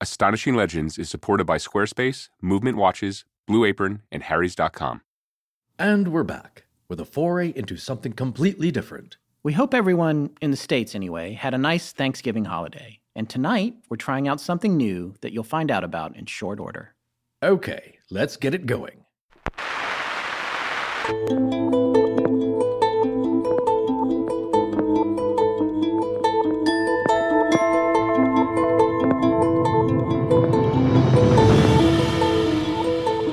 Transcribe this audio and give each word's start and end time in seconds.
Astonishing 0.00 0.54
Legends 0.54 0.96
is 0.96 1.08
supported 1.08 1.44
by 1.44 1.56
Squarespace, 1.58 2.28
Movement 2.40 2.76
Watches, 2.76 3.24
Blue 3.46 3.64
Apron, 3.64 4.02
and 4.12 4.22
Harry's.com. 4.22 5.00
And 5.76 6.08
we're 6.08 6.22
back 6.22 6.66
with 6.88 7.00
a 7.00 7.04
foray 7.04 7.52
into 7.56 7.76
something 7.76 8.12
completely 8.12 8.70
different. 8.70 9.16
We 9.42 9.54
hope 9.54 9.74
everyone, 9.74 10.30
in 10.40 10.52
the 10.52 10.56
States 10.56 10.94
anyway, 10.94 11.32
had 11.32 11.52
a 11.52 11.58
nice 11.58 11.90
Thanksgiving 11.90 12.44
holiday. 12.44 13.00
And 13.16 13.28
tonight, 13.28 13.74
we're 13.88 13.96
trying 13.96 14.28
out 14.28 14.40
something 14.40 14.76
new 14.76 15.14
that 15.20 15.32
you'll 15.32 15.42
find 15.42 15.68
out 15.68 15.82
about 15.82 16.16
in 16.16 16.26
short 16.26 16.60
order. 16.60 16.94
Okay, 17.42 17.98
let's 18.08 18.36
get 18.36 18.54
it 18.54 18.66
going. 18.66 19.04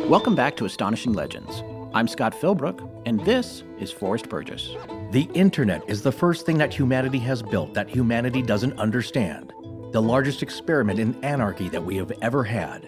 Welcome 0.09 0.35
back 0.35 0.55
to 0.57 0.65
Astonishing 0.65 1.13
Legends. 1.13 1.63
I'm 1.95 2.07
Scott 2.07 2.35
Philbrook, 2.39 3.01
and 3.07 3.19
this 3.21 3.63
is 3.79 3.91
Forrest 3.91 4.29
Burgess. 4.29 4.75
The 5.09 5.27
internet 5.33 5.81
is 5.89 6.03
the 6.03 6.11
first 6.11 6.45
thing 6.45 6.59
that 6.59 6.71
humanity 6.71 7.17
has 7.19 7.41
built 7.41 7.73
that 7.73 7.89
humanity 7.89 8.43
doesn't 8.43 8.77
understand. 8.77 9.51
The 9.93 10.01
largest 10.03 10.43
experiment 10.43 10.99
in 10.99 11.15
anarchy 11.25 11.69
that 11.69 11.83
we 11.83 11.95
have 11.95 12.11
ever 12.21 12.43
had. 12.43 12.87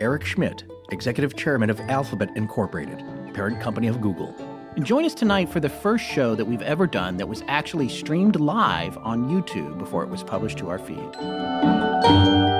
Eric 0.00 0.24
Schmidt, 0.24 0.64
executive 0.90 1.36
chairman 1.36 1.68
of 1.68 1.78
Alphabet 1.80 2.30
Incorporated, 2.34 3.04
parent 3.34 3.60
company 3.60 3.88
of 3.88 4.00
Google. 4.00 4.34
And 4.76 4.86
join 4.86 5.04
us 5.04 5.12
tonight 5.12 5.50
for 5.50 5.60
the 5.60 5.68
first 5.68 6.06
show 6.06 6.34
that 6.34 6.46
we've 6.46 6.62
ever 6.62 6.86
done 6.86 7.18
that 7.18 7.28
was 7.28 7.42
actually 7.46 7.90
streamed 7.90 8.40
live 8.40 8.96
on 8.96 9.28
YouTube 9.28 9.76
before 9.78 10.02
it 10.02 10.08
was 10.08 10.22
published 10.22 10.56
to 10.58 10.70
our 10.70 10.78
feed. 10.78 12.53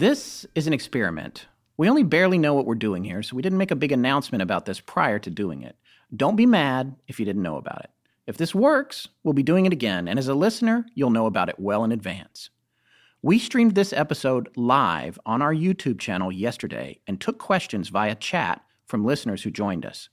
This 0.00 0.46
is 0.54 0.66
an 0.66 0.72
experiment. 0.72 1.46
We 1.76 1.90
only 1.90 2.04
barely 2.04 2.38
know 2.38 2.54
what 2.54 2.64
we're 2.64 2.74
doing 2.74 3.04
here, 3.04 3.22
so 3.22 3.36
we 3.36 3.42
didn't 3.42 3.58
make 3.58 3.70
a 3.70 3.76
big 3.76 3.92
announcement 3.92 4.40
about 4.40 4.64
this 4.64 4.80
prior 4.80 5.18
to 5.18 5.28
doing 5.28 5.62
it. 5.62 5.76
Don't 6.16 6.36
be 6.36 6.46
mad 6.46 6.96
if 7.06 7.20
you 7.20 7.26
didn't 7.26 7.42
know 7.42 7.58
about 7.58 7.82
it. 7.84 7.90
If 8.26 8.38
this 8.38 8.54
works, 8.54 9.08
we'll 9.22 9.34
be 9.34 9.42
doing 9.42 9.66
it 9.66 9.74
again, 9.74 10.08
and 10.08 10.18
as 10.18 10.26
a 10.26 10.34
listener, 10.34 10.86
you'll 10.94 11.10
know 11.10 11.26
about 11.26 11.50
it 11.50 11.60
well 11.60 11.84
in 11.84 11.92
advance. 11.92 12.48
We 13.20 13.38
streamed 13.38 13.74
this 13.74 13.92
episode 13.92 14.48
live 14.56 15.18
on 15.26 15.42
our 15.42 15.52
YouTube 15.52 15.98
channel 15.98 16.32
yesterday 16.32 17.00
and 17.06 17.20
took 17.20 17.36
questions 17.38 17.90
via 17.90 18.14
chat 18.14 18.62
from 18.86 19.04
listeners 19.04 19.42
who 19.42 19.50
joined 19.50 19.84
us. 19.84 20.08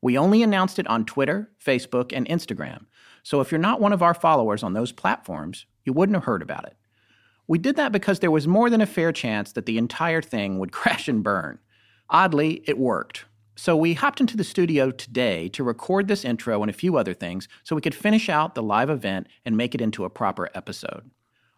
We 0.00 0.16
only 0.16 0.44
announced 0.44 0.78
it 0.78 0.86
on 0.86 1.06
Twitter, 1.06 1.50
Facebook, 1.60 2.12
and 2.16 2.28
Instagram, 2.28 2.84
so 3.24 3.40
if 3.40 3.50
you're 3.50 3.58
not 3.58 3.80
one 3.80 3.92
of 3.92 4.00
our 4.00 4.14
followers 4.14 4.62
on 4.62 4.74
those 4.74 4.92
platforms, 4.92 5.66
you 5.84 5.92
wouldn't 5.92 6.14
have 6.14 6.22
heard 6.22 6.40
about 6.42 6.66
it. 6.66 6.76
We 7.46 7.58
did 7.58 7.76
that 7.76 7.92
because 7.92 8.20
there 8.20 8.30
was 8.30 8.48
more 8.48 8.70
than 8.70 8.80
a 8.80 8.86
fair 8.86 9.12
chance 9.12 9.52
that 9.52 9.66
the 9.66 9.78
entire 9.78 10.22
thing 10.22 10.58
would 10.58 10.72
crash 10.80 11.08
and 11.08 11.22
burn. 11.22 11.58
Oddly, 12.10 12.62
it 12.66 12.78
worked. 12.78 13.24
So 13.56 13.76
we 13.76 13.94
hopped 13.94 14.20
into 14.20 14.36
the 14.36 14.44
studio 14.44 14.90
today 14.90 15.48
to 15.50 15.62
record 15.62 16.08
this 16.08 16.24
intro 16.24 16.60
and 16.62 16.70
a 16.70 16.74
few 16.74 16.96
other 16.96 17.14
things 17.14 17.48
so 17.62 17.76
we 17.76 17.82
could 17.82 17.94
finish 17.94 18.28
out 18.28 18.54
the 18.54 18.62
live 18.62 18.90
event 18.90 19.28
and 19.44 19.56
make 19.56 19.74
it 19.74 19.80
into 19.80 20.04
a 20.04 20.10
proper 20.10 20.50
episode. 20.54 21.08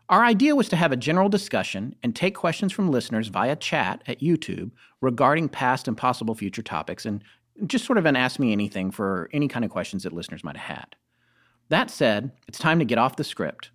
Our 0.09 0.23
idea 0.23 0.55
was 0.55 0.69
to 0.69 0.77
have 0.77 0.93
a 0.93 0.97
general 0.97 1.29
discussion 1.29 1.97
and 2.03 2.15
take 2.15 2.35
questions 2.37 2.73
from 2.73 2.91
listeners 2.91 3.29
via 3.29 3.57
chat 3.57 4.03
at 4.07 4.21
YouTube 4.21 4.71
regarding 5.01 5.49
past 5.49 5.89
and 5.89 5.97
possible 5.97 6.35
future 6.35 6.63
topics 6.63 7.07
and 7.07 7.25
just 7.67 7.87
sort 7.87 7.99
of 7.99 8.07
an 8.07 8.15
ask 8.15 8.39
me 8.39 8.53
anything 8.53 8.91
for 8.91 9.31
any 9.33 9.49
kind 9.49 9.65
of 9.65 9.71
questions 9.71 10.03
that 10.03 10.13
listeners 10.13 10.45
might 10.45 10.57
have 10.57 10.77
had. 10.77 10.97
That 11.71 11.91
said, 11.91 12.31
it's 12.47 12.59
time 12.59 12.79
to 12.79 12.85
get 12.85 12.99
off 12.99 13.17
the 13.17 13.25
script. 13.25 13.71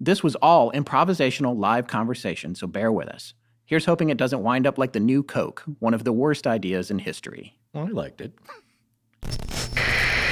This 0.00 0.22
was 0.22 0.36
all 0.36 0.70
improvisational 0.72 1.58
live 1.58 1.88
conversation, 1.88 2.54
so 2.54 2.68
bear 2.68 2.92
with 2.92 3.08
us. 3.08 3.34
Here's 3.64 3.84
hoping 3.84 4.10
it 4.10 4.16
doesn't 4.16 4.42
wind 4.44 4.64
up 4.64 4.78
like 4.78 4.92
the 4.92 5.00
new 5.00 5.24
Coke, 5.24 5.64
one 5.80 5.92
of 5.92 6.04
the 6.04 6.12
worst 6.12 6.46
ideas 6.46 6.90
in 6.90 7.00
history. 7.00 7.56
Well, 7.72 7.86
I 7.86 7.90
liked 7.90 8.20
it. 8.20 8.32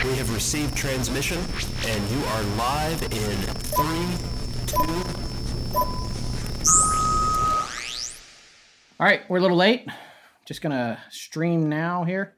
We 0.04 0.14
have 0.14 0.32
received 0.32 0.76
transmission, 0.76 1.38
and 1.86 2.10
you 2.10 2.24
are 2.24 2.42
live 2.56 3.02
in 3.02 3.36
three, 3.74 4.06
two. 4.66 4.76
All 9.00 9.06
right, 9.06 9.28
we're 9.28 9.38
a 9.38 9.42
little 9.42 9.56
late. 9.56 9.88
Just 10.46 10.62
gonna 10.62 10.98
stream 11.10 11.68
now 11.68 12.04
here. 12.04 12.36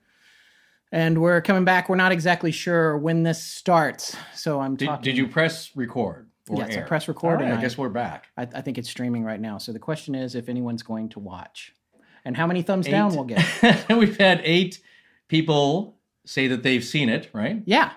And 0.91 1.21
we're 1.21 1.43
coming 1.43 1.67
back. 1.67 1.91
We're 1.91 1.97
not 1.97 2.13
exactly 2.13 2.51
sure 2.53 2.97
when 2.97 3.23
this 3.23 3.43
starts. 3.43 4.17
So 4.35 4.61
I'm 4.61 4.75
Did, 4.77 4.87
talking. 4.87 5.03
did 5.05 5.19
you 5.19 5.29
press 5.29 5.77
record? 5.77 6.28
I 6.57 6.71
air? 6.71 6.87
press 6.87 7.09
record 7.09 7.41
All 7.41 7.45
right, 7.45 7.55
I 7.55 7.59
I- 7.59 7.61
guess 7.61 7.77
we're 7.79 7.89
back. 7.89 8.29
I, 8.37 8.43
I 8.43 8.61
think 8.61 8.79
it's 8.79 8.89
streaming 8.89 9.25
right 9.25 9.41
now. 9.41 9.59
So 9.59 9.73
the 9.73 9.79
question 9.79 10.15
is 10.15 10.35
if 10.35 10.49
anyone's 10.49 10.83
going 10.83 11.09
to 11.11 11.21
watch. 11.21 11.75
And 12.25 12.37
how 12.37 12.47
many 12.47 12.63
thumbs 12.63 12.87
down 12.87 13.15
we'll 13.15 13.25
get. 13.25 13.45
We've 13.91 14.17
had 14.19 14.41
eight 14.45 14.81
people 15.29 15.97
say 16.27 16.49
that 16.49 16.63
they've 16.63 16.85
seen 16.85 17.09
it, 17.09 17.31
right? 17.33 17.63
Yeah. 17.65 17.93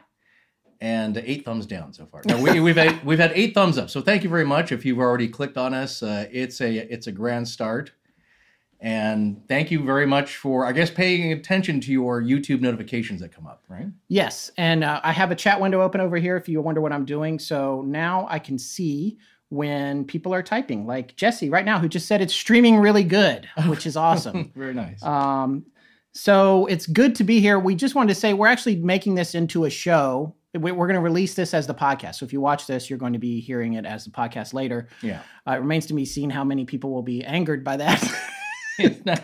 And 0.79 1.17
eight 1.17 1.43
thumbs 1.45 1.65
down 1.65 1.93
so 1.93 2.05
far. 2.05 2.21
No, 2.25 2.41
we, 2.41 2.59
we've 2.65 2.77
had 2.77 3.03
we've 3.05 3.19
had 3.19 3.31
eight 3.35 3.53
thumbs 3.53 3.77
up. 3.77 3.89
So 3.89 4.01
thank 4.01 4.23
you 4.23 4.29
very 4.29 4.45
much. 4.45 4.71
If 4.71 4.85
you've 4.85 4.99
already 4.99 5.27
clicked 5.27 5.57
on 5.57 5.73
us, 5.73 6.01
uh, 6.01 6.27
it's 6.31 6.61
a 6.61 6.75
it's 6.91 7.07
a 7.07 7.11
grand 7.11 7.47
start. 7.47 7.91
And 8.83 9.47
thank 9.47 9.69
you 9.69 9.83
very 9.83 10.07
much 10.07 10.37
for 10.37 10.65
I 10.65 10.71
guess 10.71 10.89
paying 10.89 11.31
attention 11.33 11.79
to 11.81 11.91
your 11.91 12.21
YouTube 12.21 12.61
notifications 12.61 13.21
that 13.21 13.31
come 13.31 13.45
up, 13.45 13.63
right? 13.69 13.85
Yes, 14.07 14.49
and 14.57 14.83
uh, 14.83 14.99
I 15.03 15.11
have 15.11 15.29
a 15.29 15.35
chat 15.35 15.61
window 15.61 15.81
open 15.81 16.01
over 16.01 16.17
here 16.17 16.35
if 16.35 16.49
you 16.49 16.59
wonder 16.61 16.81
what 16.81 16.91
I'm 16.91 17.05
doing. 17.05 17.37
So 17.37 17.83
now 17.85 18.25
I 18.29 18.39
can 18.39 18.57
see 18.57 19.17
when 19.49 20.03
people 20.05 20.33
are 20.33 20.41
typing, 20.41 20.87
like 20.87 21.15
Jesse 21.15 21.49
right 21.49 21.65
now, 21.65 21.77
who 21.77 21.87
just 21.87 22.07
said 22.07 22.21
it's 22.21 22.33
streaming 22.33 22.77
really 22.77 23.03
good, 23.03 23.47
which 23.67 23.85
is 23.85 23.95
awesome. 23.95 24.51
Very 24.55 24.73
nice. 24.73 25.03
um, 25.03 25.65
so 26.13 26.65
it's 26.65 26.87
good 26.87 27.15
to 27.15 27.23
be 27.23 27.39
here. 27.39 27.59
We 27.59 27.75
just 27.75 27.93
wanted 27.95 28.13
to 28.13 28.19
say 28.19 28.33
we're 28.33 28.47
actually 28.47 28.77
making 28.77 29.15
this 29.15 29.35
into 29.35 29.65
a 29.65 29.69
show. 29.69 30.35
We- 30.53 30.71
We're 30.73 30.87
going 30.87 30.95
to 30.95 31.01
release 31.01 31.35
this 31.35 31.53
as 31.53 31.67
the 31.67 31.73
podcast. 31.75 32.15
So 32.15 32.25
if 32.25 32.33
you 32.33 32.41
watch 32.41 32.65
this, 32.67 32.89
you're 32.89 32.99
going 32.99 33.13
to 33.13 33.19
be 33.19 33.39
hearing 33.39 33.73
it 33.75 33.85
as 33.85 34.03
the 34.05 34.11
podcast 34.11 34.53
later. 34.53 34.89
yeah. 35.01 35.21
Uh, 35.47 35.51
it 35.53 35.57
remains 35.59 35.85
to 35.85 35.93
be 35.93 36.03
seen 36.05 36.29
how 36.29 36.43
many 36.43 36.65
people 36.65 36.91
will 36.91 37.03
be 37.03 37.23
angered 37.23 37.63
by 37.63 37.77
that. 37.77 38.03
it's 38.85 39.05
not 39.05 39.21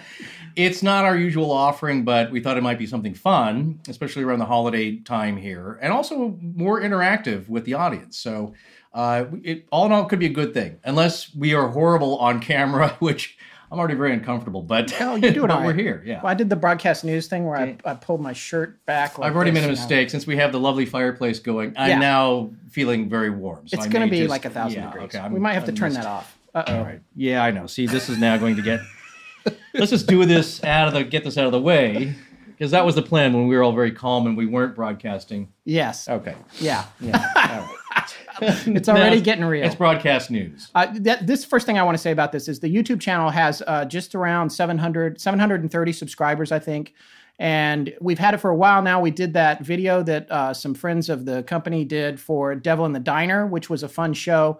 it's 0.55 0.81
not 0.81 1.05
our 1.05 1.15
usual 1.15 1.51
offering, 1.51 2.03
but 2.03 2.31
we 2.31 2.39
thought 2.39 2.57
it 2.57 2.63
might 2.63 2.79
be 2.79 2.87
something 2.87 3.13
fun, 3.13 3.79
especially 3.87 4.23
around 4.23 4.39
the 4.39 4.45
holiday 4.45 4.95
time 4.97 5.37
here, 5.37 5.77
and 5.81 5.93
also 5.93 6.35
more 6.41 6.81
interactive 6.81 7.47
with 7.47 7.63
the 7.65 7.75
audience. 7.75 8.17
So, 8.17 8.53
uh, 8.93 9.25
it 9.43 9.67
all 9.71 9.85
in 9.85 9.91
all 9.91 10.05
could 10.05 10.17
be 10.17 10.25
a 10.25 10.29
good 10.33 10.55
thing, 10.55 10.79
unless 10.83 11.33
we 11.35 11.53
are 11.53 11.67
horrible 11.67 12.17
on 12.17 12.39
camera, 12.39 12.89
which 12.99 13.37
I'm 13.71 13.77
already 13.77 13.93
very 13.93 14.13
uncomfortable. 14.13 14.63
But 14.63 14.89
you're 14.99 15.19
doing 15.19 15.41
but 15.41 15.51
all 15.51 15.63
we're 15.63 15.73
here. 15.73 16.01
Yeah, 16.03 16.21
well, 16.23 16.31
I 16.31 16.33
did 16.33 16.49
the 16.49 16.55
broadcast 16.55 17.03
news 17.03 17.27
thing 17.27 17.45
where 17.45 17.57
I, 17.57 17.77
I 17.85 17.93
pulled 17.93 18.21
my 18.21 18.33
shirt 18.33 18.83
back. 18.87 19.19
Like 19.19 19.29
I've 19.29 19.35
already 19.35 19.51
this, 19.51 19.55
made 19.61 19.67
a 19.67 19.69
you 19.69 19.75
know. 19.75 19.81
mistake 19.81 20.09
since 20.09 20.25
we 20.25 20.37
have 20.37 20.51
the 20.51 20.59
lovely 20.59 20.87
fireplace 20.87 21.37
going. 21.37 21.73
I'm 21.77 21.89
Yeah. 21.89 21.99
now 21.99 22.49
feeling 22.71 23.09
very 23.09 23.29
warm. 23.29 23.67
So 23.67 23.77
It's 23.77 23.85
going 23.85 24.07
to 24.07 24.09
be 24.09 24.19
just- 24.21 24.31
like 24.31 24.45
a 24.45 24.49
thousand 24.49 24.79
yeah, 24.81 24.85
degrees. 24.89 25.03
Okay, 25.09 25.19
I'm- 25.19 25.33
we 25.33 25.39
might 25.39 25.53
have 25.53 25.65
to 25.65 25.71
I'm 25.71 25.75
turn 25.75 25.89
missed. 25.89 26.01
that 26.01 26.07
off. 26.07 26.35
Uh 26.55 26.63
oh. 26.65 26.77
All 26.77 26.83
right. 26.83 27.01
Yeah, 27.15 27.43
I 27.43 27.51
know. 27.51 27.67
See, 27.67 27.85
this 27.85 28.09
is 28.09 28.17
now 28.17 28.37
going 28.37 28.55
to 28.55 28.63
get. 28.63 28.79
Let's 29.73 29.91
just 29.91 30.07
do 30.07 30.25
this 30.25 30.63
out 30.63 30.87
of 30.87 30.93
the 30.93 31.03
get 31.03 31.23
this 31.23 31.37
out 31.37 31.45
of 31.45 31.51
the 31.51 31.61
way, 31.61 32.15
because 32.47 32.71
that 32.71 32.85
was 32.85 32.95
the 32.95 33.01
plan 33.01 33.33
when 33.33 33.47
we 33.47 33.55
were 33.55 33.63
all 33.63 33.73
very 33.73 33.91
calm 33.91 34.27
and 34.27 34.37
we 34.37 34.45
weren't 34.45 34.75
broadcasting. 34.75 35.51
Yes. 35.65 36.07
Okay. 36.07 36.35
Yeah. 36.59 36.85
Yeah. 36.99 37.17
All 37.35 37.43
right. 37.43 37.73
It's 38.39 38.87
already 38.87 39.17
Now, 39.17 39.23
getting 39.23 39.45
real. 39.45 39.65
It's 39.65 39.73
broadcast 39.73 40.29
news. 40.29 40.69
Uh, 40.75 40.87
that, 40.99 41.25
this 41.25 41.43
first 41.43 41.65
thing 41.65 41.79
I 41.79 41.83
want 41.83 41.97
to 41.97 42.01
say 42.01 42.11
about 42.11 42.31
this 42.31 42.47
is 42.47 42.59
the 42.59 42.73
YouTube 42.73 43.01
channel 43.01 43.31
has 43.31 43.63
uh, 43.65 43.83
just 43.85 44.13
around 44.13 44.51
700, 44.51 45.19
730 45.19 45.91
subscribers, 45.91 46.51
I 46.51 46.59
think. 46.59 46.93
And 47.39 47.93
we've 47.99 48.19
had 48.19 48.33
it 48.33 48.37
for 48.37 48.49
a 48.51 48.55
while 48.55 48.81
now. 48.81 49.01
We 49.01 49.11
did 49.11 49.33
that 49.33 49.61
video 49.63 50.03
that 50.03 50.31
uh, 50.31 50.53
some 50.53 50.73
friends 50.73 51.09
of 51.09 51.25
the 51.25 51.43
company 51.43 51.83
did 51.83 52.19
for 52.19 52.53
Devil 52.55 52.85
in 52.85 52.93
the 52.93 52.99
Diner, 52.99 53.47
which 53.47 53.69
was 53.69 53.83
a 53.83 53.89
fun 53.89 54.13
show. 54.13 54.59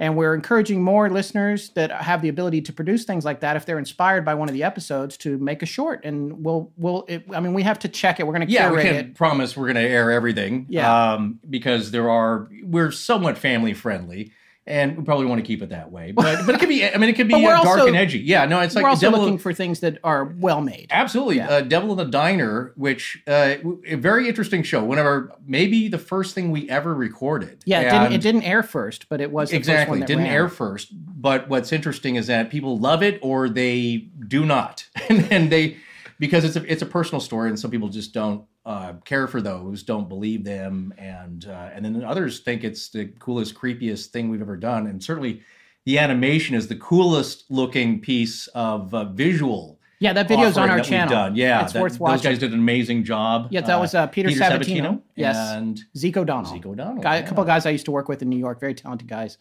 And 0.00 0.16
we're 0.16 0.34
encouraging 0.34 0.82
more 0.82 1.10
listeners 1.10 1.68
that 1.70 1.92
have 1.92 2.22
the 2.22 2.30
ability 2.30 2.62
to 2.62 2.72
produce 2.72 3.04
things 3.04 3.22
like 3.22 3.40
that 3.40 3.54
if 3.56 3.66
they're 3.66 3.78
inspired 3.78 4.24
by 4.24 4.32
one 4.32 4.48
of 4.48 4.54
the 4.54 4.62
episodes 4.62 5.18
to 5.18 5.36
make 5.36 5.62
a 5.62 5.66
short. 5.66 6.06
And 6.06 6.42
we'll, 6.42 6.72
we'll, 6.78 7.04
it, 7.06 7.24
I 7.34 7.38
mean, 7.40 7.52
we 7.52 7.62
have 7.64 7.78
to 7.80 7.88
check 7.88 8.18
it. 8.18 8.26
We're 8.26 8.32
going 8.32 8.46
to 8.46 8.52
Yeah, 8.52 8.72
we 8.72 8.80
can't 8.80 9.08
it. 9.08 9.14
promise 9.14 9.58
we're 9.58 9.66
going 9.66 9.76
to 9.76 9.88
air 9.88 10.10
everything. 10.10 10.64
Yeah. 10.70 11.12
Um, 11.12 11.38
because 11.48 11.90
there 11.90 12.08
are, 12.08 12.48
we're 12.62 12.90
somewhat 12.90 13.36
family 13.36 13.74
friendly. 13.74 14.32
And 14.70 14.96
we 14.96 15.02
probably 15.04 15.26
want 15.26 15.40
to 15.40 15.46
keep 15.46 15.62
it 15.62 15.70
that 15.70 15.90
way, 15.90 16.12
but 16.12 16.46
but 16.46 16.54
it 16.54 16.58
could 16.58 16.68
be. 16.68 16.86
I 16.86 16.96
mean, 16.96 17.10
it 17.10 17.14
could 17.14 17.26
be 17.28 17.34
uh, 17.46 17.62
dark 17.62 17.66
also- 17.66 17.86
and 17.88 17.96
edgy. 17.96 18.20
Yeah, 18.20 18.44
no, 18.46 18.60
it's 18.60 18.74
like 18.74 18.84
we're 18.84 18.90
also 18.90 19.06
Devil- 19.10 19.20
looking 19.20 19.38
for 19.38 19.52
things 19.52 19.80
that 19.80 19.98
are 20.04 20.24
well 20.24 20.60
made. 20.60 20.86
Absolutely. 20.90 21.36
Yeah. 21.36 21.48
Uh, 21.48 21.60
Devil 21.62 21.90
in 21.92 21.98
the 21.98 22.04
Diner, 22.04 22.72
which 22.76 23.22
uh, 23.26 23.56
a 23.86 23.96
very 23.96 24.28
interesting 24.28 24.62
show. 24.62 24.84
Whenever 24.84 25.32
maybe 25.44 25.88
the 25.88 25.98
first 25.98 26.34
thing 26.34 26.50
we 26.50 26.70
ever 26.70 26.94
recorded. 26.94 27.62
Yeah, 27.64 27.80
it 27.80 27.90
didn't, 27.90 28.12
it 28.12 28.20
didn't 28.20 28.42
air 28.44 28.62
first, 28.62 29.08
but 29.08 29.20
it 29.20 29.30
was 29.30 29.50
the 29.50 29.56
first 29.58 29.68
exactly 29.68 30.00
didn't 30.00 30.24
ran. 30.24 30.32
air 30.32 30.48
first. 30.48 30.90
But 30.92 31.48
what's 31.48 31.72
interesting 31.72 32.14
is 32.16 32.28
that 32.28 32.50
people 32.50 32.78
love 32.78 33.02
it 33.02 33.18
or 33.22 33.48
they 33.48 34.08
do 34.28 34.46
not, 34.46 34.86
and, 35.08 35.30
and 35.32 35.50
they 35.50 35.76
because 36.20 36.44
it's 36.44 36.54
a 36.54 36.70
it's 36.70 36.82
a 36.82 36.86
personal 36.86 37.18
story, 37.18 37.48
and 37.48 37.58
some 37.58 37.70
people 37.70 37.88
just 37.88 38.12
don't 38.12 38.44
uh, 38.64 38.92
care 39.04 39.26
for 39.26 39.40
those, 39.40 39.82
don't 39.82 40.08
believe 40.08 40.44
them, 40.44 40.94
and 40.98 41.46
uh, 41.46 41.70
and 41.72 41.84
then 41.84 42.04
others 42.04 42.40
think 42.40 42.62
it's 42.62 42.90
the 42.90 43.06
coolest, 43.18 43.54
creepiest 43.54 44.08
thing 44.08 44.28
we've 44.28 44.42
ever 44.42 44.56
done, 44.56 44.86
and 44.86 45.02
certainly 45.02 45.42
the 45.86 45.98
animation 45.98 46.54
is 46.54 46.68
the 46.68 46.76
coolest 46.76 47.50
looking 47.50 48.00
piece 48.00 48.46
of 48.48 48.94
uh, 48.94 49.06
visual. 49.06 49.80
Yeah, 49.98 50.12
that 50.14 50.28
video's 50.28 50.56
on 50.56 50.70
our 50.70 50.76
that 50.78 50.86
channel. 50.86 51.12
Done. 51.12 51.36
Yeah, 51.36 51.62
it's 51.62 51.72
that- 51.72 51.82
worth 51.82 51.98
Those 51.98 52.22
guys 52.22 52.38
did 52.38 52.52
an 52.52 52.58
amazing 52.58 53.04
job. 53.04 53.48
Yeah, 53.50 53.62
that 53.62 53.80
was 53.80 53.94
uh, 53.94 54.06
Peter, 54.06 54.28
Sabatino. 54.28 55.00
Yes, 55.16 55.36
and 55.36 55.80
Zeke 55.96 56.18
O'Donnell. 56.18 56.52
Zeke 56.52 56.66
O'Donnell, 56.66 57.02
Guy, 57.02 57.16
yeah. 57.16 57.24
A 57.24 57.26
couple 57.26 57.42
of 57.42 57.46
guys 57.46 57.66
I 57.66 57.70
used 57.70 57.86
to 57.86 57.90
work 57.90 58.08
with 58.08 58.22
in 58.22 58.28
New 58.28 58.38
York, 58.38 58.60
very 58.60 58.74
talented 58.74 59.08
guys. 59.08 59.38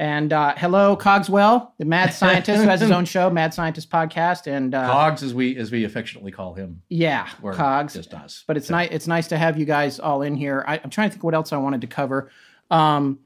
And 0.00 0.32
uh, 0.32 0.54
hello, 0.56 0.96
Cogswell, 0.96 1.72
the 1.76 1.84
mad 1.84 2.14
scientist 2.14 2.62
who 2.62 2.66
has 2.66 2.80
his 2.80 2.90
own 2.98 3.04
show, 3.04 3.28
Mad 3.28 3.52
Scientist 3.52 3.90
Podcast. 3.90 4.46
And 4.50 4.74
uh, 4.74 4.90
Cogs, 4.90 5.22
as 5.22 5.34
we 5.34 5.54
as 5.58 5.70
we 5.70 5.84
affectionately 5.84 6.32
call 6.32 6.54
him. 6.54 6.80
yeah, 6.88 7.28
Or 7.42 7.52
Cogs. 7.52 7.92
just 7.92 8.14
us. 8.14 8.42
But 8.46 8.56
it's 8.56 8.70
nice. 8.70 8.88
It's 8.92 9.06
nice 9.06 9.28
to 9.28 9.36
have 9.36 9.58
you 9.58 9.66
guys 9.66 10.00
all 10.00 10.22
in 10.22 10.34
here. 10.34 10.64
I, 10.66 10.80
I'm 10.82 10.88
trying 10.88 11.10
to 11.10 11.12
think 11.12 11.22
what 11.22 11.34
else 11.34 11.52
I 11.52 11.58
wanted 11.58 11.82
to 11.82 11.86
cover. 11.86 12.30
Um, 12.70 13.18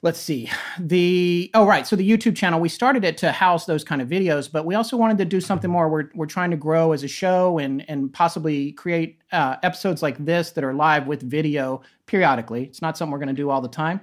let's 0.00 0.18
see. 0.18 0.50
The 0.78 1.50
oh 1.52 1.66
right. 1.66 1.86
So 1.86 1.96
the 1.96 2.10
YouTube 2.10 2.34
channel 2.34 2.60
we 2.60 2.70
started 2.70 3.04
it 3.04 3.18
to 3.18 3.30
house 3.30 3.66
those 3.66 3.84
kind 3.84 4.00
of 4.00 4.08
videos, 4.08 4.50
but 4.50 4.64
we 4.64 4.74
also 4.76 4.96
wanted 4.96 5.18
to 5.18 5.26
do 5.26 5.38
something 5.38 5.70
more. 5.70 5.90
We're 5.90 6.08
we're 6.14 6.24
trying 6.24 6.50
to 6.52 6.56
grow 6.56 6.92
as 6.92 7.04
a 7.04 7.08
show 7.08 7.58
and 7.58 7.84
and 7.90 8.10
possibly 8.10 8.72
create 8.72 9.20
uh, 9.32 9.56
episodes 9.62 10.00
like 10.02 10.16
this 10.24 10.52
that 10.52 10.64
are 10.64 10.72
live 10.72 11.06
with 11.06 11.20
video 11.20 11.82
periodically. 12.06 12.64
It's 12.64 12.80
not 12.80 12.96
something 12.96 13.12
we're 13.12 13.18
going 13.18 13.28
to 13.28 13.34
do 13.34 13.50
all 13.50 13.60
the 13.60 13.68
time, 13.68 14.00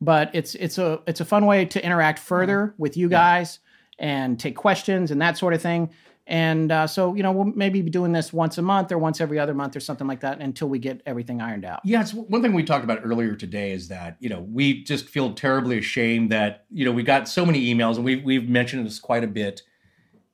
but 0.00 0.30
it's 0.34 0.54
it's 0.54 0.78
a 0.78 1.00
it's 1.06 1.20
a 1.20 1.24
fun 1.24 1.46
way 1.46 1.64
to 1.64 1.84
interact 1.84 2.18
further 2.18 2.74
with 2.78 2.96
you 2.96 3.08
guys 3.08 3.58
and 3.98 4.40
take 4.40 4.56
questions 4.56 5.10
and 5.10 5.20
that 5.20 5.36
sort 5.36 5.54
of 5.54 5.60
thing. 5.62 5.90
And 6.26 6.70
uh, 6.70 6.86
so, 6.86 7.16
you 7.16 7.24
know, 7.24 7.32
we'll 7.32 7.52
maybe 7.56 7.82
be 7.82 7.90
doing 7.90 8.12
this 8.12 8.32
once 8.32 8.56
a 8.56 8.62
month 8.62 8.92
or 8.92 8.98
once 8.98 9.20
every 9.20 9.38
other 9.38 9.52
month 9.52 9.74
or 9.74 9.80
something 9.80 10.06
like 10.06 10.20
that 10.20 10.38
until 10.38 10.68
we 10.68 10.78
get 10.78 11.02
everything 11.04 11.40
ironed 11.40 11.64
out. 11.64 11.80
Yeah, 11.84 12.00
it's 12.00 12.14
one 12.14 12.40
thing 12.40 12.52
we 12.52 12.62
talked 12.62 12.84
about 12.84 13.00
earlier 13.02 13.34
today 13.34 13.72
is 13.72 13.88
that 13.88 14.16
you 14.20 14.28
know 14.28 14.40
we 14.40 14.84
just 14.84 15.08
feel 15.08 15.34
terribly 15.34 15.78
ashamed 15.78 16.30
that 16.30 16.66
you 16.70 16.84
know 16.84 16.92
we 16.92 17.02
got 17.02 17.28
so 17.28 17.44
many 17.44 17.74
emails 17.74 17.96
and 17.96 18.04
we've 18.04 18.22
we've 18.22 18.48
mentioned 18.48 18.86
this 18.86 19.00
quite 19.00 19.24
a 19.24 19.26
bit, 19.26 19.62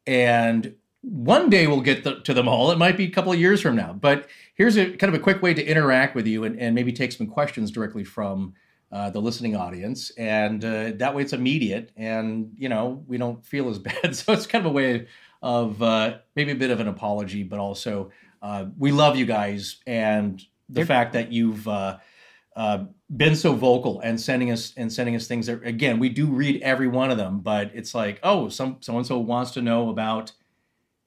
and 0.06 0.74
one 1.00 1.48
day 1.48 1.66
we'll 1.66 1.80
get 1.80 2.04
the, 2.04 2.20
to 2.20 2.34
them 2.34 2.46
all. 2.46 2.70
It 2.72 2.78
might 2.78 2.98
be 2.98 3.04
a 3.04 3.10
couple 3.10 3.32
of 3.32 3.40
years 3.40 3.62
from 3.62 3.74
now, 3.74 3.94
but 3.94 4.28
here's 4.54 4.76
a 4.76 4.94
kind 4.96 5.14
of 5.14 5.18
a 5.18 5.22
quick 5.22 5.40
way 5.40 5.54
to 5.54 5.64
interact 5.64 6.14
with 6.14 6.26
you 6.26 6.44
and, 6.44 6.60
and 6.60 6.74
maybe 6.74 6.92
take 6.92 7.12
some 7.12 7.26
questions 7.26 7.70
directly 7.70 8.04
from 8.04 8.52
uh, 8.92 9.10
the 9.10 9.20
listening 9.20 9.56
audience, 9.56 10.10
and 10.10 10.64
uh, 10.64 10.92
that 10.96 11.14
way 11.14 11.22
it's 11.22 11.32
immediate, 11.32 11.90
and 11.96 12.52
you 12.56 12.68
know 12.68 13.04
we 13.06 13.18
don't 13.18 13.44
feel 13.44 13.68
as 13.68 13.78
bad. 13.80 14.14
So 14.14 14.32
it's 14.32 14.46
kind 14.46 14.64
of 14.64 14.70
a 14.70 14.74
way 14.74 15.06
of 15.42 15.82
uh, 15.82 16.18
maybe 16.34 16.52
a 16.52 16.56
bit 16.56 16.70
of 16.70 16.80
an 16.80 16.88
apology, 16.88 17.42
but 17.42 17.58
also 17.58 18.10
uh, 18.42 18.66
we 18.78 18.92
love 18.92 19.16
you 19.16 19.26
guys 19.26 19.76
and 19.86 20.42
the 20.68 20.84
fact 20.84 21.12
that 21.12 21.32
you've 21.32 21.66
uh, 21.68 21.98
uh, 22.56 22.84
been 23.14 23.36
so 23.36 23.54
vocal 23.54 24.00
and 24.00 24.20
sending 24.20 24.50
us 24.50 24.72
and 24.76 24.92
sending 24.92 25.14
us 25.14 25.26
things 25.26 25.46
that 25.46 25.64
again 25.64 25.98
we 25.98 26.08
do 26.08 26.26
read 26.26 26.60
every 26.62 26.88
one 26.88 27.10
of 27.10 27.16
them, 27.16 27.40
but 27.40 27.70
it's 27.74 27.94
like 27.94 28.18
oh 28.22 28.48
some 28.48 28.78
so 28.80 28.96
and 28.96 29.06
so 29.06 29.18
wants 29.18 29.52
to 29.52 29.62
know 29.62 29.88
about 29.90 30.32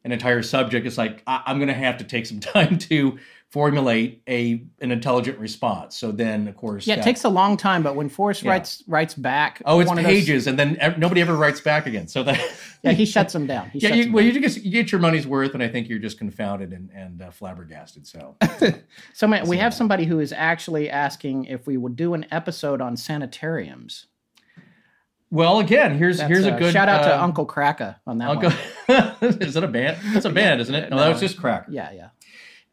an 0.04 0.12
entire 0.12 0.42
subject. 0.42 0.86
It's 0.86 0.98
like 0.98 1.24
I, 1.28 1.44
I'm 1.46 1.58
going 1.58 1.68
to 1.68 1.74
have 1.74 1.98
to 1.98 2.04
take 2.04 2.26
some 2.26 2.40
time 2.40 2.78
to 2.80 3.18
formulate 3.52 4.22
a 4.30 4.64
an 4.80 4.92
intelligent 4.92 5.40
response. 5.40 5.96
So 5.98 6.12
then 6.12 6.48
of 6.48 6.56
course 6.56 6.86
Yeah, 6.86 6.96
it 7.00 7.04
takes 7.04 7.24
a 7.24 7.30
long 7.30 7.58
time, 7.58 7.82
but 7.82 7.96
when 7.96 8.08
Forrest 8.08 8.44
Yeah. 8.44 8.52
writes 8.52 8.84
writes 8.88 9.16
back, 9.16 9.60
oh 9.66 9.80
it's 9.80 9.88
one 9.88 9.98
of 9.98 10.04
those- 10.04 10.14
pages 10.14 10.46
and 10.46 10.58
then 10.60 10.78
ev- 10.80 11.00
nobody 11.00 11.22
ever 11.22 11.36
writes 11.36 11.60
back 11.60 11.88
again. 11.88 12.08
So 12.08 12.22
that 12.24 12.40
yeah, 12.84 12.92
he 12.92 13.06
shuts 13.06 13.34
them 13.34 13.48
down. 13.48 13.72
He 13.72 13.80
yeah, 13.80 13.96
you, 13.96 14.12
well, 14.14 14.24
down. 14.24 14.36
you, 14.36 14.40
just, 14.42 14.64
you 14.64 14.72
get 14.72 14.92
your 14.92 15.02
money's 15.02 15.26
worth, 15.26 15.56
and 15.56 15.64
I 15.64 15.68
think 15.68 15.90
you're 15.90 15.98
just 16.00 16.20
confounded 16.20 16.72
and, 16.74 16.92
and 16.92 17.22
uh, 17.24 17.32
flabbergasted. 17.32 18.06
So, 18.06 18.38
So 19.14 19.26
man, 19.28 19.48
we 19.48 19.58
have 19.58 19.74
somebody 19.74 20.06
who 20.06 20.20
is 20.20 20.32
actually 20.32 20.90
asking 20.90 21.46
if 21.46 21.66
we 21.66 21.76
would 21.76 21.96
do 21.96 22.14
an 22.14 22.28
episode 22.32 22.82
on 22.82 22.96
sanitariums. 22.98 24.06
well, 25.32 25.60
again, 25.60 25.98
here's 25.98 26.18
That's, 26.20 26.28
here's 26.32 26.46
a 26.46 26.54
uh, 26.54 26.60
good 26.60 26.72
shout 26.74 26.88
out 26.90 27.04
to 27.04 27.16
uh, 27.18 27.24
Uncle 27.24 27.46
Cracker 27.46 27.96
on 28.08 28.18
that 28.20 28.30
Uncle. 28.30 28.52
one. 28.52 29.16
is 29.42 29.54
that 29.56 29.64
a 29.64 29.68
band? 29.68 29.98
That's 30.14 30.26
a 30.26 30.30
band, 30.30 30.62
isn't 30.62 30.74
it? 30.76 30.90
No, 30.90 30.98
that 30.98 31.10
was 31.10 31.20
just 31.20 31.38
Cracker. 31.38 31.72
Yeah, 31.72 31.92
yeah. 31.92 32.10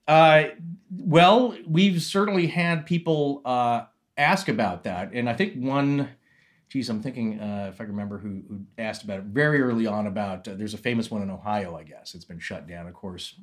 Uh, 0.06 0.44
well, 0.91 1.56
we've 1.67 2.03
certainly 2.03 2.47
had 2.47 2.87
people 2.87 3.43
uh, 3.44 3.85
ask 4.17 4.49
about 4.49 4.85
that, 4.85 5.12
and 5.12 5.29
I 5.29 5.35
think 5.35 5.55
one. 5.55 6.11
Geez, 6.69 6.91
I'm 6.91 7.00
thinking 7.00 7.38
uh, 7.38 7.70
if 7.73 7.81
I 7.81 7.85
remember 7.85 8.19
who, 8.19 8.43
who 8.49 8.61
asked 8.76 9.05
about 9.05 9.20
it 9.20 9.25
very 9.26 9.62
early 9.62 9.87
on. 9.87 10.08
About 10.08 10.49
uh, 10.49 10.55
there's 10.55 10.75
a 10.75 10.79
famous 10.79 11.11
one 11.11 11.23
in 11.23 11.31
Ohio, 11.31 11.76
I 11.76 11.85
guess. 11.85 12.14
It's 12.14 12.25
been 12.25 12.41
shut 12.41 12.67
down, 12.67 12.88
of 12.88 12.94
course. 12.94 13.35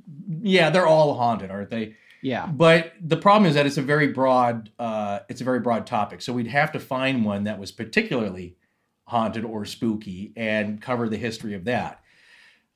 Yeah, 0.42 0.70
they're 0.70 0.88
all 0.88 1.14
haunted, 1.14 1.50
aren't 1.50 1.70
they? 1.70 1.96
Yeah. 2.22 2.48
But 2.48 2.94
the 3.02 3.18
problem 3.18 3.50
is 3.50 3.56
that 3.56 3.66
it's 3.66 3.78
a 3.78 3.82
very 3.82 4.08
broad. 4.08 4.72
Uh, 4.78 5.20
it's 5.30 5.42
a 5.42 5.46
very 5.46 5.60
broad 5.60 5.88
topic, 5.88 6.22
so 6.22 6.34
we'd 6.34 6.48
have 6.48 6.74
to 6.74 6.80
find 6.80 7.24
one 7.24 7.46
that 7.46 7.60
was 7.60 7.72
particularly 7.72 8.58
haunted 9.06 9.46
or 9.46 9.66
spooky 9.66 10.34
and 10.36 10.82
cover 10.82 11.08
the 11.10 11.18
history 11.18 11.54
of 11.54 11.66
that. 11.66 12.02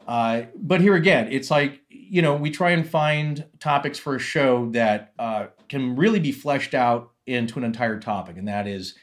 Uh, 0.07 0.43
but 0.55 0.79
here 0.79 0.95
again, 0.95 1.27
it's 1.31 1.51
like 1.51 1.81
you 1.89 2.21
know 2.21 2.35
we 2.35 2.49
try 2.49 2.71
and 2.71 2.87
find 2.87 3.45
topics 3.59 3.99
for 3.99 4.15
a 4.15 4.19
show 4.19 4.69
that 4.71 5.13
uh, 5.19 5.47
can 5.67 5.95
really 5.95 6.19
be 6.19 6.31
fleshed 6.31 6.73
out 6.73 7.11
into 7.25 7.59
an 7.59 7.65
entire 7.65 7.99
topic, 7.99 8.37
and 8.37 8.47
that 8.47 8.67
is, 8.67 8.95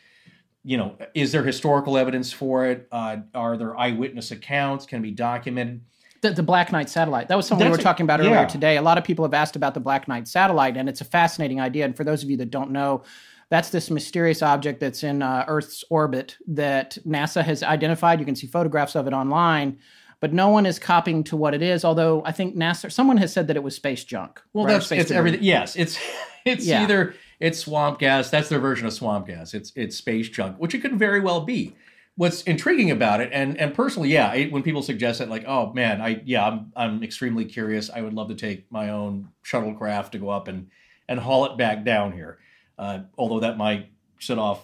you 0.64 0.78
know, 0.78 0.96
is 1.14 1.30
there 1.30 1.44
historical 1.44 1.98
evidence 1.98 2.32
for 2.32 2.64
it? 2.64 2.88
Uh, 2.90 3.18
are 3.34 3.58
there 3.58 3.78
eyewitness 3.78 4.30
accounts? 4.30 4.86
Can 4.86 5.00
it 5.00 5.02
be 5.02 5.10
documented? 5.10 5.82
The, 6.22 6.30
the 6.30 6.42
Black 6.42 6.72
Knight 6.72 6.88
satellite. 6.88 7.28
That 7.28 7.36
was 7.36 7.46
something 7.46 7.66
we 7.66 7.70
were 7.70 7.76
talking 7.76 8.04
about 8.04 8.20
earlier 8.20 8.32
yeah. 8.32 8.46
today. 8.46 8.78
A 8.78 8.82
lot 8.82 8.96
of 8.96 9.04
people 9.04 9.26
have 9.26 9.34
asked 9.34 9.56
about 9.56 9.74
the 9.74 9.80
Black 9.80 10.08
Knight 10.08 10.26
satellite, 10.26 10.78
and 10.78 10.88
it's 10.88 11.02
a 11.02 11.04
fascinating 11.04 11.60
idea. 11.60 11.84
And 11.84 11.94
for 11.94 12.02
those 12.02 12.22
of 12.22 12.30
you 12.30 12.38
that 12.38 12.50
don't 12.50 12.70
know, 12.70 13.02
that's 13.50 13.68
this 13.68 13.90
mysterious 13.90 14.40
object 14.40 14.80
that's 14.80 15.02
in 15.04 15.20
uh, 15.20 15.44
Earth's 15.46 15.84
orbit 15.90 16.38
that 16.46 16.96
NASA 17.06 17.44
has 17.44 17.62
identified. 17.62 18.20
You 18.20 18.24
can 18.24 18.36
see 18.36 18.46
photographs 18.46 18.94
of 18.94 19.06
it 19.06 19.12
online, 19.12 19.78
but 20.24 20.32
no 20.32 20.48
one 20.48 20.64
is 20.64 20.78
copying 20.78 21.22
to 21.22 21.36
what 21.36 21.52
it 21.52 21.60
is. 21.60 21.84
Although 21.84 22.22
I 22.24 22.32
think 22.32 22.56
NASA, 22.56 22.90
someone 22.90 23.18
has 23.18 23.30
said 23.30 23.46
that 23.48 23.56
it 23.56 23.62
was 23.62 23.76
space 23.76 24.04
junk. 24.04 24.40
Well, 24.54 24.64
right? 24.64 24.72
that's 24.72 24.86
Space 24.86 25.00
it's 25.02 25.08
debris. 25.08 25.18
everything. 25.18 25.42
Yes, 25.42 25.76
it's 25.76 25.98
it's 26.46 26.64
Yeah. 26.64 26.82
either 26.82 27.14
it's 27.40 27.58
swamp 27.58 27.98
gas. 27.98 28.30
That's 28.30 28.48
their 28.48 28.58
version 28.58 28.86
of 28.86 28.94
swamp 28.94 29.26
gas. 29.26 29.52
It's 29.52 29.70
it's 29.76 29.96
space 29.96 30.30
junk, 30.30 30.56
which 30.56 30.74
it 30.74 30.78
could 30.80 30.98
very 30.98 31.20
well 31.20 31.42
be. 31.42 31.74
What's 32.16 32.42
intriguing 32.44 32.90
about 32.90 33.20
it, 33.20 33.28
and 33.34 33.58
and 33.60 33.74
personally, 33.74 34.08
yeah, 34.08 34.28
I, 34.30 34.46
when 34.46 34.62
people 34.62 34.82
suggest 34.82 35.20
it, 35.20 35.28
like, 35.28 35.44
oh 35.46 35.74
man, 35.74 36.00
I 36.00 36.22
yeah, 36.24 36.46
I'm 36.48 36.72
I'm 36.74 37.02
extremely 37.02 37.44
curious. 37.44 37.90
I 37.90 38.00
would 38.00 38.14
love 38.14 38.28
to 38.28 38.34
take 38.34 38.72
my 38.72 38.88
own 38.88 39.28
shuttlecraft 39.44 40.12
to 40.12 40.18
go 40.18 40.30
up 40.30 40.48
and 40.48 40.68
and 41.06 41.20
haul 41.20 41.44
it 41.44 41.58
back 41.58 41.84
down 41.84 42.12
here. 42.12 42.38
Uh, 42.78 43.00
although 43.18 43.40
that 43.40 43.58
might 43.58 43.90
set 44.20 44.38
off, 44.38 44.60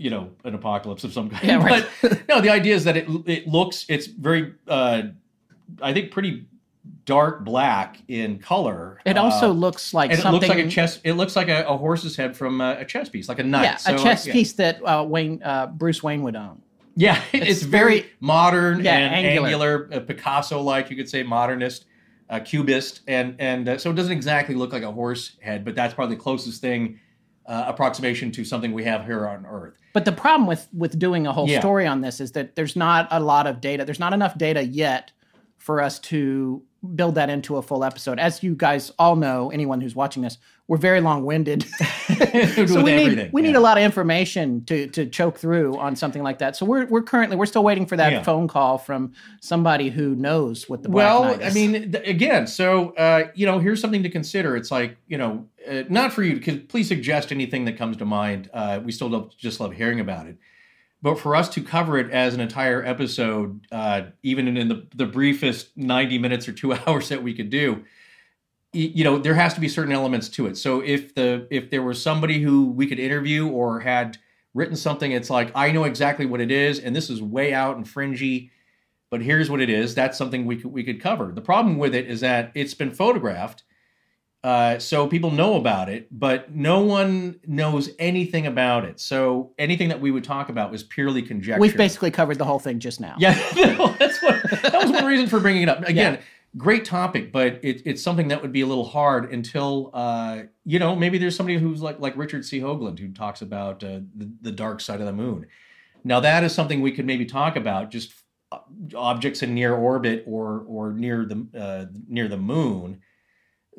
you 0.00 0.10
know, 0.10 0.30
an 0.44 0.54
apocalypse 0.54 1.04
of 1.04 1.12
some 1.12 1.28
kind. 1.30 1.44
Yeah, 1.46 1.62
right. 1.64 1.86
But 2.02 2.28
no, 2.28 2.40
the 2.40 2.50
idea 2.50 2.74
is 2.74 2.84
that 2.84 2.96
it 2.96 3.06
it 3.26 3.46
looks 3.46 3.84
it's 3.88 4.06
very, 4.06 4.54
uh, 4.68 5.02
I 5.82 5.92
think, 5.92 6.10
pretty 6.10 6.46
dark 7.04 7.44
black 7.44 7.98
in 8.08 8.38
color. 8.38 8.98
It 9.04 9.16
also 9.18 9.50
Uh, 9.50 9.52
looks 9.54 9.92
like 9.92 10.10
and 10.10 10.18
it 10.20 10.30
looks 10.30 10.48
like 10.48 10.58
a 10.58 10.68
chess. 10.68 11.00
It 11.04 11.12
looks 11.12 11.36
like 11.36 11.48
a, 11.48 11.64
a 11.66 11.76
horse's 11.76 12.16
head 12.16 12.36
from 12.36 12.60
a, 12.60 12.76
a 12.80 12.84
chess 12.84 13.08
piece, 13.08 13.28
like 13.28 13.38
a 13.38 13.42
knight. 13.44 13.64
yeah, 13.64 13.76
So, 13.76 13.94
a 13.94 13.98
chess 13.98 14.26
yeah. 14.26 14.32
piece 14.32 14.52
that 14.54 14.80
uh, 14.84 15.04
Wayne 15.06 15.42
uh, 15.42 15.66
Bruce 15.66 16.02
Wayne 16.02 16.22
would 16.22 16.36
own. 16.36 16.60
Yeah, 16.96 17.20
it's, 17.32 17.62
very, 17.62 18.00
very- 18.00 18.10
modern 18.20 18.84
Yeah, 18.84 18.96
and 18.96 19.14
angular. 19.26 19.46
angular, 19.48 19.88
uh, 19.92 20.00
Picasso-like. 20.00 20.90
You 20.90 20.96
could 20.96 21.08
say 21.08 21.22
modernist, 21.22 21.84
uh, 22.28 22.40
cubist, 22.40 23.00
and 23.06 23.36
and 23.38 23.68
uh, 23.68 23.78
so 23.78 23.90
it 23.90 23.94
doesn't 23.94 24.12
exactly 24.12 24.54
look 24.54 24.72
like 24.72 24.82
a 24.82 24.92
horse 24.92 25.36
head, 25.40 25.64
but 25.64 25.74
that's 25.74 25.94
probably 25.94 26.16
the 26.16 26.22
closest 26.22 26.60
thing 26.60 26.98
uh, 27.46 27.64
approximation 27.66 28.30
to 28.32 28.44
something 28.44 28.72
we 28.72 28.84
have 28.84 29.04
here 29.04 29.26
on 29.26 29.44
Earth. 29.46 29.74
But 29.92 30.04
the 30.04 30.12
problem 30.12 30.46
with 30.46 30.68
with 30.72 30.98
doing 30.98 31.26
a 31.26 31.32
whole 31.32 31.48
Yeah. 31.48 31.60
story 31.60 31.86
on 31.86 32.00
this 32.00 32.20
is 32.20 32.32
that 32.32 32.54
there's 32.56 32.76
not 32.76 33.08
a 33.10 33.20
lot 33.20 33.46
of 33.46 33.60
data. 33.60 33.84
There's 33.84 34.00
not 34.00 34.12
enough 34.12 34.36
data 34.38 34.62
yet 34.64 35.12
for 35.58 35.80
us 35.82 35.98
to 35.98 36.62
build 36.94 37.14
that 37.16 37.28
into 37.28 37.56
a 37.58 37.62
full 37.62 37.84
episode. 37.84 38.18
As 38.18 38.42
you 38.42 38.54
guys 38.54 38.90
all 38.98 39.14
know, 39.14 39.50
anyone 39.50 39.82
who's 39.82 39.94
watching 39.94 40.22
this, 40.22 40.38
we're 40.66 40.78
very 40.78 41.00
long-winded. 41.00 41.66
So 42.66 42.82
we 42.82 42.94
need 42.94 43.30
we 43.32 43.40
need 43.42 43.56
a 43.56 43.60
lot 43.60 43.78
of 43.78 43.82
information 43.84 44.64
to 44.66 44.86
to 44.88 45.06
choke 45.06 45.38
through 45.38 45.76
on 45.78 45.96
something 45.96 46.22
like 46.22 46.38
that. 46.38 46.54
So 46.56 46.66
we're 46.66 46.86
we're 46.86 47.02
currently 47.02 47.36
we're 47.36 47.46
still 47.46 47.64
waiting 47.64 47.86
for 47.86 47.96
that 47.96 48.12
Yeah. 48.12 48.22
phone 48.22 48.46
call 48.48 48.76
from 48.78 49.12
somebody 49.40 49.88
who 49.88 50.14
knows 50.14 50.68
what 50.68 50.82
the 50.82 50.88
Black 50.90 51.06
well, 51.20 51.38
I 51.42 51.50
mean, 51.50 51.92
th- 51.92 52.06
again, 52.06 52.46
so 52.46 52.90
uh, 52.96 53.28
you 53.34 53.46
know, 53.46 53.58
here's 53.58 53.80
something 53.80 54.02
to 54.02 54.10
consider. 54.10 54.54
It's 54.56 54.70
like 54.70 54.96
you 55.08 55.16
know, 55.18 55.46
uh, 55.68 55.82
not 55.88 56.12
for 56.12 56.22
you 56.22 56.34
because 56.34 56.58
please 56.68 56.88
suggest 56.88 57.32
anything 57.32 57.64
that 57.66 57.76
comes 57.76 57.96
to 57.98 58.04
mind. 58.04 58.50
Uh, 58.52 58.80
we 58.84 58.92
still 58.92 59.30
just 59.36 59.60
love 59.60 59.72
hearing 59.72 60.00
about 60.00 60.26
it, 60.26 60.36
but 61.02 61.18
for 61.18 61.36
us 61.36 61.48
to 61.50 61.62
cover 61.62 61.98
it 61.98 62.10
as 62.10 62.34
an 62.34 62.40
entire 62.40 62.84
episode, 62.84 63.66
uh, 63.72 64.02
even 64.22 64.56
in 64.56 64.68
the 64.68 64.86
the 64.94 65.06
briefest 65.06 65.76
90 65.76 66.18
minutes 66.18 66.48
or 66.48 66.52
two 66.52 66.72
hours 66.86 67.08
that 67.08 67.22
we 67.22 67.34
could 67.34 67.50
do, 67.50 67.84
you 68.72 69.04
know, 69.04 69.18
there 69.18 69.34
has 69.34 69.54
to 69.54 69.60
be 69.60 69.68
certain 69.68 69.92
elements 69.92 70.28
to 70.30 70.46
it. 70.46 70.56
So 70.56 70.80
if 70.80 71.14
the 71.14 71.46
if 71.50 71.70
there 71.70 71.82
was 71.82 72.02
somebody 72.02 72.40
who 72.40 72.66
we 72.66 72.86
could 72.86 72.98
interview 72.98 73.48
or 73.48 73.80
had 73.80 74.18
written 74.54 74.76
something, 74.76 75.12
it's 75.12 75.30
like 75.30 75.50
I 75.54 75.72
know 75.72 75.84
exactly 75.84 76.26
what 76.26 76.40
it 76.40 76.50
is, 76.50 76.78
and 76.78 76.94
this 76.94 77.10
is 77.10 77.22
way 77.22 77.52
out 77.52 77.76
and 77.76 77.88
fringy 77.88 78.50
but 79.10 79.20
here's 79.20 79.50
what 79.50 79.60
it 79.60 79.68
is. 79.68 79.94
That's 79.94 80.16
something 80.16 80.46
we 80.46 80.56
could 80.56 80.72
we 80.72 80.84
could 80.84 81.00
cover. 81.00 81.32
The 81.32 81.40
problem 81.40 81.76
with 81.78 81.94
it 81.94 82.06
is 82.06 82.20
that 82.20 82.52
it's 82.54 82.74
been 82.74 82.92
photographed, 82.92 83.64
uh, 84.42 84.78
so 84.78 85.06
people 85.06 85.30
know 85.30 85.56
about 85.56 85.90
it, 85.90 86.08
but 86.10 86.54
no 86.54 86.80
one 86.80 87.38
knows 87.46 87.90
anything 87.98 88.46
about 88.46 88.84
it. 88.84 88.98
So 88.98 89.52
anything 89.58 89.88
that 89.90 90.00
we 90.00 90.10
would 90.10 90.24
talk 90.24 90.48
about 90.48 90.70
was 90.70 90.82
purely 90.82 91.20
conjecture. 91.20 91.60
we've 91.60 91.76
basically 91.76 92.10
covered 92.10 92.38
the 92.38 92.46
whole 92.46 92.58
thing 92.58 92.78
just 92.78 93.00
now. 93.00 93.16
yeah, 93.18 93.38
no, 93.54 93.88
that's 93.98 94.22
what 94.22 94.42
that 94.62 94.80
was 94.82 94.92
one 94.92 95.04
reason 95.04 95.26
for 95.26 95.40
bringing 95.40 95.62
it 95.62 95.68
up. 95.68 95.86
Again, 95.86 96.20
great 96.56 96.86
topic, 96.86 97.32
but 97.32 97.60
it, 97.62 97.82
it's 97.84 98.02
something 98.02 98.28
that 98.28 98.40
would 98.40 98.52
be 98.52 98.62
a 98.62 98.66
little 98.66 98.86
hard 98.86 99.30
until 99.30 99.90
uh, 99.92 100.42
you 100.64 100.78
know 100.78 100.96
maybe 100.96 101.18
there's 101.18 101.36
somebody 101.36 101.58
who's 101.58 101.82
like 101.82 102.00
like 102.00 102.16
Richard 102.16 102.46
C. 102.46 102.60
Hoagland 102.60 102.98
who 102.98 103.12
talks 103.12 103.42
about 103.42 103.84
uh, 103.84 104.00
the, 104.14 104.30
the 104.40 104.52
dark 104.52 104.80
side 104.80 105.00
of 105.00 105.06
the 105.06 105.12
moon. 105.12 105.46
Now 106.02 106.20
that 106.20 106.44
is 106.44 106.54
something 106.54 106.80
we 106.80 106.92
could 106.92 107.04
maybe 107.04 107.26
talk 107.26 107.56
about 107.56 107.90
just 107.90 108.14
uh, 108.52 108.60
objects 108.96 109.42
in 109.42 109.54
near 109.54 109.74
orbit 109.74 110.24
or 110.26 110.64
or 110.66 110.92
near 110.94 111.26
the 111.26 111.46
uh, 111.54 111.92
near 112.08 112.26
the 112.26 112.38
moon 112.38 113.02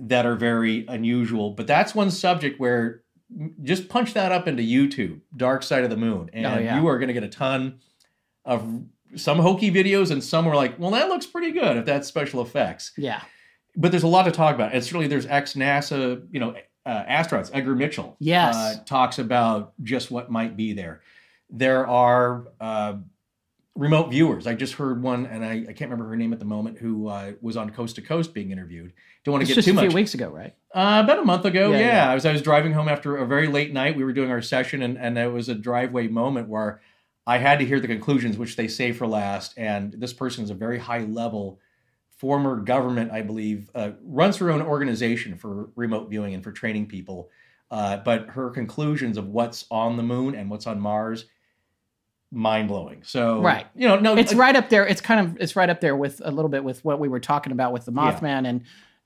that 0.02 0.26
are 0.26 0.36
very 0.36 0.86
unusual. 0.88 1.52
But 1.52 1.68
that's 1.68 1.94
one 1.96 2.12
subject 2.12 2.60
where 2.60 3.04
just 3.64 3.88
punch 3.88 4.14
that 4.14 4.32
up 4.32 4.48
into 4.48 4.62
YouTube, 4.64 5.22
Dark 5.38 5.64
Side 5.64 5.84
of 5.84 5.90
the 5.90 5.98
Moon, 5.98 6.30
and 6.34 6.46
Oh, 6.46 6.58
yeah. 6.60 6.80
you 6.80 6.88
are 6.88 6.98
going 7.00 7.08
to 7.08 7.14
get 7.14 7.24
a 7.24 7.30
ton 7.30 7.80
of 8.44 8.84
some 9.16 9.40
hokey 9.40 9.72
videos, 9.72 10.12
and 10.12 10.24
some 10.24 10.48
are 10.48 10.56
like, 10.56 10.78
well, 10.80 10.92
that 10.92 11.08
looks 11.08 11.26
pretty 11.26 11.52
good 11.52 11.78
if 11.78 11.86
that's 11.86 12.08
special 12.08 12.42
effects. 12.42 12.92
Yeah. 12.98 13.22
But 13.78 13.92
there's 13.92 14.04
a 14.04 14.08
lot 14.08 14.24
to 14.24 14.32
talk 14.32 14.56
about, 14.56 14.74
and 14.74 14.84
certainly 14.84 15.08
there's 15.08 15.26
ex 15.28 15.54
NASA, 15.54 16.26
you 16.32 16.40
know, 16.42 16.56
uh, 16.86 17.04
astronauts. 17.06 17.52
Edgar 17.54 17.76
Mitchell, 17.76 18.18
Yes. 18.20 18.56
uh, 18.56 18.76
talks 18.86 19.20
about 19.20 19.74
just 19.84 20.12
what 20.12 20.30
might 20.32 20.58
be 20.58 20.74
there. 20.74 21.02
There 21.50 21.86
are 21.88 22.48
uh, 22.60 22.96
remote 23.76 24.10
viewers. 24.10 24.48
I 24.48 24.56
just 24.56 24.74
heard 24.74 25.02
one, 25.02 25.26
and 25.26 25.44
I, 25.46 25.52
I 25.70 25.74
can't 25.74 25.90
remember 25.92 26.08
her 26.10 26.16
name 26.18 26.34
at 26.34 26.40
the 26.40 26.46
moment, 26.46 26.80
who 26.80 27.08
uh, 27.08 27.34
was 27.42 27.56
on 27.56 27.70
Coast 27.70 27.96
to 27.96 28.02
Coast 28.02 28.34
being 28.34 28.52
interviewed. 28.52 28.94
Don't 29.24 29.34
want 29.34 29.42
to 29.42 29.44
It's 29.44 29.50
get 29.50 29.56
just 29.66 29.68
too 29.68 29.78
a 29.78 29.88
few 29.88 29.96
weeks 29.96 30.14
ago, 30.16 30.30
right? 30.30 30.56
Uh, 30.74 31.02
about 31.04 31.20
a 31.20 31.24
month 31.26 31.46
ago, 31.46 31.72
Yeah, 31.72 31.80
yeah. 31.80 31.86
yeah. 32.06 32.12
I 32.12 32.16
was 32.16 32.26
I 32.26 32.32
was 32.32 32.42
driving 32.42 32.74
home 32.74 32.88
after 32.90 33.18
a 33.18 33.26
very 33.28 33.48
late 33.48 33.72
night. 33.74 33.96
We 33.96 34.04
were 34.04 34.14
doing 34.14 34.32
our 34.32 34.42
session, 34.42 34.82
and 34.82 34.98
and 34.98 35.18
it 35.18 35.32
was 35.32 35.48
a 35.50 35.56
driveway 35.56 36.08
moment 36.08 36.48
where 36.50 36.82
I 37.28 37.38
had 37.38 37.60
to 37.60 37.66
hear 37.66 37.80
the 37.80 37.88
conclusions, 37.88 38.38
which 38.38 38.56
they 38.56 38.68
say 38.68 38.92
for 38.94 39.06
last. 39.06 39.54
And 39.58 39.94
this 39.94 40.12
person 40.14 40.44
is 40.44 40.50
a 40.50 40.56
very 40.56 40.80
high 40.80 41.02
level 41.04 41.60
former 42.18 42.56
government, 42.58 43.12
I 43.12 43.22
believe, 43.22 43.70
uh, 43.76 43.92
runs 44.04 44.38
her 44.38 44.50
own 44.52 44.62
organization 44.62 45.36
for 45.36 45.70
remote 45.76 46.10
viewing 46.10 46.34
and 46.34 46.44
for 46.44 46.52
training 46.52 46.88
people. 46.88 47.30
Uh, 47.70 47.98
but 47.98 48.28
her 48.30 48.50
conclusions 48.50 49.18
of 49.18 49.28
what's 49.30 49.66
on 49.72 49.98
the 49.98 50.04
moon 50.04 50.36
and 50.36 50.50
what's 50.50 50.68
on 50.68 50.80
Mars, 50.80 51.26
mind 52.32 52.68
blowing. 52.68 53.04
So 53.04 53.42
Right. 53.42 53.66
you 53.76 53.88
know, 53.88 54.00
no, 54.00 54.16
it's 54.18 54.34
uh, 54.34 54.38
right 54.38 54.56
up 54.56 54.70
there. 54.70 54.86
It's 54.88 55.02
kind 55.02 55.20
of 55.20 55.38
it's 55.42 55.56
right 55.56 55.70
up 55.70 55.80
there 55.82 55.96
with 55.96 56.22
a 56.24 56.32
little 56.32 56.50
bit 56.50 56.64
with 56.64 56.84
what 56.86 57.00
we 57.00 57.08
were 57.08 57.20
talking 57.20 57.52
about 57.52 57.72
with 57.74 57.86
the 57.86 57.92
Yeah. 57.92 58.14
Mothman 58.20 58.48
and 58.48 58.62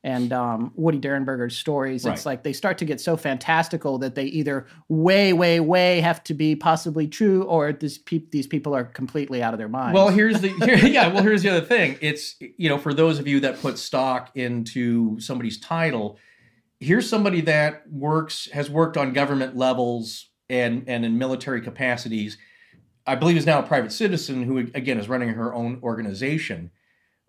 and 0.05 0.31
um, 0.31 0.71
Woody 0.75 0.99
Derenberger's 0.99 1.57
stories. 1.57 2.05
Right. 2.05 2.13
It's 2.13 2.27
like 2.27 2.43
they 2.43 2.53
start 2.53 2.77
to 2.77 2.85
get 2.85 3.01
so 3.01 3.17
fantastical 3.17 3.97
that 3.97 4.13
they 4.13 4.25
either 4.25 4.67
way, 4.87 5.33
way, 5.33 5.59
way 5.59 5.99
have 5.99 6.23
to 6.25 6.35
be 6.35 6.55
possibly 6.55 7.07
true, 7.07 7.41
or 7.45 7.73
this 7.73 7.97
peop 7.97 8.29
these 8.29 8.45
people 8.45 8.75
are 8.75 8.83
completely 8.83 9.41
out 9.41 9.55
of 9.55 9.57
their 9.57 9.67
minds. 9.67 9.95
Well, 9.95 10.09
here's 10.09 10.41
the 10.41 10.49
here, 10.49 10.77
yeah. 10.85 11.07
Well, 11.07 11.23
here's 11.23 11.41
the 11.41 11.49
other 11.49 11.65
thing. 11.65 11.97
It's 12.01 12.35
you 12.39 12.69
know 12.69 12.77
for 12.77 12.93
those 12.93 13.17
of 13.17 13.27
you 13.27 13.39
that 13.39 13.59
put 13.59 13.79
stock 13.79 14.29
into 14.35 15.19
somebody's 15.19 15.59
title, 15.59 16.19
here's 16.79 17.09
somebody 17.09 17.41
that 17.41 17.81
works 17.91 18.47
has 18.53 18.69
worked 18.69 18.97
on 18.97 19.11
government 19.11 19.57
levels 19.57 20.29
and 20.51 20.83
and 20.87 21.03
in 21.03 21.17
military 21.17 21.61
capacities. 21.61 22.37
I 23.07 23.15
believe 23.15 23.37
is 23.37 23.47
now 23.47 23.57
a 23.57 23.63
private 23.63 23.91
citizen 23.91 24.43
who 24.43 24.59
again 24.59 24.99
is 24.99 25.09
running 25.09 25.29
her 25.29 25.51
own 25.51 25.79
organization, 25.81 26.69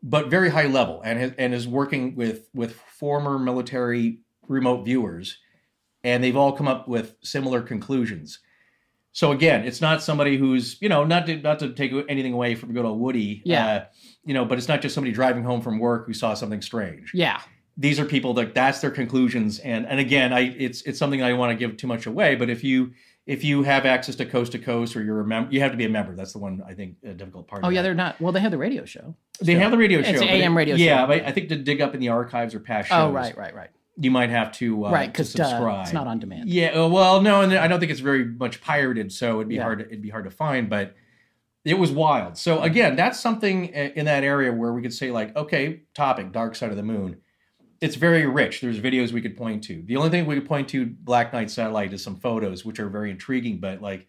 but 0.08 0.28
very 0.30 0.48
high 0.50 0.66
level 0.68 1.02
and 1.04 1.18
has, 1.18 1.32
and 1.36 1.52
is 1.52 1.66
working 1.66 2.14
with 2.14 2.48
with 2.54 2.74
former 3.00 3.38
military 3.38 4.20
remote 4.48 4.84
viewers, 4.84 5.36
and 6.04 6.22
they've 6.22 6.36
all 6.36 6.52
come 6.52 6.68
up 6.68 6.86
with 6.88 7.16
similar 7.22 7.60
conclusions. 7.60 8.38
So 9.12 9.32
again, 9.32 9.64
it's 9.66 9.80
not 9.80 10.02
somebody 10.02 10.36
who's 10.36 10.80
you 10.80 10.88
know 10.88 11.02
not 11.04 11.26
to 11.26 11.36
not 11.38 11.58
to 11.58 11.72
take 11.72 11.92
anything 12.08 12.32
away 12.32 12.54
from 12.54 12.72
good 12.72 12.84
old 12.84 13.00
Woody, 13.00 13.42
Yeah. 13.44 13.66
uh, 13.66 13.84
you 14.24 14.32
know, 14.34 14.44
but 14.44 14.58
it's 14.58 14.68
not 14.68 14.80
just 14.80 14.94
somebody 14.94 15.12
driving 15.12 15.42
home 15.42 15.60
from 15.60 15.78
work 15.78 16.06
who 16.06 16.12
saw 16.12 16.34
something 16.34 16.62
strange. 16.62 17.10
yeah, 17.14 17.40
These 17.76 17.98
are 17.98 18.04
people 18.04 18.32
that 18.34 18.54
that's 18.54 18.80
their 18.80 18.90
conclusions, 18.92 19.58
and 19.58 19.86
and 19.86 19.98
again, 19.98 20.32
I 20.32 20.40
it's 20.56 20.82
it's 20.82 20.98
something 20.98 21.22
I 21.22 21.32
want 21.32 21.50
to 21.50 21.56
give 21.56 21.76
too 21.76 21.86
much 21.88 22.06
away, 22.06 22.36
but 22.36 22.48
if 22.48 22.62
you 22.62 22.92
if 23.26 23.42
you 23.42 23.64
have 23.64 23.84
access 23.84 24.14
to 24.16 24.24
Coast 24.24 24.52
to 24.52 24.58
Coast 24.58 24.94
or 24.96 25.02
you're 25.02 25.20
a 25.20 25.24
member, 25.26 25.52
you 25.52 25.60
have 25.60 25.72
to 25.72 25.76
be 25.76 25.84
a 25.84 25.88
member. 25.88 26.14
That's 26.14 26.32
the 26.32 26.38
one 26.38 26.62
I 26.66 26.74
think 26.74 26.96
a 27.04 27.12
difficult 27.12 27.48
part. 27.48 27.62
oh 27.64 27.68
yeah, 27.68 27.82
that. 27.82 27.88
they're 27.88 27.94
not. 27.94 28.20
Well, 28.20 28.32
they 28.32 28.40
have 28.40 28.52
the 28.52 28.58
radio 28.58 28.84
show. 28.84 29.14
they 29.40 29.54
have 29.56 29.70
the 29.72 29.78
radio 29.78 30.00
show. 30.02 30.10
It's 30.10 30.20
an 30.20 30.28
but 30.28 30.34
it- 30.36 30.40
AM 30.42 30.56
radio 30.56 30.76
Yeah, 30.76 31.06
but 31.06 31.24
I 31.24 31.32
think 31.32 31.48
to 31.48 31.56
dig 31.56 31.80
up 31.80 31.94
in 31.94 32.00
the 32.00 32.08
archives 32.10 32.54
or 32.54 32.60
past 32.60 32.88
shows, 32.88 32.96
Oh 32.96 33.12
right, 33.12 33.36
right, 33.36 33.54
right, 33.54 33.70
you 33.98 34.10
might 34.10 34.30
have 34.30 34.52
to 34.52 34.86
uh, 34.86 34.90
right. 34.92 35.06
to 35.06 35.10
Because 35.12 35.30
subscribe. 35.32 35.84
it's 35.84 35.92
not 35.92 36.06
on 36.06 36.18
demand. 36.20 36.48
Yeah, 36.48 36.68
uh, 36.68 36.88
well, 36.88 37.20
no, 37.20 37.40
and 37.42 37.52
I 37.54 37.66
don't 37.68 37.80
think 37.80 37.90
it's 37.90 38.00
very 38.00 38.24
much 38.24 38.60
pirated, 38.60 39.10
so 39.12 39.36
it'd 39.40 39.48
be 39.48 39.56
Yeah. 39.56 39.62
hard. 39.62 39.78
To, 39.80 39.86
it'd 39.86 40.02
be 40.02 40.10
hard 40.10 40.24
to 40.24 40.30
find, 40.30 40.70
but 40.70 40.94
it 41.64 41.74
was 41.80 41.90
wild. 41.90 42.38
So 42.38 42.62
again, 42.62 42.94
that's 42.94 43.18
something 43.18 43.66
in 43.70 44.04
that 44.04 44.22
area 44.22 44.52
where 44.52 44.72
we 44.72 44.82
could 44.82 44.94
say 44.94 45.10
like, 45.10 45.34
okay, 45.36 45.80
topic, 45.94 46.30
dark 46.30 46.54
side 46.54 46.70
of 46.70 46.76
the 46.76 46.84
moon. 46.84 47.16
It's 47.80 47.96
very 47.96 48.26
rich. 48.26 48.60
There's 48.60 48.80
videos 48.80 49.12
we 49.12 49.20
could 49.20 49.36
point 49.36 49.64
to. 49.64 49.82
The 49.86 49.96
only 49.96 50.10
thing 50.10 50.26
we 50.26 50.34
could 50.36 50.46
point 50.48 50.68
to, 50.70 50.86
Black 50.86 51.32
Knight 51.32 51.50
satellite, 51.50 51.92
is 51.92 52.02
some 52.02 52.16
photos, 52.16 52.64
which 52.64 52.80
are 52.80 52.88
very 52.88 53.10
intriguing. 53.10 53.58
But 53.58 53.82
like, 53.82 54.06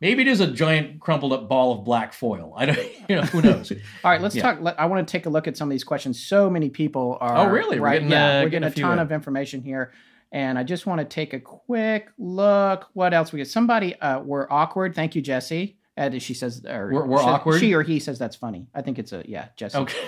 maybe 0.00 0.22
it 0.22 0.28
is 0.28 0.40
a 0.40 0.46
giant 0.50 1.00
crumpled 1.00 1.32
up 1.32 1.48
ball 1.48 1.72
of 1.78 1.84
black 1.84 2.12
foil. 2.12 2.52
I 2.56 2.66
don't, 2.66 2.78
you 3.08 3.16
know, 3.16 3.22
who 3.22 3.40
knows? 3.42 3.72
All 3.72 4.10
right, 4.10 4.20
let's 4.20 4.34
Yeah. 4.34 4.42
talk. 4.42 4.60
Let, 4.60 4.78
I 4.78 4.86
want 4.86 5.06
to 5.06 5.10
take 5.10 5.26
a 5.26 5.30
look 5.30 5.48
at 5.48 5.56
some 5.56 5.68
of 5.68 5.70
these 5.70 5.84
questions. 5.84 6.22
So 6.22 6.50
many 6.50 6.68
people 6.70 7.16
are. 7.20 7.38
Oh, 7.48 7.50
really? 7.50 7.80
We're 7.80 7.86
Right. 7.86 7.92
getting, 7.94 8.10
yeah, 8.10 8.38
uh, 8.40 8.42
we're 8.42 8.48
getting 8.50 8.68
getting 8.68 8.84
a 8.84 8.86
a 8.86 8.90
ton 8.90 8.98
of 8.98 9.12
information 9.12 9.62
here, 9.62 9.92
and 10.32 10.58
I 10.58 10.62
just 10.62 10.86
want 10.86 11.00
to 11.00 11.04
take 11.06 11.32
a 11.32 11.40
quick 11.40 12.08
look. 12.18 12.88
What 12.92 13.14
else 13.14 13.32
we 13.32 13.38
get? 13.38 13.48
Somebody, 13.48 13.98
uh, 14.00 14.20
we're 14.20 14.46
awkward. 14.50 14.94
Thank 14.94 15.14
you, 15.14 15.22
Jesse. 15.22 15.78
Uh, 15.96 16.18
she 16.18 16.32
says, 16.34 16.64
or 16.66 16.90
We're- 16.92 17.08
we're 17.08 17.18
she- 17.18 17.24
awkward? 17.24 17.60
She 17.60 17.74
or 17.74 17.82
he 17.82 17.98
says 17.98 18.18
that's 18.18 18.36
funny. 18.36 18.66
I 18.74 18.80
think 18.82 18.98
it's 18.98 19.12
a 19.12 19.22
yeah, 19.26 19.48
Jesse. 19.56 19.76
okay. 19.78 19.98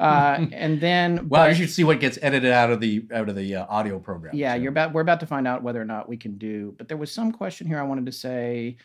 Uh, 0.00 0.46
and 0.52 0.80
then, 0.80 1.28
Wow, 1.28 1.44
but- 1.44 1.50
you 1.50 1.54
should 1.56 1.70
see 1.70 1.84
what 1.84 2.00
gets 2.00 2.18
edited 2.22 2.50
out 2.52 2.70
of 2.70 2.80
the 2.80 3.06
out 3.12 3.28
of 3.28 3.36
the 3.36 3.54
uh, 3.56 3.66
audio 3.68 3.98
program. 3.98 4.34
yeah, 4.34 4.54
So- 4.54 4.60
you're 4.62 4.70
about. 4.70 4.92
We're 4.92 5.00
about 5.02 5.20
to 5.20 5.26
find 5.26 5.46
out 5.46 5.62
whether 5.62 5.80
or 5.80 5.84
not 5.84 6.08
we 6.08 6.16
can 6.16 6.36
do. 6.38 6.74
But 6.78 6.88
there 6.88 6.96
was 6.96 7.12
some 7.12 7.32
question 7.32 7.66
here 7.66 7.78
I 7.78 7.82
wanted 7.84 8.06
to 8.06 8.12
say. 8.12 8.76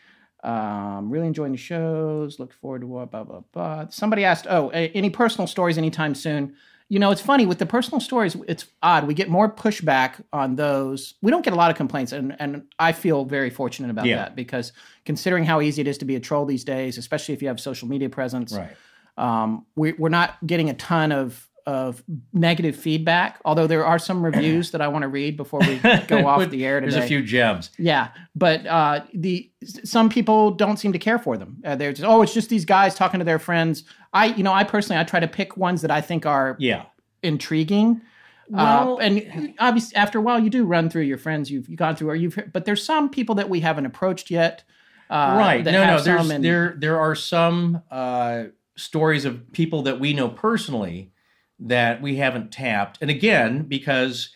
Um, 0.41 1.09
really 1.09 1.27
enjoying 1.27 1.51
the 1.51 1.57
shows. 1.57 2.39
Look 2.39 2.53
forward 2.53 2.81
to 2.81 2.87
what 2.87 3.11
blah 3.11 3.25
blah 3.25 3.41
blah. 3.51 3.87
Somebody 3.89 4.23
asked, 4.23 4.47
"Oh, 4.49 4.69
any 4.69 5.09
personal 5.09 5.47
stories 5.47 5.77
anytime 5.77 6.15
soon?" 6.15 6.55
You 6.87 6.97
know, 6.97 7.11
it's 7.11 7.21
funny 7.21 7.45
with 7.45 7.59
the 7.59 7.65
personal 7.65 7.99
stories. 7.99 8.35
It's 8.47 8.65
odd. 8.81 9.05
We 9.05 9.13
get 9.13 9.29
more 9.29 9.51
pushback 9.51 10.23
on 10.31 10.55
those. 10.55 11.15
We 11.21 11.29
don't 11.29 11.43
get 11.43 11.51
a 11.53 11.57
lot 11.57 11.71
of 11.71 11.77
complaints, 11.77 12.13
and 12.13 12.37
and 12.39 12.63
I 12.79 12.93
feel 12.93 13.25
very 13.25 13.49
fortunate 13.49 13.91
about 13.91 14.05
Yeah. 14.05 14.15
that 14.15 14.35
because 14.37 14.71
considering 15.05 15.43
how 15.43 15.59
easy 15.59 15.81
it 15.81 15.87
is 15.89 15.97
to 15.97 16.05
be 16.05 16.15
a 16.15 16.19
troll 16.21 16.45
these 16.45 16.63
days, 16.63 16.97
especially 16.97 17.33
if 17.33 17.41
you 17.41 17.49
have 17.49 17.59
social 17.59 17.89
media 17.89 18.09
presence, 18.09 18.53
right. 18.53 18.71
Um, 19.19 19.65
we, 19.75 19.93
we're 19.93 20.09
not 20.09 20.35
getting 20.47 20.69
a 20.69 20.73
ton 20.73 21.11
of 21.11 21.45
of 21.65 22.01
negative 22.33 22.75
feedback. 22.75 23.39
Although 23.45 23.67
there 23.67 23.85
are 23.85 23.99
some 23.99 24.25
reviews 24.25 24.71
that 24.71 24.81
I 24.81 24.87
want 24.87 25.03
to 25.03 25.07
read 25.07 25.37
before 25.37 25.59
we 25.59 25.75
go 26.07 26.25
off 26.27 26.49
the 26.49 26.65
air 26.65 26.79
today. 26.79 26.93
There's 26.93 27.05
a 27.05 27.07
few 27.07 27.21
gems. 27.21 27.69
Yeah, 27.77 28.07
but 28.35 28.65
uh, 28.65 29.01
the 29.13 29.51
some 29.83 30.09
people 30.09 30.51
don't 30.51 30.77
seem 30.77 30.93
to 30.93 30.99
care 30.99 31.19
for 31.19 31.37
them. 31.37 31.61
Uh, 31.63 31.75
they're 31.75 31.93
just 31.93 32.07
oh, 32.07 32.23
it's 32.23 32.33
just 32.33 32.49
these 32.49 32.65
guys 32.65 32.95
talking 32.95 33.19
to 33.19 33.23
their 33.23 33.37
friends. 33.37 33.83
I 34.13 34.27
you 34.27 34.41
know 34.43 34.53
I 34.53 34.63
personally 34.63 34.99
I 34.99 35.03
try 35.03 35.19
to 35.19 35.27
pick 35.27 35.57
ones 35.57 35.81
that 35.83 35.91
I 35.91 36.01
think 36.01 36.25
are 36.25 36.55
Yeah. 36.59 36.85
intriguing. 37.21 38.01
Well- 38.49 38.95
uh, 38.95 39.01
and 39.01 39.53
obviously, 39.59 39.95
after 39.95 40.17
a 40.17 40.21
while, 40.21 40.39
you 40.39 40.49
do 40.49 40.65
run 40.65 40.89
through 40.89 41.03
your 41.03 41.19
friends 41.19 41.51
you've, 41.51 41.69
you've 41.69 41.77
gone 41.77 41.95
through, 41.95 42.09
or 42.09 42.15
you've. 42.15 42.39
But 42.51 42.65
there's 42.65 42.83
some 42.83 43.09
people 43.09 43.35
that 43.35 43.47
we 43.47 43.59
haven't 43.59 43.85
approached 43.85 44.31
yet. 44.31 44.63
Uh, 45.07 45.35
right. 45.37 45.63
No, 45.63 45.71
no. 45.71 45.83
have 45.83 46.03
There's 46.03 46.29
and- 46.31 46.43
there 46.43 46.73
there 46.79 46.99
are 46.99 47.13
some 47.15 47.83
uh, 47.91 48.45
stories 48.79 49.25
of 49.25 49.51
people 49.51 49.83
that 49.83 49.99
we 49.99 50.13
know 50.13 50.29
personally 50.29 51.11
that 51.59 52.01
we 52.01 52.15
haven't 52.15 52.51
tapped. 52.51 52.97
And 53.01 53.09
again, 53.09 53.63
because 53.63 54.29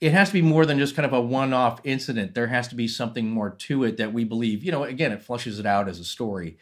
it 0.00 0.12
has 0.12 0.28
to 0.28 0.34
be 0.34 0.42
more 0.42 0.64
than 0.64 0.78
just 0.78 0.94
kind 0.94 1.06
of 1.06 1.12
a 1.12 1.20
one-off 1.20 1.80
incident. 1.84 2.34
There 2.34 2.46
has 2.46 2.68
to 2.68 2.74
be 2.74 2.86
something 2.86 3.28
more 3.28 3.50
to 3.50 3.84
it 3.84 3.96
that 3.96 4.12
we 4.12 4.24
believe. 4.24 4.62
You 4.62 4.72
know, 4.72 4.84
again, 4.84 5.12
it 5.12 5.22
flushes 5.22 5.58
it 5.58 5.66
out 5.66 5.88
as 5.88 5.98
a 5.98 6.04
story. 6.04 6.58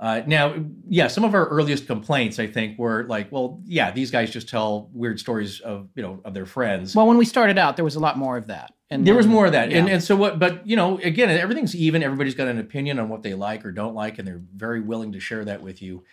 Uh, 0.00 0.22
now, 0.26 0.54
yeah, 0.88 1.08
some 1.08 1.24
of 1.24 1.34
our 1.34 1.48
earliest 1.48 1.86
complaints, 1.86 2.38
I 2.38 2.46
think, 2.46 2.78
were 2.78 3.04
like, 3.04 3.32
well, 3.32 3.60
yeah, 3.64 3.90
these 3.90 4.10
guys 4.10 4.30
just 4.30 4.48
tell 4.48 4.88
weird 4.92 5.18
stories 5.18 5.60
of 5.60 5.88
you 5.96 6.02
know 6.02 6.20
of 6.24 6.34
their 6.34 6.46
friends. 6.46 6.94
Well, 6.94 7.06
when 7.06 7.18
we 7.18 7.24
started 7.24 7.58
out, 7.58 7.74
there 7.76 7.84
was 7.84 7.96
a 7.96 8.00
lot 8.00 8.16
more 8.16 8.36
of 8.36 8.46
that. 8.46 8.72
And 8.90 9.06
there 9.06 9.16
was 9.16 9.26
more 9.26 9.44
of 9.44 9.52
that, 9.52 9.70
and 9.70 9.86
yeah. 9.86 9.94
and 9.94 10.02
so 10.02 10.16
what? 10.16 10.38
But 10.38 10.66
you 10.66 10.76
know, 10.76 10.98
again, 10.98 11.28
everything's 11.28 11.74
even. 11.74 12.02
Everybody's 12.02 12.36
got 12.36 12.48
an 12.48 12.58
opinion 12.58 12.98
on 12.98 13.08
what 13.08 13.22
they 13.22 13.34
like 13.34 13.66
or 13.66 13.72
don't 13.72 13.94
like, 13.94 14.18
and 14.18 14.26
they're 14.26 14.40
very 14.54 14.80
willing 14.80 15.12
to 15.12 15.20
share 15.20 15.44
that 15.44 15.62
with 15.62 15.82
you. 15.82 16.04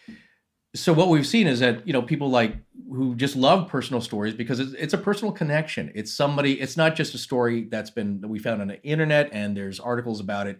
So 0.76 0.94
what 0.94 1.10
we've 1.10 1.26
seen 1.26 1.48
is 1.48 1.60
that 1.62 1.88
you 1.88 1.94
know 1.94 2.02
people 2.02 2.30
like 2.30 2.58
who 2.90 3.16
just 3.16 3.36
love 3.36 3.68
personal 3.68 4.02
stories 4.02 4.34
because 4.34 4.60
it's, 4.60 4.74
it's 4.74 4.94
a 4.94 4.98
personal 4.98 5.32
connection. 5.32 5.92
It's 5.96 6.14
somebody. 6.14 6.60
It's 6.60 6.78
not 6.78 6.96
just 6.96 7.16
a 7.16 7.18
story 7.18 7.64
that's 7.64 7.90
been 7.90 8.22
that 8.22 8.28
we 8.28 8.40
found 8.40 8.62
on 8.62 8.68
the 8.68 8.82
internet 8.84 9.30
and 9.32 9.56
there's 9.56 9.80
articles 9.80 10.20
about 10.20 10.48
it, 10.48 10.60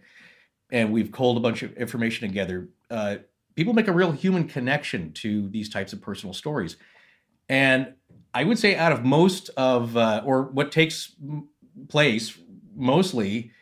and 0.70 0.92
we've 0.92 1.12
culled 1.12 1.36
a 1.36 1.40
bunch 1.40 1.62
of 1.62 1.72
information 1.76 2.26
together. 2.28 2.68
Uh, 2.90 3.16
people 3.54 3.74
make 3.74 3.88
a 3.88 3.92
real 3.92 4.12
human 4.12 4.48
connection 4.48 5.12
to 5.12 5.48
these 5.50 5.68
types 5.68 5.92
of 5.92 6.00
personal 6.00 6.32
stories, 6.32 6.76
and 7.48 7.92
I 8.34 8.44
would 8.44 8.58
say 8.58 8.74
out 8.74 8.92
of 8.92 9.04
most 9.04 9.50
of 9.56 9.96
uh, 9.96 10.22
or 10.24 10.42
what 10.42 10.72
takes 10.72 11.14
place 11.88 12.36
mostly 12.74 13.52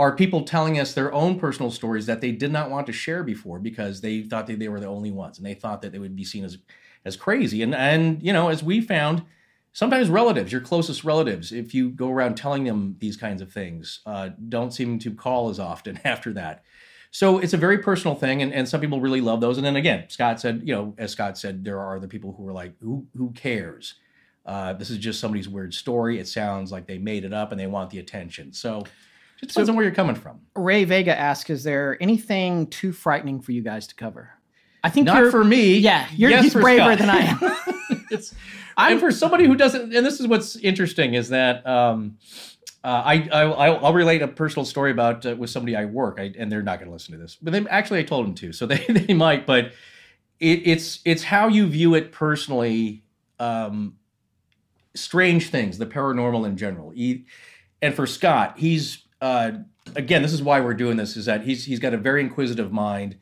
are 0.00 0.16
people 0.16 0.44
telling 0.44 0.78
us 0.80 0.94
their 0.94 1.12
own 1.12 1.38
personal 1.38 1.70
stories 1.70 2.06
that 2.06 2.22
they 2.22 2.32
did 2.32 2.50
not 2.50 2.70
want 2.70 2.86
to 2.86 2.92
share 2.92 3.22
before 3.22 3.58
because 3.58 4.00
they 4.00 4.22
thought 4.22 4.46
that 4.46 4.58
they 4.58 4.68
were 4.68 4.80
the 4.80 4.86
only 4.86 5.10
ones 5.10 5.36
and 5.36 5.46
they 5.46 5.52
thought 5.52 5.82
that 5.82 5.92
they 5.92 5.98
would 5.98 6.16
be 6.16 6.24
seen 6.24 6.42
as 6.42 6.56
as 7.04 7.16
crazy? 7.16 7.62
And 7.62 7.74
and 7.74 8.22
you 8.22 8.32
know 8.32 8.48
as 8.48 8.62
we 8.62 8.80
found 8.80 9.22
sometimes 9.74 10.08
relatives 10.08 10.50
your 10.50 10.62
closest 10.62 11.04
relatives 11.04 11.52
if 11.52 11.74
you 11.74 11.90
go 11.90 12.10
around 12.10 12.36
telling 12.36 12.64
them 12.64 12.96
these 12.98 13.16
kinds 13.18 13.42
of 13.42 13.52
things 13.52 14.00
uh, 14.06 14.30
don't 14.48 14.72
seem 14.72 14.98
to 15.00 15.12
call 15.12 15.50
as 15.50 15.60
often 15.60 16.00
after 16.04 16.32
that. 16.32 16.64
So 17.10 17.38
it's 17.38 17.52
a 17.52 17.58
very 17.58 17.78
personal 17.78 18.14
thing 18.14 18.40
and, 18.40 18.54
and 18.54 18.66
some 18.66 18.80
people 18.80 19.02
really 19.02 19.20
love 19.20 19.42
those. 19.42 19.58
And 19.58 19.66
then 19.66 19.76
again 19.76 20.06
scott 20.08 20.40
said 20.40 20.62
you 20.64 20.74
know 20.74 20.94
as 20.96 21.12
scott 21.12 21.36
said 21.36 21.62
there 21.62 21.78
are 21.78 22.00
the 22.00 22.08
people 22.08 22.32
who 22.32 22.48
are 22.48 22.54
like 22.54 22.72
who 22.80 23.06
who 23.14 23.32
cares? 23.32 23.96
Uh, 24.46 24.72
this 24.72 24.88
is 24.88 24.96
just 24.96 25.20
somebody's 25.20 25.50
weird 25.50 25.74
story. 25.74 26.18
It 26.18 26.26
sounds 26.26 26.72
like 26.72 26.86
they 26.86 26.96
made 26.96 27.26
it 27.26 27.34
up 27.34 27.52
and 27.52 27.60
they 27.60 27.66
want 27.66 27.90
the 27.90 27.98
attention. 27.98 28.54
So 28.54 28.82
it 29.42 29.48
depends 29.48 29.68
on 29.68 29.76
where 29.76 29.84
you're 29.84 29.94
coming 29.94 30.14
from 30.14 30.40
Ray 30.54 30.84
Vega 30.84 31.18
asks, 31.18 31.50
"Is 31.50 31.64
there 31.64 31.96
anything 32.00 32.66
too 32.68 32.92
frightening 32.92 33.40
for 33.40 33.52
you 33.52 33.62
guys 33.62 33.86
to 33.88 33.94
cover?" 33.94 34.30
I 34.82 34.90
think 34.90 35.06
Not 35.06 35.18
you're, 35.18 35.30
for 35.30 35.44
me. 35.44 35.76
Yeah, 35.76 36.06
you're 36.14 36.30
Yes 36.30 36.44
he's 36.44 36.54
braver 36.54 36.96
Scott. 36.96 36.98
than 36.98 37.10
I 37.10 37.18
am. 37.18 37.38
it's 38.10 38.34
and 38.76 39.00
for 39.00 39.10
somebody 39.10 39.44
who 39.44 39.54
doesn't 39.54 39.94
and 39.94 40.06
this 40.06 40.20
is 40.20 40.26
what's 40.26 40.56
interesting 40.56 41.14
is 41.14 41.28
that 41.30 41.66
um 41.66 42.18
uh, 42.82 43.02
I, 43.04 43.28
I 43.30 43.40
I'll, 43.42 43.86
I'll 43.86 43.92
relate 43.92 44.22
a 44.22 44.28
personal 44.28 44.64
story 44.64 44.90
about 44.90 45.26
uh, 45.26 45.36
with 45.36 45.50
somebody 45.50 45.76
I 45.76 45.84
work 45.84 46.18
I, 46.18 46.32
and 46.38 46.50
they're 46.50 46.62
not 46.62 46.78
going 46.78 46.88
to 46.88 46.92
listen 46.92 47.12
to 47.12 47.18
this 47.18 47.36
but 47.40 47.52
they 47.52 47.66
actually 47.68 48.00
I 48.00 48.04
told 48.04 48.26
them 48.26 48.34
to 48.36 48.52
so 48.52 48.66
they, 48.66 48.84
they 48.86 49.14
might 49.14 49.46
but 49.46 49.72
it, 50.38 50.66
it's 50.66 51.00
it's 51.04 51.24
how 51.24 51.48
you 51.48 51.66
view 51.66 51.94
it 51.94 52.10
personally 52.12 53.04
um 53.38 53.96
strange 54.94 55.50
things 55.50 55.78
the 55.78 55.86
paranormal 55.86 56.46
in 56.46 56.56
general 56.56 56.90
he, 56.90 57.26
and 57.82 57.94
for 57.94 58.06
Scott 58.06 58.54
he's 58.56 59.04
uh 59.20 59.52
again 59.96 60.22
this 60.22 60.32
is 60.32 60.42
why 60.42 60.60
we're 60.60 60.74
doing 60.74 60.96
this 60.96 61.16
is 61.16 61.26
that 61.26 61.44
he's 61.44 61.64
he's 61.64 61.78
got 61.78 61.94
a 61.94 61.98
very 61.98 62.20
inquisitive 62.20 62.72
mind 62.72 63.16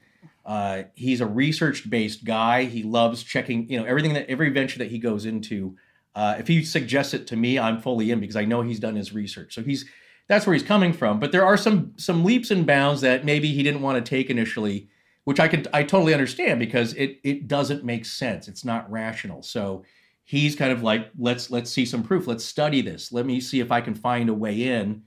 uh, 0.48 0.84
he's 0.94 1.20
a 1.20 1.26
research-based 1.26 2.24
guy. 2.24 2.64
He 2.64 2.82
loves 2.82 3.22
checking, 3.22 3.68
you 3.68 3.78
know, 3.78 3.84
everything 3.84 4.14
that 4.14 4.30
every 4.30 4.48
venture 4.48 4.78
that 4.78 4.90
he 4.90 4.98
goes 4.98 5.26
into. 5.26 5.76
Uh, 6.14 6.36
if 6.38 6.48
he 6.48 6.64
suggests 6.64 7.12
it 7.12 7.26
to 7.26 7.36
me, 7.36 7.58
I'm 7.58 7.82
fully 7.82 8.10
in 8.10 8.18
because 8.18 8.34
I 8.34 8.46
know 8.46 8.62
he's 8.62 8.80
done 8.80 8.96
his 8.96 9.12
research. 9.12 9.54
So 9.54 9.62
he's 9.62 9.84
that's 10.26 10.46
where 10.46 10.54
he's 10.54 10.62
coming 10.62 10.94
from. 10.94 11.20
But 11.20 11.32
there 11.32 11.44
are 11.44 11.58
some 11.58 11.92
some 11.98 12.24
leaps 12.24 12.50
and 12.50 12.66
bounds 12.66 13.02
that 13.02 13.26
maybe 13.26 13.52
he 13.52 13.62
didn't 13.62 13.82
want 13.82 14.02
to 14.02 14.08
take 14.08 14.30
initially, 14.30 14.88
which 15.24 15.38
I 15.38 15.48
could 15.48 15.68
I 15.74 15.82
totally 15.82 16.14
understand 16.14 16.58
because 16.58 16.94
it 16.94 17.20
it 17.22 17.46
doesn't 17.46 17.84
make 17.84 18.06
sense. 18.06 18.48
It's 18.48 18.64
not 18.64 18.90
rational. 18.90 19.42
So 19.42 19.84
he's 20.24 20.56
kind 20.56 20.72
of 20.72 20.82
like 20.82 21.10
let's 21.18 21.50
let's 21.50 21.70
see 21.70 21.84
some 21.84 22.02
proof. 22.02 22.26
Let's 22.26 22.44
study 22.44 22.80
this. 22.80 23.12
Let 23.12 23.26
me 23.26 23.38
see 23.38 23.60
if 23.60 23.70
I 23.70 23.82
can 23.82 23.94
find 23.94 24.30
a 24.30 24.34
way 24.34 24.62
in 24.62 25.02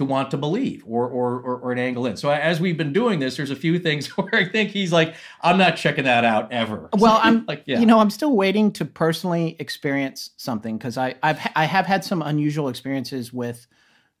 to 0.00 0.04
want 0.06 0.30
to 0.30 0.38
believe 0.38 0.82
or, 0.86 1.06
or 1.06 1.38
or 1.40 1.58
or 1.58 1.72
an 1.72 1.78
angle 1.78 2.06
in. 2.06 2.16
So 2.16 2.30
as 2.30 2.58
we've 2.58 2.78
been 2.78 2.94
doing 2.94 3.18
this, 3.18 3.36
there's 3.36 3.50
a 3.50 3.56
few 3.56 3.78
things 3.78 4.06
where 4.16 4.34
I 4.34 4.48
think 4.48 4.70
he's 4.70 4.92
like, 4.92 5.14
I'm 5.42 5.58
not 5.58 5.76
checking 5.76 6.04
that 6.04 6.24
out 6.24 6.50
ever. 6.50 6.88
Well, 7.00 7.20
I'm 7.22 7.44
like, 7.48 7.64
yeah, 7.66 7.80
you 7.80 7.84
know, 7.84 7.98
I'm 7.98 8.08
still 8.08 8.34
waiting 8.34 8.72
to 8.72 8.86
personally 8.86 9.56
experience 9.58 10.30
something 10.38 10.78
because 10.78 10.96
I 10.96 11.16
I've 11.22 11.38
I 11.54 11.66
have 11.66 11.84
had 11.84 12.02
some 12.02 12.22
unusual 12.22 12.68
experiences 12.68 13.30
with 13.30 13.66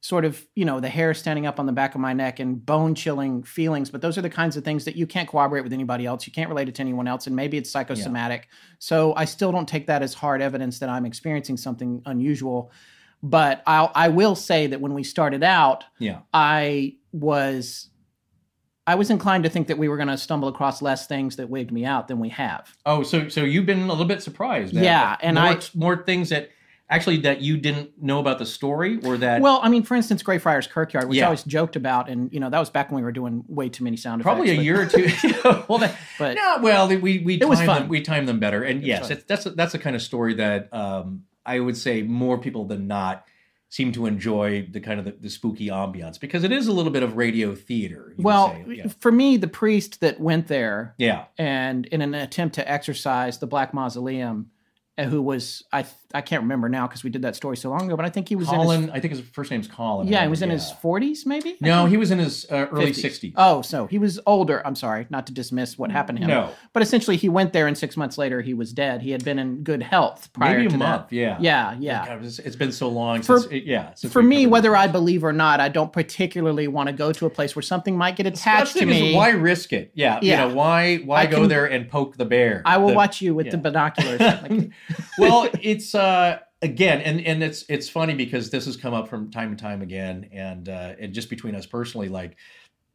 sort 0.02 0.26
of 0.26 0.46
you 0.54 0.66
know 0.66 0.80
the 0.80 0.88
hair 0.90 1.14
standing 1.14 1.46
up 1.46 1.58
on 1.58 1.64
the 1.64 1.72
back 1.72 1.94
of 1.94 2.00
my 2.02 2.12
neck 2.12 2.40
and 2.40 2.64
bone 2.64 2.94
chilling 2.94 3.42
feelings 3.42 3.90
but 3.90 4.00
those 4.00 4.16
are 4.16 4.22
the 4.22 4.30
kinds 4.30 4.56
of 4.56 4.64
things 4.64 4.84
that 4.84 4.96
you 4.96 5.06
can't 5.06 5.30
corroborate 5.30 5.64
with 5.64 5.72
anybody 5.72 6.04
else. 6.04 6.26
You 6.26 6.32
can't 6.34 6.50
relate 6.50 6.68
it 6.68 6.74
to 6.74 6.82
anyone 6.82 7.08
else 7.08 7.26
and 7.26 7.34
maybe 7.34 7.56
it's 7.56 7.70
psychosomatic. 7.70 8.48
So 8.78 9.14
i 9.16 9.24
still 9.24 9.50
don't 9.50 9.68
take 9.68 9.86
that 9.86 10.02
as 10.02 10.12
hard 10.12 10.42
evidence 10.42 10.78
that 10.80 10.90
i'm 10.90 11.06
experiencing 11.06 11.56
something 11.56 12.02
unusual 12.04 12.70
but 13.22 13.62
I'll, 13.66 13.92
i 13.94 14.08
will 14.08 14.34
say 14.34 14.66
that 14.68 14.80
when 14.80 14.94
we 14.94 15.02
started 15.04 15.42
out 15.42 15.84
yeah, 15.98 16.20
I 16.32 16.94
was 17.12 17.88
I 18.86 18.94
was 18.96 19.10
inclined 19.10 19.44
to 19.44 19.50
think 19.50 19.68
that 19.68 19.78
we 19.78 19.88
were 19.88 19.96
going 19.96 20.08
to 20.08 20.18
stumble 20.18 20.48
across 20.48 20.82
less 20.82 21.06
things 21.06 21.36
that 21.36 21.48
wigged 21.48 21.70
me 21.72 21.84
out 21.84 22.08
than 22.08 22.18
we 22.18 22.30
have. 22.30 22.76
Oh, 22.84 23.02
so 23.04 23.28
so 23.28 23.44
you've 23.44 23.66
been 23.66 23.82
a 23.82 23.86
little 23.86 24.04
bit 24.06 24.22
surprised. 24.22 24.72
Yeah, 24.74 25.16
and 25.20 25.36
more, 25.36 25.44
I- 25.44 25.60
more 25.74 26.02
things 26.02 26.30
that 26.30 26.50
actually 26.88 27.18
that 27.18 27.40
you 27.40 27.56
didn't 27.56 28.02
know 28.02 28.18
about 28.18 28.38
the 28.40 28.46
story 28.46 28.98
or 29.04 29.16
that 29.18 29.40
Well, 29.42 29.60
I 29.62 29.68
mean, 29.68 29.84
for 29.84 29.94
instance, 29.94 30.24
Greyfriars 30.24 30.66
Kirkyard, 30.66 31.08
which 31.08 31.18
Yeah. 31.18 31.24
I 31.24 31.26
always 31.26 31.44
joked 31.44 31.76
about, 31.76 32.08
and 32.08 32.32
you 32.32 32.40
know 32.40 32.50
that 32.50 32.58
was 32.58 32.70
back 32.70 32.90
when 32.90 32.96
we 32.96 33.02
were 33.04 33.12
doing 33.12 33.44
way 33.46 33.68
too 33.68 33.84
many 33.84 33.96
sound 33.96 34.22
effects. 34.22 34.32
probably 34.34 34.50
a 34.50 34.54
effects. 34.54 34.64
year 34.64 34.80
or 34.80 34.86
two. 35.34 35.64
well, 35.68 35.78
that, 35.78 35.94
But- 36.18 36.34
no, 36.36 36.58
well, 36.62 36.88
we 36.88 37.18
we 37.18 37.34
It 37.34 37.40
timed 37.42 37.68
them, 37.68 37.88
we 37.88 38.00
timed 38.00 38.26
them 38.26 38.40
better, 38.40 38.64
and 38.64 38.82
yes, 38.82 39.10
it's, 39.10 39.22
that's 39.24 39.44
that's 39.44 39.72
the 39.72 39.78
kind 39.78 39.94
of 39.94 40.02
story 40.02 40.34
that 40.34 40.72
um, 40.74 41.24
I 41.44 41.60
would 41.60 41.76
say 41.76 42.02
more 42.02 42.38
people 42.38 42.64
than 42.64 42.86
not 42.86 43.24
seem 43.70 43.92
to 43.92 44.06
enjoy 44.06 44.66
the 44.70 44.80
kind 44.80 44.98
of 44.98 45.04
the, 45.04 45.12
the 45.12 45.30
spooky 45.30 45.68
ambiance 45.68 46.18
because 46.18 46.42
it 46.42 46.50
is 46.50 46.66
a 46.66 46.72
little 46.72 46.90
bit 46.90 47.04
of 47.04 47.16
radio 47.16 47.54
theater. 47.54 48.12
you 48.16 48.24
Well, 48.24 48.56
yeah. 48.68 48.88
for 48.98 49.12
me, 49.12 49.36
the 49.36 49.48
priest 49.48 50.00
that 50.00 50.20
went 50.20 50.48
there 50.48 50.94
yeah, 50.98 51.26
and 51.38 51.86
in 51.86 52.02
an 52.02 52.14
attempt 52.14 52.56
to 52.56 52.70
exorcise 52.70 53.38
the 53.38 53.46
Black 53.46 53.72
Mausoleum, 53.72 54.50
who 55.06 55.22
was 55.22 55.64
I 55.72 55.84
I 56.12 56.22
can't 56.22 56.42
remember 56.42 56.68
now 56.68 56.88
because 56.88 57.04
we 57.04 57.10
did 57.10 57.22
that 57.22 57.36
story 57.36 57.56
so 57.56 57.70
long 57.70 57.86
ago, 57.86 57.96
but 57.96 58.04
I 58.04 58.10
think 58.10 58.28
he 58.28 58.34
was 58.34 58.48
in 58.48 58.54
Colin. 58.56 58.80
his 58.82 58.90
I 58.90 58.98
think 59.00 59.12
his 59.14 59.20
first 59.32 59.50
name's 59.52 59.68
Colin. 59.68 60.08
yeah 60.08 60.22
he 60.24 60.28
was 60.28 60.42
in 60.42 60.50
his 60.50 60.70
forties 60.72 61.24
maybe. 61.24 61.56
No, 61.60 61.86
he 61.86 61.96
was 61.96 62.10
in 62.10 62.18
his 62.18 62.46
uh, 62.50 62.66
early 62.72 62.90
50s. 62.90 62.96
sixties. 62.96 63.32
Oh, 63.36 63.62
so 63.62 63.86
he 63.86 63.98
was 63.98 64.18
older. 64.26 64.60
I'm 64.66 64.74
sorry, 64.74 65.06
not 65.10 65.26
to 65.28 65.32
dismiss 65.32 65.78
what 65.78 65.90
happened 65.92 66.18
to 66.18 66.24
him. 66.24 66.30
No. 66.30 66.50
but 66.72 66.82
essentially, 66.82 67.16
he 67.16 67.28
went 67.28 67.52
there, 67.52 67.66
and 67.68 67.78
six 67.78 67.96
months 67.96 68.18
later, 68.18 68.40
he 68.40 68.54
was 68.54 68.72
dead. 68.72 69.02
He 69.02 69.10
had 69.12 69.24
been 69.24 69.38
in 69.38 69.62
good 69.62 69.82
health 69.82 70.32
prior 70.32 70.56
Maybe 70.56 70.66
a 70.66 70.70
to 70.70 70.78
month. 70.78 71.08
that. 71.10 71.14
Yeah, 71.14 71.36
Yeah, 71.40 71.76
yeah. 71.78 72.06
God, 72.06 72.24
it's- 72.24 72.56
been 72.56 72.72
so 72.72 72.88
long 72.88 73.22
For- 73.22 73.40
since. 73.40 73.52
yeah, 73.64 73.94
since 73.94 74.12
For 74.12 74.22
me, 74.22 74.46
whether. 74.46 74.74
I 74.76 74.86
believe 74.86 75.22
or 75.24 75.32
not, 75.32 75.60
I 75.60 75.68
don't 75.68 75.92
particularly 75.92 76.66
want 76.68 76.88
to 76.88 76.92
go 76.92 77.12
to 77.12 77.26
a 77.26 77.30
place 77.30 77.54
where 77.56 77.62
something 77.62 77.96
might 77.96 78.16
get 78.16 78.26
attached 78.26 78.76
to 78.76 78.86
me. 78.86 79.10
is, 79.10 79.16
why 79.16 79.30
risk 79.30 79.72
it? 79.72 79.90
Yeah, 79.94 80.18
Yeah. 80.22 80.42
You 80.44 80.48
know, 80.50 80.54
why 80.56 80.96
why 80.98 81.20
I 81.22 81.26
go 81.26 81.38
can- 81.40 81.48
there 81.48 81.66
and 81.66 81.88
poke 81.88 82.16
the 82.16 82.24
bear? 82.24 82.62
I 82.64 82.78
will 82.78 82.88
The- 82.88 82.94
watch 82.94 83.20
you 83.22 83.34
with 83.34 83.50
the 83.50 83.58
binoculars. 83.58 84.20
Like, 84.50 84.70
well, 85.18 85.48
it's 85.60 85.94
uh 85.94 86.38
again, 86.62 87.00
and 87.00 87.20
and 87.26 87.42
it's 87.42 87.64
it's 87.68 87.88
funny 87.88 88.14
because 88.14 88.50
this 88.50 88.66
has 88.66 88.76
come 88.76 88.94
up 88.94 89.08
from 89.08 89.30
time 89.30 89.54
to 89.54 89.62
time 89.62 89.82
again, 89.82 90.28
and 90.32 90.68
uh 90.68 90.94
and 90.98 91.12
just 91.12 91.30
between 91.30 91.54
us 91.54 91.66
personally, 91.66 92.08
like. 92.08 92.36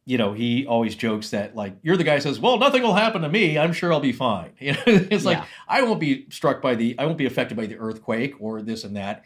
You 0.08 0.18
know, 0.18 0.34
he 0.34 0.66
always 0.66 0.94
jokes 0.94 1.30
that 1.30 1.56
like 1.56 1.74
you're 1.82 1.96
the 1.96 2.04
guy 2.04 2.14
who 2.14 2.20
says, 2.20 2.38
"Well, 2.38 2.58
nothing 2.58 2.80
will 2.80 2.94
happen 2.94 3.22
to 3.22 3.28
me. 3.28 3.58
I'm 3.58 3.72
sure 3.72 3.92
I'll 3.92 3.98
be 3.98 4.12
fine." 4.12 4.52
You 4.60 4.74
know, 4.74 4.78
it's 4.86 5.24
like 5.24 5.42
I 5.66 5.82
won't 5.82 5.98
be 5.98 6.28
struck 6.30 6.62
by 6.62 6.76
the, 6.76 6.96
I 6.96 7.06
won't 7.06 7.18
be 7.18 7.26
affected 7.26 7.56
by 7.56 7.66
the 7.66 7.76
earthquake 7.76 8.34
or 8.38 8.62
this 8.62 8.84
and 8.84 8.94
that. 8.94 9.24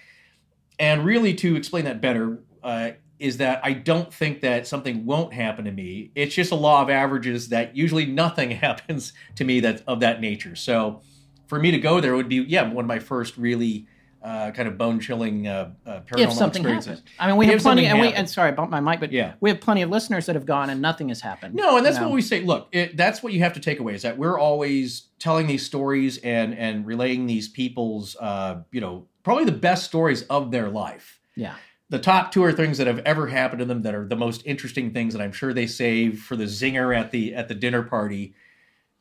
And 0.79 1.05
really, 1.05 1.35
to 1.35 1.55
explain 1.55 1.85
that 1.85 2.01
better, 2.01 2.39
uh, 2.63 2.93
is 3.21 3.37
that 3.37 3.61
I 3.63 3.75
don't 3.75 4.13
think 4.13 4.41
that 4.41 4.67
something 4.67 5.05
won't 5.05 5.35
happen 5.35 5.67
to 5.67 5.71
me. 5.71 6.11
It's 6.15 6.35
just 6.35 6.51
a 6.51 6.57
law 6.57 6.81
of 6.81 6.89
averages 6.89 7.51
that 7.51 7.77
usually 7.77 8.07
nothing 8.07 8.51
happens 8.51 9.13
to 9.37 9.45
me 9.45 9.61
that's 9.61 9.83
of 9.83 10.01
that 10.01 10.21
nature. 10.21 10.57
So 10.57 11.03
for 11.51 11.59
me 11.59 11.73
to 11.73 11.79
go 11.79 12.01
there 12.01 12.15
would 12.17 12.29
be, 12.29 12.37
yeah, 12.37 12.63
one 12.73 12.85
of 12.85 12.89
my 12.89 13.01
first 13.01 13.37
really 13.37 13.87
uh, 14.23 14.51
kind 14.53 14.69
of 14.69 14.79
bone 14.79 15.01
chilling 15.01 15.49
uh, 15.49 15.73
uh, 15.85 16.01
paranormal 16.03 16.21
if 16.21 16.33
something 16.33 16.61
experiences. 16.63 16.99
happens, 16.99 17.11
I 17.19 17.27
mean, 17.27 17.37
we 17.37 17.47
have 17.47 17.57
If 17.57 17.63
plenty, 17.63 17.83
something 17.85 18.01
and 18.01 18.09
we 18.13 18.15
and 18.15 18.31
sorry, 18.31 18.49
I 18.49 18.53
bumped 18.53 18.71
my 18.71 18.79
mic, 18.81 19.01
but 19.01 19.11
Yeah. 19.13 19.33
we 19.41 19.51
have 19.51 19.61
plenty 19.61 19.83
of 19.83 19.91
listeners 19.91 20.27
that 20.27 20.37
have 20.37 20.47
gone 20.47 20.71
and 20.71 20.81
nothing 20.81 21.09
has 21.09 21.21
happened. 21.21 21.55
No, 21.55 21.77
and 21.77 21.85
that's 21.85 21.97
you 21.97 22.03
know? 22.03 22.09
what 22.09 22.15
we 22.15 22.23
say. 22.23 22.43
Look, 22.43 22.69
it, 22.71 22.97
that's 22.97 23.23
what 23.23 23.33
you 23.33 23.41
have 23.41 23.55
to 23.55 23.61
take 23.61 23.81
away 23.81 23.95
is 23.95 24.03
that 24.03 24.17
we're 24.17 24.39
always 24.39 25.09
telling 25.19 25.47
these 25.49 25.67
stories 25.67 26.19
and 26.19 26.57
and 26.57 26.87
relaying 26.87 27.27
these 27.27 27.49
people's, 27.49 28.15
uh, 28.21 28.61
you 28.71 28.81
know, 28.81 29.07
probably 29.25 29.45
the 29.47 29.53
best 29.53 29.85
stories 29.87 30.23
of 30.25 30.51
their 30.53 30.69
life. 30.69 31.19
Yeah, 31.35 31.55
the 31.89 31.99
top 31.99 32.31
two 32.31 32.45
are 32.45 32.53
things 32.53 32.79
that 32.79 32.87
have 32.87 33.01
ever 33.01 33.27
happened 33.27 33.59
to 33.61 33.65
them 33.65 33.83
that 33.83 33.95
are 33.95 34.07
the 34.07 34.17
most 34.17 34.43
interesting 34.47 34.93
things 34.93 35.15
that 35.15 35.23
I'm 35.23 35.33
sure 35.33 35.53
they 35.53 35.67
save 35.67 36.21
for 36.21 36.37
the 36.37 36.45
zinger 36.45 36.95
at 36.97 37.11
the 37.11 37.35
at 37.35 37.49
the 37.49 37.55
dinner 37.55 37.83
party. 37.83 38.35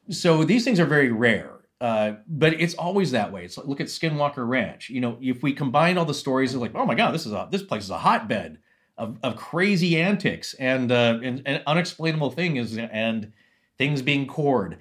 So 0.10 0.44
these 0.46 0.64
things 0.64 0.80
are 0.80 0.86
very 0.86 1.12
rare. 1.12 1.59
Uh, 1.82 2.14
but 2.28 2.54
it's 2.60 2.74
always 2.76 3.12
that 3.12 3.32
way. 3.32 3.46
It's 3.46 3.58
like 3.58 3.68
look 3.68 3.80
at 3.82 3.88
Skinwalker 3.88 4.48
Ranch. 4.48 4.90
You 4.90 5.02
know, 5.02 5.18
if 5.22 5.42
we 5.44 5.54
combine 5.54 5.98
all 5.98 6.06
the 6.06 6.14
stories, 6.14 6.54
of 6.54 6.62
like, 6.62 6.76
oh 6.76 6.86
my 6.86 6.96
god, 6.96 7.12
this 7.14 7.26
is 7.26 7.32
a 7.32 7.48
this 7.52 7.64
place 7.64 7.84
is 7.84 7.90
a 7.90 7.98
hotbed 7.98 8.58
of, 8.98 9.18
of 9.24 9.36
crazy 9.38 10.00
antics 10.02 10.54
and, 10.56 10.92
uh, 10.92 11.20
and 11.24 11.42
and 11.46 11.64
unexplainable 11.66 12.32
things 12.32 12.78
and 12.78 13.32
things 13.78 14.02
being 14.02 14.28
cored. 14.28 14.78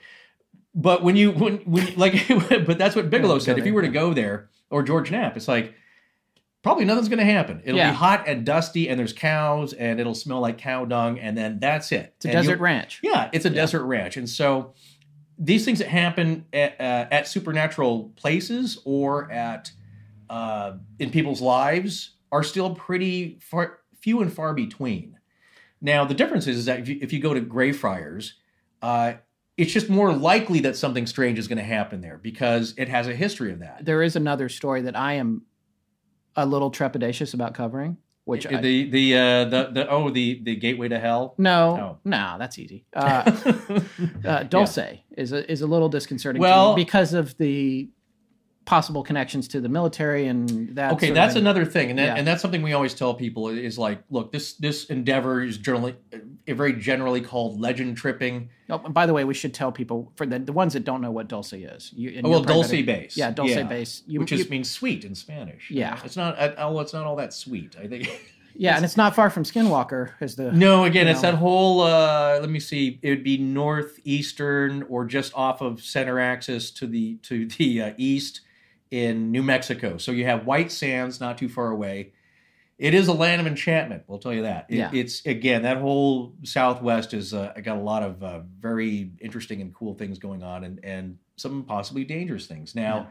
But 0.75 1.03
when 1.03 1.15
you 1.17 1.31
when 1.33 1.59
when 1.59 1.95
like, 1.97 2.27
but 2.67 2.79
that's 2.79 2.97
what 2.97 3.11
Bigelow 3.11 3.39
said. 3.39 3.59
If 3.59 3.67
you 3.67 3.75
were 3.75 3.83
to 3.83 3.89
go 3.89 4.13
there 4.13 4.49
or 4.71 4.83
George 4.83 5.11
Knapp, 5.11 5.37
it's 5.37 5.49
like 5.49 5.75
probably 6.63 6.85
nothing's 6.85 7.09
going 7.09 7.21
to 7.21 7.25
happen. 7.25 7.63
It'll 7.65 7.79
Yeah. 7.79 7.91
be 7.91 7.97
hot 7.97 8.25
and 8.29 8.45
dusty, 8.45 8.89
and 8.89 8.99
there's 8.99 9.13
cows, 9.13 9.73
and 9.73 10.01
it'll 10.01 10.15
smell 10.15 10.41
like 10.41 10.59
cow 10.59 10.85
dung, 10.85 11.19
and 11.21 11.39
then 11.39 11.59
that's 11.61 11.93
it. 11.93 12.13
It's 12.17 12.25
a 12.27 12.29
And 12.31 12.37
desert 12.37 12.59
ranch. 12.61 12.99
yeah, 13.03 13.31
it's 13.33 13.45
a 13.45 13.51
desert 13.51 13.85
ranch, 13.85 14.17
and 14.17 14.29
so 14.29 14.75
these 15.39 15.65
things 15.65 15.79
that 15.79 15.89
happen 15.89 16.45
at, 16.53 16.81
uh, 16.81 17.07
at 17.11 17.29
supernatural 17.29 18.13
places 18.17 18.79
or 18.85 19.31
at 19.31 19.71
uh, 20.29 20.73
in 20.99 21.11
people's 21.11 21.41
lives 21.41 22.17
are 22.33 22.43
still 22.43 22.75
pretty 22.75 23.39
far, 23.41 23.79
few 24.01 24.21
and 24.21 24.33
far 24.33 24.53
between. 24.53 25.19
Now, 25.81 26.05
the 26.05 26.15
difference 26.15 26.47
is, 26.47 26.59
is 26.59 26.65
that 26.65 26.81
if 26.81 26.89
you, 26.89 26.99
if 27.01 27.13
you 27.13 27.21
go 27.21 27.35
to 27.35 27.41
Greyfriars, 27.41 28.35
uh, 28.83 29.15
it's 29.57 29.73
just 29.73 29.89
more 29.89 30.13
likely 30.13 30.61
that 30.61 30.77
something 30.77 31.07
strange 31.07 31.39
is 31.39 31.49
going 31.49 31.59
to 31.59 31.65
happen 31.65 32.01
there 32.01 32.19
because 32.19 32.75
it 32.77 32.89
has 32.89 33.09
a 33.09 33.15
history 33.15 33.53
of 33.53 33.61
that. 33.61 33.85
There 33.85 34.03
is 34.03 34.17
another 34.17 34.49
story 34.49 34.83
that 34.83 34.97
I 34.97 35.15
am 35.15 35.43
a 36.37 36.47
little 36.47 36.71
trepidatious 36.71 37.35
about 37.35 37.55
covering, 37.55 37.97
which 38.29 38.47
I, 38.47 38.61
the 38.61 38.91
the 38.91 39.15
uh, 39.17 39.45
the 39.47 39.71
the 39.73 39.89
oh 39.89 40.11
the 40.11 40.41
the 40.43 40.55
gateway 40.57 40.89
to 40.89 40.99
hell. 40.99 41.35
no, 41.39 41.59
Oh. 41.81 41.99
no, 42.05 42.37
that's 42.39 42.59
easy. 42.59 42.85
Uh, 42.95 43.31
uh, 44.25 44.43
Dulce 44.45 44.79
is 45.17 45.33
a, 45.33 45.51
is 45.51 45.63
a 45.63 45.67
little 45.67 45.89
disconcerting 45.89 46.41
to 46.41 46.49
Well- 46.49 46.77
me 46.77 46.85
because 46.85 47.15
of 47.15 47.37
the 47.39 47.89
possible 48.69 49.03
connections 49.03 49.49
to 49.49 49.63
the 49.63 49.69
military 49.69 50.27
and 50.27 50.77
that. 50.77 50.93
okay 50.93 51.07
sort 51.07 51.11
of 51.13 51.15
that's 51.15 51.37
another 51.37 51.65
thing 51.65 51.89
and, 51.89 51.99
that, 51.99 52.05
Yeah. 52.05 52.15
and 52.17 52.27
that's 52.27 52.43
something 52.43 52.61
we 52.61 52.75
always 52.75 52.93
tell 52.93 53.15
people 53.15 53.49
is 53.49 53.79
like 53.79 54.03
look 54.11 54.31
this 54.31 54.53
this 54.57 54.85
endeavor 54.91 55.43
is 55.43 55.57
generally 55.57 55.97
very 56.47 56.75
generally 56.75 57.23
called 57.23 57.59
legend 57.59 57.97
tripping 57.97 58.51
Oh, 58.71 58.83
and 58.85 58.93
by 58.93 59.07
the 59.07 59.15
way, 59.15 59.25
we 59.25 59.33
should 59.33 59.55
tell 59.55 59.73
people 59.73 60.13
for 60.17 60.27
the, 60.27 60.39
the 60.39 60.53
ones 60.53 60.75
that 60.75 60.85
don't 60.85 61.01
know 61.01 61.11
what 61.11 61.27
Dulce 61.27 61.55
is. 61.55 61.91
You, 61.97 62.21
oh, 62.23 62.29
well 62.29 62.43
dulce 62.43 62.71
base 62.71 63.17
Yeah, 63.17 63.31
Dulce 63.31 63.55
base. 63.67 64.03
You, 64.07 64.21
which 64.21 64.31
you- 64.31 64.37
just 64.37 64.51
means 64.51 64.71
sweet 64.71 65.07
in 65.07 65.15
spanish 65.15 65.71
Yeah. 65.71 65.99
it's 66.05 66.19
not 66.19 66.39
uh, 66.39 66.53
oh 66.59 66.79
it's 66.81 66.93
not 66.93 67.07
all 67.07 67.17
that 67.17 67.33
sweet 67.33 67.75
i 67.83 67.87
think 67.87 68.05
yeah, 68.55 68.77
and 68.77 68.85
it's 68.85 68.97
not 68.99 69.15
far 69.15 69.31
from 69.31 69.45
Skinwalker. 69.45 70.11
Is 70.21 70.37
the 70.37 70.53
no 70.53 70.85
again 70.85 71.07
you 71.07 71.13
it's 71.13 71.23
that 71.23 71.37
whole 71.37 71.81
uh 71.81 72.39
let 72.39 72.51
me 72.51 72.61
see 72.61 72.99
it 73.01 73.09
would 73.09 73.25
be 73.25 73.39
northeastern 73.39 74.83
or 74.91 75.07
just 75.07 75.33
off 75.35 75.63
of 75.63 75.81
center 75.81 76.21
axis 76.21 76.71
to 76.73 76.87
the 76.87 77.15
to 77.23 77.47
the 77.47 77.81
uh, 77.83 77.93
east 77.97 78.43
in 78.91 79.31
new 79.31 79.43
mexico 79.43 79.97
so 79.99 80.13
you 80.13 80.25
have 80.25 80.47
white 80.47 80.71
sands 80.73 81.21
not 81.21 81.37
too 81.39 81.49
far 81.49 81.71
away 81.71 82.13
it 82.79 82.95
is 82.95 83.09
a 83.09 83.13
land 83.13 83.41
of 83.41 83.47
enchantment 83.47 84.03
we'll 84.07 84.19
tell 84.19 84.33
you 84.35 84.43
that 84.43 84.67
It- 84.69 84.77
Yeah. 84.77 84.91
it's 84.93 85.25
again 85.27 85.63
that 85.63 85.79
whole 85.79 86.35
southwest 86.45 87.13
is 87.15 87.35
uh, 87.35 87.53
got 87.63 87.77
a 87.77 87.81
lot 87.83 88.03
of 88.03 88.23
uh, 88.23 88.41
very 88.61 89.11
interesting 89.21 89.61
and 89.61 89.75
cool 89.75 89.95
things 89.95 90.19
going 90.19 90.43
on 90.43 90.65
and 90.65 90.81
and 90.85 91.19
some 91.37 91.65
possibly 91.65 92.05
dangerous 92.05 92.47
things 92.47 92.75
now 92.75 93.09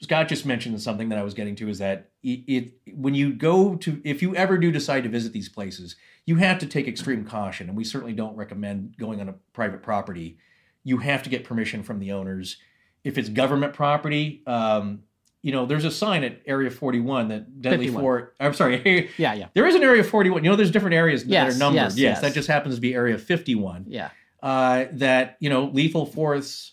Scott 0.00 0.28
just 0.28 0.46
mentioned 0.46 0.80
something 0.80 1.08
that 1.08 1.18
I 1.18 1.24
was 1.24 1.34
getting 1.34 1.56
to 1.56 1.68
is 1.68 1.78
that 1.78 2.10
it, 2.22 2.44
it 2.46 2.72
when 2.94 3.14
you 3.14 3.32
go 3.32 3.74
to 3.74 4.00
if 4.04 4.22
you 4.22 4.32
ever 4.36 4.56
do 4.56 4.70
decide 4.70 5.02
to 5.02 5.08
visit 5.08 5.32
these 5.32 5.48
places, 5.48 5.96
you 6.24 6.36
have 6.36 6.60
to 6.60 6.66
take 6.66 6.86
extreme 6.86 7.24
caution, 7.24 7.66
and 7.68 7.76
we 7.76 7.82
certainly 7.82 8.12
don't 8.12 8.36
recommend 8.36 8.96
going 8.96 9.20
on 9.20 9.28
a 9.28 9.34
private 9.52 9.82
property. 9.82 10.38
You 10.84 10.98
have 10.98 11.24
to 11.24 11.28
get 11.30 11.42
permission 11.42 11.82
from 11.82 11.98
the 11.98 12.12
owners. 12.12 12.58
If 13.02 13.18
it's 13.18 13.28
government 13.28 13.74
property, 13.74 14.44
um, 14.46 15.00
you 15.42 15.52
know 15.52 15.66
there's 15.66 15.84
a 15.84 15.90
sign 15.90 16.24
at 16.24 16.40
Area 16.46 16.70
41 16.70 17.28
that 17.28 17.62
Deadly 17.62 17.86
51. 17.86 18.02
Fort. 18.02 18.34
I'm 18.40 18.54
sorry, 18.54 19.10
Yeah, 19.18 19.34
yeah, 19.34 19.48
there 19.54 19.66
is 19.66 19.74
an 19.74 19.82
Area 19.82 20.02
41. 20.04 20.42
You 20.44 20.50
know, 20.50 20.56
there's 20.56 20.70
different 20.70 20.94
areas 20.94 21.24
that 21.24 21.54
are 21.54 21.58
numbered. 21.58 21.76
yes, 21.76 21.96
yes. 21.96 22.20
that 22.20 22.32
just 22.34 22.48
happens 22.48 22.74
to 22.74 22.80
be 22.80 22.94
Area 22.94 23.16
51 23.18 23.84
yeah. 23.88 24.10
uh, 24.42 24.86
that 24.92 25.36
you 25.40 25.48
know 25.50 25.66
lethal 25.66 26.06
force 26.06 26.72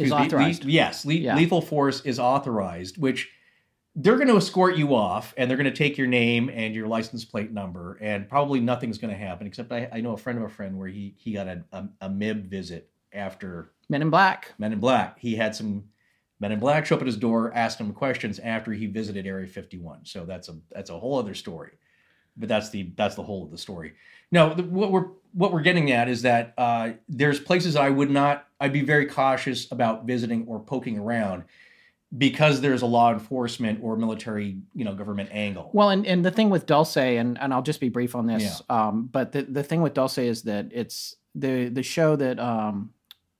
me, 0.00 0.10
authorized. 0.10 0.64
le- 0.64 0.70
yes, 0.70 1.04
le- 1.04 1.14
Yeah. 1.14 1.34
lethal 1.36 1.60
force 1.60 2.00
is 2.02 2.18
authorized, 2.20 2.98
which 2.98 3.28
they're 3.96 4.14
going 4.16 4.28
to 4.28 4.36
escort 4.36 4.76
you 4.76 4.94
off 4.94 5.34
and 5.36 5.50
they're 5.50 5.56
going 5.56 5.68
to 5.68 5.76
take 5.76 5.98
your 5.98 6.06
name 6.06 6.48
and 6.54 6.72
your 6.72 6.86
license 6.86 7.24
plate 7.24 7.50
number, 7.50 7.98
and 8.00 8.28
probably 8.28 8.60
nothing's 8.60 8.96
going 8.96 9.12
to 9.12 9.18
happen. 9.18 9.46
Except 9.46 9.72
I, 9.72 9.88
I 9.92 10.00
know 10.00 10.12
a 10.12 10.16
friend 10.16 10.38
of 10.38 10.44
a 10.44 10.48
friend 10.48 10.78
where 10.78 10.86
he 10.88 11.14
he 11.18 11.32
got 11.32 11.48
a, 11.48 11.64
a, 11.72 11.88
a 12.02 12.08
MIB 12.08 12.46
visit 12.48 12.88
after 13.12 13.72
Men 13.88 14.02
in 14.02 14.10
Black. 14.10 14.54
Men 14.58 14.72
in 14.72 14.78
Black. 14.78 15.18
He 15.18 15.34
had 15.34 15.56
some 15.56 15.84
Men 16.40 16.52
in 16.52 16.60
Black 16.60 16.86
show 16.86 16.94
up 16.94 17.00
at 17.00 17.06
his 17.06 17.16
door, 17.16 17.52
asked 17.54 17.80
him 17.80 17.92
questions 17.92 18.38
after 18.38 18.72
he 18.72 18.86
visited 18.86 19.26
Area 19.26 19.46
51. 19.46 20.04
So 20.04 20.24
that's 20.24 20.48
a 20.48 20.56
that's 20.70 20.90
a 20.90 20.98
whole 20.98 21.18
other 21.18 21.34
story. 21.34 21.72
But 22.36 22.48
that's 22.48 22.70
the 22.70 22.92
that's 22.96 23.16
the 23.16 23.22
whole 23.22 23.44
of 23.44 23.50
the 23.50 23.58
story. 23.58 23.94
No, 24.30 24.54
the, 24.54 24.62
what 24.62 24.92
we're 24.92 25.08
what 25.32 25.52
we're 25.52 25.62
getting 25.62 25.90
at 25.90 26.08
is 26.08 26.22
that 26.22 26.54
uh, 26.56 26.90
there's 27.08 27.40
places 27.40 27.76
I 27.76 27.90
would 27.90 28.10
not. 28.10 28.46
I'd 28.60 28.72
be 28.72 28.82
very 28.82 29.06
cautious 29.06 29.70
about 29.72 30.06
visiting 30.06 30.46
or 30.46 30.60
poking 30.60 30.98
around 30.98 31.44
because 32.16 32.60
there's 32.60 32.82
a 32.82 32.86
law 32.86 33.12
enforcement 33.12 33.80
or 33.82 33.96
military, 33.96 34.58
you 34.74 34.84
know, 34.84 34.94
government 34.94 35.28
angle. 35.32 35.70
Well, 35.74 35.90
and, 35.90 36.06
and 36.06 36.24
the 36.24 36.30
thing 36.30 36.48
with 36.48 36.64
Dulce, 36.64 36.96
and, 36.96 37.38
and 37.38 37.52
I'll 37.52 37.62
just 37.62 37.80
be 37.80 37.90
brief 37.90 38.14
on 38.14 38.26
this, 38.26 38.62
um, 38.70 39.10
but 39.12 39.32
the, 39.32 39.42
the 39.42 39.62
thing 39.62 39.82
with 39.82 39.92
Dulce 39.92 40.16
is 40.18 40.42
that 40.44 40.68
it's 40.72 41.16
the 41.34 41.68
the 41.68 41.82
show 41.82 42.16
that 42.16 42.38
um, 42.38 42.90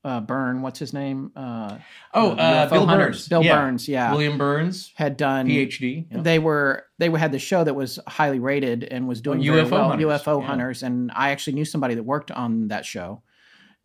uh, 0.04 0.20
Byrne, 0.20 0.62
what's 0.62 0.78
his 0.78 0.92
name? 0.92 1.32
Uh, 1.34 1.78
oh, 2.14 2.32
uh, 2.32 2.68
Bill 2.68 2.86
hunters. 2.86 3.26
Birnes. 3.26 3.28
Bill 3.28 3.44
Yeah. 3.44 3.58
Birnes, 3.58 3.88
yeah, 3.88 4.12
William 4.12 4.38
Birnes, 4.38 4.92
had 4.94 5.16
done 5.16 5.48
PhD. 5.48 6.06
yeah. 6.10 6.20
They 6.22 6.38
were 6.38 6.84
they 6.98 7.10
had 7.10 7.32
the 7.32 7.38
show 7.38 7.64
that 7.64 7.74
was 7.74 7.98
highly 8.06 8.38
rated 8.38 8.84
and 8.84 9.08
was 9.08 9.20
doing 9.20 9.40
Oh, 9.40 9.52
very 9.52 9.64
UFO 9.64 9.70
well, 9.70 9.88
Hunters, 9.90 10.22
UFO 10.22 10.40
yeah. 10.40 10.46
hunters, 10.46 10.82
and 10.82 11.10
I 11.14 11.30
actually 11.30 11.54
knew 11.54 11.64
somebody 11.64 11.94
that 11.94 12.04
worked 12.04 12.30
on 12.30 12.68
that 12.68 12.86
show, 12.86 13.22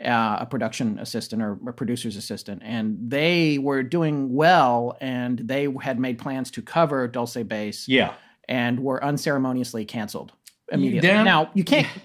uh, 0.04 0.38
a 0.42 0.46
production 0.46 1.00
assistant 1.00 1.42
or 1.42 1.58
a 1.68 1.74
producer's 1.74 2.16
assistant, 2.16 2.62
and 2.64 2.98
they 3.10 3.58
were 3.58 3.82
doing 3.84 4.34
well, 4.34 4.98
and 5.02 5.40
they 5.40 5.68
had 5.82 6.00
made 6.00 6.20
plans 6.20 6.52
to 6.52 6.62
cover 6.62 7.08
Dulce 7.08 7.38
Base, 7.44 7.88
yeah. 7.88 8.14
and 8.48 8.80
were 8.80 9.04
unceremoniously 9.04 9.84
canceled 9.86 10.32
immediately. 10.72 11.10
Damn. 11.10 11.26
Now 11.26 11.50
you 11.54 11.64
can't. 11.64 11.88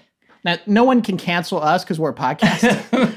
Now, 0.49 0.57
no 0.65 0.83
one 0.83 1.01
can 1.01 1.17
cancel 1.17 1.61
us 1.61 1.83
because 1.83 1.99
we're 1.99 2.09
a 2.11 2.13
podcast, 2.13 2.61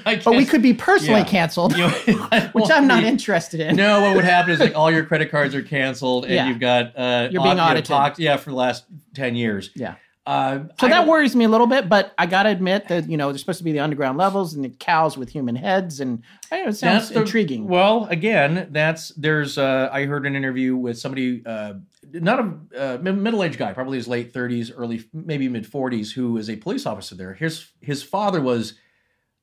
but 0.25 0.35
we 0.37 0.45
could 0.45 0.63
be 0.63 0.75
personally 0.75 1.21
Yeah. 1.21 1.27
canceled, 1.27 1.77
You 1.77 1.89
which 2.53 2.71
I'm 2.71 2.87
not 2.87 3.05
interested 3.05 3.61
in. 3.61 3.77
No, 3.77 4.01
what 4.01 4.17
would 4.17 4.25
happen 4.25 4.51
is 4.53 4.61
like 4.61 4.75
all 4.75 4.91
your 4.91 5.05
credit 5.05 5.31
cards 5.31 5.55
are 5.55 5.63
canceled, 5.63 6.25
and 6.25 6.35
Yeah. 6.35 6.49
you've 6.49 6.61
got 6.61 6.93
uh, 6.97 7.29
You're 7.31 7.43
being 7.43 7.59
au- 7.59 7.63
audited. 7.65 7.85
talked- 7.87 8.19
yeah, 8.19 8.37
for 8.37 8.51
the 8.51 8.57
last 8.57 8.85
ten 9.15 9.35
years. 9.37 9.71
Yeah. 9.75 9.95
Uh, 10.25 10.61
So 10.79 10.87
I 10.87 10.91
that 10.91 11.09
worries 11.09 11.35
me 11.35 11.45
a 11.47 11.49
little 11.49 11.67
bit, 11.67 11.89
but 11.89 12.13
I 12.17 12.27
gotta 12.27 12.49
admit 12.51 12.87
that 12.89 13.09
you 13.11 13.17
know 13.17 13.29
there's 13.31 13.41
supposed 13.41 13.59
to 13.59 13.65
be 13.65 13.73
the 13.73 13.81
underground 13.81 14.19
levels 14.19 14.55
and 14.55 14.65
the 14.65 14.69
cows 14.69 15.17
with 15.19 15.29
human 15.31 15.57
heads, 15.57 15.99
and 16.01 16.23
know, 16.53 16.69
it 16.69 16.75
sounds 16.75 17.09
the- 17.09 17.21
intriguing. 17.23 17.67
Well, 17.67 18.07
again, 18.11 18.69
that's 18.71 19.09
there's. 19.17 19.59
Uh, 19.59 19.89
I 19.93 20.05
heard 20.05 20.25
an 20.27 20.37
interview 20.37 20.77
with 20.77 20.97
somebody, 20.99 21.43
uh, 21.45 21.75
not 22.13 22.41
a 22.75 22.95
uh, 22.95 22.99
middle 22.99 23.43
aged 23.43 23.59
guy, 23.59 23.73
probably 23.73 23.97
his 23.97 24.09
late 24.09 24.33
30s, 24.33 24.71
early 24.77 25.05
maybe 25.13 25.49
mid 25.49 25.71
40s, 25.71 26.13
who 26.13 26.37
is 26.37 26.49
a 26.51 26.57
police 26.57 26.87
officer 26.87 27.15
there. 27.15 27.35
His 27.35 27.71
his 27.81 28.03
father 28.03 28.41
was 28.41 28.75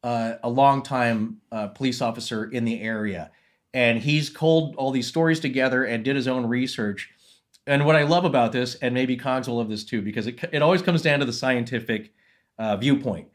uh, 0.04 0.34
a 0.44 0.50
longtime 0.50 1.38
uh, 1.52 1.68
police 1.68 2.02
officer 2.02 2.46
in 2.46 2.66
the 2.66 2.82
area, 2.82 3.32
and 3.74 4.00
he's 4.00 4.30
culled 4.30 4.76
all 4.76 4.92
these 4.92 5.08
stories 5.08 5.40
together 5.40 5.84
and 5.84 6.04
did 6.04 6.16
his 6.16 6.28
own 6.28 6.46
research. 6.46 7.10
And 7.68 7.86
what 7.86 7.96
I 7.96 8.04
love 8.04 8.26
about 8.26 8.52
this, 8.52 8.76
and 8.76 8.94
maybe 8.94 9.16
Cogs 9.16 9.48
will 9.48 9.58
love 9.58 9.70
this 9.70 9.84
too, 9.84 10.02
because 10.02 10.28
it 10.28 10.40
it 10.52 10.62
always 10.62 10.82
comes 10.82 11.02
down 11.02 11.20
to 11.20 11.26
the 11.26 11.34
scientific 11.34 12.14
uh, 12.58 12.78
viewpoint 12.78 13.30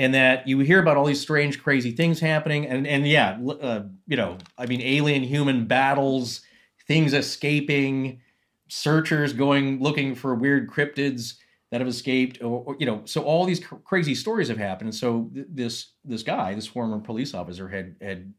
and 0.00 0.14
that 0.14 0.48
you 0.48 0.58
hear 0.60 0.80
about 0.80 0.96
all 0.96 1.04
these 1.04 1.20
strange, 1.20 1.62
crazy 1.62 1.92
things 1.92 2.20
happening, 2.20 2.66
and 2.66 2.86
and 2.86 3.06
yeah, 3.06 3.38
uh, 3.60 3.82
you 4.06 4.16
know, 4.16 4.38
I 4.56 4.64
mean, 4.64 4.80
alien 4.80 5.22
human 5.22 5.66
battles, 5.66 6.40
things 6.86 7.12
escaping, 7.12 8.22
searchers 8.70 9.32
going 9.32 9.80
looking 9.82 10.14
for 10.14 10.34
weird 10.34 10.70
cryptids 10.70 11.34
that 11.70 11.80
have 11.80 11.88
escaped, 11.88 12.42
or, 12.42 12.64
or, 12.66 12.76
you 12.78 12.86
know, 12.86 13.02
so 13.04 13.22
all 13.22 13.44
these 13.44 13.60
cr- 13.60 13.76
crazy 13.76 14.14
stories 14.14 14.48
have 14.48 14.58
happened, 14.58 14.88
and 14.88 14.94
so 14.94 15.30
th- 15.34 15.46
this 15.50 15.92
this 16.04 16.22
guy, 16.22 16.54
this 16.54 16.66
former 16.66 16.98
police 16.98 17.34
officer, 17.34 17.68
had 17.68 17.96
had 18.00 18.32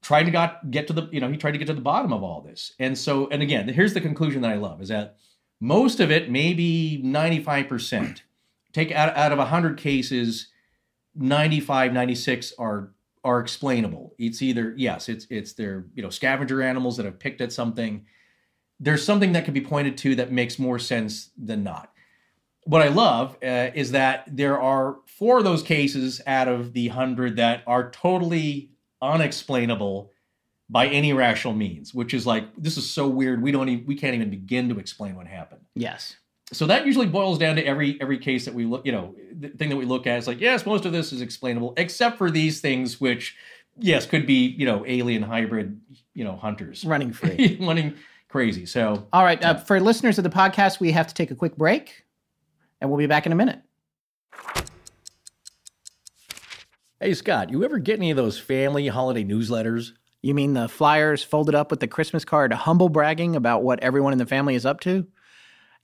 tried 0.00 0.24
to 0.24 0.30
got 0.30 0.70
get 0.70 0.86
to 0.86 0.92
the 0.92 1.08
you 1.12 1.20
know 1.20 1.30
he 1.30 1.36
tried 1.36 1.52
to 1.52 1.58
get 1.58 1.66
to 1.66 1.74
the 1.74 1.80
bottom 1.80 2.12
of 2.12 2.22
all 2.22 2.40
this, 2.40 2.72
and 2.78 2.96
so 2.96 3.28
and 3.28 3.42
again, 3.42 3.68
here's 3.68 3.94
the 3.94 4.00
conclusion 4.00 4.42
that 4.42 4.50
I 4.50 4.56
love 4.56 4.80
is 4.80 4.88
that 4.88 5.16
most 5.60 6.00
of 6.00 6.10
it, 6.10 6.30
maybe 6.30 7.00
ninety 7.02 7.40
five 7.40 7.68
percent, 7.68 8.22
take 8.72 8.90
out 8.92 9.16
out 9.16 9.32
of 9.32 9.38
hundred 9.48 9.78
cases. 9.78 10.48
95 11.14 11.92
96 11.92 12.54
are 12.58 12.94
are 13.22 13.38
explainable 13.38 14.14
it's 14.18 14.40
either 14.40 14.72
yes 14.78 15.10
it's 15.10 15.26
it's 15.28 15.52
their 15.52 15.84
you 15.94 16.02
know 16.02 16.08
scavenger 16.08 16.62
animals 16.62 16.96
that 16.96 17.04
have 17.04 17.18
picked 17.18 17.42
at 17.42 17.52
something 17.52 18.06
there's 18.82 19.04
something 19.04 19.32
that 19.32 19.44
can 19.44 19.54
be 19.54 19.60
pointed 19.60 19.96
to 19.96 20.14
that 20.16 20.32
makes 20.32 20.58
more 20.58 20.78
sense 20.78 21.30
than 21.36 21.62
not 21.62 21.90
what 22.64 22.82
i 22.82 22.88
love 22.88 23.36
uh, 23.42 23.70
is 23.74 23.92
that 23.92 24.24
there 24.26 24.60
are 24.60 24.98
four 25.06 25.38
of 25.38 25.44
those 25.44 25.62
cases 25.62 26.20
out 26.26 26.48
of 26.48 26.72
the 26.72 26.88
100 26.88 27.36
that 27.36 27.62
are 27.66 27.90
totally 27.90 28.70
unexplainable 29.00 30.12
by 30.72 30.86
any 30.86 31.12
rational 31.12 31.52
means, 31.52 31.92
which 31.92 32.14
is 32.14 32.26
like 32.26 32.44
this 32.56 32.78
is 32.78 32.88
so 32.88 33.06
weird. 33.06 33.42
We 33.42 33.52
don't 33.52 33.68
even 33.68 33.86
we 33.86 33.94
can't 33.94 34.14
even 34.14 34.30
begin 34.30 34.70
to 34.70 34.78
explain 34.78 35.14
what 35.14 35.26
happened. 35.26 35.60
Yes. 35.74 36.16
So 36.50 36.66
that 36.66 36.86
usually 36.86 37.06
boils 37.06 37.38
down 37.38 37.56
to 37.56 37.64
every 37.64 38.00
every 38.00 38.18
case 38.18 38.46
that 38.46 38.54
we 38.54 38.64
look, 38.64 38.86
you 38.86 38.92
know, 38.92 39.14
the 39.38 39.50
thing 39.50 39.68
that 39.68 39.76
we 39.76 39.84
look 39.84 40.06
at 40.06 40.18
is 40.18 40.26
like, 40.26 40.40
yes, 40.40 40.64
most 40.64 40.86
of 40.86 40.92
this 40.92 41.12
is 41.12 41.20
explainable, 41.20 41.74
except 41.76 42.16
for 42.16 42.30
these 42.30 42.60
things 42.62 43.00
which, 43.00 43.36
yes, 43.78 44.06
could 44.06 44.26
be, 44.26 44.46
you 44.58 44.64
know, 44.64 44.82
alien 44.86 45.22
hybrid, 45.22 45.78
you 46.14 46.24
know, 46.24 46.36
hunters 46.36 46.84
Running 46.86 47.12
free. 47.12 47.58
running 47.60 47.94
crazy. 48.32 48.66
So 48.66 49.06
All 49.12 49.22
right. 49.22 49.42
Uh, 49.44 49.54
for 49.54 49.78
listeners 49.78 50.18
of 50.18 50.24
the 50.24 50.30
podcast, 50.30 50.80
we 50.80 50.90
have 50.92 51.06
to 51.06 51.14
take 51.14 51.30
a 51.30 51.34
quick 51.34 51.54
break, 51.56 52.04
and 52.80 52.90
we'll 52.90 52.98
be 52.98 53.06
back 53.06 53.26
in 53.26 53.32
a 53.32 53.36
minute. 53.36 53.60
Hey, 56.98 57.14
Scott, 57.14 57.50
you 57.50 57.62
ever 57.62 57.78
get 57.78 57.98
any 57.98 58.10
of 58.10 58.16
those 58.16 58.38
family 58.38 58.88
holiday 58.88 59.22
newsletters? 59.22 59.92
You 60.22 60.34
mean 60.34 60.54
the 60.54 60.68
flyers 60.68 61.22
folded 61.22 61.54
up 61.54 61.70
with 61.70 61.80
the 61.80 61.88
Christmas 61.88 62.24
card 62.24 62.52
humble 62.52 62.88
bragging 62.88 63.36
about 63.36 63.64
what 63.64 63.80
everyone 63.80 64.12
in 64.12 64.18
the 64.18 64.26
family 64.26 64.54
is 64.54 64.64
up 64.64 64.80
to? 64.80 65.06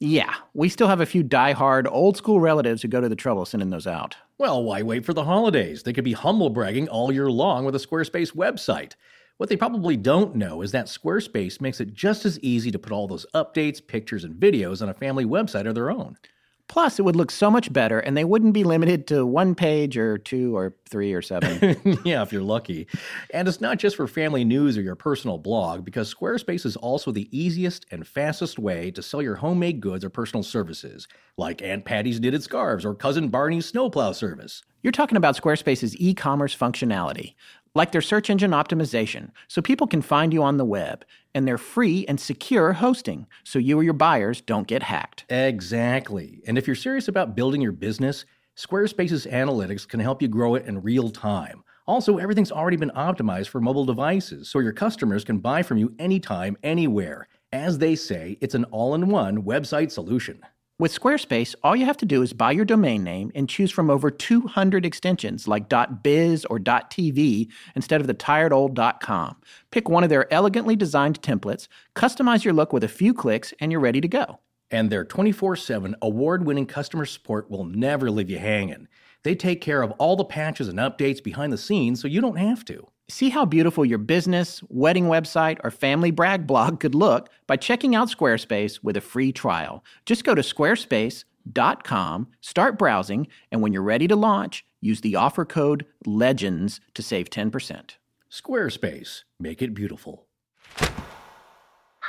Yeah, 0.01 0.33
we 0.55 0.69
still 0.69 0.87
have 0.87 1.01
a 1.01 1.07
few 1.07 1.25
die-hard, 1.25 1.89
old 1.89 2.17
school 2.17 2.41
relatives 2.41 2.83
who 2.83 2.89
go 2.89 3.01
to 3.01 3.09
the 3.09 3.17
trouble 3.17 3.45
sending 3.45 3.71
those 3.71 3.87
out. 3.87 4.17
Well, 4.39 4.63
why 4.63 4.83
wait 4.83 5.05
for 5.05 5.13
the 5.13 5.25
holidays? 5.25 5.83
They 5.83 5.93
could 5.93 6.05
be 6.05 6.13
humble 6.13 6.51
bragging 6.51 6.89
all 6.89 7.13
year 7.13 7.29
long 7.29 7.65
with 7.65 7.75
a 7.75 7.79
Squarespace 7.79 8.33
website. 8.33 8.93
What 9.39 9.49
they 9.49 9.57
probably 9.57 9.97
don't 9.97 10.35
know 10.35 10.63
is 10.63 10.73
that 10.73 10.87
Squarespace 10.87 11.61
makes 11.61 11.81
it 11.81 11.95
just 11.95 12.25
as 12.25 12.41
easy 12.41 12.73
to 12.73 12.79
put 12.79 12.91
all 12.91 13.07
those 13.07 13.25
updates, 13.35 13.85
pictures, 13.85 14.25
and 14.25 14.35
videos 14.35 14.83
on 14.83 14.89
a 14.89 14.95
family 14.95 15.25
website 15.25 15.69
of 15.69 15.77
their 15.77 15.93
own. 15.93 16.19
Plus, 16.67 16.99
it 16.99 17.03
would 17.03 17.17
look 17.17 17.31
so 17.31 17.51
much 17.51 17.73
better, 17.73 18.01
and 18.01 18.17
they 18.17 18.25
wouldn't 18.25 18.53
be 18.53 18.65
limited 18.65 19.07
to 19.07 19.25
one 19.25 19.55
page 19.55 19.97
or 19.97 20.19
two 20.19 20.55
or 20.55 20.75
three 20.91 21.15
or 21.15 21.23
seven. 21.23 21.77
yeah, 22.05 22.21
if 22.21 22.31
you're 22.31 22.43
lucky. 22.43 22.89
And 23.33 23.49
it's 23.49 23.61
not 23.61 23.79
just 23.79 23.97
for 23.97 24.07
family 24.07 24.45
news 24.45 24.77
or 24.77 24.83
your 24.83 24.97
personal 24.97 25.39
blog, 25.39 25.85
because 25.85 26.13
Squarespace 26.13 26.67
is 26.67 26.77
also 26.77 27.11
the 27.11 27.29
easiest 27.31 27.87
and 27.91 28.07
fastest 28.07 28.59
way 28.59 28.91
to 28.91 29.03
sell 29.03 29.23
your 29.23 29.37
homemade 29.37 29.81
goods 29.81 30.05
or 30.05 30.11
personal 30.11 30.43
services, 30.43 31.09
like 31.39 31.63
Aunt 31.63 31.87
Patty's 31.87 32.21
knitted 32.21 32.43
scarves 32.43 32.85
or 32.85 32.95
Cousin 32.95 33.29
Barney's 33.29 33.67
snowplow 33.67 34.13
service. 34.13 34.63
You're 34.83 34.93
talking 34.93 35.17
about 35.17 35.37
Squarespace's 35.37 35.97
e 35.97 36.15
commerce 36.15 36.57
functionality, 36.57 37.35
like 37.75 37.93
their 37.93 38.01
search 38.01 38.31
engine 38.31 38.51
optimization, 38.53 39.31
so 39.49 39.63
people 39.63 39.87
can 39.87 40.03
find 40.03 40.33
you 40.33 40.43
on 40.43 40.57
the 40.57 40.65
web, 40.65 41.05
and 41.35 41.47
their 41.47 41.59
free 41.59 42.05
and 42.07 42.19
secure 42.19 42.73
hosting, 42.73 43.27
so 43.45 43.59
you 43.59 43.79
or 43.79 43.83
your 43.83 43.93
buyers 43.93 44.41
don't 44.41 44.67
get 44.67 44.83
hacked. 44.83 45.25
Exactly. 45.29 46.43
And 46.47 46.59
if 46.59 46.67
you're 46.67 46.77
serious 46.77 47.09
about 47.09 47.37
building 47.37 47.61
your 47.61 47.73
business, 47.73 48.25
Squarespace's 48.57 49.27
analytics 49.27 49.87
can 49.87 50.01
help 50.01 50.21
you 50.21 50.29
grow 50.29 50.57
it 50.57 50.67
in 50.67 50.83
real 50.83 51.11
time. 51.11 51.63
Also, 51.87 52.19
everything's 52.19 52.53
already 52.53 52.77
been 52.77 52.91
optimized 52.91 53.49
for 53.49 53.61
mobile 53.61 53.85
devices, 53.85 54.51
so 54.51 54.59
your 54.59 54.73
customers 54.73 55.25
can 55.25 55.39
buy 55.39 55.63
from 55.63 55.79
you 55.79 55.95
anytime, 55.99 56.57
anywhere. 56.63 57.29
As 57.53 57.79
they 57.79 57.95
say, 57.95 58.37
it's 58.41 58.55
an 58.55 58.65
all 58.65 58.95
in 58.95 59.09
one 59.09 59.43
website 59.43 59.91
solution. 59.91 60.41
With 60.81 60.97
Squarespace, 60.97 61.57
all 61.65 61.75
you 61.75 61.87
have 61.87 61.97
to 61.97 62.07
do 62.07 62.23
is 62.23 62.33
buy 62.33 62.53
your 62.53 62.65
domain 62.65 63.03
name 63.03 63.33
and 63.35 63.49
choose 63.49 63.73
from 63.73 63.91
over 63.91 64.13
200 64.13 64.87
extensions 64.87 65.49
like 65.49 65.69
.biz 65.69 66.45
or 66.45 66.61
.tv 66.61 67.49
instead 67.75 68.01
of 68.01 68.07
the 68.07 68.15
tired 68.15 68.53
old 68.53 68.79
.com. 69.01 69.35
Pick 69.73 69.89
one 69.89 70.05
of 70.05 70.09
their 70.09 70.33
elegantly 70.33 70.77
designed 70.77 71.21
templates, 71.21 71.67
customize 71.97 72.45
your 72.45 72.55
look 72.55 72.73
with 72.73 72.85
a 72.85 72.89
few 72.89 73.13
clicks, 73.13 73.53
and 73.59 73.73
you're 73.73 73.81
ready 73.81 74.01
to 74.01 74.07
go. 74.07 74.39
And 74.71 74.89
their 74.89 75.05
24 75.05 75.57
7 75.57 75.97
award 76.01 76.47
winning 76.47 76.67
customer 76.67 77.07
support 77.07 77.51
will 77.51 77.65
never 77.65 78.09
leave 78.09 78.31
you 78.31 78.39
hanging. 78.39 78.87
They 79.25 79.35
take 79.35 79.61
care 79.61 79.83
of 79.83 79.91
all 79.99 80.15
the 80.15 80.25
patches 80.25 80.69
and 80.69 80.79
updates 80.79 81.21
behind 81.21 81.53
the 81.53 81.59
scenes 81.59 82.01
so 82.01 82.07
you 82.07 82.21
don't 82.21 82.39
have 82.39 82.65
to. 82.67 82.87
See 83.11 83.31
how 83.31 83.47
beautiful 83.47 83.87
your 83.87 83.99
business, 83.99 84.63
wedding 84.69 85.07
website, 85.07 85.59
or 85.65 85.71
family 85.71 86.11
brag 86.11 86.47
blog 86.47 86.79
could 86.79 86.95
look 86.95 87.31
by 87.47 87.57
checking 87.57 87.95
out 87.95 88.11
Squarespace 88.11 88.81
with 88.83 88.99
a 88.99 89.01
free 89.01 89.33
trial. 89.33 89.83
Just 90.05 90.25
go 90.25 90.35
to 90.35 90.43
squarespace.com, 90.43 92.29
start 92.43 92.79
browsing, 92.79 93.29
and 93.51 93.63
when 93.63 93.73
you're 93.73 93.83
ready 93.83 94.07
to 94.09 94.17
launch, 94.17 94.67
use 94.83 95.01
the 95.01 95.17
offer 95.17 95.47
code 95.47 95.87
LEGENDS 96.07 96.81
to 96.93 97.03
save 97.03 97.31
10%. 97.31 97.93
Squarespace, 98.31 99.23
make 99.41 99.63
it 99.63 99.73
beautiful. 99.73 100.27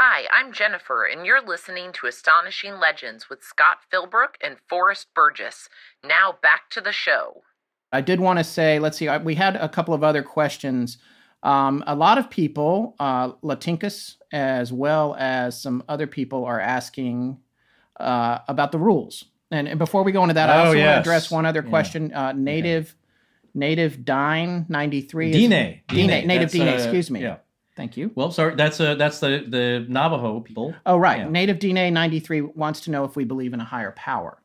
Hi, 0.01 0.27
I'm 0.33 0.51
Jennifer, 0.51 1.05
and 1.05 1.25
you're 1.25 1.45
listening 1.45 1.93
to 1.93 2.07
Astonishing 2.07 2.77
Legends 2.77 3.29
with 3.29 3.41
Scott 3.41 3.77
Philbrook 3.91 4.35
and 4.43 4.57
Forrest 4.67 5.07
Burgess. 5.15 5.69
Now 6.03 6.37
back 6.41 6.69
to 6.71 6.81
the 6.81 6.91
show. 6.91 7.43
I 7.91 8.01
did 8.01 8.19
want 8.19 8.39
to 8.39 8.43
say, 8.43 8.79
let's 8.79 8.97
see, 8.97 9.07
I- 9.07 9.17
we 9.17 9.35
had 9.35 9.55
a 9.55 9.67
couple 9.69 9.93
of 9.93 10.03
other 10.03 10.21
questions. 10.23 10.97
Um, 11.41 11.83
a 11.87 11.95
lot 11.95 12.17
of 12.17 12.29
people, 12.29 12.95
uh, 12.99 13.31
Latinkus, 13.43 14.15
as 14.31 14.71
well 14.73 15.15
as 15.17 15.59
some 15.59 15.83
other 15.89 16.05
people, 16.07 16.45
are 16.45 16.59
asking 16.59 17.37
uh, 17.99 18.39
about 18.47 18.71
the 18.71 18.77
rules. 18.77 19.25
And, 19.51 19.67
and 19.67 19.79
before 19.79 20.03
we 20.03 20.11
go 20.11 20.21
into 20.23 20.35
that, 20.35 20.49
I 20.49 20.53
Oh, 20.53 20.59
also 20.67 20.69
want 20.77 20.77
to 20.79 20.99
address 20.99 21.31
one 21.31 21.45
other 21.45 21.61
Yeah. 21.63 21.69
question. 21.69 22.13
Uh, 22.13 22.33
native, 22.33 22.95
native 23.53 24.05
Dine 24.05 24.65
ninety 24.69 25.01
three. 25.01 25.31
Dine. 25.31 25.81
Dine, 25.87 26.27
native 26.27 26.51
Dine. 26.51 26.67
uh, 26.67 26.71
excuse 26.73 27.09
me. 27.09 27.21
Yeah. 27.21 27.37
Thank 27.75 27.97
you. 27.97 28.11
Well, 28.13 28.31
sorry. 28.31 28.55
That's 28.55 28.79
uh 28.79 28.95
that's 28.95 29.19
the 29.19 29.43
the 29.47 29.85
Navajo 29.89 30.41
people. 30.41 30.75
Oh, 30.85 30.97
right. 30.97 31.19
Yeah. 31.19 31.29
Native 31.29 31.59
Dine 31.59 31.93
ninety 31.93 32.19
three 32.19 32.41
wants 32.41 32.81
to 32.81 32.91
know 32.91 33.05
if 33.05 33.15
we 33.15 33.23
believe 33.23 33.53
in 33.53 33.59
a 33.59 33.65
higher 33.65 33.91
power. 33.91 34.41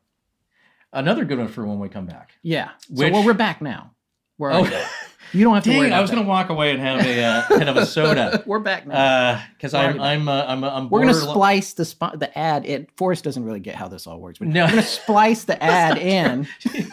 Another 0.95 1.25
good 1.25 1.37
one 1.37 1.47
for 1.49 1.65
when 1.65 1.79
we 1.79 1.89
come 1.89 2.05
back. 2.05 2.31
Yeah. 2.41 2.69
So 2.93 3.09
well, 3.11 3.23
we're 3.25 3.33
back 3.33 3.61
now. 3.61 3.91
We're 4.37 4.51
Oh. 4.51 4.87
you 5.31 5.43
don't 5.45 5.53
have 5.55 5.63
to 5.63 5.69
Dang! 5.81 5.93
I 5.93 6.01
was 6.01 6.11
going 6.11 6.21
to 6.23 6.27
walk 6.27 6.49
away 6.49 6.71
and 6.71 6.79
have 6.81 7.05
a 7.05 7.23
uh, 7.23 7.47
kind 7.47 7.69
of 7.69 7.77
a 7.77 7.85
soda 7.85 8.43
we're 8.47 8.59
back 8.59 8.85
now. 8.85 9.41
because 9.55 9.73
We're 9.73 9.79
I'm. 9.79 10.01
I'm 10.01 10.27
uh, 10.29 10.43
I'm 10.45 10.63
I'm 10.63 10.89
We're 10.89 10.99
gonna 11.01 11.13
splice 11.13 11.73
the 11.73 11.85
sp- 11.87 12.15
the 12.19 12.37
ad. 12.37 12.65
It 12.65 12.89
Forrest 12.97 13.23
doesn't 13.23 13.43
really 13.43 13.61
get 13.61 13.75
how 13.75 13.87
this 13.87 14.07
all 14.07 14.19
works, 14.19 14.39
but 14.39 14.49
No. 14.49 14.63
we're 14.65 14.69
gonna 14.71 14.81
splice 14.83 15.45
the 15.45 15.61
ad 15.63 15.97
in. 15.97 16.47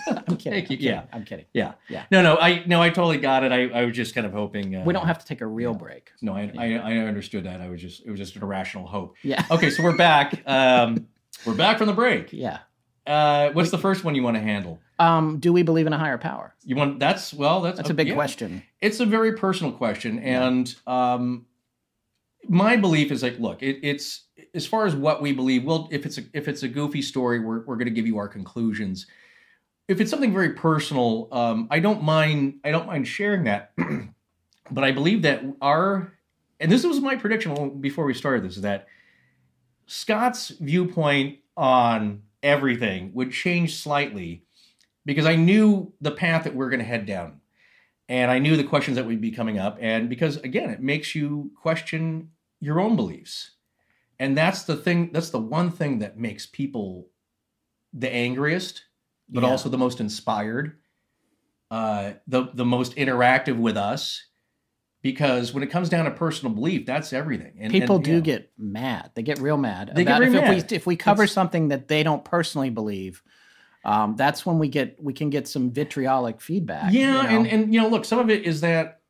I'm 0.06 0.36
kidding. 0.36 0.66
You. 0.70 0.76
Yeah. 0.78 1.02
I'm 1.12 1.24
kidding. 1.24 1.46
Yeah. 1.52 1.72
Yeah. 1.88 2.04
No, 2.12 2.22
no, 2.22 2.36
I 2.36 2.64
no, 2.66 2.80
I 2.80 2.90
totally 2.90 3.18
got 3.18 3.42
it. 3.44 3.50
I, 3.52 3.68
I 3.68 3.84
was 3.86 3.96
just 3.96 4.14
kind 4.14 4.26
of 4.26 4.32
hoping. 4.32 4.76
Uh, 4.76 4.84
We 4.84 4.92
don't 4.92 5.06
have 5.06 5.18
to 5.18 5.26
take 5.26 5.40
a 5.40 5.46
real 5.46 5.74
break. 5.74 6.10
No, 6.22 6.34
I, 6.34 6.52
I 6.56 6.74
I 6.74 6.96
understood 6.98 7.44
that. 7.44 7.60
I 7.60 7.68
was 7.68 7.80
just 7.80 8.04
it 8.06 8.10
was 8.10 8.18
just 8.20 8.36
an 8.36 8.42
irrational 8.42 8.86
hope. 8.86 9.16
Yeah. 9.22 9.44
Okay, 9.50 9.70
so 9.70 9.82
we're 9.82 9.96
back. 9.96 10.42
Um, 10.46 11.06
we're 11.44 11.54
back 11.54 11.76
from 11.78 11.88
the 11.88 11.92
break. 11.92 12.32
Yeah. 12.32 12.58
Uh, 13.06 13.50
what's 13.50 13.70
the 13.70 13.78
first 13.78 14.04
one 14.04 14.14
you 14.14 14.22
want 14.22 14.36
to 14.36 14.42
handle? 14.42 14.78
Um, 14.98 15.38
do 15.38 15.52
we 15.52 15.62
believe 15.62 15.86
in 15.86 15.92
a 15.92 15.98
higher 15.98 16.18
power? 16.18 16.54
You 16.64 16.76
want 16.76 17.00
that's 17.00 17.34
well 17.34 17.60
that's 17.60 17.76
That's 17.76 17.90
a 17.90 17.94
big 17.94 18.08
yeah. 18.08 18.14
question. 18.14 18.62
It's 18.80 19.00
a 19.00 19.06
very 19.06 19.32
personal 19.32 19.72
question, 19.72 20.18
and 20.20 20.72
um, 20.86 21.46
my 22.48 22.76
belief 22.76 23.10
is 23.10 23.22
like, 23.22 23.38
look, 23.38 23.62
it, 23.62 23.80
it's 23.82 24.24
as 24.54 24.66
far 24.66 24.86
as 24.86 24.94
what 24.94 25.20
we 25.20 25.32
believe. 25.32 25.64
Well, 25.64 25.88
if 25.90 26.06
it's 26.06 26.18
a, 26.18 26.22
if 26.32 26.46
it's 26.46 26.62
a 26.62 26.68
goofy 26.68 27.02
story, 27.02 27.40
we're 27.40 27.64
we're 27.64 27.76
going 27.76 27.86
to 27.86 27.92
give 27.92 28.06
you 28.06 28.18
our 28.18 28.28
conclusions. 28.28 29.06
If 29.88 30.00
it's 30.00 30.10
something 30.10 30.32
very 30.32 30.50
personal, 30.50 31.28
um, 31.32 31.66
I 31.70 31.80
don't 31.80 32.02
mind. 32.02 32.60
I 32.64 32.70
don't 32.70 32.86
mind 32.86 33.08
sharing 33.08 33.44
that, 33.44 33.72
but 34.70 34.84
I 34.84 34.92
believe 34.92 35.22
that 35.22 35.42
our 35.60 36.12
and 36.60 36.70
this 36.70 36.84
was 36.84 37.00
my 37.00 37.16
prediction 37.16 37.80
before 37.80 38.04
we 38.04 38.14
started 38.14 38.44
this 38.44 38.56
is 38.56 38.62
that 38.62 38.86
Scott's 39.86 40.50
viewpoint 40.50 41.38
on 41.56 42.22
everything 42.42 43.12
would 43.14 43.32
change 43.32 43.76
slightly 43.76 44.44
because 45.04 45.26
I 45.26 45.36
knew 45.36 45.92
the 46.00 46.10
path 46.10 46.44
that 46.44 46.54
we're 46.54 46.70
going 46.70 46.80
to 46.80 46.86
head 46.86 47.06
down. 47.06 47.40
And 48.08 48.30
I 48.30 48.38
knew 48.38 48.56
the 48.56 48.64
questions 48.64 48.96
that 48.96 49.06
would 49.06 49.20
be 49.20 49.30
coming 49.30 49.58
up. 49.58 49.78
And 49.80 50.08
because, 50.08 50.36
again, 50.38 50.70
it 50.70 50.80
makes 50.80 51.14
you 51.14 51.50
question 51.56 52.30
your 52.60 52.78
own 52.80 52.94
beliefs. 52.96 53.52
And 54.18 54.36
that's 54.36 54.64
the 54.64 54.76
thing, 54.76 55.10
that's 55.12 55.30
the 55.30 55.40
one 55.40 55.70
thing 55.70 56.00
that 56.00 56.18
makes 56.18 56.46
people 56.46 57.08
the 57.92 58.12
angriest, 58.12 58.84
but 59.28 59.42
Yeah. 59.42 59.50
also 59.50 59.68
the 59.68 59.78
most 59.78 60.00
inspired, 60.00 60.78
uh, 61.70 62.12
the, 62.26 62.50
the 62.54 62.64
most 62.64 62.96
interactive 62.96 63.56
with 63.56 63.76
us. 63.76 64.26
Because 65.02 65.52
when 65.52 65.64
it 65.64 65.66
comes 65.66 65.88
down 65.88 66.04
to 66.04 66.12
personal 66.12 66.54
belief, 66.54 66.86
that's 66.86 67.12
everything. 67.12 67.54
And, 67.58 67.72
People 67.72 67.96
and, 67.96 68.04
do 68.04 68.14
know, 68.14 68.20
get 68.20 68.52
mad. 68.56 69.10
They 69.14 69.22
get 69.22 69.40
real 69.40 69.56
mad. 69.56 69.90
They 69.94 70.04
get 70.04 70.16
about 70.16 70.22
if, 70.22 70.32
mad. 70.32 70.56
If 70.56 70.70
we, 70.70 70.76
if 70.76 70.86
we 70.86 70.96
cover 70.96 71.22
That's- 71.22 71.32
something 71.32 71.68
that 71.68 71.88
they 71.88 72.04
don't 72.04 72.24
personally 72.24 72.70
believe, 72.70 73.22
um, 73.84 74.14
that's 74.14 74.46
when 74.46 74.60
we 74.60 74.68
get 74.68 75.02
we 75.02 75.12
can 75.12 75.28
get 75.28 75.48
some 75.48 75.72
vitriolic 75.72 76.40
feedback. 76.40 76.92
Yeah, 76.92 77.22
you 77.22 77.22
know? 77.22 77.28
and 77.28 77.46
and 77.48 77.74
you 77.74 77.80
know, 77.80 77.88
look, 77.88 78.04
some 78.04 78.20
of 78.20 78.30
it 78.30 78.44
is 78.44 78.60
that 78.60 79.00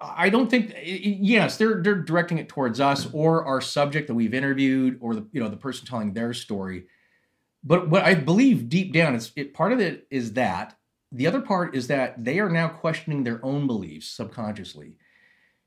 I 0.00 0.30
don't 0.30 0.50
think. 0.50 0.74
Yes, 0.82 1.58
they're 1.58 1.82
they're 1.82 1.96
directing 1.96 2.38
it 2.38 2.48
towards 2.48 2.80
us 2.80 3.06
or 3.12 3.44
our 3.44 3.60
subject 3.60 4.08
that 4.08 4.14
we've 4.14 4.34
interviewed, 4.34 4.98
or 5.00 5.14
the 5.14 5.26
you 5.32 5.42
know 5.42 5.48
the 5.48 5.56
person 5.56 5.86
telling 5.86 6.14
their 6.14 6.32
story. 6.32 6.86
But 7.62 7.90
what 7.90 8.04
I 8.04 8.14
believe 8.14 8.68
deep 8.68 8.92
down 8.92 9.14
is 9.14 9.32
it. 9.36 9.52
Part 9.54 9.72
of 9.72 9.80
it 9.80 10.06
is 10.10 10.32
that 10.32 10.76
the 11.12 11.26
other 11.26 11.40
part 11.40 11.76
is 11.76 11.86
that 11.88 12.24
they 12.24 12.40
are 12.40 12.48
now 12.48 12.68
questioning 12.68 13.22
their 13.22 13.44
own 13.44 13.66
beliefs 13.66 14.08
subconsciously, 14.08 14.96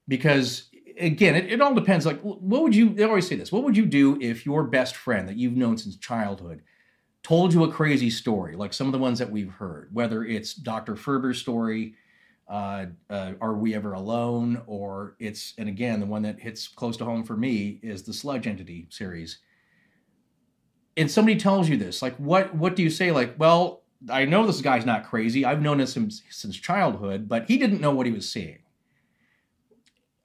because 0.08 0.70
again, 1.00 1.36
it, 1.36 1.52
it 1.52 1.62
all 1.62 1.74
depends. 1.74 2.06
Like, 2.06 2.22
what 2.22 2.42
would 2.42 2.76
you? 2.76 2.90
They 2.90 3.04
always 3.04 3.28
say 3.28 3.36
this. 3.36 3.52
What 3.52 3.64
would 3.64 3.78
you 3.78 3.86
do 3.86 4.18
if 4.22 4.46
your 4.46 4.64
best 4.64 4.96
friend 4.96 5.28
that 5.28 5.38
you've 5.38 5.56
known 5.56 5.78
since 5.78 5.96
childhood? 5.98 6.62
told 7.26 7.56
you 7.56 7.64
a 7.64 7.72
crazy 7.72 8.12
story, 8.12 8.56
like 8.56 8.72
some 8.72 8.86
of 8.86 8.94
the 8.94 9.00
ones 9.00 9.18
that 9.18 9.32
we've 9.32 9.52
heard, 9.52 9.90
whether 9.92 10.24
it's 10.24 10.54
Dr. 10.54 10.96
Ferber's 10.96 11.40
story, 11.40 11.96
uh, 12.48 12.86
uh, 13.10 13.32
Are 13.42 13.56
We 13.56 13.74
Ever 13.74 13.94
Alone? 13.94 14.62
Or 14.68 15.16
it's, 15.18 15.56
and 15.58 15.68
again, 15.68 16.00
the 16.00 16.06
one 16.06 16.22
that 16.22 16.40
hits 16.40 16.68
close 16.68 16.98
to 16.98 17.06
home 17.06 17.24
for 17.24 17.36
me 17.36 17.80
is 17.82 18.04
the 18.04 18.14
Sludge 18.14 18.46
Entity 18.46 18.86
series. 18.92 19.40
And 20.96 21.10
somebody 21.10 21.40
tells 21.40 21.68
you 21.68 21.78
this, 21.78 22.04
like, 22.04 22.16
what 22.18 22.54
what 22.54 22.76
do 22.76 22.84
you 22.84 22.92
say? 22.92 23.12
Like, 23.12 23.34
well, 23.40 23.82
I 24.08 24.26
know 24.26 24.46
this 24.46 24.62
guy's 24.62 24.86
not 24.86 25.06
crazy. 25.06 25.44
I've 25.44 25.64
known 25.64 25.80
him 25.80 25.88
since, 25.88 26.22
since 26.30 26.56
childhood, 26.56 27.28
but 27.28 27.48
he 27.48 27.58
didn't 27.58 27.82
know 27.82 27.92
what 27.92 28.06
he 28.06 28.12
was 28.12 28.32
seeing. 28.32 28.60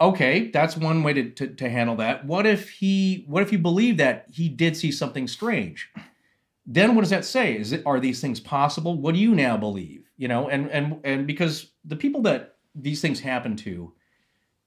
Okay, 0.01 0.51
that's 0.51 0.77
one 0.77 1.03
way 1.03 1.13
to, 1.13 1.31
to, 1.31 1.49
to 1.49 1.69
handle 1.69 1.97
that. 1.97 2.25
What 2.25 2.47
if 2.47 2.71
he 2.71 3.25
what 3.29 3.43
if 3.43 3.53
you 3.53 3.59
believe 3.59 3.99
that 3.99 4.27
he 4.33 4.49
did 4.49 4.77
see 4.77 4.91
something 4.91 5.29
strange? 5.29 5.91
Then 6.67 6.95
what 6.95 7.03
does 7.03 7.11
that 7.11 7.25
say? 7.25 7.57
Is 7.57 7.73
it 7.73 7.83
are 7.85 8.01
these 8.01 8.21
things 8.21 8.41
possible? 8.41 8.99
What 8.99 9.15
do 9.15 9.21
you 9.21 9.35
now 9.35 9.57
believe? 9.57 10.05
You 10.17 10.29
know, 10.29 10.49
and 10.49 10.71
and 10.71 11.01
and 11.05 11.27
because 11.27 11.73
the 11.85 11.97
people 11.97 12.23
that 12.23 12.57
these 12.75 13.03
things 13.03 13.21
happen 13.21 13.57
to 13.57 13.93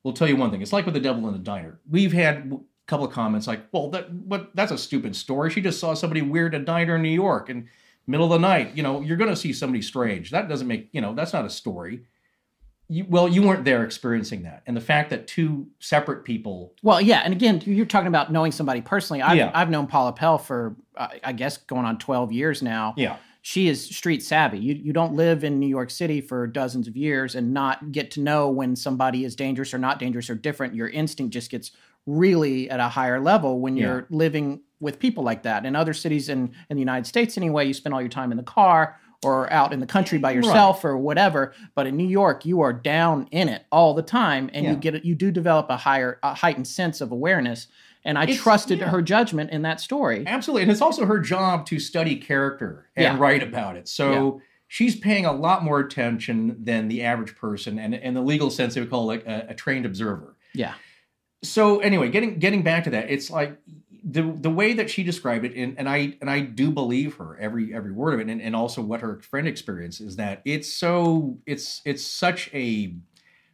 will 0.04 0.14
tell 0.14 0.28
you 0.28 0.36
one 0.36 0.52
thing. 0.52 0.62
It's 0.62 0.74
like 0.74 0.86
with 0.86 0.94
the 0.94 1.00
devil 1.00 1.26
in 1.28 1.34
the 1.34 1.40
diner. 1.40 1.80
We've 1.90 2.14
had 2.14 2.52
a 2.52 2.60
couple 2.88 3.06
of 3.06 3.12
comments 3.14 3.48
like, 3.48 3.62
"Well, 3.72 3.90
that 3.92 4.14
what 4.14 4.56
that's 4.56 4.72
a 4.72 4.78
stupid 4.78 5.16
story. 5.16 5.50
She 5.50 5.62
just 5.62 5.80
saw 5.80 5.96
somebody 5.96 6.22
weird 6.22 6.54
at 6.54 6.62
a 6.62 6.66
diner 6.66 6.98
in 6.98 7.02
New 7.02 7.10
York 7.10 7.50
and 7.50 7.68
middle 8.06 8.32
of 8.32 8.42
the 8.42 8.48
night. 8.48 8.76
You 8.76 8.84
know, 8.84 9.02
you're 9.02 9.18
going 9.18 9.30
to 9.30 9.36
see 9.36 9.54
somebody 9.54 9.82
strange. 9.82 10.30
That 10.32 10.48
doesn't 10.48 10.68
make 10.68 10.90
you 10.92 11.02
know 11.02 11.16
that's 11.16 11.34
not 11.34 11.46
a 11.46 11.50
story." 11.50 12.04
You, 12.90 13.06
well, 13.08 13.28
you 13.28 13.42
weren't 13.44 13.64
there 13.64 13.84
experiencing 13.86 14.44
that, 14.44 14.62
and 14.68 14.76
the 14.76 14.82
fact 14.82 15.10
that 15.12 15.26
two 15.26 15.68
separate 15.80 16.26
people 16.26 16.74
Well, 16.84 17.00
yeah, 17.02 17.22
and 17.24 17.34
again, 17.34 17.62
you're 17.66 17.86
talking 17.86 18.08
about 18.08 18.32
knowing 18.32 18.52
somebody 18.52 18.82
personally. 18.82 19.22
I've, 19.22 19.38
Yeah. 19.38 19.52
I've 19.54 19.70
known 19.70 19.88
Paula 19.88 20.12
Pell 20.14 20.38
for, 20.38 20.76
uh, 20.98 21.08
I 21.24 21.32
guess, 21.32 21.58
going 21.58 21.86
on 21.86 21.98
12 21.98 22.32
years 22.34 22.62
now. 22.62 22.94
Yeah. 22.98 23.16
She 23.42 23.68
is 23.68 23.84
street 23.94 24.22
savvy. 24.24 24.60
You, 24.60 24.76
you 24.76 24.94
don't 24.94 25.16
live 25.16 25.44
in 25.44 25.60
New 25.60 25.68
York 25.68 25.90
City 25.90 26.22
for 26.22 26.46
dozens 26.48 26.88
of 26.88 26.96
years 26.96 27.36
and 27.36 27.54
not 27.54 27.92
get 27.92 28.12
to 28.12 28.22
know 28.22 28.50
when 28.50 28.76
somebody 28.76 29.26
is 29.26 29.36
dangerous 29.36 29.74
or 29.74 29.78
not 29.80 29.98
dangerous 30.00 30.30
or 30.30 30.36
different. 30.36 30.76
Your 30.76 30.88
instinct 30.90 31.34
just 31.34 31.52
gets 31.52 31.72
really 32.06 32.70
at 32.70 32.80
a 32.80 32.88
higher 32.90 33.20
level 33.20 33.60
when 33.60 33.76
Yeah. 33.78 33.84
you're 33.86 34.08
living 34.10 34.62
with 34.80 35.00
people 35.00 35.24
like 35.24 35.44
that. 35.44 35.66
In 35.66 35.76
other 35.76 35.94
cities 35.94 36.28
in, 36.30 36.52
in 36.70 36.76
the 36.78 36.82
United 36.82 37.06
States, 37.08 37.38
anyway, 37.38 37.66
you 37.66 37.74
spend 37.74 37.94
all 37.94 38.02
your 38.02 38.10
time 38.10 38.32
in 38.32 38.38
the 38.38 38.44
car 38.44 38.98
or 39.24 39.52
out 39.52 39.74
in 39.74 39.80
the 39.80 39.86
country 39.86 40.18
by 40.18 40.32
yourself 40.32 40.84
or 40.84 40.98
whatever. 40.98 41.54
But 41.76 41.88
in 41.88 41.96
New 41.98 42.08
York, 42.08 42.46
you 42.46 42.62
are 42.62 42.74
down 42.74 43.28
in 43.32 43.50
it 43.50 43.66
all 43.72 43.94
the 43.94 44.02
time, 44.02 44.50
and 44.54 44.66
you 44.66 44.72
Yeah. 44.74 44.78
get 44.78 45.06
you 45.06 45.16
do 45.16 45.32
develop 45.32 45.70
a 45.70 45.78
higher, 45.78 46.20
a 46.24 46.34
heightened 46.34 46.68
sense 46.68 47.02
of 47.02 47.12
awareness. 47.12 47.68
And 48.06 48.18
I 48.18 48.24
It's- 48.24 48.38
trusted 48.40 48.80
yeah. 48.80 48.90
her 48.90 49.02
judgment 49.02 49.52
in 49.52 49.62
that 49.62 49.80
story. 49.80 50.26
Absolutely. 50.28 50.64
And 50.64 50.72
it's 50.72 50.82
also 50.82 51.06
her 51.06 51.20
job 51.20 51.66
to 51.68 51.80
study 51.80 52.18
character 52.18 52.88
and 52.98 53.04
Yeah. 53.04 53.18
write 53.18 53.42
about 53.42 53.78
it. 53.78 53.88
So 53.88 54.42
she's 54.68 54.96
paying 54.98 55.26
a 55.26 55.32
lot 55.32 55.64
more 55.64 55.80
attention 55.80 56.58
than 56.62 56.90
the 56.90 57.02
average 57.04 57.36
person. 57.38 57.80
And 57.80 57.94
in 57.96 58.14
the 58.14 58.22
legal 58.22 58.50
sense, 58.50 58.74
they 58.74 58.82
would 58.82 58.90
call 58.90 59.10
it 59.12 59.24
a, 59.26 59.52
a 59.52 59.54
trained 59.54 59.86
observer. 59.86 60.36
Yeah, 60.54 60.74
So 61.44 61.80
anyway, 61.80 62.10
getting 62.10 62.40
getting 62.40 62.62
back 62.62 62.84
to 62.86 62.90
that, 62.92 63.10
it's 63.10 63.30
like 63.32 63.58
the 64.04 64.22
the 64.22 64.50
way 64.50 64.74
that 64.74 64.90
she 64.90 65.04
described 65.04 65.46
it, 65.46 65.56
and, 65.56 65.78
and 65.78 65.88
I 65.88 66.18
and 66.20 66.30
I 66.30 66.42
do 66.42 66.72
believe 66.72 67.16
her 67.16 67.38
every 67.40 67.74
every 67.74 67.92
word 67.92 68.16
of 68.16 68.20
it, 68.20 68.30
and, 68.30 68.42
and 68.42 68.56
also 68.56 68.82
what 68.82 69.02
her 69.02 69.22
friend 69.22 69.48
experienced 69.48 70.02
is 70.02 70.18
that 70.18 70.42
it's 70.46 70.72
so 70.72 71.38
it's 71.46 71.82
it's 71.86 72.06
such 72.06 72.50
a 72.54 72.96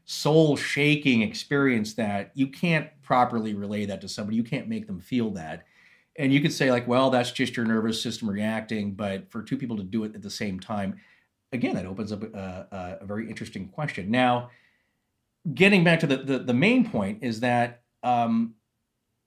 soul 0.06 0.58
shaking 0.58 1.22
experience 1.22 1.94
that 1.94 2.32
you 2.34 2.48
can't 2.48 2.90
properly 3.04 3.54
relay 3.54 3.86
that 3.86 4.02
to 4.02 4.10
somebody. 4.10 4.36
You 4.36 4.44
can't 4.44 4.68
make 4.68 4.88
them 4.88 5.00
feel 5.00 5.30
that. 5.32 5.66
And 6.18 6.34
you 6.34 6.42
could 6.42 6.52
say 6.52 6.72
like, 6.72 6.88
well, 6.88 7.12
that's 7.12 7.32
just 7.32 7.56
your 7.56 7.66
nervous 7.68 8.02
system 8.02 8.28
reacting, 8.28 8.94
but 8.94 9.30
for 9.32 9.44
two 9.44 9.56
people 9.56 9.78
to 9.78 9.84
do 9.84 10.04
it 10.06 10.16
at 10.16 10.24
the 10.24 10.30
same 10.30 10.60
time, 10.60 11.00
again, 11.54 11.76
that 11.76 11.86
opens 11.86 12.12
up 12.12 12.24
a, 12.24 12.68
a, 12.72 12.98
a 13.04 13.06
very 13.06 13.30
interesting 13.30 13.68
question. 13.70 14.10
Now, 14.10 14.50
getting 15.54 15.84
back 15.84 16.00
to 16.00 16.08
the, 16.08 16.18
the, 16.18 16.40
the 16.40 16.54
main 16.56 16.90
point 16.90 17.24
is 17.24 17.42
that 17.42 17.84
um, 18.02 18.56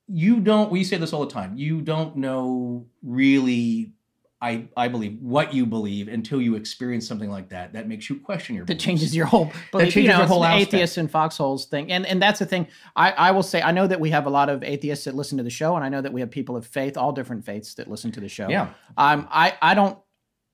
you 0.09 0.41
don't 0.41 0.71
we 0.71 0.85
say 0.85 0.97
this 0.97 1.13
all 1.13 1.25
the 1.25 1.31
time 1.33 1.57
you 1.57 1.81
don't 1.81 2.17
know 2.17 2.85
really 3.03 3.93
i 4.41 4.67
i 4.77 4.89
believe 4.89 5.17
what 5.21 5.55
you 5.55 5.65
believe 5.65 6.09
until 6.09 6.43
you 6.43 6.57
experience 6.57 7.07
something 7.07 7.31
like 7.31 7.49
that 7.49 7.73
that 7.73 7.87
makes 7.87 8.11
you 8.11 8.17
question 8.19 8.57
your 8.57 8.65
that 8.65 8.75
beliefs. 8.75 8.85
changes 8.85 9.17
your 9.17 9.27
whole 9.27 9.51
belief. 9.71 9.87
changes 9.93 9.97
you 10.05 10.09
know, 10.09 10.19
your 10.19 10.27
whole 10.27 10.45
atheists 10.45 10.97
and 10.99 11.11
foxholes 11.11 11.67
thing, 11.67 11.93
and 11.93 12.05
and 12.07 12.21
that's 12.21 12.41
the 12.41 12.47
thing. 12.47 12.67
I 12.97 13.13
I 13.13 13.31
will 13.31 13.45
say 13.45 13.63
I 13.63 13.71
know 13.71 13.87
that 13.87 14.01
we 14.01 14.11
have 14.11 14.27
a 14.27 14.31
lot 14.31 14.49
of 14.49 14.65
atheists 14.65 15.05
that 15.05 15.15
listen 15.15 15.39
to 15.39 15.45
the 15.45 15.51
show, 15.51 15.77
and 15.77 15.85
I 15.85 15.89
know 15.89 16.01
that 16.01 16.13
we 16.13 16.21
have 16.21 16.31
people 16.31 16.57
of 16.57 16.67
faith, 16.67 16.97
all 16.97 17.13
different 17.13 17.45
faiths 17.47 17.75
that 17.75 17.89
listen 17.89 18.11
to 18.13 18.21
the 18.21 18.29
show. 18.29 18.49
Yeah. 18.49 18.71
Um. 18.97 19.29
I 19.31 19.57
I 19.63 19.75
don't. 19.75 19.97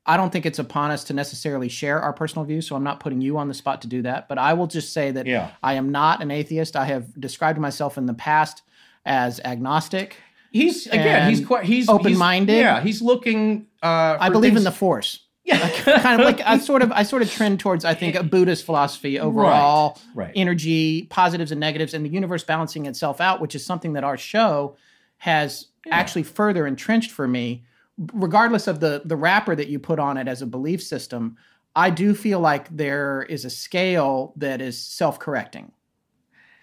I 0.04 0.16
don't 0.16 0.30
think 0.30 0.46
it's 0.46 0.58
upon 0.58 0.90
us 0.90 1.04
to 1.04 1.12
necessarily 1.14 1.68
share 1.68 2.00
our 2.00 2.12
personal 2.14 2.44
views, 2.44 2.66
so 2.66 2.76
I'm 2.76 2.84
not 2.84 2.98
putting 3.00 3.20
you 3.22 3.36
on 3.38 3.48
the 3.48 3.54
spot 3.54 3.82
to 3.82 3.88
do 3.88 4.02
that. 4.02 4.26
But 4.28 4.38
I 4.38 4.52
will 4.54 4.66
just 4.66 4.92
say 4.92 5.10
that 5.10 5.26
Yeah. 5.26 5.50
I 5.62 5.74
am 5.74 5.90
not 5.90 6.22
an 6.22 6.30
atheist. 6.30 6.76
I 6.76 6.84
have 6.86 7.18
described 7.20 7.58
myself 7.58 7.96
in 7.98 8.06
the 8.06 8.14
past 8.14 8.62
as 9.08 9.40
agnostic. 9.44 10.16
he's 10.52 10.86
again 10.86 11.28
he's 11.30 11.44
quite 11.44 11.64
he's 11.64 11.88
open-minded. 11.88 12.52
he's- 12.52 12.62
yeah 12.62 12.80
he's 12.80 13.02
looking 13.02 13.66
uh 13.82 14.16
I 14.20 14.28
believe 14.28 14.56
in 14.56 14.64
the 14.64 14.70
force. 14.72 15.20
yeah 15.44 15.68
kind 16.04 16.20
of 16.20 16.24
like 16.26 16.40
I 16.44 16.58
sort 16.58 16.82
of 16.82 16.92
I 16.92 17.02
sort 17.04 17.22
of 17.22 17.30
trend 17.30 17.58
towards 17.60 17.84
I 17.84 17.94
think 17.94 18.14
a 18.14 18.22
Buddhist 18.34 18.64
philosophy 18.64 19.18
overall, 19.18 19.98
right. 20.14 20.32
energy, 20.36 21.04
positives 21.10 21.50
and 21.52 21.58
negatives, 21.60 21.94
and 21.94 22.04
the 22.04 22.10
universe 22.10 22.44
balancing 22.44 22.86
itself 22.86 23.20
out, 23.20 23.40
which 23.40 23.54
is 23.54 23.64
something 23.64 23.94
that 23.94 24.04
our 24.04 24.16
show 24.18 24.76
has 25.18 25.66
actually 25.90 26.22
further 26.22 26.66
entrenched 26.66 27.10
for 27.10 27.26
me. 27.26 27.64
Regardless 28.12 28.66
of 28.68 28.78
the 28.80 29.02
the 29.04 29.16
wrapper 29.16 29.56
that 29.56 29.68
you 29.68 29.78
put 29.78 29.98
on 29.98 30.16
it 30.18 30.28
as 30.28 30.42
a 30.42 30.46
belief 30.46 30.82
system, 30.82 31.36
I 31.74 31.90
do 31.90 32.14
feel 32.14 32.40
like 32.40 32.68
there 32.76 33.22
is 33.28 33.44
a 33.44 33.50
scale 33.50 34.34
that 34.36 34.60
is 34.60 34.78
self 34.78 35.18
correcting. 35.18 35.72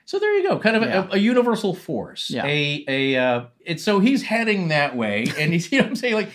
So 0.05 0.19
there 0.19 0.33
you 0.37 0.47
go, 0.47 0.59
kind 0.59 0.75
of 0.75 0.83
Yeah. 0.83 1.07
a, 1.11 1.15
a 1.15 1.17
universal 1.17 1.73
force. 1.73 2.29
Yeah. 2.29 2.45
A 2.45 2.85
a 2.87 3.15
uh, 3.17 3.45
it's 3.65 3.83
so 3.83 3.99
he's 3.99 4.21
heading 4.23 4.67
that 4.69 4.95
way, 4.95 5.25
and 5.39 5.51
he's 5.51 5.71
you 5.71 5.79
know 5.79 5.85
what 5.85 5.89
I'm 5.89 5.95
saying 5.95 6.13
like. 6.13 6.29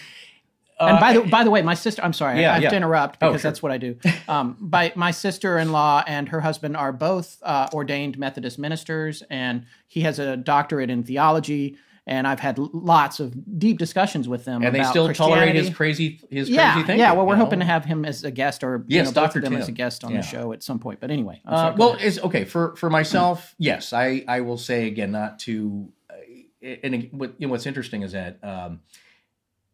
and 0.80 0.96
uh, 0.96 1.00
by 1.00 1.12
the 1.12 1.20
by 1.22 1.44
the 1.44 1.50
way, 1.50 1.62
my 1.62 1.74
sister. 1.74 2.02
I'm 2.02 2.12
sorry, 2.12 2.40
Yeah, 2.40 2.50
I 2.50 2.54
have 2.54 2.62
yeah. 2.64 2.70
to 2.70 2.76
interrupt 2.76 3.18
Oh, 3.22 3.28
because 3.28 3.42
sure. 3.42 3.50
that's 3.50 3.62
what 3.62 3.72
I 3.72 3.78
do. 3.78 3.96
Um, 4.28 4.56
by 4.60 4.92
my 4.94 5.10
sister-in-law 5.10 6.04
and 6.06 6.28
her 6.28 6.40
husband 6.40 6.76
are 6.76 6.92
both 6.92 7.38
uh, 7.42 7.68
ordained 7.72 8.16
Methodist 8.18 8.58
ministers, 8.60 9.22
and 9.28 9.66
he 9.88 10.02
has 10.02 10.18
a 10.20 10.36
doctorate 10.36 10.88
in 10.90 11.02
theology. 11.02 11.76
And 12.06 12.26
I've 12.26 12.40
had 12.40 12.58
lots 12.58 13.20
of 13.20 13.58
deep 13.58 13.78
discussions 13.78 14.26
with 14.26 14.44
them. 14.44 14.62
and 14.62 14.74
they 14.74 14.82
still 14.84 15.12
tolerate 15.12 15.54
his 15.54 15.70
crazy 15.70 16.20
his 16.30 16.48
Yeah, 16.50 16.72
crazy 16.72 16.86
thinking. 16.86 17.00
yeah. 17.00 17.12
Well, 17.12 17.26
we're 17.26 17.34
you 17.34 17.38
know? 17.38 17.44
hoping 17.44 17.58
to 17.60 17.64
have 17.64 17.84
him 17.84 18.04
as 18.04 18.24
a 18.24 18.30
guest, 18.30 18.64
or 18.64 18.84
Yes, 18.88 19.08
you 19.08 19.14
know, 19.14 19.14
Dr. 19.26 19.38
of 19.38 19.44
Tim. 19.44 19.56
as 19.56 19.68
a 19.68 19.72
guest 19.72 20.02
on 20.02 20.10
Yeah. 20.12 20.20
the 20.22 20.26
show 20.26 20.52
at 20.52 20.62
some 20.62 20.78
point. 20.78 20.98
But 21.00 21.10
anyway, 21.10 21.40
Uh, 21.44 21.72
well, 21.76 21.96
it's 22.00 22.18
okay 22.20 22.44
for 22.44 22.74
for 22.76 22.90
myself. 22.90 23.54
Yes, 23.58 23.92
I 23.92 24.24
I 24.26 24.40
will 24.40 24.58
say 24.58 24.86
again 24.88 25.12
not 25.12 25.38
to. 25.40 25.92
Uh, 26.08 26.74
and 26.82 27.08
what 27.12 27.34
you 27.38 27.46
know 27.46 27.50
what's 27.52 27.66
interesting 27.66 28.02
is 28.02 28.12
that 28.12 28.38
um, 28.42 28.80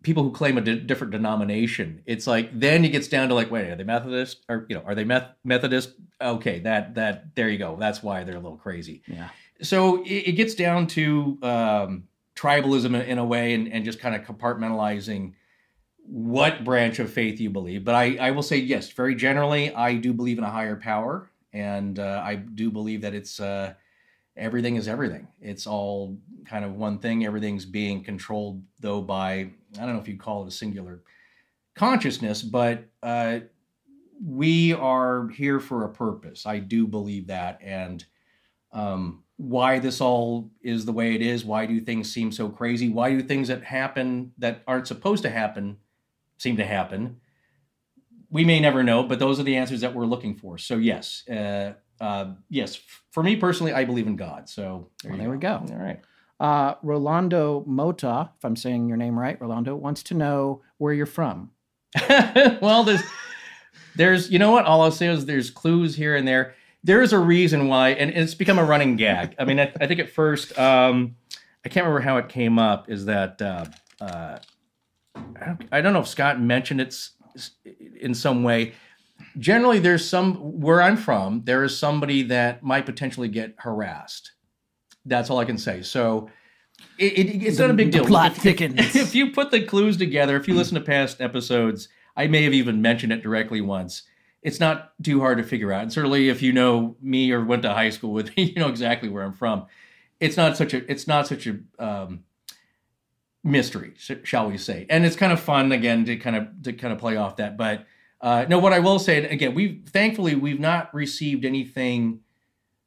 people 0.02 0.22
who 0.22 0.30
claim 0.32 0.58
a 0.58 0.60
di- 0.60 0.78
different 0.80 1.12
denomination, 1.12 2.02
it's 2.06 2.26
like 2.26 2.58
then 2.58 2.84
it 2.84 2.90
gets 2.90 3.08
down 3.08 3.28
to 3.28 3.34
like, 3.34 3.50
wait, 3.50 3.68
are 3.70 3.76
they 3.76 3.84
Methodist 3.84 4.44
or 4.48 4.66
you 4.68 4.76
know 4.76 4.82
are 4.84 4.94
they 4.94 5.04
Meth- 5.04 5.30
Methodist? 5.44 5.94
Okay, 6.20 6.58
that 6.60 6.94
that 6.96 7.34
there 7.34 7.48
you 7.48 7.58
go. 7.58 7.76
That's 7.78 8.02
why 8.02 8.24
they're 8.24 8.36
a 8.36 8.40
little 8.40 8.58
crazy. 8.58 9.02
yeah. 9.06 9.28
So 9.62 10.02
it, 10.04 10.10
it 10.28 10.32
gets 10.32 10.54
down 10.54 10.86
to 10.88 11.38
um, 11.42 12.04
tribalism 12.36 13.06
in, 13.06 13.18
a 13.18 13.24
way, 13.24 13.54
and, 13.54 13.72
and 13.72 13.84
just 13.84 13.98
kind 13.98 14.14
of 14.14 14.22
compartmentalizing 14.22 15.32
what 15.98 16.64
branch 16.64 16.98
of 16.98 17.12
faith 17.12 17.40
you 17.40 17.50
believe. 17.50 17.84
But 17.84 17.94
I, 17.94 18.16
I 18.16 18.30
will 18.30 18.42
say 18.42 18.58
yes, 18.58 18.90
very 18.90 19.14
generally, 19.14 19.74
I 19.74 19.94
do 19.94 20.12
believe 20.12 20.38
in 20.38 20.44
a 20.44 20.50
higher 20.50 20.76
power, 20.76 21.30
and 21.52 21.98
uh, 21.98 22.22
I 22.24 22.36
do 22.36 22.70
believe 22.70 23.00
that 23.00 23.14
it's 23.14 23.40
uh, 23.40 23.74
everything 24.36 24.76
is 24.76 24.86
everything. 24.86 25.26
It's 25.40 25.66
all 25.66 26.18
kind 26.44 26.64
of 26.64 26.76
one 26.76 26.98
thing. 26.98 27.24
Everything's 27.24 27.64
being 27.64 28.04
controlled 28.04 28.62
though 28.80 29.00
by 29.00 29.32
I 29.32 29.50
don't 29.80 29.94
know 29.94 30.00
if 30.00 30.08
you 30.08 30.16
call 30.16 30.44
it 30.44 30.48
a 30.48 30.52
singular 30.52 31.02
consciousness, 31.74 32.42
but 32.42 32.84
uh, 33.02 33.40
we 34.24 34.72
are 34.74 35.28
here 35.28 35.60
for 35.60 35.84
a 35.84 35.92
purpose. 35.92 36.46
I 36.46 36.58
do 36.58 36.86
believe 36.86 37.26
that, 37.28 37.58
and 37.62 38.04
um, 38.72 39.22
why 39.36 39.78
this 39.78 40.00
all 40.00 40.50
is 40.62 40.86
the 40.86 40.92
way 40.92 41.14
it 41.14 41.22
is. 41.22 41.44
Why 41.44 41.66
do 41.66 41.78
things 41.80 42.12
seem 42.12 42.32
so 42.32 42.48
crazy? 42.48 42.88
Why 42.88 43.10
do 43.10 43.22
things 43.22 43.48
that 43.48 43.62
happen 43.64 44.32
that 44.38 44.62
aren't 44.66 44.86
supposed 44.86 45.22
to 45.24 45.30
happen 45.30 45.76
seem 46.38 46.56
to 46.56 46.64
happen? 46.64 47.20
We 48.30 48.44
may 48.44 48.60
never 48.60 48.82
know, 48.82 49.02
but 49.02 49.18
those 49.18 49.38
are 49.38 49.42
the 49.42 49.56
answers 49.56 49.82
that 49.82 49.94
we're 49.94 50.06
looking 50.06 50.36
for. 50.36 50.58
So 50.58 50.76
yes, 50.76 51.22
uh, 51.28 51.74
uh, 52.00 52.32
yes. 52.48 52.78
For 53.10 53.22
me 53.22 53.36
personally, 53.36 53.72
I 53.72 53.84
believe 53.84 54.06
in 54.06 54.16
God. 54.16 54.48
So 54.48 54.88
there, 55.02 55.12
Well, 55.12 55.20
there 55.20 55.30
we 55.30 55.38
go. 55.38 55.64
All 55.70 55.76
right. 55.76 56.00
Uh, 56.38 56.74
Rolando 56.82 57.64
Mota, 57.66 58.30
if 58.36 58.44
I'm 58.44 58.56
saying 58.56 58.88
your 58.88 58.98
name 58.98 59.18
right, 59.18 59.40
Rolando 59.40 59.74
wants 59.74 60.02
to 60.04 60.14
know 60.14 60.62
where 60.78 60.92
you're 60.92 61.06
from. 61.06 61.50
well, 62.60 62.84
there's, 62.84 63.02
there's, 63.94 64.30
you 64.30 64.38
know 64.38 64.50
what? 64.50 64.66
All 64.66 64.82
I'll 64.82 64.90
say 64.90 65.08
is 65.08 65.24
there's 65.24 65.50
clues 65.50 65.96
here 65.96 66.14
and 66.14 66.28
there. 66.28 66.54
There 66.84 67.02
is 67.02 67.12
a 67.12 67.18
reason 67.18 67.68
why, 67.68 67.90
and 67.90 68.10
it's 68.10 68.34
become 68.34 68.58
a 68.58 68.64
running 68.64 68.96
gag. 68.96 69.34
I 69.38 69.44
mean, 69.44 69.58
I, 69.58 69.72
I 69.80 69.86
think 69.86 70.00
at 70.00 70.10
first, 70.10 70.56
um, 70.58 71.16
I 71.64 71.68
can't 71.68 71.84
remember 71.84 72.00
how 72.00 72.16
it 72.18 72.28
came 72.28 72.58
up. 72.58 72.88
Is 72.90 73.06
that 73.06 73.42
uh, 73.42 73.64
uh, 74.00 74.38
I, 75.14 75.44
don't, 75.44 75.62
I 75.72 75.80
don't 75.80 75.92
know 75.92 76.00
if 76.00 76.08
Scott 76.08 76.40
mentioned 76.40 76.80
it 76.80 76.96
in 78.00 78.14
some 78.14 78.42
way. 78.42 78.74
generally 79.38 79.78
there's 79.78 80.08
some 80.08 80.34
where 80.60 80.82
I'm 80.82 80.96
from, 80.96 81.42
there 81.44 81.64
is 81.64 81.76
somebody 81.78 82.22
that 82.24 82.62
might 82.62 82.86
potentially 82.86 83.28
get 83.28 83.54
harassed. 83.58 84.32
That's 85.04 85.30
all 85.30 85.38
I 85.38 85.44
can 85.44 85.58
say. 85.58 85.82
So 85.82 86.30
it, 86.98 87.12
it, 87.12 87.42
it's 87.42 87.58
not 87.58 87.70
a 87.70 87.74
big 87.74 87.92
the 87.92 87.98
deal. 87.98 88.06
plot 88.06 88.32
if, 88.32 88.38
thickens. 88.38 88.96
If 88.96 89.14
you 89.14 89.30
put 89.32 89.50
the 89.50 89.62
clues 89.62 89.96
together, 89.96 90.36
if 90.36 90.48
you 90.48 90.54
listen 90.54 90.74
to 90.74 90.80
past 90.80 91.20
episodes, 91.20 91.88
I 92.16 92.26
may 92.26 92.42
have 92.44 92.54
even 92.54 92.82
mentioned 92.82 93.12
it 93.12 93.22
directly 93.22 93.60
once. 93.60 94.02
It's 94.46 94.60
not 94.60 94.92
too 95.02 95.20
hard 95.20 95.38
to 95.38 95.44
figure 95.44 95.72
out. 95.72 95.82
And 95.82 95.92
certainly, 95.92 96.28
if 96.28 96.40
you 96.40 96.52
know 96.52 96.96
me 97.02 97.32
or 97.32 97.44
went 97.44 97.62
to 97.62 97.74
high 97.74 97.90
school 97.90 98.12
with 98.12 98.28
me, 98.36 98.44
you 98.44 98.54
know 98.54 98.68
exactly 98.68 99.08
where 99.08 99.24
I'm 99.24 99.32
from. 99.32 99.66
It's 100.20 100.36
not 100.36 100.56
such 100.56 100.72
a. 100.72 100.90
It's 100.90 101.06
not 101.06 101.26
such 101.26 101.46
a. 101.46 101.58
Um, 101.78 102.24
mystery, 103.46 103.92
sh- 103.96 104.12
shall 104.24 104.48
we 104.48 104.58
say? 104.58 104.86
And 104.90 105.06
it's 105.06 105.16
kind 105.16 105.32
of 105.32 105.40
fun 105.40 105.72
again 105.72 106.04
to 106.06 106.16
kind 106.16 106.36
of 106.36 106.62
to 106.64 106.72
kind 106.72 106.92
of 106.92 106.98
play 106.98 107.16
off 107.16 107.36
that. 107.36 107.56
But 107.56 107.86
uh, 108.20 108.44
no, 108.48 108.58
what 108.58 108.72
I 108.72 108.80
will 108.80 108.98
say 108.98 109.24
again, 109.24 109.54
we 109.54 109.82
thankfully 109.86 110.34
we've 110.34 110.60
not 110.60 110.92
received 110.94 111.44
anything 111.44 112.20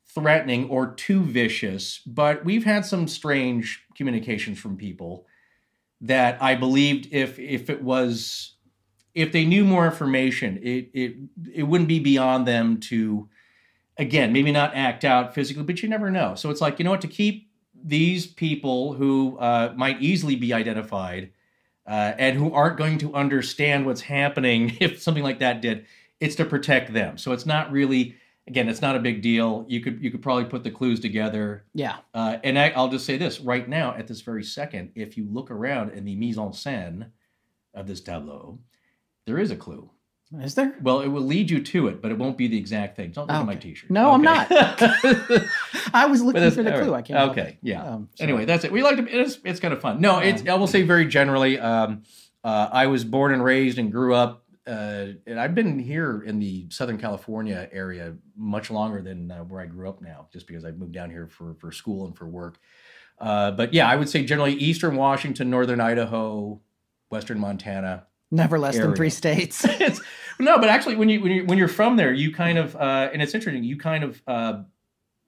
threatening 0.06 0.70
or 0.70 0.94
too 0.94 1.24
vicious, 1.24 2.00
but 2.06 2.44
we've 2.44 2.66
had 2.66 2.86
some 2.86 3.08
strange 3.08 3.86
communications 3.96 4.60
from 4.60 4.76
people 4.76 5.26
that 6.02 6.42
I 6.42 6.56
believed 6.56 7.10
if 7.12 7.40
if 7.40 7.70
it 7.70 7.82
was 7.82 8.56
if 9.14 9.32
they 9.32 9.46
knew 9.46 9.64
more 9.64 9.86
information, 9.86 10.58
it 10.62 10.90
it 10.94 11.16
it 11.54 11.64
wouldn't 11.64 11.88
be 11.88 12.00
beyond 12.00 12.48
them 12.48 12.80
to 12.82 13.30
again 13.98 14.32
maybe 14.32 14.52
not 14.52 14.76
act 14.76 15.04
out 15.04 15.34
physically, 15.34 15.64
but 15.64 15.82
you 15.82 15.90
never 15.90 16.10
know. 16.10 16.36
So 16.36 16.50
it's 16.50 16.62
like 16.62 16.80
you 16.80 16.86
know 16.86 16.92
what 16.92 17.02
to 17.02 17.08
keep 17.08 17.50
these 17.82 18.28
people 18.28 18.94
who 18.94 19.38
uh, 19.40 19.74
might 19.76 20.02
easily 20.02 20.36
be 20.36 20.54
identified 20.54 21.32
uh, 21.88 22.14
and 22.18 22.38
who 22.38 22.54
aren't 22.54 22.78
going 22.78 22.98
to 23.00 23.14
understand 23.14 23.86
what's 23.86 24.02
happening 24.02 24.78
if 24.80 25.02
something 25.02 25.24
like 25.24 25.40
that 25.40 25.62
did. 25.62 25.86
It's 26.20 26.36
to 26.36 26.46
protect 26.46 26.92
them. 26.92 27.18
So 27.18 27.32
it's 27.32 27.46
not 27.46 27.72
really 27.72 28.16
again, 28.50 28.68
it's 28.68 28.82
not 28.82 28.96
a 28.96 29.00
big 29.00 29.22
deal. 29.22 29.66
You 29.70 29.80
could 29.80 30.04
you 30.04 30.12
could 30.12 30.22
probably 30.22 30.46
put 30.46 30.64
the 30.64 30.72
clues 30.72 31.00
together. 31.00 31.66
Yeah. 31.74 31.98
Uh, 32.14 32.38
and 32.44 32.60
I, 32.60 32.70
I'll 32.70 32.90
just 32.90 33.06
say 33.06 33.16
this 33.16 33.40
right 33.40 33.68
now, 33.68 33.94
at 33.96 34.08
this 34.08 34.22
very 34.22 34.44
second, 34.44 34.92
if 34.96 35.16
you 35.16 35.28
look 35.32 35.52
around 35.52 35.92
in 35.92 36.04
the 36.04 36.16
mise 36.16 36.38
en 36.38 36.50
scène 36.50 37.12
of 37.74 37.88
this 37.88 38.02
tableau, 38.02 38.60
there 39.30 39.40
is 39.40 39.52
a 39.52 39.56
clue. 39.56 39.90
Is 40.42 40.54
there? 40.54 40.76
Well, 40.82 41.02
it 41.02 41.08
will 41.08 41.24
lead 41.24 41.50
you 41.50 41.60
to 41.64 41.88
it, 41.88 42.02
but 42.04 42.12
it 42.12 42.18
won't 42.18 42.38
be 42.38 42.48
the 42.48 42.58
exact 42.58 42.96
thing. 42.96 43.12
Don't 43.12 43.28
look 43.28 43.36
at 43.36 43.46
my 43.46 43.56
T-shirt. 43.56 43.90
No, 43.90 44.12
I'm 44.12 44.22
not. 44.22 44.48
I 45.94 46.06
was 46.08 46.22
looking 46.22 46.52
for 46.52 46.62
the 46.62 46.72
all 46.74 46.82
clue. 46.82 46.92
right. 46.92 47.00
I 47.00 47.02
can't. 47.02 47.32
Okay, 47.32 47.58
yeah. 47.64 47.84
Um, 47.84 48.10
Anyway, 48.20 48.46
that's 48.46 48.64
it. 48.64 48.72
We 48.72 48.84
like 48.84 48.98
to. 48.98 49.08
It's 49.08 49.40
it's 49.44 49.60
kind 49.60 49.74
of 49.74 49.82
fun. 49.82 50.02
No, 50.02 50.20
it's. 50.20 50.48
I 50.48 50.54
will 50.54 50.68
say 50.68 50.84
very 50.84 51.08
generally. 51.08 51.60
Um, 51.60 52.04
uh, 52.44 52.70
I 52.72 52.86
was 52.88 53.04
born 53.04 53.34
and 53.34 53.44
raised 53.44 53.80
and 53.80 53.92
grew 53.92 54.14
up, 54.14 54.46
uh, 54.68 55.08
and 55.26 55.40
I've 55.40 55.56
been 55.56 55.80
here 55.80 56.22
in 56.22 56.40
the 56.40 56.68
Southern 56.70 57.00
California 57.00 57.68
area 57.72 58.16
much 58.38 58.70
longer 58.70 59.02
than 59.02 59.32
uh, 59.32 59.40
where 59.46 59.62
I 59.62 59.66
grew 59.66 59.90
up 59.90 60.00
now, 60.00 60.28
just 60.32 60.46
because 60.46 60.64
I've 60.64 60.78
moved 60.78 60.94
down 60.94 61.10
here 61.10 61.28
for 61.28 61.56
for 61.56 61.72
school 61.72 62.06
and 62.06 62.16
for 62.16 62.28
work. 62.28 62.60
Uh, 63.18 63.50
but 63.52 63.74
yeah, 63.74 63.90
I 63.90 63.96
would 63.96 64.08
say 64.10 64.24
generally 64.24 64.54
Eastern 64.54 64.96
Washington, 64.96 65.50
Northern 65.50 65.82
Idaho, 65.82 66.62
Western 67.10 67.40
Montana. 67.40 68.06
Never 68.32 68.60
less 68.60 68.78
than 68.78 68.96
three 68.96 69.10
states. 69.10 69.66
no, 70.40 70.58
but 70.60 70.70
actually, 70.70 70.96
when 70.96 71.10
you 71.10 71.22
when 71.22 71.32
you 71.32 71.46
when 71.46 71.58
you're 71.58 71.68
from 71.68 71.98
there, 71.98 72.14
you 72.14 72.34
kind 72.34 72.58
of 72.58 72.76
uh, 72.76 73.10
and 73.12 73.22
it's 73.22 73.34
interesting. 73.34 73.64
You 73.64 73.78
kind 73.78 74.04
of 74.04 74.22
uh, 74.28 74.62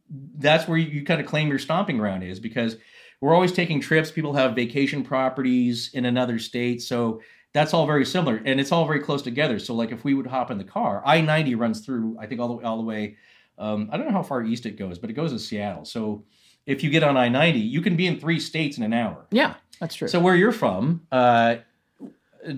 that's 0.09 0.67
where 0.67 0.77
you, 0.77 0.87
you 0.87 1.05
kind 1.05 1.21
of 1.21 1.27
claim 1.27 1.49
your 1.49 1.59
stomping 1.59 1.97
ground 1.97 2.23
is 2.23 2.39
because 2.39 2.77
we're 3.19 3.33
always 3.33 3.51
taking 3.51 3.79
trips. 3.79 4.11
People 4.11 4.33
have 4.33 4.55
vacation 4.55 5.03
properties 5.03 5.91
in 5.93 6.05
another 6.05 6.39
state, 6.39 6.81
so 6.81 7.21
that's 7.53 7.73
all 7.73 7.85
very 7.85 8.05
similar, 8.05 8.41
and 8.45 8.59
it's 8.59 8.71
all 8.71 8.85
very 8.85 8.99
close 8.99 9.21
together. 9.21 9.59
So, 9.59 9.73
like 9.73 9.91
if 9.91 10.03
we 10.03 10.13
would 10.13 10.27
hop 10.27 10.51
in 10.51 10.57
the 10.57 10.63
car, 10.63 11.01
I 11.05 11.21
ninety 11.21 11.55
runs 11.55 11.85
through. 11.85 12.17
I 12.19 12.27
think 12.27 12.39
all 12.41 12.57
the 12.57 12.65
all 12.65 12.77
the 12.77 12.83
way. 12.83 13.17
Um, 13.57 13.89
I 13.91 13.97
don't 13.97 14.07
know 14.07 14.13
how 14.13 14.23
far 14.23 14.43
east 14.43 14.65
it 14.65 14.77
goes, 14.77 14.97
but 14.97 15.09
it 15.09 15.13
goes 15.13 15.33
to 15.33 15.39
Seattle. 15.39 15.85
So 15.85 16.23
if 16.65 16.83
you 16.83 16.89
get 16.89 17.03
on 17.03 17.17
I 17.17 17.29
ninety, 17.29 17.59
you 17.59 17.81
can 17.81 17.95
be 17.95 18.07
in 18.07 18.19
three 18.19 18.39
states 18.39 18.77
in 18.77 18.83
an 18.83 18.93
hour. 18.93 19.27
yeah, 19.31 19.55
that's 19.79 19.95
true. 19.95 20.07
So 20.07 20.19
where 20.19 20.35
you're 20.35 20.51
from, 20.51 21.05
uh, 21.11 21.57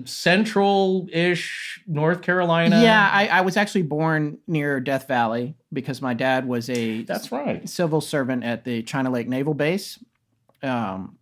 central-ish 0.04 1.82
North 1.86 2.22
Carolina. 2.22 2.82
yeah, 2.82 3.08
I, 3.12 3.28
I 3.28 3.40
was 3.42 3.56
actually 3.56 3.82
born 3.82 4.38
near 4.46 4.80
Death 4.80 5.08
Valley 5.08 5.56
because 5.72 6.00
my 6.00 6.14
dad 6.14 6.46
was 6.46 6.70
a 6.70 7.02
that's 7.02 7.30
right. 7.30 7.68
civil 7.68 8.00
servant 8.00 8.44
at 8.44 8.64
the 8.64 8.82
China 8.82 9.10
Lake 9.10 9.28
Naval 9.28 9.54
Base. 9.54 9.98
Um, 10.62 11.18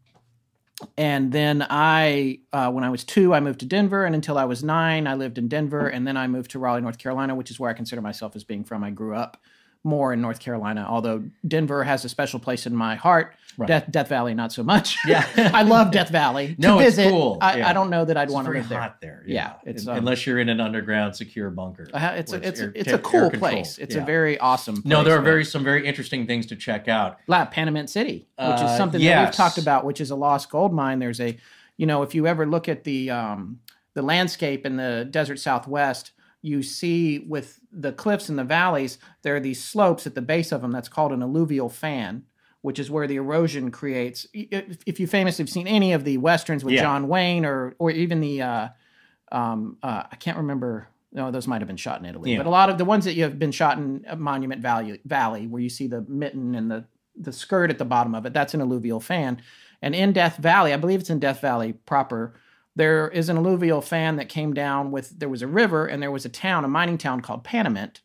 and 0.96 1.32
then 1.32 1.64
I, 1.68 2.40
uh, 2.52 2.70
when 2.70 2.84
I 2.84 2.90
was 2.90 3.04
two, 3.04 3.34
I 3.34 3.40
moved 3.40 3.60
to 3.60 3.66
Denver, 3.66 4.04
and 4.04 4.14
until 4.14 4.38
I 4.38 4.44
was 4.44 4.64
nine, 4.64 5.06
I 5.06 5.14
lived 5.14 5.38
in 5.38 5.48
Denver, 5.48 5.88
and 5.88 6.06
then 6.06 6.16
I 6.16 6.26
moved 6.26 6.50
to 6.52 6.58
Raleigh, 6.58 6.80
North 6.80 6.98
Carolina, 6.98 7.34
which 7.34 7.50
is 7.50 7.60
where 7.60 7.70
I 7.70 7.72
consider 7.72 8.02
myself 8.02 8.34
as 8.36 8.44
being 8.44 8.64
from. 8.64 8.82
I 8.82 8.90
grew 8.90 9.14
up 9.14 9.36
more 9.84 10.12
in 10.12 10.20
North 10.20 10.38
Carolina, 10.38 10.86
although 10.88 11.24
Denver 11.46 11.82
has 11.84 12.04
a 12.04 12.08
special 12.08 12.38
place 12.38 12.66
in 12.66 12.74
my 12.76 12.94
heart. 12.94 13.34
Right. 13.58 13.66
Death, 13.66 13.90
Death 13.90 14.08
Valley, 14.08 14.32
not 14.32 14.50
so 14.50 14.62
much. 14.62 14.96
Yeah. 15.06 15.26
I 15.52 15.62
love 15.62 15.90
Death 15.90 16.08
Valley. 16.08 16.54
No, 16.56 16.78
to 16.78 16.86
it's 16.86 16.96
cool. 16.96 17.36
I, 17.42 17.58
Yeah. 17.58 17.68
I 17.68 17.72
don't 17.74 17.90
know 17.90 18.04
that 18.04 18.16
I'd 18.16 18.24
It's 18.24 18.32
want 18.32 18.46
to 18.46 18.52
live 18.52 18.68
there. 18.68 18.80
hot 18.80 19.00
there. 19.02 19.22
Yeah, 19.26 19.54
it's, 19.66 19.86
um, 19.86 19.98
unless 19.98 20.26
you're 20.26 20.38
in 20.38 20.48
an 20.48 20.58
underground 20.60 21.16
secure 21.16 21.50
bunker. 21.50 21.86
Uh, 21.92 22.12
it's 22.16 22.32
a, 22.32 22.36
it's 22.48 22.60
air- 22.60 22.72
it's 22.74 22.92
a 22.92 22.98
cool 22.98 23.30
place. 23.30 23.76
It's 23.76 23.94
Yeah. 23.94 24.02
a 24.02 24.06
very 24.06 24.38
awesome. 24.38 24.76
Place, 24.76 24.86
no. 24.86 25.04
There 25.04 25.18
are 25.18 25.20
very 25.20 25.44
some 25.44 25.64
very 25.64 25.86
interesting 25.86 26.26
things 26.26 26.46
to 26.46 26.56
check 26.56 26.88
out. 26.88 27.18
La 27.26 27.44
Panamint 27.44 27.90
City, 27.90 28.26
which 28.38 28.46
Uh, 28.60 28.66
is 28.70 28.76
something 28.78 29.02
that 29.02 29.26
we've 29.26 29.34
talked 29.34 29.58
about, 29.58 29.84
which 29.84 30.00
is 30.00 30.10
a 30.10 30.16
lost 30.16 30.48
gold 30.48 30.72
mine. 30.72 30.98
There's 31.00 31.20
a, 31.20 31.36
you 31.76 31.84
know, 31.86 32.02
if 32.02 32.14
you 32.14 32.26
ever 32.26 32.46
look 32.46 32.68
at 32.70 32.84
the 32.84 33.10
um, 33.10 33.58
the 33.92 34.00
landscape 34.02 34.64
in 34.64 34.76
the 34.76 35.06
desert 35.10 35.38
Southwest, 35.38 36.12
you 36.42 36.62
see 36.62 37.20
with 37.20 37.60
the 37.72 37.92
cliffs 37.92 38.28
and 38.28 38.38
the 38.38 38.44
valleys, 38.44 38.98
there 39.22 39.36
are 39.36 39.40
these 39.40 39.62
slopes 39.62 40.06
at 40.06 40.14
the 40.14 40.22
base 40.22 40.50
of 40.52 40.60
them. 40.60 40.72
That's 40.72 40.88
called 40.88 41.12
an 41.12 41.22
alluvial 41.22 41.68
fan, 41.68 42.24
which 42.62 42.78
is 42.78 42.90
where 42.90 43.06
the 43.06 43.16
erosion 43.16 43.70
creates. 43.70 44.26
If, 44.34 44.98
you 45.00 45.06
famously 45.06 45.42
have 45.44 45.50
seen 45.50 45.68
any 45.68 45.92
of 45.92 46.04
the 46.04 46.18
westerns 46.18 46.64
with 46.64 46.74
Yeah. 46.74 46.82
John 46.82 47.08
Wayne, 47.08 47.44
or 47.46 47.74
or 47.78 47.90
even 47.92 48.20
the, 48.20 48.42
uh, 48.42 48.68
um, 49.30 49.78
uh, 49.82 50.02
I 50.10 50.16
can't 50.16 50.36
remember. 50.36 50.88
No, 51.14 51.30
those 51.30 51.46
might 51.46 51.60
have 51.60 51.68
been 51.68 51.76
shot 51.76 52.00
in 52.00 52.06
Italy, 52.06 52.32
Yeah. 52.32 52.38
but 52.38 52.46
a 52.46 52.50
lot 52.50 52.70
of 52.70 52.78
the 52.78 52.86
ones 52.86 53.04
that 53.04 53.14
you 53.14 53.22
have 53.24 53.38
been 53.38 53.52
shot 53.52 53.76
in 53.78 54.04
uh, 54.08 54.16
Monument 54.16 54.62
Valley, 54.62 54.98
Valley, 55.04 55.46
where 55.46 55.60
you 55.62 55.68
see 55.68 55.86
the 55.86 56.02
mitten 56.08 56.54
and 56.54 56.70
the 56.70 56.84
the 57.14 57.32
skirt 57.32 57.68
at 57.70 57.76
the 57.76 57.84
bottom 57.84 58.14
of 58.14 58.24
it, 58.24 58.32
that's 58.32 58.54
an 58.54 58.62
alluvial 58.62 58.98
fan. 58.98 59.40
And 59.82 59.94
in 59.94 60.12
Death 60.12 60.38
Valley, 60.38 60.72
I 60.72 60.78
believe 60.78 61.00
it's 61.00 61.10
in 61.10 61.18
Death 61.18 61.40
Valley 61.42 61.74
proper, 61.74 62.34
there 62.76 63.08
is 63.08 63.28
an 63.28 63.36
alluvial 63.36 63.80
fan 63.80 64.16
that 64.16 64.28
came 64.28 64.54
down 64.54 64.90
with 64.90 65.18
there 65.18 65.28
was 65.28 65.42
a 65.42 65.46
river 65.46 65.86
and 65.86 66.02
there 66.02 66.10
was 66.10 66.24
a 66.24 66.28
town, 66.30 66.64
a 66.64 66.68
mining 66.68 66.98
town 66.98 67.20
called 67.20 67.44
Panamint. 67.44 68.00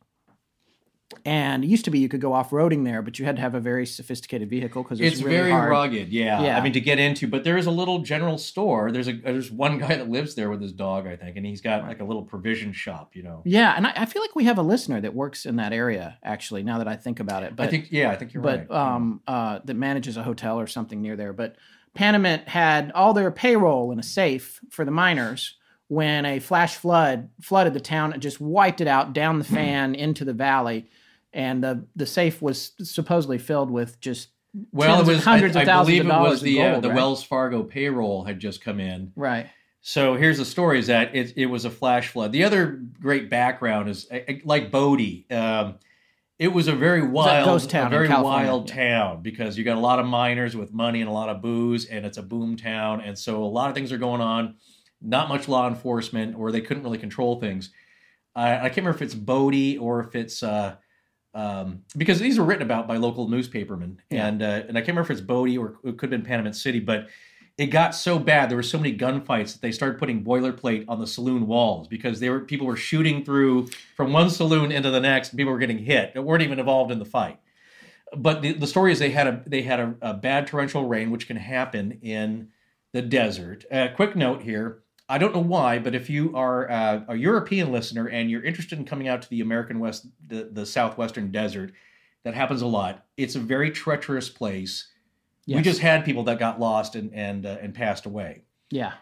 And 1.24 1.63
it 1.63 1.68
used 1.68 1.86
to 1.86 1.91
be 1.91 1.99
you 1.99 2.09
could 2.09 2.20
go 2.20 2.34
off 2.34 2.49
roading 2.49 2.84
there, 2.84 3.01
but 3.01 3.18
you 3.18 3.24
had 3.24 3.38
to 3.38 3.41
have 3.41 3.55
a 3.55 3.61
very 3.61 3.86
sophisticated 3.86 4.49
vehicle 4.49 4.84
because 4.84 4.99
It's 4.99 5.22
really 5.22 5.38
very 5.38 5.51
hard. 5.51 5.72
rugged. 5.72 6.09
Yeah. 6.09 6.41
Yeah. 6.41 6.57
I 6.57 6.61
mean 6.61 6.74
to 6.74 6.82
get 6.82 6.99
into, 6.99 7.28
but 7.30 7.45
there 7.45 7.57
is 7.57 7.65
a 7.65 7.72
little 7.72 7.99
general 7.99 8.38
store. 8.38 8.91
There's 8.91 9.07
a 9.07 9.13
there's 9.13 9.49
one 9.49 9.78
guy 9.78 9.95
that 9.95 10.09
lives 10.09 10.36
there 10.36 10.49
with 10.49 10.61
his 10.61 10.74
dog, 10.74 11.07
I 11.07 11.15
think, 11.15 11.38
and 11.38 11.45
he's 11.45 11.61
got 11.61 11.84
like 11.84 12.01
a 12.01 12.03
little 12.03 12.24
provision 12.24 12.74
shop. 12.74 13.15
You 13.15 13.24
know. 13.24 13.41
Yeah, 13.45 13.74
and 13.78 13.88
I, 13.88 13.93
I 13.95 14.05
feel 14.05 14.22
like 14.22 14.36
we 14.36 14.43
have 14.45 14.57
a 14.57 14.61
listener 14.61 14.99
that 14.99 15.13
works 15.13 15.45
in 15.45 15.55
that 15.55 15.72
area. 15.72 16.18
Actually, 16.24 16.63
now 16.63 16.78
that 16.78 16.89
I 16.89 16.97
think 16.97 17.22
about 17.22 17.43
it, 17.43 17.55
but 17.55 17.68
I 17.68 17.70
think 17.70 17.88
yeah, 17.89 18.11
I 18.11 18.15
think 18.18 18.34
you're 18.34 18.43
but 18.43 18.70
right. 18.70 18.95
um, 18.95 19.22
uh, 19.28 19.59
that 19.63 19.76
manages 19.76 20.18
a 20.18 20.24
hotel 20.24 20.59
or 20.59 20.68
something 20.68 21.01
near 21.01 21.15
there. 21.15 21.32
But 21.32 21.55
Panamint 21.98 22.48
had 22.48 22.91
all 22.93 23.14
their 23.14 23.32
payroll 23.32 23.91
in 23.91 24.00
a 24.00 24.04
safe 24.04 24.60
for 24.70 24.86
the 24.86 24.91
miners 24.91 25.56
when 25.88 26.26
a 26.26 26.39
flash 26.39 26.76
flood 26.76 27.30
flooded 27.41 27.74
the 27.74 27.80
town 27.80 28.14
and 28.14 28.22
just 28.22 28.39
wiped 28.39 28.82
it 28.82 28.88
out 28.88 29.14
down 29.14 29.39
the 29.39 29.45
Hmm. 29.45 29.54
fan 29.56 29.95
into 29.95 30.24
the 30.26 30.34
valley, 30.34 30.89
and 31.34 31.64
the 31.64 31.86
the 31.95 32.06
safe 32.06 32.41
was 32.41 32.72
supposedly 32.84 33.38
filled 33.38 33.72
with 33.72 34.00
just 34.00 34.30
well, 34.72 34.98
it 34.98 35.02
of 35.02 35.08
was 35.08 35.24
hundreds 35.24 35.56
I, 35.56 35.62
of 35.64 35.70
I 35.70 35.82
believe 35.84 36.02
of 36.02 36.26
it 36.26 36.30
was 36.30 36.41
the 36.41 36.62
uh, 36.62 36.80
the 36.80 36.89
right? 36.89 36.95
Wells 36.95 37.24
Fargo 37.24 37.64
payroll 37.64 38.24
had 38.26 38.39
just 38.39 38.62
come 38.64 38.80
in. 38.80 39.12
right. 39.16 39.48
So 39.82 40.16
here's 40.16 40.38
the 40.38 40.45
story: 40.45 40.80
is 40.80 40.88
that 40.88 41.16
it, 41.16 41.34
it 41.38 41.45
was 41.45 41.64
a 41.64 41.70
flash 41.70 42.10
flood. 42.10 42.34
The 42.34 42.43
other 42.43 42.82
great 43.00 43.30
background 43.30 43.88
is 43.89 44.06
uh, 44.12 44.20
uh, 44.28 44.34
like 44.43 44.70
Bodie. 44.72 45.26
Um, 45.32 45.76
it 46.40 46.50
was 46.50 46.68
a 46.68 46.76
very 46.76 47.02
wild, 47.02 47.46
ghost 47.46 47.70
town 47.70 47.88
a 47.88 47.90
very 47.90 48.08
wild 48.08 48.68
town 48.68 49.22
because 49.22 49.58
you 49.58 49.64
got 49.64 49.78
a 49.78 49.80
lot 49.82 50.00
of 50.00 50.06
miners 50.06 50.56
with 50.56 50.72
money 50.72 51.02
and 51.02 51.10
a 51.10 51.14
lot 51.14 51.30
of 51.30 51.42
booze, 51.42 51.86
and 51.86 52.06
it's 52.06 52.18
a 52.18 52.24
boom 52.24 52.56
town, 52.56 53.02
and 53.02 53.18
so 53.18 53.44
a 53.44 53.46
lot 53.46 53.70
of 53.70 53.76
things 53.76 53.92
are 53.92 53.98
going 53.98 54.22
on. 54.22 54.56
Not 55.02 55.30
much 55.30 55.48
law 55.48 55.68
enforcement, 55.68 56.36
or 56.38 56.52
they 56.52 56.62
couldn't 56.62 56.84
really 56.84 56.98
control 56.98 57.40
things. 57.40 57.72
I, 58.36 58.56
I 58.56 58.60
can't 58.70 58.78
remember 58.78 58.96
if 58.98 59.02
it's 59.02 59.16
Bodie 59.16 59.78
or 59.78 60.00
if 60.00 60.16
it's 60.16 60.42
uh, 60.44 60.76
um, 61.34 61.84
because 61.96 62.20
these 62.20 62.38
were 62.40 62.46
written 62.46 62.64
about 62.64 62.88
by 62.88 62.98
local 62.98 63.28
newspapermen, 63.30 63.98
Yeah. 64.10 64.28
and 64.28 64.42
uh, 64.42 64.64
and 64.68 64.78
I 64.78 64.82
can't 64.82 64.90
remember 64.90 65.02
if 65.02 65.12
it's 65.12 65.22
Bodie 65.22 65.58
or 65.58 65.78
it 65.84 65.98
could 65.98 66.12
have 66.12 66.24
been 66.24 66.30
Panamint 66.30 66.56
City, 66.56 66.80
but 66.80 67.08
it 67.58 67.68
got 67.68 67.95
so 67.95 68.20
bad 68.20 68.49
there 68.49 68.58
were 68.58 68.64
so 68.64 68.78
many 68.78 68.95
gunfights 68.95 69.53
that 69.53 69.62
they 69.62 69.72
started 69.72 69.97
putting 69.97 70.24
boilerplate 70.24 70.86
on 70.88 70.99
the 70.99 71.08
saloon 71.08 71.47
walls 71.47 71.88
because 71.88 72.20
they 72.20 72.30
were 72.30 72.39
people 72.39 72.68
were 72.68 72.78
shooting 72.78 73.24
through 73.24 73.68
from 73.95 74.14
one 74.14 74.30
saloon 74.30 74.72
into 74.72 74.91
the 74.91 74.99
next 74.99 75.30
and 75.30 75.38
people 75.38 75.53
were 75.53 75.60
getting 75.60 75.80
hit 75.80 76.14
that 76.14 76.22
weren't 76.22 76.43
even 76.43 76.60
involved 76.60 76.91
in 76.91 76.99
the 76.99 77.05
fight 77.05 77.39
but 78.16 78.41
the, 78.41 78.53
the 78.53 78.68
story 78.68 78.91
is 78.91 78.99
they 78.99 79.12
had 79.12 79.28
a 79.28 79.43
they 79.45 79.62
had 79.62 79.80
a, 79.80 79.95
a 80.01 80.14
bad 80.14 80.47
torrential 80.47 80.88
rain 80.88 81.12
which 81.12 81.28
can 81.28 81.38
happen 81.38 81.99
in 82.01 82.49
the 82.93 83.01
desert 83.01 83.66
uh, 83.72 83.88
quick 83.95 84.16
note 84.16 84.41
here 84.41 84.84
I 85.10 85.18
don't 85.18 85.34
know 85.34 85.39
why, 85.39 85.80
but 85.80 85.95
if 85.95 86.10
you 86.10 86.36
are 86.36 86.70
uh, 86.70 87.01
a 87.08 87.16
European 87.16 87.72
listener 87.72 88.10
and 88.10 88.30
you're 88.30 88.43
interested 88.43 88.78
in 88.78 88.84
coming 88.84 89.08
out 89.08 89.22
to 89.22 89.30
the 89.30 89.39
American 89.39 89.80
West, 89.80 90.08
the, 90.26 90.49
the 90.51 90.66
southwestern 90.66 91.32
desert, 91.32 91.72
that 92.24 92.34
happens 92.34 92.62
a 92.62 92.68
lot. 92.68 93.05
It's 93.16 93.36
a 93.36 93.39
very 93.39 93.72
treacherous 93.72 94.30
place. 94.30 94.91
We 95.48 95.62
just 95.62 95.80
had 95.80 96.04
people 96.06 96.24
that 96.26 96.39
got 96.39 96.60
lost 96.60 96.95
and 96.95 97.14
and 97.14 97.45
uh, 97.45 97.58
and 97.62 97.74
passed 97.74 98.06
away. 98.06 98.43
Yeah. 98.70 98.93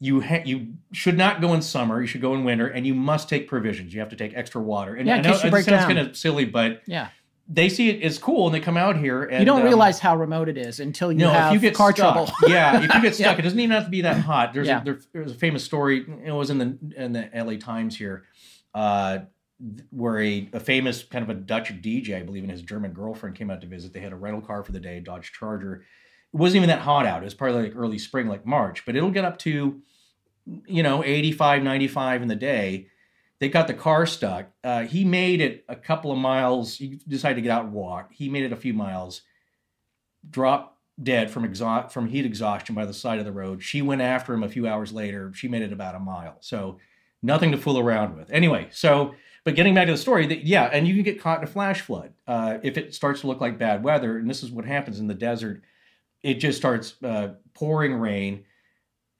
You 0.00 0.20
ha- 0.20 0.42
you 0.44 0.74
should 0.92 1.16
not 1.16 1.40
go 1.40 1.54
in 1.54 1.62
summer. 1.62 2.00
You 2.00 2.06
should 2.08 2.20
go 2.22 2.34
in 2.34 2.42
winter, 2.44 2.66
and 2.66 2.84
you 2.86 2.94
must 2.94 3.28
take 3.28 3.46
provisions. 3.46 3.94
You 3.94 4.00
have 4.00 4.08
to 4.08 4.16
take 4.16 4.32
extra 4.34 4.60
water. 4.60 4.94
And 4.96 5.06
Yeah, 5.06 5.14
in 5.14 5.20
I 5.20 5.22
know 5.28 5.32
case 5.34 5.42
you 5.44 5.48
it 5.48 5.50
break 5.52 5.64
sounds 5.64 5.82
down. 5.82 5.94
kind 5.94 5.98
of 6.08 6.16
silly, 6.16 6.44
but 6.44 6.82
Yeah. 6.86 7.08
they 7.46 7.68
see 7.68 7.88
it 7.90 8.02
as 8.02 8.18
cool, 8.18 8.46
and 8.46 8.54
they 8.54 8.58
come 8.58 8.76
out 8.76 8.96
here. 8.96 9.22
And 9.22 9.38
you 9.38 9.46
don't 9.46 9.60
um, 9.60 9.66
realize 9.66 10.00
how 10.00 10.16
remote 10.16 10.48
it 10.48 10.58
is 10.58 10.80
until 10.80 11.12
you 11.12 11.18
no, 11.18 11.30
have 11.30 11.54
if 11.54 11.62
you 11.62 11.68
get 11.68 11.76
car 11.76 11.94
stuck, 11.94 12.14
trouble. 12.14 12.32
yeah, 12.48 12.76
if 12.78 12.82
you 12.82 12.88
get 12.88 13.02
Yeah. 13.04 13.10
stuck, 13.28 13.38
it 13.38 13.42
doesn't 13.42 13.60
even 13.60 13.70
have 13.70 13.84
to 13.84 13.90
be 13.90 14.00
that 14.00 14.16
hot. 14.18 14.52
There's 14.54 14.66
Yeah. 14.66 14.80
a, 14.80 14.84
there, 14.84 14.98
there's 15.12 15.30
a 15.30 15.34
famous 15.36 15.62
story. 15.62 16.04
It 16.24 16.32
was 16.32 16.50
in 16.50 16.58
the 16.58 16.78
in 16.96 17.12
the 17.12 17.32
L.A. 17.36 17.58
Times 17.58 17.96
here, 17.96 18.24
uh, 18.74 19.18
where 19.90 20.20
a, 20.20 20.48
a 20.52 20.60
famous 20.60 21.02
kind 21.04 21.22
of 21.22 21.30
a 21.30 21.34
Dutch 21.34 21.72
DJ, 21.80 22.16
I 22.16 22.22
believe, 22.22 22.42
and 22.42 22.50
his 22.50 22.62
German 22.62 22.92
girlfriend 22.92 23.36
came 23.36 23.50
out 23.50 23.60
to 23.60 23.66
visit. 23.66 23.92
They 23.92 24.00
had 24.00 24.12
a 24.12 24.16
rental 24.16 24.40
car 24.40 24.62
for 24.62 24.72
the 24.72 24.80
day, 24.80 25.00
Dodge 25.00 25.32
Charger. 25.32 25.84
It 26.32 26.36
wasn't 26.36 26.56
even 26.56 26.68
that 26.68 26.80
hot 26.80 27.06
out. 27.06 27.22
It 27.22 27.26
was 27.26 27.34
probably 27.34 27.62
like 27.62 27.76
early 27.76 27.98
spring, 27.98 28.28
like 28.28 28.46
March, 28.46 28.84
but 28.84 28.96
it'll 28.96 29.10
get 29.10 29.24
up 29.24 29.38
to, 29.40 29.80
you 30.66 30.82
know, 30.82 31.04
85, 31.04 31.62
95 31.62 32.22
in 32.22 32.28
the 32.28 32.36
day. 32.36 32.88
They 33.38 33.48
got 33.48 33.66
the 33.66 33.74
car 33.74 34.06
stuck. 34.06 34.50
Uh, 34.62 34.82
he 34.82 35.04
made 35.04 35.40
it 35.40 35.64
a 35.68 35.76
couple 35.76 36.12
of 36.12 36.18
miles. 36.18 36.76
He 36.76 37.00
decided 37.08 37.36
to 37.36 37.42
get 37.42 37.50
out 37.50 37.64
and 37.64 37.72
walk. 37.72 38.12
He 38.12 38.28
made 38.28 38.44
it 38.44 38.52
a 38.52 38.56
few 38.56 38.72
miles 38.72 39.22
dropped 40.28 40.78
dead 41.02 41.30
from 41.30 41.44
exhaust 41.44 41.92
from 41.92 42.08
heat 42.08 42.24
exhaustion 42.24 42.74
by 42.74 42.84
the 42.84 42.94
side 42.94 43.18
of 43.18 43.24
the 43.24 43.32
road. 43.32 43.62
She 43.62 43.82
went 43.82 44.02
after 44.02 44.34
him 44.34 44.42
a 44.42 44.48
few 44.48 44.68
hours 44.68 44.92
later. 44.92 45.32
She 45.34 45.48
made 45.48 45.62
it 45.62 45.72
about 45.72 45.94
a 45.94 45.98
mile. 45.98 46.36
So 46.40 46.78
nothing 47.22 47.50
to 47.52 47.58
fool 47.58 47.78
around 47.78 48.16
with. 48.16 48.30
Anyway, 48.30 48.68
so 48.70 49.14
but 49.44 49.54
getting 49.54 49.74
back 49.74 49.86
to 49.86 49.92
the 49.92 49.98
story, 49.98 50.26
that 50.26 50.44
yeah, 50.44 50.64
and 50.72 50.86
you 50.86 50.94
can 50.94 51.02
get 51.02 51.20
caught 51.20 51.38
in 51.38 51.44
a 51.44 51.48
flash 51.48 51.80
flood 51.80 52.12
uh, 52.26 52.58
if 52.62 52.76
it 52.78 52.94
starts 52.94 53.22
to 53.22 53.26
look 53.26 53.40
like 53.40 53.58
bad 53.58 53.82
weather. 53.82 54.18
And 54.18 54.28
this 54.30 54.42
is 54.42 54.50
what 54.50 54.64
happens 54.64 55.00
in 55.00 55.06
the 55.08 55.14
desert. 55.14 55.62
It 56.22 56.34
just 56.34 56.58
starts 56.58 56.94
uh, 57.02 57.34
pouring 57.54 57.94
rain. 57.94 58.44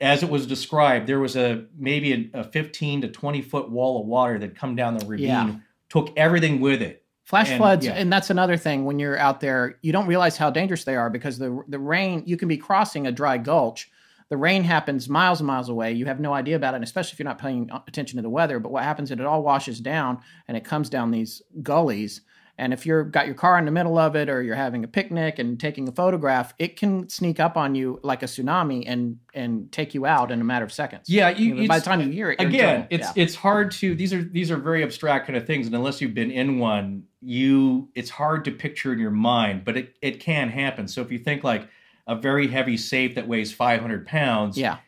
As 0.00 0.22
it 0.24 0.28
was 0.30 0.46
described, 0.46 1.06
there 1.06 1.20
was 1.20 1.36
a 1.36 1.66
maybe 1.76 2.30
a, 2.34 2.40
a 2.40 2.44
15 2.44 3.02
to 3.02 3.08
20 3.08 3.42
foot 3.42 3.70
wall 3.70 4.00
of 4.00 4.06
water 4.06 4.38
that 4.40 4.56
come 4.56 4.74
down 4.74 4.96
the 4.96 5.06
ravine, 5.06 5.26
Yeah. 5.26 5.54
took 5.88 6.12
everything 6.16 6.60
with 6.60 6.82
it. 6.82 7.04
Flash 7.24 7.50
And- 7.50 7.58
floods, 7.58 7.86
yeah. 7.86 7.92
and 7.92 8.12
that's 8.12 8.28
another 8.30 8.56
thing 8.56 8.84
when 8.84 8.98
you're 8.98 9.16
out 9.16 9.38
there, 9.40 9.78
you 9.80 9.92
don't 9.92 10.08
realize 10.08 10.36
how 10.36 10.50
dangerous 10.50 10.82
they 10.84 10.96
are 10.96 11.08
because 11.08 11.38
the 11.38 11.62
the 11.68 11.78
rain. 11.78 12.24
You 12.26 12.36
can 12.36 12.48
be 12.48 12.56
crossing 12.56 13.06
a 13.06 13.12
dry 13.12 13.38
gulch. 13.38 13.90
The 14.32 14.38
rain 14.38 14.64
happens 14.64 15.10
miles 15.10 15.40
and 15.40 15.46
miles 15.46 15.68
away. 15.68 15.92
You 15.92 16.06
have 16.06 16.18
no 16.18 16.32
idea 16.32 16.56
about 16.56 16.72
it, 16.72 16.76
and 16.76 16.84
especially 16.84 17.12
if 17.12 17.18
you're 17.18 17.28
not 17.28 17.36
paying 17.36 17.68
attention 17.86 18.16
to 18.16 18.22
the 18.22 18.30
weather. 18.30 18.58
But 18.58 18.72
what 18.72 18.82
happens 18.82 19.10
is 19.10 19.20
it 19.20 19.26
all 19.26 19.42
washes 19.42 19.78
down 19.78 20.22
and 20.48 20.56
it 20.56 20.64
comes 20.64 20.88
down 20.88 21.10
these 21.10 21.42
gullies. 21.62 22.22
And 22.56 22.72
if 22.72 22.86
you're 22.86 23.04
got 23.04 23.26
your 23.26 23.34
car 23.34 23.58
in 23.58 23.66
the 23.66 23.70
middle 23.70 23.98
of 23.98 24.16
it, 24.16 24.30
or 24.30 24.42
you're 24.42 24.56
having 24.56 24.84
a 24.84 24.88
picnic 24.88 25.38
and 25.38 25.60
taking 25.60 25.86
a 25.86 25.92
photograph, 25.92 26.54
it 26.58 26.78
can 26.78 27.10
sneak 27.10 27.40
up 27.40 27.58
on 27.58 27.74
you 27.74 28.00
like 28.02 28.22
a 28.22 28.26
tsunami 28.26 28.84
and 28.86 29.18
and 29.34 29.70
take 29.70 29.92
you 29.92 30.06
out 30.06 30.30
in 30.30 30.40
a 30.40 30.44
matter 30.44 30.64
of 30.64 30.72
seconds. 30.72 31.10
Yeah, 31.10 31.28
you, 31.28 31.68
by 31.68 31.78
the 31.78 31.84
time 31.84 32.00
you 32.00 32.08
hear 32.08 32.30
it, 32.30 32.40
again, 32.40 32.86
it's 32.88 33.08
Yeah. 33.14 33.22
it's 33.22 33.34
hard 33.34 33.70
to 33.72 33.94
these 33.94 34.14
are 34.14 34.22
these 34.22 34.50
are 34.50 34.56
very 34.56 34.82
abstract 34.82 35.26
kind 35.26 35.36
of 35.36 35.46
things, 35.46 35.66
and 35.66 35.76
unless 35.76 36.00
you've 36.00 36.14
been 36.14 36.30
in 36.30 36.58
one, 36.58 37.02
you 37.20 37.90
it's 37.94 38.08
hard 38.08 38.46
to 38.46 38.50
picture 38.50 38.94
in 38.94 38.98
your 38.98 39.10
mind, 39.10 39.66
but 39.66 39.76
it 39.76 39.94
it 40.00 40.20
can 40.20 40.48
happen. 40.48 40.88
So 40.88 41.02
if 41.02 41.12
you 41.12 41.18
think 41.18 41.44
like 41.44 41.68
a 42.06 42.16
very 42.16 42.48
heavy 42.48 42.76
safe 42.76 43.14
that 43.14 43.28
weighs 43.28 43.52
500 43.52 44.06
pounds, 44.06 44.58
yeah. 44.58 44.78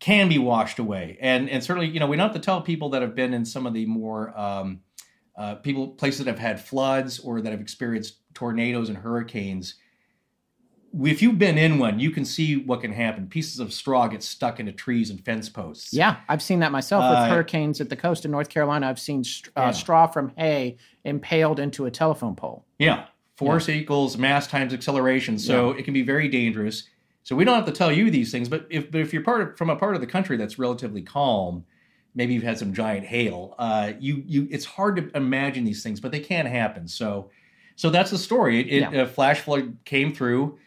can 0.00 0.28
be 0.28 0.38
washed 0.38 0.78
away, 0.78 1.18
and 1.20 1.48
and 1.50 1.62
certainly 1.62 1.88
you 1.88 2.00
know 2.00 2.06
we 2.06 2.16
don't 2.16 2.26
have 2.28 2.34
to 2.34 2.44
tell 2.44 2.60
people 2.62 2.88
that 2.90 3.02
have 3.02 3.14
been 3.14 3.34
in 3.34 3.44
some 3.44 3.66
of 3.66 3.74
the 3.74 3.86
more 3.86 4.36
um, 4.38 4.80
uh, 5.36 5.56
people 5.56 5.88
places 5.88 6.24
that 6.24 6.30
have 6.30 6.38
had 6.38 6.60
floods 6.60 7.18
or 7.20 7.40
that 7.40 7.50
have 7.50 7.60
experienced 7.60 8.16
tornadoes 8.34 8.88
and 8.88 8.98
hurricanes. 8.98 9.74
If 11.00 11.22
you've 11.22 11.38
been 11.38 11.56
in 11.56 11.78
one, 11.78 11.98
you 11.98 12.10
can 12.10 12.26
see 12.26 12.56
what 12.58 12.82
can 12.82 12.92
happen. 12.92 13.26
Pieces 13.26 13.60
of 13.60 13.72
straw 13.72 14.08
get 14.08 14.22
stuck 14.22 14.60
into 14.60 14.72
trees 14.72 15.08
and 15.08 15.18
fence 15.24 15.48
posts. 15.48 15.94
Yeah, 15.94 16.16
I've 16.28 16.42
seen 16.42 16.58
that 16.58 16.70
myself 16.70 17.02
with 17.08 17.18
Uh, 17.18 17.28
hurricanes 17.30 17.80
at 17.80 17.88
the 17.88 17.96
coast 17.96 18.26
in 18.26 18.30
North 18.30 18.50
Carolina. 18.50 18.88
I've 18.88 19.00
seen 19.00 19.24
st- 19.24 19.56
uh, 19.56 19.60
Yeah. 19.62 19.70
straw 19.70 20.06
from 20.06 20.32
hay 20.36 20.76
impaled 21.04 21.58
into 21.60 21.86
a 21.86 21.90
telephone 21.90 22.34
pole. 22.36 22.66
Yeah. 22.78 23.06
Force 23.36 23.68
equals 23.68 24.16
mass 24.18 24.46
times 24.46 24.72
acceleration. 24.74 25.38
So 25.38 25.70
it 25.70 25.84
can 25.84 25.94
be 25.94 26.02
very 26.02 26.28
dangerous. 26.28 26.84
So 27.24 27.34
we 27.36 27.44
don't 27.44 27.54
have 27.54 27.66
to 27.66 27.72
tell 27.72 27.90
you 27.92 28.10
these 28.10 28.30
things, 28.32 28.48
but 28.48 28.66
if 28.68 28.90
but 28.90 29.00
if 29.00 29.12
you're 29.12 29.22
part 29.22 29.40
of 29.40 29.56
from 29.56 29.70
a 29.70 29.76
part 29.76 29.94
of 29.94 30.00
the 30.00 30.06
country 30.06 30.36
that's 30.36 30.58
relatively 30.58 31.02
calm, 31.02 31.64
maybe 32.14 32.34
you've 32.34 32.42
had 32.42 32.58
some 32.58 32.72
giant 32.74 33.06
hail. 33.06 33.54
Uh, 33.58 33.92
you 33.98 34.22
you 34.26 34.48
it's 34.50 34.64
hard 34.64 34.96
to 34.96 35.16
imagine 35.16 35.64
these 35.64 35.82
things, 35.82 36.00
but 36.00 36.12
they 36.12 36.20
can 36.20 36.46
happen. 36.46 36.86
So 36.88 37.30
so 37.76 37.90
that's 37.90 38.10
the 38.10 38.18
story. 38.18 38.60
It, 38.60 38.66
it 38.66 38.92
Yeah. 38.92 39.02
a 39.02 39.06
flash 39.06 39.40
flood 39.40 39.76
came 39.84 40.12
through. 40.12 40.58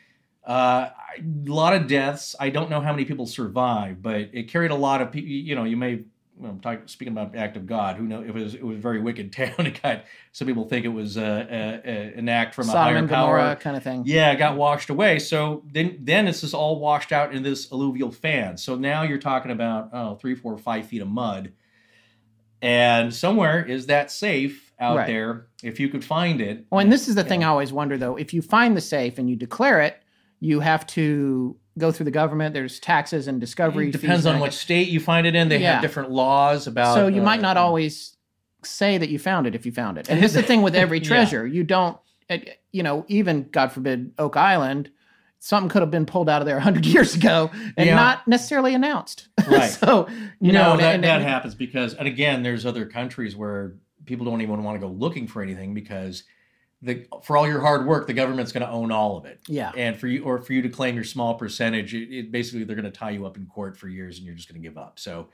Uh, 0.46 0.90
a 1.20 1.50
lot 1.52 1.76
of 1.76 1.88
deaths. 1.88 2.36
I 2.40 2.50
don't 2.50 2.70
know 2.70 2.80
how 2.82 2.92
many 2.92 3.06
people 3.06 3.26
survived, 3.26 4.02
but 4.02 4.30
it 4.34 4.48
carried 4.50 4.72
a 4.72 4.76
lot 4.76 5.02
of 5.02 5.12
people. 5.12 5.30
You 5.30 5.56
know, 5.56 5.64
you 5.66 5.78
may. 5.78 6.04
Well, 6.38 6.52
I'm 6.52 6.60
talking, 6.60 6.86
speaking 6.88 7.14
about 7.14 7.32
the 7.32 7.40
act 7.40 7.56
of 7.56 7.66
God. 7.66 7.96
Who 7.96 8.04
knows? 8.04 8.28
It 8.28 8.34
was 8.34 8.56
it 8.56 8.64
was 8.64 8.78
a 8.78 8.82
very 8.82 9.00
wicked 9.00 9.32
town. 9.34 9.54
It 9.66 9.82
got 9.82 10.04
some 10.34 10.48
people 10.48 10.68
think 10.68 10.86
it 10.86 10.90
was 10.90 11.18
uh, 11.18 11.22
uh, 11.22 11.88
uh, 11.88 11.92
an 12.18 12.28
act 12.28 12.56
from 12.56 12.68
a 12.70 12.72
higher 12.74 13.08
power. 13.08 13.56
Kind 13.56 13.78
of 13.78 13.84
thing. 13.84 14.04
Yeah, 14.06 14.32
it 14.32 14.38
got 14.38 14.58
washed 14.58 14.90
away. 14.90 15.20
So 15.20 15.64
then 15.72 15.98
then 16.02 16.28
it's 16.28 16.42
just 16.42 16.54
all 16.54 16.80
washed 16.80 17.12
out 17.12 17.34
in 17.34 17.44
this 17.44 17.72
alluvial 17.72 18.12
fan. 18.12 18.58
So 18.58 18.76
now 18.76 19.04
you're 19.04 19.18
talking 19.18 19.52
about 19.52 19.90
oh 19.94 20.16
three, 20.16 20.36
four, 20.36 20.58
five 20.58 20.88
feet 20.88 21.02
of 21.02 21.08
mud. 21.08 21.54
And 22.62 23.14
somewhere 23.14 23.64
is 23.64 23.88
that 23.88 24.12
safe 24.12 24.74
out 24.80 24.98
Right. 24.98 25.08
there 25.08 25.48
if 25.64 25.80
you 25.80 25.88
could 25.90 26.04
find 26.04 26.42
it. 26.42 26.66
Oh, 26.72 26.80
and 26.80 26.92
this 26.92 27.08
is 27.08 27.16
the 27.16 27.24
thing 27.24 27.44
I 27.44 27.48
always 27.48 27.72
wonder 27.72 27.98
though. 27.98 28.16
If 28.16 28.34
you 28.34 28.42
find 28.42 28.76
the 28.76 28.82
safe 28.82 29.18
and 29.20 29.30
you 29.30 29.36
declare 29.36 29.82
it, 29.82 30.02
you 30.40 30.60
have 30.62 30.86
to 30.88 31.56
go 31.78 31.92
through 31.92 32.06
the 32.06 32.12
government. 32.12 32.54
There's 32.54 32.80
taxes 32.80 33.28
and 33.28 33.40
discovery. 33.40 33.90
It 33.90 33.92
depends 33.92 34.26
on 34.26 34.40
what 34.40 34.54
state 34.54 34.88
you 34.88 35.00
find 35.00 35.28
it 35.28 35.36
in. 35.36 35.50
They 35.50 35.60
Yeah. 35.60 35.74
have 35.74 35.82
different 35.82 36.12
laws 36.12 36.68
about. 36.68 36.96
So 36.96 37.08
you 37.08 37.22
uh, 37.22 37.26
might 37.26 37.42
not 37.42 37.58
always 37.58 38.16
say 38.64 38.98
that 38.98 39.10
you 39.10 39.20
found 39.20 39.46
it 39.48 39.56
if 39.56 39.66
you 39.66 39.72
found 39.72 39.98
it. 39.98 40.10
And 40.10 40.20
this 40.24 40.32
is 40.32 40.36
the 40.38 40.44
thing 40.44 40.62
with 40.62 40.76
every 40.76 41.00
Yeah. 41.00 41.04
treasure. 41.08 41.46
You 41.46 41.64
don't, 41.64 41.98
you 42.72 42.84
know, 42.84 43.06
even 43.08 43.50
God 43.52 43.72
forbid 43.72 44.12
Oak 44.18 44.38
Island, 44.38 44.90
something 45.40 45.70
could 45.70 45.82
have 45.82 45.92
been 45.92 46.06
pulled 46.06 46.30
out 46.30 46.42
of 46.42 46.46
there 46.48 46.56
100 46.56 46.86
years 46.96 47.14
ago 47.16 47.52
and 47.78 47.88
Yeah. 47.88 47.96
not 47.96 48.28
necessarily 48.28 48.74
announced. 48.74 49.28
Right. 49.48 49.70
so, 49.70 50.08
you 50.40 50.52
no, 50.52 50.64
know, 50.64 50.72
and- 50.72 50.80
that, 50.82 50.96
and- 50.96 51.04
that 51.04 51.22
happens 51.22 51.54
because, 51.54 51.94
and 51.94 52.08
again, 52.08 52.42
there's 52.42 52.66
other 52.66 52.86
countries 52.88 53.36
where 53.36 53.76
people 54.06 54.26
don't 54.26 54.42
even 54.42 54.64
want 54.64 54.80
to 54.80 54.88
go 54.88 54.92
looking 54.92 55.28
for 55.28 55.44
anything 55.44 55.74
because 55.76 56.24
the 56.86 57.06
for 57.24 57.36
all 57.36 57.48
your 57.48 57.60
hard 57.60 57.86
work, 57.86 58.08
the 58.08 58.14
government's 58.14 58.52
going 58.52 58.66
to 58.66 58.72
own 58.72 58.92
all 58.92 59.18
of 59.18 59.26
it. 59.26 59.40
Yeah. 59.48 59.72
and 59.76 59.98
for 59.98 60.08
you 60.08 60.24
or 60.24 60.40
for 60.40 60.54
you 60.54 60.62
to 60.62 60.70
claim 60.70 60.96
your 60.96 61.04
small 61.04 61.34
percentage, 61.36 61.94
it, 61.94 62.16
it 62.16 62.32
basically 62.32 62.64
they're 62.64 62.76
going 62.76 62.92
to 62.92 62.98
tie 62.98 63.12
you 63.12 63.26
up 63.26 63.38
in 63.38 63.46
court 63.48 63.78
for 63.78 63.88
years, 63.90 64.18
and 64.18 64.26
you're 64.26 64.36
just 64.36 64.48
going 64.48 64.62
to 64.62 64.68
give 64.68 64.78
up. 64.78 65.00
So. 65.00 65.30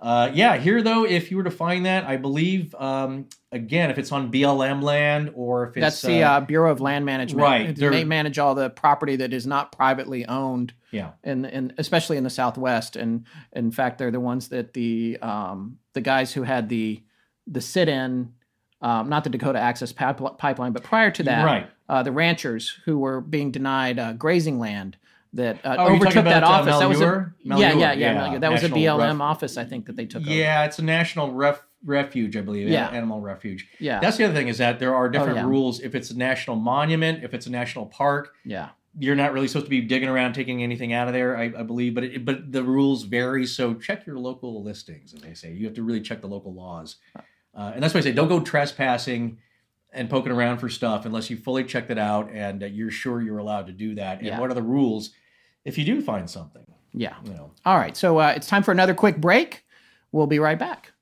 Uh, 0.00 0.30
yeah, 0.32 0.56
here 0.56 0.80
though, 0.80 1.04
if 1.04 1.28
you 1.28 1.36
were 1.36 1.42
to 1.42 1.50
find 1.50 1.84
that, 1.84 2.04
I 2.04 2.16
believe 2.16 2.72
um, 2.76 3.26
again, 3.50 3.90
if 3.90 3.98
it's 3.98 4.12
on 4.12 4.30
BLM 4.30 4.80
land 4.80 5.32
or 5.34 5.64
if 5.64 5.76
it's 5.76 5.82
That's 5.82 6.02
the 6.02 6.22
uh, 6.22 6.38
Bureau 6.38 6.70
of 6.70 6.80
Land 6.80 7.04
Management. 7.04 7.42
right, 7.42 7.74
They 7.76 8.04
manage 8.04 8.38
all 8.38 8.54
the 8.54 8.70
property 8.70 9.16
that 9.16 9.32
is 9.32 9.44
not 9.44 9.72
privately 9.72 10.24
owned, 10.26 10.72
yeah, 10.92 11.14
and 11.24 11.44
and 11.44 11.74
especially 11.78 12.16
in 12.16 12.22
the 12.22 12.30
Southwest. 12.30 12.94
And 12.94 13.24
in 13.52 13.72
fact, 13.72 13.98
they're 13.98 14.12
the 14.12 14.20
ones 14.20 14.50
that 14.50 14.72
the 14.72 15.18
um, 15.20 15.78
the 15.94 16.00
guys 16.00 16.32
who 16.32 16.44
had 16.44 16.68
the 16.68 17.02
the 17.48 17.60
sit-in, 17.60 18.34
um, 18.80 19.08
not 19.08 19.24
the 19.24 19.30
Dakota 19.30 19.58
Access 19.58 19.92
Pip- 19.92 20.38
Pipeline, 20.38 20.72
but 20.72 20.82
prior 20.84 21.10
to 21.10 21.22
that, 21.24 21.44
Right. 21.44 21.70
uh, 21.88 22.02
the 22.02 22.12
ranchers 22.12 22.78
who 22.84 22.98
were 22.98 23.20
being 23.20 23.50
denied 23.50 23.98
uh, 23.98 24.12
grazing 24.12 24.58
land 24.58 24.96
that 25.34 25.64
uh, 25.64 25.76
Oh, 25.78 25.94
overtook 25.94 26.24
that 26.24 26.42
uh, 26.44 26.46
office. 26.48 26.78
that 26.78 26.88
was 26.88 27.00
a, 27.00 27.32
yeah, 27.42 27.56
yeah, 27.58 27.92
yeah, 27.92 28.32
yeah. 28.32 28.38
That 28.38 28.50
was 28.52 28.62
a 28.64 28.68
BLM 28.68 28.98
Ref- 29.12 29.20
office, 29.20 29.56
I 29.56 29.64
think, 29.64 29.86
that 29.86 29.96
they 29.96 30.06
took 30.06 30.22
over. 30.22 30.30
yeah, 30.30 30.64
it's 30.64 30.78
a 30.78 30.84
national 30.84 31.32
ref, 31.32 31.60
refuge, 31.84 32.36
I 32.36 32.40
believe. 32.40 32.68
Yeah. 32.68 32.88
animal 32.88 33.20
refuge. 33.20 33.68
Yeah. 33.78 34.00
that's 34.00 34.16
the 34.16 34.24
other 34.24 34.34
thing 34.34 34.48
is 34.48 34.58
that 34.58 34.78
there 34.78 34.94
are 34.94 35.08
different 35.08 35.36
yeah. 35.36 35.44
rules. 35.46 35.80
If 35.80 35.94
it's 35.94 36.10
a 36.10 36.16
national 36.16 36.56
monument, 36.56 37.24
if 37.24 37.34
it's 37.34 37.46
a 37.46 37.50
national 37.50 37.86
park, 37.86 38.32
Yeah. 38.44 38.70
you're 38.98 39.14
not 39.16 39.32
really 39.34 39.48
supposed 39.48 39.66
to 39.66 39.70
be 39.70 39.82
digging 39.82 40.08
around 40.08 40.32
taking 40.32 40.62
anything 40.62 40.92
out 40.94 41.08
of 41.08 41.14
there. 41.14 41.36
I, 41.36 41.44
I 41.44 41.62
believe, 41.62 41.94
but 41.94 42.04
it, 42.04 42.24
but 42.24 42.50
the 42.50 42.62
rules 42.62 43.02
vary. 43.02 43.44
So 43.44 43.74
check 43.74 44.06
your 44.06 44.18
local 44.18 44.62
listings, 44.62 45.12
as 45.14 45.20
they 45.20 45.34
say. 45.34 45.52
You 45.52 45.66
have 45.66 45.74
to 45.74 45.82
really 45.82 46.00
check 46.00 46.20
the 46.22 46.26
local 46.28 46.54
laws, 46.54 46.96
uh, 47.58 47.72
and 47.74 47.82
that's 47.82 47.92
why 47.92 47.98
I 47.98 48.02
say 48.04 48.12
don't 48.12 48.28
go 48.28 48.40
trespassing 48.40 49.38
and 49.92 50.08
poking 50.08 50.32
around 50.32 50.58
for 50.58 50.68
stuff 50.68 51.04
unless 51.06 51.28
you 51.30 51.36
fully 51.36 51.64
checked 51.64 51.90
it 51.90 51.98
out 51.98 52.30
and 52.32 52.62
uh, 52.62 52.66
you're 52.66 52.90
sure 52.90 53.20
you're 53.20 53.38
allowed 53.38 53.66
to 53.66 53.72
do 53.72 53.94
that. 53.96 54.18
And 54.18 54.26
Yeah. 54.28 54.38
what 54.38 54.50
are 54.50 54.54
the 54.54 54.62
rules 54.62 55.10
if 55.64 55.76
you 55.76 55.84
do 55.84 56.00
find 56.00 56.28
something? 56.30 56.64
Yeah. 56.92 57.16
You 57.24 57.32
know. 57.32 57.50
All 57.66 57.76
right. 57.78 57.96
So 57.96 58.18
uh, 58.18 58.32
it's 58.36 58.46
time 58.46 58.62
for 58.62 58.70
another 58.72 58.94
quick 58.94 59.16
break. 59.18 59.64
We'll 60.12 60.26
be 60.26 60.38
right 60.38 60.58
back. 60.58 60.92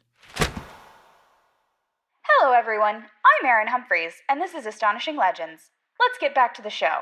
Hello, 2.28 2.54
everyone. 2.54 2.96
I'm 2.96 3.46
Erin 3.46 3.68
Humphreys, 3.68 4.14
and 4.30 4.42
this 4.42 4.54
is 4.54 4.66
Astonishing 4.66 5.16
Legends. 5.16 5.70
Let's 6.00 6.18
get 6.20 6.34
back 6.36 6.54
to 6.56 6.62
the 6.62 6.70
show. 6.70 7.00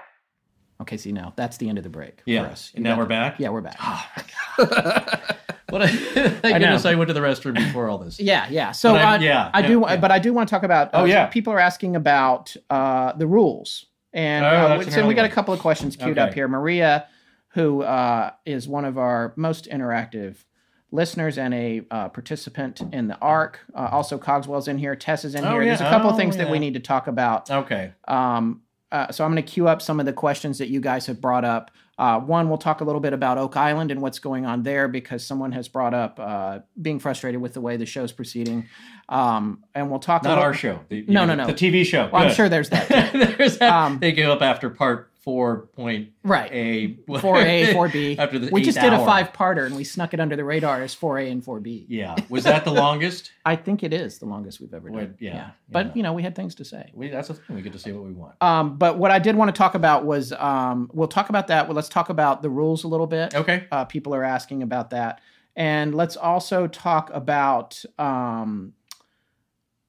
Okay, 0.82 0.98
see 0.98 1.12
now, 1.12 1.34
that's 1.36 1.58
the 1.58 1.70
end 1.70 1.78
of 1.78 1.84
the 1.84 1.90
break 1.90 2.22
Yeah. 2.26 2.44
for 2.46 2.50
us. 2.52 2.72
And 2.76 2.84
now 2.84 2.98
we're 2.98 3.06
back? 3.06 3.40
Yeah, 3.40 3.50
we're 3.50 3.62
back. 3.62 3.80
What 5.70 5.82
I, 5.82 5.88
thank 5.88 6.56
I 6.56 6.58
know. 6.60 6.78
I 6.86 6.94
went 6.94 7.08
to 7.08 7.16
the 7.16 7.20
restroom 7.20 7.56
before 7.56 7.88
all 7.90 7.98
this. 7.98 8.20
Yeah, 8.20 8.46
yeah. 8.52 8.74
So 8.74 8.94
But 8.94 9.02
I- 9.02 9.16
I, 9.16 9.18
yeah, 9.20 9.50
I 9.56 9.64
do, 9.64 9.80
yeah. 9.88 9.96
but 9.98 10.12
I 10.12 10.20
do 10.20 10.32
want 10.32 10.48
to 10.48 10.54
talk 10.54 10.62
about. 10.62 10.92
Oh, 10.94 11.02
uh, 11.02 11.06
yeah. 11.06 11.26
people 11.26 11.52
are 11.52 11.60
asking 11.60 11.96
about 11.96 12.56
uh, 12.70 13.14
the 13.14 13.26
rules, 13.26 13.88
and 14.14 14.46
Oh, 14.46 14.50
uh, 14.50 14.84
so 14.84 15.08
we 15.08 15.16
got 15.16 15.26
a 15.26 15.30
couple 15.30 15.52
of 15.52 15.60
questions 15.62 15.96
queued 15.96 16.20
Okay. 16.20 16.22
up 16.28 16.34
here. 16.36 16.48
Maria, 16.48 17.08
who 17.54 17.82
uh, 17.82 18.30
is 18.46 18.68
one 18.68 18.86
of 18.86 19.00
our 19.00 19.34
most 19.36 19.66
interactive 19.68 20.44
listeners 20.94 21.38
and 21.38 21.54
a 21.54 21.82
uh, 21.91 22.08
participant 22.10 22.82
in 22.94 23.08
the 23.08 23.18
ARC, 23.20 23.60
uh, 23.76 23.89
also 23.91 24.18
Cogswell's 24.18 24.68
in 24.68 24.78
here. 24.78 24.96
Tess 24.96 25.26
is 25.26 25.36
in 25.36 25.44
Oh, 25.44 25.52
here. 25.52 25.64
yeah. 25.64 25.66
There's 25.76 25.82
a 25.82 25.89
couple 25.89 26.08
of 26.10 26.16
Oh, 26.16 26.18
things 26.18 26.38
that 26.38 26.50
we 26.50 26.60
need 26.60 26.76
to 26.76 26.80
talk 26.80 27.08
about. 27.08 27.50
Okay. 27.52 27.91
Um, 28.08 28.62
uh, 28.91 29.12
so 29.12 29.26
I'm 29.26 29.32
going 29.32 29.44
to 29.44 29.52
queue 29.52 29.68
up 29.68 29.82
some 29.82 30.00
of 30.00 30.06
the 30.06 30.14
questions 30.14 30.60
that 30.60 30.70
you 30.70 30.80
guys 30.80 31.08
have 31.08 31.20
brought 31.20 31.44
up. 31.44 31.72
Uh, 31.98 32.20
one, 32.20 32.48
we'll 32.50 32.58
talk 32.58 32.82
a 32.82 32.84
little 32.84 33.02
bit 33.02 33.14
about 33.14 33.38
Oak 33.38 33.56
Island 33.56 33.91
and 33.91 34.02
what's 34.02 34.18
going 34.20 34.46
on 34.48 34.64
there 34.64 34.88
because 34.88 35.24
someone 35.26 35.52
has 35.52 35.68
brought 35.68 35.94
up 35.94 36.20
uh, 36.20 36.60
being 36.82 37.00
frustrated 37.00 37.39
with 37.41 37.54
the 37.54 37.62
way 37.62 37.78
the 37.78 37.86
show's 37.86 38.12
proceeding. 38.12 38.68
Um, 39.10 39.64
and 39.76 39.89
we'll 39.91 40.00
talk. 40.00 40.24
Not 40.24 40.39
our 40.39 40.54
show. 40.56 40.80
The, 40.89 41.06
No, 41.08 41.26
no, 41.26 41.36
no. 41.36 41.46
The 41.48 41.54
TV 41.54 41.86
show. 41.86 42.10
Well, 42.12 42.24
I'm 42.24 42.34
sure 42.34 42.50
there's 42.50 42.70
that. 42.70 42.88
There's 43.38 43.58
that. 43.60 43.72
Um, 43.74 44.00
they 44.00 44.12
gave 44.12 44.28
up 44.30 44.41
after 44.41 44.70
part 44.72 45.12
four 45.24 45.68
point 45.74 46.10
Right. 46.24 46.52
A. 46.52 46.98
Four 47.20 47.38
A, 47.38 47.74
four 47.74 47.88
B. 47.88 48.18
After 48.20 48.38
the 48.40 48.50
we 48.52 48.62
just 48.62 48.80
did 48.80 48.92
a 48.92 49.04
five 49.06 49.32
parter 49.32 49.66
and 49.66 49.76
we 49.76 49.84
snuck 49.84 50.14
it 50.14 50.20
under 50.20 50.36
the 50.36 50.44
radar 50.44 50.82
as 50.82 50.94
four 50.94 51.18
A 51.18 51.30
and 51.30 51.44
four 51.44 51.60
B. 51.60 51.86
Yeah. 51.88 52.16
Was 52.30 52.44
that 52.44 52.66
the 52.66 52.72
longest? 52.86 53.32
I 53.46 53.56
think 53.56 53.84
it 53.84 53.94
is 53.94 54.20
the 54.20 54.26
longest 54.26 54.60
we've 54.60 54.74
ever 54.74 54.90
done. 54.90 54.98
Well, 54.98 55.08
yeah, 55.20 55.52
But 55.70 55.88
yeah. 55.88 55.92
you 55.96 56.04
know, 56.04 56.14
we 56.14 56.24
had 56.24 56.36
things 56.36 56.56
to 56.56 56.66
say. 56.66 56.92
We, 56.94 57.10
that's 57.10 57.30
the 57.30 57.36
thing. 57.36 57.56
We 57.56 57.62
get 57.62 57.74
to 57.74 57.80
say 57.80 57.92
what 57.94 58.04
we 58.04 58.12
want. 58.12 58.36
Um, 58.42 58.78
but 58.78 58.98
what 58.98 59.12
I 59.12 59.20
did 59.20 59.36
want 59.36 59.54
to 59.54 59.58
talk 59.58 59.76
about 59.76 60.06
was 60.06 60.34
um, 60.34 60.90
we'll 60.94 61.08
talk 61.08 61.30
about 61.30 61.48
that. 61.48 61.68
Well, 61.68 61.76
let's 61.76 61.90
talk 61.90 62.10
about 62.10 62.42
the 62.42 62.50
rules 62.50 62.84
a 62.84 62.88
little 62.88 63.08
bit. 63.08 63.34
Okay. 63.34 63.66
Uh, 63.72 63.86
people 63.86 64.14
are 64.14 64.24
asking 64.24 64.62
about 64.62 64.90
that, 64.90 65.22
and 65.56 65.96
let's 65.96 66.18
also 66.18 66.68
talk 66.68 67.10
about. 67.14 67.82
Um, 67.98 68.74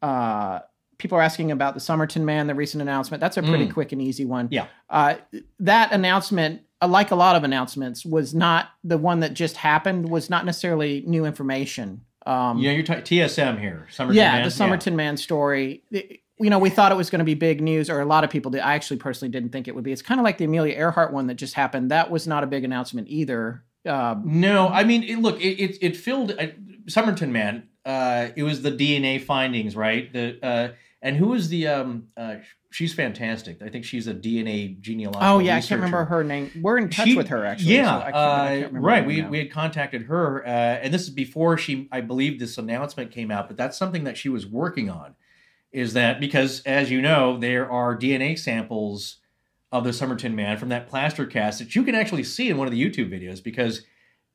uh, 0.03 0.61
people 0.99 1.18
are 1.18 1.22
asking 1.22 1.51
about 1.51 1.74
the 1.74 1.80
Somerton 1.80 2.24
man, 2.24 2.47
the 2.47 2.55
recent 2.55 2.82
announcement. 2.82 3.20
That's 3.20 3.36
a 3.36 3.42
pretty 3.42 3.66
Mm. 3.66 3.72
quick 3.72 3.92
and 3.92 4.01
easy 4.03 4.24
one. 4.24 4.49
Yeah. 4.51 4.66
Uh, 4.90 5.14
that 5.61 5.92
announcement, 5.92 6.62
uh, 6.82 6.88
like 6.88 7.11
a 7.11 7.14
lot 7.16 7.36
of 7.36 7.45
announcements, 7.45 8.05
was 8.05 8.34
not 8.34 8.68
the 8.82 8.99
one 8.99 9.20
that 9.20 9.34
just 9.34 9.57
happened. 9.57 10.09
Was 10.09 10.30
not 10.30 10.45
necessarily 10.45 11.03
new 11.07 11.24
information. 11.24 12.03
Um, 12.26 12.62
know, 12.62 12.70
you're 12.70 12.82
t- 12.82 12.95
TSM 13.20 13.59
here. 13.61 13.86
Somerton 13.90 14.16
yeah, 14.16 14.32
Man? 14.32 14.45
the 14.45 14.51
Somerton 14.51 14.97
man 14.97 15.16
story. 15.16 15.82
it- 15.90 16.20
You 16.40 16.51
know, 16.51 16.59
we 16.59 16.68
thought 16.68 16.90
it 16.90 16.97
was 16.97 17.11
going 17.11 17.20
to 17.20 17.24
be 17.24 17.34
big 17.34 17.61
news, 17.61 17.88
or 17.88 18.01
a 18.01 18.05
lot 18.05 18.24
of 18.24 18.30
people 18.30 18.51
did. 18.51 18.61
I 18.61 18.74
actually 18.74 18.97
personally 18.97 19.30
didn't 19.30 19.51
think 19.51 19.68
it 19.68 19.74
would 19.74 19.84
be. 19.84 19.92
It's 19.92 20.03
kind 20.03 20.18
of 20.18 20.24
like 20.24 20.36
the 20.38 20.47
Amelia 20.47 20.74
Earhart 20.74 21.12
one 21.12 21.28
that 21.28 21.34
just 21.36 21.55
happened. 21.55 21.92
That 21.92 22.11
was 22.11 22.26
not 22.26 22.42
a 22.42 22.47
big 22.49 22.64
announcement 22.64 23.07
either. 23.09 23.62
Uh, 23.86 24.16
No, 24.24 24.66
I 24.68 24.82
mean, 24.82 25.05
it, 25.05 25.20
look, 25.20 25.40
it, 25.40 25.61
it, 25.62 25.78
it 25.80 25.97
filled 25.97 26.32
uh, 26.32 26.47
Somerton 26.88 27.30
Man. 27.32 27.68
Uh, 27.85 28.28
it 28.37 28.43
was 28.43 28.62
the 28.62 28.72
DNA 28.72 29.20
findings, 29.22 29.76
right? 29.76 30.12
The 30.12 30.39
uh, 30.43 30.68
and 31.03 31.16
who 31.16 31.28
was 31.28 31.49
the 31.51 31.68
um? 31.68 32.09
Uh, 32.16 32.37
she's 32.70 32.95
fantastic. 32.95 33.61
I 33.62 33.68
think 33.68 33.85
she's 33.85 34.07
a 34.07 34.14
DNA 34.14 34.80
genealogical. 34.80 35.28
oh 35.37 35.39
yeah, 35.39 35.57
I 35.57 35.61
can't 35.61 35.72
remember 35.72 36.05
her 36.07 36.24
name. 36.24 36.51
We're 36.62 36.78
in 36.78 36.89
touch 36.89 37.09
She- 37.09 37.16
with 37.16 37.28
her 37.28 37.45
actually. 37.45 37.74
Yeah, 37.74 37.99
so 37.99 38.07
I 38.07 38.11
I 38.11 38.62
uh, 38.64 38.68
right. 38.70 39.05
We 39.05 39.20
now. 39.20 39.28
we 39.28 39.39
had 39.39 39.51
contacted 39.51 40.03
her, 40.05 40.45
uh, 40.47 40.49
and 40.49 40.95
this 40.95 41.03
is 41.03 41.11
before 41.11 41.59
she, 41.59 41.89
I 41.93 42.01
believe, 42.01 42.39
this 42.39 42.57
announcement 42.57 43.11
came 43.11 43.30
out. 43.30 43.49
But 43.49 43.59
that's 43.59 43.76
something 43.76 44.05
that 44.05 44.16
she 44.16 44.28
was 44.30 44.47
working 44.47 44.89
on. 44.89 45.14
Is 45.72 45.93
that 45.93 46.20
because, 46.20 46.62
as 46.62 46.91
you 46.91 47.03
know, 47.03 47.37
there 47.37 47.70
are 47.70 47.97
DNA 47.97 48.39
samples 48.39 49.18
of 49.72 49.85
the 49.85 49.93
Somerton 49.93 50.35
Man 50.35 50.57
from 50.57 50.70
that 50.70 50.89
plaster 50.89 51.26
cast 51.26 51.59
that 51.59 51.74
you 51.74 51.82
can 51.82 51.95
actually 51.95 52.24
see 52.24 52.49
in 52.49 52.57
one 52.57 52.66
of 52.66 52.72
the 52.72 52.82
YouTube 52.82 53.11
videos 53.11 53.43
because. 53.43 53.85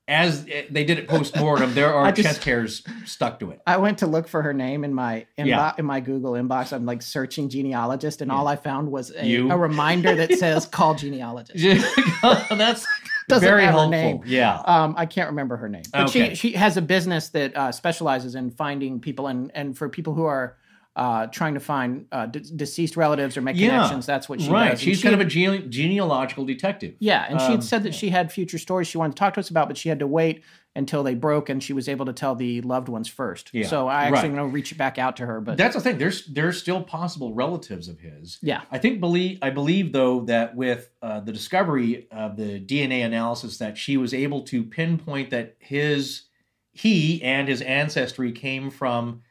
As 0.10 0.45
eh, 0.51 0.64
they 0.72 0.84
did 0.84 0.97
it 0.97 1.07
post 1.07 1.38
mortem, 1.38 1.74
there 1.76 1.93
are 1.93 2.12
just- 2.12 2.28
chest 2.28 2.43
hairs 2.43 2.84
stuck 3.05 3.39
to 3.39 3.51
it. 3.51 3.62
I 3.68 3.78
went 3.78 3.99
to 3.99 4.07
look 4.07 4.28
for 4.28 4.41
her 4.41 4.53
name 4.53 4.84
in 4.84 4.93
my 4.93 5.28
inbo- 5.38 5.45
Yeah. 5.47 5.74
in 5.78 5.86
my 5.86 5.99
Google 5.99 6.32
inbox. 6.34 6.74
I'm 6.74 6.86
like 6.86 7.01
searching 7.01 7.47
genealogist, 7.47 8.22
and 8.22 8.32
all 8.32 8.47
I 8.47 8.55
found 8.55 8.91
was 8.91 9.12
a, 9.16 9.36
a 9.38 9.55
reminder 9.57 10.16
that 10.16 10.34
says 10.39 10.66
call 10.66 10.95
genealogist. 10.95 11.64
That's 12.49 12.88
Doesn't 13.28 13.47
very 13.47 13.64
have 13.64 13.76
her 13.76 13.88
name. 13.88 14.22
Yeah. 14.26 14.60
Um, 14.66 14.95
I 14.97 15.05
can't 15.05 15.30
remember 15.30 15.55
her 15.57 15.70
name, 15.70 15.84
but 15.91 16.10
Okay. 16.10 16.30
she 16.30 16.36
she 16.36 16.51
has 16.57 16.78
a 16.78 16.82
business 16.82 17.30
that 17.30 17.55
uh, 17.55 17.72
specializes 17.72 18.34
in 18.36 18.49
finding 18.51 18.99
people 18.99 19.28
and 19.28 19.51
and 19.53 19.78
for 19.78 19.88
people 19.89 20.14
who 20.16 20.26
are 20.26 20.57
uh, 20.95 21.27
trying 21.27 21.53
to 21.53 21.59
find 21.59 22.05
uh, 22.11 22.25
de- 22.25 22.39
deceased 22.41 22.97
relatives 22.97 23.37
or 23.37 23.41
make 23.41 23.55
Yeah. 23.55 23.69
connections. 23.69 24.05
That's 24.05 24.27
what 24.27 24.41
she 24.41 24.49
right. 24.49 24.71
does. 24.71 24.81
She's 24.81 24.97
she 24.97 25.03
kind 25.03 25.15
of 25.15 25.21
a 25.21 25.25
gene- 25.25 25.71
genealogical 25.71 26.45
detective. 26.45 26.95
yeah, 26.99 27.25
and 27.29 27.39
she 27.39 27.45
Um, 27.45 27.51
had 27.53 27.63
said 27.63 27.83
that 27.83 27.93
she 27.95 28.09
had 28.09 28.31
future 28.31 28.57
stories 28.57 28.87
she 28.87 28.97
wanted 28.97 29.15
to 29.15 29.19
talk 29.19 29.33
to 29.35 29.39
us 29.39 29.49
about, 29.49 29.67
but 29.67 29.77
she 29.77 29.87
had 29.89 29.99
to 29.99 30.07
wait 30.07 30.43
until 30.75 31.01
they 31.03 31.15
broke, 31.15 31.49
and 31.49 31.63
she 31.63 31.73
was 31.73 31.87
able 31.89 32.05
to 32.05 32.13
tell 32.13 32.35
the 32.35 32.61
loved 32.61 32.89
ones 32.89 33.07
first. 33.07 33.49
Yeah, 33.53 33.65
So 33.67 33.87
I 33.87 34.03
actually 34.03 34.29
right. 34.29 34.35
going 34.37 34.49
to 34.49 34.53
reach 34.53 34.77
back 34.77 34.97
out 34.97 35.15
to 35.17 35.25
her, 35.25 35.39
but 35.41 35.57
That's 35.57 35.75
the 35.75 35.81
thing. 35.81 35.97
There's 35.97 36.25
there's 36.25 36.59
still 36.59 36.83
possible 36.83 37.33
relatives 37.33 37.87
of 37.87 37.99
his. 37.99 38.37
Yeah. 38.41 38.61
I 38.71 38.77
think 38.77 38.99
believe 38.99 39.39
I 39.41 39.49
believe 39.51 39.93
though 39.93 40.21
that 40.25 40.55
with 40.55 40.89
uh, 41.01 41.21
the 41.21 41.31
discovery 41.31 42.07
of 42.11 42.35
the 42.35 42.59
DNA 42.59 43.03
analysis 43.05 43.57
that 43.57 43.77
she 43.77 43.97
was 43.97 44.13
able 44.13 44.41
to 44.43 44.63
pinpoint 44.63 45.29
that 45.31 45.55
his 45.59 46.23
he 46.71 47.21
and 47.23 47.47
his 47.47 47.61
ancestry 47.61 48.31
came 48.31 48.69
from 48.69 49.21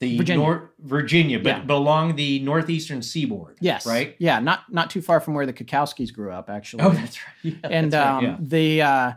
the 0.00 0.16
Virginia. 0.16 0.44
Nor- 0.44 0.70
Virginia, 0.80 1.38
but 1.38 1.48
Yeah. 1.48 1.62
but 1.64 1.74
along 1.74 2.16
the 2.16 2.38
northeastern 2.40 3.02
seaboard. 3.02 3.56
yes, 3.60 3.86
Right. 3.86 4.14
Yeah, 4.18 4.38
not 4.40 4.72
not 4.72 4.90
too 4.90 5.02
far 5.02 5.20
from 5.20 5.34
where 5.34 5.46
the 5.46 5.52
Kakowskis 5.52 6.12
grew 6.12 6.30
up, 6.30 6.48
actually. 6.50 6.82
Oh, 6.84 6.90
that's 6.90 7.18
right. 7.18 7.34
Yeah, 7.62 7.68
and 7.70 7.92
that's 7.92 8.04
right, 8.06 8.16
um, 8.18 8.24
yeah. 8.24 8.36
the 8.40 8.82
uh, 8.82 9.12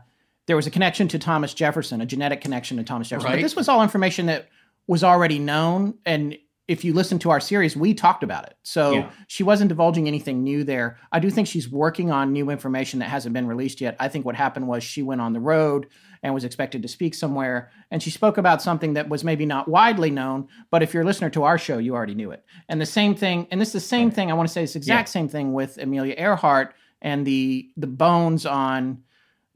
there 0.47 0.55
was 0.55 0.67
a 0.67 0.71
connection 0.71 1.07
to 1.09 1.19
Thomas 1.19 1.53
Jefferson, 1.53 2.01
a 2.01 2.05
genetic 2.05 2.41
connection 2.41 2.77
to 2.77 2.83
Thomas 2.83 3.09
Jefferson. 3.09 3.31
But 3.31 3.41
this 3.41 3.55
was 3.55 3.69
all 3.69 3.83
information 3.83 4.25
that 4.25 4.49
was 4.87 5.03
already 5.03 5.37
known, 5.39 5.95
and 6.05 6.35
if 6.67 6.83
you 6.85 6.93
listen 6.93 7.19
to 7.19 7.29
our 7.29 7.39
series, 7.39 7.75
we 7.75 7.93
talked 7.93 8.23
about 8.23 8.45
it. 8.47 8.55
So 8.63 8.91
Yeah. 8.93 9.09
she 9.27 9.43
wasn't 9.43 9.69
divulging 9.69 10.07
anything 10.07 10.43
new 10.43 10.63
there. 10.63 10.97
I 11.11 11.19
do 11.19 11.29
think 11.29 11.47
she's 11.47 11.69
working 11.69 12.11
on 12.11 12.31
new 12.31 12.49
information 12.49 12.99
that 12.99 13.09
hasn't 13.09 13.33
been 13.33 13.45
released 13.45 13.81
yet. 13.81 13.95
I 13.99 14.07
think 14.07 14.25
what 14.25 14.35
happened 14.35 14.67
was 14.67 14.83
she 14.83 15.03
went 15.03 15.21
on 15.21 15.33
the 15.33 15.39
road 15.39 15.87
and 16.23 16.33
was 16.33 16.43
expected 16.43 16.81
to 16.83 16.87
speak 16.87 17.15
somewhere, 17.15 17.71
and 17.89 18.01
she 18.03 18.11
spoke 18.11 18.37
about 18.37 18.61
something 18.61 18.93
that 18.93 19.09
was 19.09 19.23
maybe 19.23 19.45
not 19.45 19.67
widely 19.67 20.11
known, 20.11 20.47
but 20.69 20.83
if 20.83 20.93
you're 20.93 21.03
a 21.03 21.05
listener 21.05 21.29
to 21.31 21.43
our 21.43 21.57
show, 21.57 21.77
you 21.79 21.95
already 21.95 22.13
knew 22.15 22.31
it. 22.31 22.43
And 22.69 22.79
the 22.79 22.85
same 22.85 23.15
thing, 23.15 23.47
and 23.51 23.59
this 23.59 23.69
is 23.69 23.73
the 23.73 23.79
same 23.79 24.11
thing. 24.11 24.29
I 24.29 24.33
want 24.35 24.47
to 24.47 24.53
say 24.53 24.61
this 24.61 24.75
exact 24.75 25.09
same 25.09 25.27
thing 25.27 25.53
with 25.53 25.77
Amelia 25.79 26.13
Earhart 26.17 26.75
and 27.01 27.25
the 27.25 27.69
the 27.77 27.87
bones 27.87 28.45
on 28.45 29.03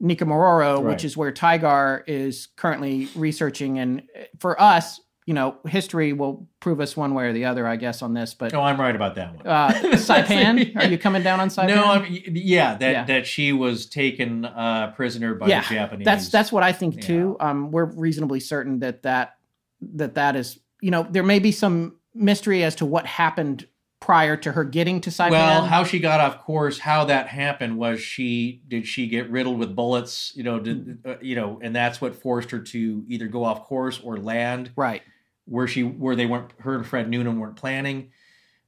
Nikumaroro, 0.01 0.75
Right. 0.77 0.85
which 0.91 1.05
is 1.05 1.15
where 1.15 1.31
TIGHAR 1.31 2.03
is 2.07 2.47
currently 2.55 3.07
researching. 3.15 3.79
And 3.79 4.03
eh, 4.13 4.25
for 4.39 4.59
us, 4.61 4.99
you 5.25 5.33
know, 5.33 5.57
history 5.67 6.13
will 6.13 6.47
prove 6.59 6.79
us 6.79 6.95
one 6.95 7.13
way 7.15 7.25
or 7.25 7.33
the 7.33 7.45
other, 7.45 7.67
I 7.67 7.77
guess, 7.77 8.01
on 8.03 8.13
this. 8.13 8.33
But 8.35 8.53
Oh, 8.53 8.61
I'm 8.61 8.79
right 8.79 8.95
about 8.95 9.15
that 9.15 9.35
one. 9.35 9.47
uh, 9.47 9.71
Saipan, 9.93 10.75
are 10.75 10.85
you 10.85 10.97
coming 10.97 11.23
down 11.23 11.39
on 11.39 11.49
Saipan? 11.49 11.67
No, 11.67 11.83
I'm, 11.85 12.05
yeah, 12.09 12.75
that 12.75 12.91
Yeah. 12.91 13.03
that 13.05 13.25
she 13.27 13.51
was 13.51 13.85
taken 13.87 14.45
uh, 14.45 14.93
prisoner 14.95 15.33
by 15.35 15.47
yeah, 15.47 15.61
the 15.61 15.75
Japanese. 15.75 16.05
that's 16.05 16.29
that's 16.29 16.51
what 16.51 16.63
I 16.63 16.71
think 16.71 17.01
too. 17.01 17.37
Um, 17.39 17.71
we're 17.71 17.85
reasonably 17.85 18.39
certain 18.39 18.79
that 18.79 19.03
that 19.03 19.37
that 19.81 20.15
that 20.15 20.35
is, 20.35 20.59
you 20.81 20.91
know, 20.91 21.07
there 21.09 21.23
may 21.23 21.39
be 21.39 21.51
some 21.51 21.95
mystery 22.13 22.63
as 22.63 22.75
to 22.75 22.85
what 22.85 23.05
happened 23.05 23.67
prior 23.99 24.37
to 24.37 24.51
her 24.51 24.63
getting 24.63 25.01
to 25.01 25.09
Saipan. 25.09 25.31
well, 25.31 25.65
how 25.65 25.83
she 25.83 25.97
got 25.99 26.19
off 26.21 26.43
course, 26.43 26.77
how 26.77 27.05
that 27.05 27.27
happened 27.27 27.75
was 27.77 27.99
she 27.99 28.61
did 28.67 28.85
she 28.85 29.07
get 29.07 29.29
riddled 29.31 29.57
with 29.57 29.75
bullets, 29.75 30.31
you 30.35 30.43
know, 30.43 30.59
did 30.59 30.85
Mm-hmm. 30.85 31.09
uh, 31.09 31.15
you 31.21 31.35
know, 31.35 31.59
and 31.63 31.75
that's 31.75 31.99
what 31.99 32.15
forced 32.15 32.51
her 32.51 32.59
to 32.59 33.03
either 33.07 33.25
go 33.27 33.43
off 33.43 33.63
course 33.63 33.99
or 34.03 34.17
land 34.17 34.69
right. 34.75 35.01
Where 35.45 35.67
she 35.67 35.83
where 35.83 36.15
they 36.15 36.25
weren't 36.25 36.51
her 36.59 36.75
and 36.75 36.85
Fred 36.85 37.09
Noonan 37.09 37.39
weren't 37.39 37.55
planning. 37.55 38.11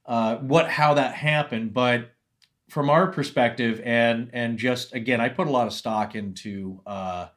Uh, 0.06 0.36
what 0.36 0.70
how 0.70 0.94
that 0.94 1.14
happened, 1.14 1.74
but 1.74 2.12
from 2.68 2.90
our 2.90 3.06
perspective, 3.08 3.80
and 3.84 4.30
and 4.32 4.58
just 4.58 4.94
again, 4.94 5.20
I 5.20 5.28
put 5.28 5.46
a 5.46 5.50
lot 5.50 5.66
of 5.66 5.72
stock 5.72 6.14
into. 6.14 6.80
Uh, 6.86 7.28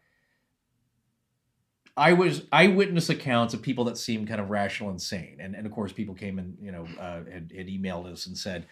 I 1.97 2.13
was 2.13 2.43
eyewitness 2.51 3.09
accounts 3.09 3.53
of 3.53 3.61
people 3.61 3.83
that 3.85 3.97
seemed 3.97 4.27
kind 4.27 4.39
of 4.39 4.49
rational 4.49 4.89
and 4.89 5.01
sane, 5.01 5.37
and 5.39 5.55
and 5.55 5.65
of 5.65 5.71
course 5.71 5.91
people 5.91 6.15
came 6.15 6.39
and 6.39 6.57
you 6.61 6.71
know 6.71 6.87
uh, 6.99 7.23
had, 7.31 7.51
had 7.55 7.67
emailed 7.67 8.11
us 8.11 8.27
and 8.27 8.37
said, 8.37 8.65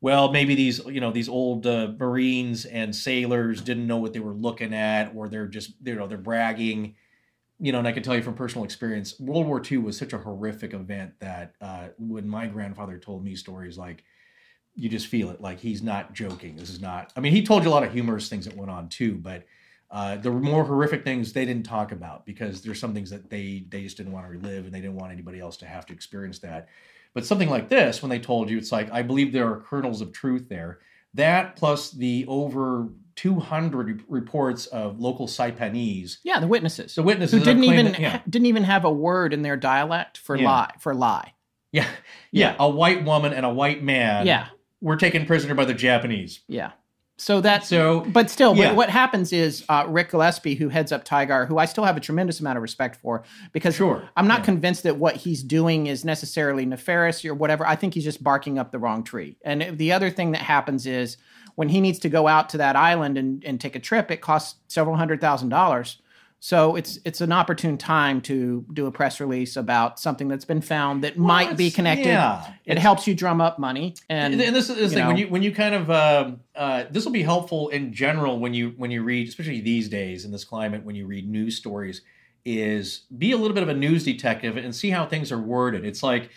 well 0.00 0.32
maybe 0.32 0.54
these 0.54 0.84
you 0.86 1.00
know 1.00 1.10
these 1.10 1.28
old 1.28 1.66
uh, 1.66 1.92
Marines 1.98 2.64
and 2.64 2.94
sailors 2.94 3.60
didn't 3.60 3.86
know 3.86 3.98
what 3.98 4.12
they 4.12 4.20
were 4.20 4.34
looking 4.34 4.74
at, 4.74 5.12
or 5.14 5.28
they're 5.28 5.46
just 5.46 5.72
you 5.84 5.94
know 5.94 6.06
they're 6.06 6.18
bragging, 6.18 6.94
you 7.58 7.72
know. 7.72 7.78
And 7.78 7.88
I 7.88 7.92
can 7.92 8.02
tell 8.02 8.14
you 8.14 8.22
from 8.22 8.34
personal 8.34 8.64
experience, 8.64 9.18
World 9.20 9.46
War 9.46 9.62
II 9.70 9.78
was 9.78 9.96
such 9.96 10.12
a 10.12 10.18
horrific 10.18 10.74
event 10.74 11.12
that 11.20 11.54
uh, 11.60 11.88
when 11.98 12.28
my 12.28 12.46
grandfather 12.46 12.98
told 12.98 13.24
me 13.24 13.34
stories 13.34 13.78
like. 13.78 14.04
You 14.78 14.90
just 14.90 15.06
feel 15.06 15.30
it 15.30 15.40
like 15.40 15.58
he's 15.58 15.80
not 15.80 16.12
joking. 16.12 16.56
This 16.56 16.68
is 16.68 16.82
not. 16.82 17.10
I 17.16 17.20
mean, 17.20 17.32
he 17.32 17.42
told 17.42 17.64
you 17.64 17.70
a 17.70 17.72
lot 17.72 17.82
of 17.82 17.94
humorous 17.94 18.28
things 18.28 18.44
that 18.44 18.54
went 18.54 18.70
on 18.70 18.90
too, 18.90 19.14
but 19.14 19.46
uh, 19.90 20.16
the 20.16 20.30
more 20.30 20.64
horrific 20.64 21.04
things 21.04 21.32
they 21.32 21.44
didn't 21.44 21.64
talk 21.64 21.92
about 21.92 22.26
because 22.26 22.60
there's 22.60 22.80
some 22.80 22.92
things 22.92 23.10
that 23.10 23.30
they 23.30 23.64
they 23.68 23.82
just 23.82 23.96
didn't 23.96 24.12
want 24.12 24.26
to 24.26 24.30
relive 24.30 24.64
and 24.64 24.74
they 24.74 24.80
didn't 24.80 24.96
want 24.96 25.12
anybody 25.12 25.38
else 25.38 25.56
to 25.58 25.66
have 25.66 25.86
to 25.86 25.92
experience 25.92 26.40
that. 26.40 26.68
But 27.14 27.24
something 27.24 27.48
like 27.48 27.68
this, 27.68 28.02
when 28.02 28.10
they 28.10 28.18
told 28.18 28.50
you, 28.50 28.58
it's 28.58 28.72
like 28.72 28.90
I 28.92 29.02
believe 29.02 29.32
there 29.32 29.48
are 29.48 29.60
kernels 29.60 30.00
of 30.00 30.12
truth 30.12 30.48
there. 30.48 30.80
That 31.16 31.56
plus 31.56 31.90
the 31.90 32.24
over 32.28 32.88
200 33.16 34.04
reports 34.08 34.66
of 34.66 35.00
local 35.00 35.26
Saipanese, 35.26 36.18
Yeah, 36.22 36.38
the 36.40 36.46
witnesses. 36.46 36.94
the 36.94 37.02
witnesses 37.02 37.38
who 37.38 37.44
didn't 37.44 37.64
even 37.64 37.86
that- 37.86 37.98
yeah, 38.00 38.20
didn't 38.28 38.46
even 38.46 38.64
have 38.64 38.84
a 38.84 38.92
word 38.92 39.32
in 39.32 39.42
their 39.42 39.56
dialect 39.56 40.18
for 40.18 40.36
Yeah. 40.36 40.44
lie 40.50 40.72
for 40.78 40.94
lie. 40.94 41.32
yeah, 41.72 41.86
yeah, 42.30 42.54
a 42.58 42.68
white 42.68 43.04
woman 43.04 43.32
and 43.32 43.44
a 43.46 43.52
white 43.52 43.82
man, 43.82 44.26
Yeah. 44.26 44.46
were 44.80 44.96
taken 44.96 45.26
prisoner 45.26 45.54
by 45.54 45.64
the 45.64 45.74
Japanese. 45.74 46.40
Yeah. 46.48 46.72
So 47.18 47.40
that's 47.40 47.68
So, 47.68 48.00
but 48.12 48.28
still, 48.28 48.54
yeah. 48.54 48.68
what, 48.68 48.76
what 48.76 48.90
happens 48.90 49.32
is 49.32 49.64
uh, 49.70 49.86
Ric 49.88 50.10
Gillespie, 50.10 50.54
who 50.54 50.68
heads 50.68 50.92
up 50.92 51.04
TIGHAR, 51.04 51.46
who 51.46 51.56
I 51.56 51.64
still 51.64 51.84
have 51.84 51.96
a 51.96 52.00
tremendous 52.00 52.40
amount 52.40 52.58
of 52.58 52.62
respect 52.62 53.00
for, 53.00 53.24
because 53.52 53.74
Sure, 53.74 54.06
I'm 54.16 54.28
not 54.28 54.40
yeah. 54.40 54.44
convinced 54.44 54.82
that 54.82 54.98
what 54.98 55.16
he's 55.16 55.42
doing 55.42 55.86
is 55.86 56.04
necessarily 56.04 56.66
nefarious 56.66 57.24
or 57.24 57.34
whatever. 57.34 57.66
I 57.66 57.74
think 57.74 57.94
he's 57.94 58.04
just 58.04 58.22
barking 58.22 58.58
up 58.58 58.70
the 58.70 58.78
wrong 58.78 59.02
tree. 59.02 59.38
And 59.44 59.78
the 59.78 59.92
other 59.92 60.10
thing 60.10 60.32
that 60.32 60.42
happens 60.42 60.86
is 60.86 61.16
when 61.54 61.70
he 61.70 61.80
needs 61.80 61.98
to 62.00 62.10
go 62.10 62.28
out 62.28 62.50
to 62.50 62.58
that 62.58 62.76
island 62.76 63.16
and, 63.16 63.42
and 63.44 63.58
take 63.58 63.74
a 63.74 63.80
trip, 63.80 64.10
it 64.10 64.20
costs 64.20 64.60
several 64.68 64.96
hundred 64.96 65.20
thousand 65.20 65.48
dollars. 65.48 65.98
So 66.38 66.76
it's 66.76 66.98
it's 67.04 67.20
an 67.20 67.32
opportune 67.32 67.78
time 67.78 68.20
to 68.22 68.64
do 68.72 68.86
a 68.86 68.92
press 68.92 69.20
release 69.20 69.56
about 69.56 69.98
something 69.98 70.28
that's 70.28 70.44
been 70.44 70.60
found 70.60 71.02
that 71.02 71.18
might 71.18 71.56
be 71.56 71.70
connected. 71.70 72.06
yeah, 72.06 72.52
it 72.64 72.78
helps 72.78 73.06
you 73.06 73.14
drum 73.14 73.40
up 73.40 73.58
money, 73.58 73.94
and, 74.08 74.40
and, 74.40 74.54
this 74.54 74.70
is 74.70 74.76
this 74.76 74.92
thing 74.92 75.06
when 75.06 75.16
you 75.16 75.28
when 75.28 75.42
you 75.42 75.52
kind 75.52 75.74
of 75.74 75.90
um 75.90 76.40
uh, 76.54 76.84
this 76.90 77.04
will 77.04 77.12
be 77.12 77.22
helpful 77.22 77.68
in 77.70 77.92
general 77.92 78.38
when 78.38 78.54
you 78.54 78.74
when 78.76 78.90
you 78.90 79.02
read 79.02 79.28
especially 79.28 79.60
these 79.60 79.88
days 79.88 80.24
in 80.24 80.30
this 80.30 80.44
climate 80.44 80.84
when 80.84 80.94
you 80.94 81.06
read 81.06 81.28
news 81.28 81.56
stories 81.56 82.02
is 82.44 83.02
be 83.18 83.32
a 83.32 83.36
little 83.36 83.54
bit 83.54 83.62
of 83.62 83.68
a 83.68 83.74
news 83.74 84.04
detective 84.04 84.56
and 84.56 84.74
see 84.74 84.90
how 84.90 85.04
things 85.04 85.32
are 85.32 85.40
worded. 85.40 85.84
It's 85.84 86.02
like 86.02 86.30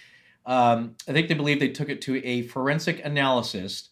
um, 0.45 0.95
i 1.07 1.11
think 1.11 1.27
they 1.27 1.35
believe 1.35 1.59
they 1.59 1.69
took 1.69 1.89
it 1.89 2.01
to 2.01 2.25
a 2.25 2.41
forensic 2.43 3.01
analyst 3.05 3.89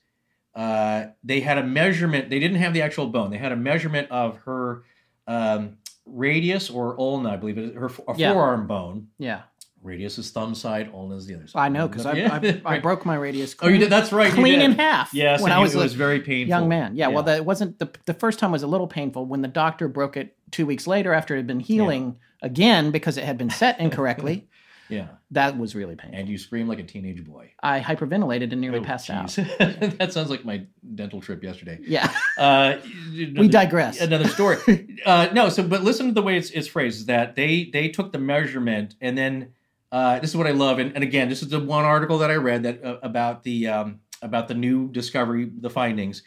uh, 0.58 1.12
they 1.24 1.40
had 1.40 1.60
a 1.60 1.64
measurement 1.64 2.32
they 2.32 2.40
didn't 2.40 2.58
have 2.58 2.74
the 2.74 2.82
actual 2.82 3.06
bone. 3.08 3.30
They 3.30 3.38
had 3.38 3.52
a 3.52 3.56
measurement 3.56 4.10
of 4.10 4.38
her 4.38 4.84
um, 5.28 5.78
radius 6.08 6.70
or 6.70 7.00
ulna 7.00 7.30
i 7.32 7.36
believe 7.38 7.58
it 7.58 7.66
is 7.66 7.76
her 7.76 7.92
a 8.08 8.16
Yeah. 8.18 8.34
forearm 8.34 8.66
bone 8.68 9.08
yeah, 9.18 9.42
radius 9.84 10.18
is 10.18 10.32
thumb 10.32 10.56
side 10.56 10.90
ulna 10.94 11.16
is 11.16 11.26
the 11.26 11.36
other 11.36 11.48
side 11.48 11.60
I 11.60 11.70
know 11.70 11.88
because 11.88 12.06
I, 12.06 12.14
Yeah, 12.14 12.34
I, 12.34 12.48
I 12.66 12.72
right. 12.74 12.82
broke 12.84 13.06
my 13.06 13.16
radius. 13.16 13.56
Oh, 13.62 13.68
you 13.68 13.78
did. 13.78 13.90
That's 13.90 14.12
right. 14.12 14.32
clean 14.32 14.62
in 14.62 14.74
half. 14.74 15.14
Yes, 15.14 15.42
when 15.42 15.52
I 15.52 15.58
you- 15.58 15.64
was 15.64 15.76
it 15.76 15.80
was 15.80 15.94
very 15.94 16.20
painful. 16.22 16.50
young 16.50 16.68
man. 16.70 16.96
Yeah, 16.96 17.08
well, 17.10 17.24
that 17.24 17.46
wasn't 17.46 17.80
the 17.80 17.90
the 18.06 18.14
first 18.14 18.40
time 18.40 18.52
was 18.52 18.64
a 18.64 18.68
little 18.68 18.88
painful. 18.88 19.26
When 19.26 19.42
the 19.42 19.48
doctor 19.48 19.88
broke 19.88 20.16
it 20.18 20.36
two 20.52 20.66
weeks 20.66 20.88
later 20.88 21.14
after 21.14 21.34
it 21.36 21.38
had 21.40 21.48
been 21.48 21.60
healing 21.60 22.18
again 22.42 22.92
because 22.92 23.18
it 23.18 23.24
had 23.26 23.38
been 23.38 23.50
set 23.50 23.80
incorrectly, 23.80 24.48
yeah, 24.90 25.08
that 25.32 25.58
was 25.58 25.76
really 25.76 25.96
painful. 25.96 26.20
and 26.20 26.30
you 26.30 26.38
scream 26.38 26.68
like 26.68 26.80
a 26.80 26.84
teenage 26.84 27.24
boy. 27.24 27.52
I 27.62 27.80
hyperventilated 27.80 28.52
and 28.52 28.62
nearly 28.62 28.80
Oh, 28.80 28.84
passed 28.84 29.10
out. 29.10 29.30
that 29.60 30.10
sounds 30.12 30.30
like 30.30 30.46
my 30.46 30.66
dental 30.96 31.22
trip 31.22 31.44
yesterday. 31.44 31.80
Yeah, 31.82 32.12
Uh, 32.38 32.78
we 33.14 33.48
digress. 33.48 34.00
Another 34.02 34.28
story. 34.28 34.58
uh, 35.06 35.30
no, 35.34 35.50
so 35.50 35.64
but 35.64 35.84
listen 35.84 36.08
to 36.08 36.14
the 36.14 36.22
way 36.22 36.38
it's, 36.38 36.50
it's 36.52 36.68
phrased. 36.68 37.00
Is 37.00 37.06
that 37.08 37.36
they 37.36 37.70
they 37.72 37.90
took 37.90 38.12
the 38.12 38.20
measurement 38.20 38.96
and 39.02 39.18
then 39.18 39.54
uh, 39.92 40.20
this 40.20 40.30
is 40.32 40.36
what 40.36 40.48
I 40.48 40.52
love. 40.52 40.80
And, 40.80 40.94
and 40.96 41.04
again, 41.04 41.30
this 41.30 41.42
is 41.42 41.48
the 41.50 41.60
one 41.60 41.86
article 41.86 42.18
that 42.18 42.30
I 42.30 42.36
read 42.36 42.64
that 42.64 42.84
uh, 42.84 42.98
about 43.02 43.44
the 43.44 43.68
um, 43.68 44.00
about 44.22 44.48
the 44.48 44.54
new 44.54 44.90
discovery, 44.92 45.50
the 45.60 45.70
findings. 45.70 46.24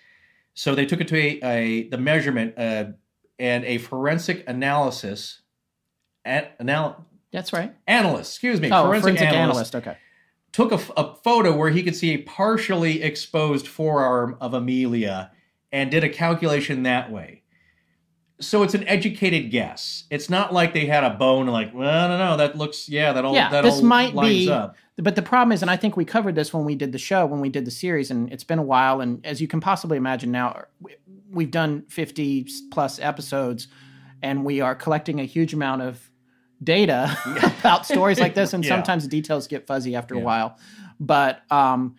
So 0.54 0.74
they 0.74 0.86
took 0.86 1.00
it 1.00 1.08
to 1.08 1.16
a, 1.16 1.40
a 1.42 1.88
the 1.88 1.98
measurement 1.98 2.54
uh, 2.58 2.84
and 3.38 3.64
a 3.64 3.78
forensic 3.78 4.44
analysis. 4.48 5.42
An, 6.24 6.46
anal, 6.60 7.06
That's 7.32 7.52
right. 7.52 7.74
analyst, 7.86 8.32
excuse 8.32 8.60
me, 8.60 8.68
Oh, 8.72 8.84
forensic, 8.86 9.02
forensic, 9.18 9.28
analyst, 9.28 9.74
analyst. 9.74 9.74
Okay. 9.76 9.96
took 10.52 10.72
a, 10.72 10.80
a 10.96 11.14
photo 11.16 11.54
where 11.56 11.70
he 11.70 11.82
could 11.82 11.94
see 11.96 12.10
a 12.14 12.18
partially 12.18 13.02
exposed 13.02 13.66
forearm 13.68 14.36
of 14.40 14.52
Amelia 14.54 15.30
and 15.72 15.90
did 15.90 16.02
a 16.02 16.08
calculation 16.08 16.82
that 16.84 17.12
way. 17.12 17.42
So 18.40 18.62
it's 18.62 18.74
an 18.74 18.88
educated 18.88 19.50
guess. 19.50 20.04
It's 20.10 20.30
not 20.30 20.52
like 20.52 20.72
they 20.72 20.86
had 20.86 21.04
a 21.04 21.10
bone 21.10 21.46
like, 21.46 21.74
well, 21.74 22.08
no, 22.08 22.18
no, 22.18 22.36
that 22.38 22.56
looks, 22.56 22.88
yeah, 22.88 23.12
that 23.12 23.24
all, 23.24 23.34
Yeah, 23.34 23.50
that 23.50 23.62
this 23.62 23.74
all 23.76 23.82
might 23.82 24.14
lines 24.14 24.46
be- 24.46 24.50
up. 24.50 24.76
But 24.96 25.14
the 25.16 25.22
problem 25.22 25.52
is, 25.52 25.62
and 25.62 25.70
I 25.70 25.76
think 25.76 25.96
we 25.96 26.04
covered 26.04 26.34
this 26.34 26.52
when 26.52 26.64
we 26.66 26.74
did 26.74 26.92
the 26.92 26.98
show, 26.98 27.24
when 27.26 27.40
we 27.40 27.48
did 27.48 27.64
the 27.64 27.70
series, 27.70 28.10
and 28.10 28.30
it's 28.32 28.44
been 28.44 28.58
a 28.58 28.62
while. 28.62 29.00
And 29.00 29.24
as 29.24 29.40
you 29.40 29.48
can 29.48 29.58
possibly 29.60 29.96
imagine 29.96 30.30
now, 30.30 30.64
we've 31.30 31.50
done 31.50 31.84
50 31.88 32.46
plus 32.70 32.98
episodes, 32.98 33.68
and 34.22 34.44
we 34.44 34.60
are 34.60 34.74
collecting 34.74 35.18
a 35.20 35.24
huge 35.24 35.54
amount 35.54 35.80
of 35.82 36.09
data 36.62 37.16
about 37.60 37.86
stories 37.86 38.20
like 38.20 38.34
this. 38.34 38.52
And 38.52 38.64
Yeah. 38.64 38.70
sometimes 38.70 39.02
the 39.04 39.08
details 39.08 39.46
get 39.46 39.66
fuzzy 39.66 39.94
after 39.96 40.14
a 40.14 40.20
while. 40.20 40.56
But 40.98 41.42
um, 41.50 41.96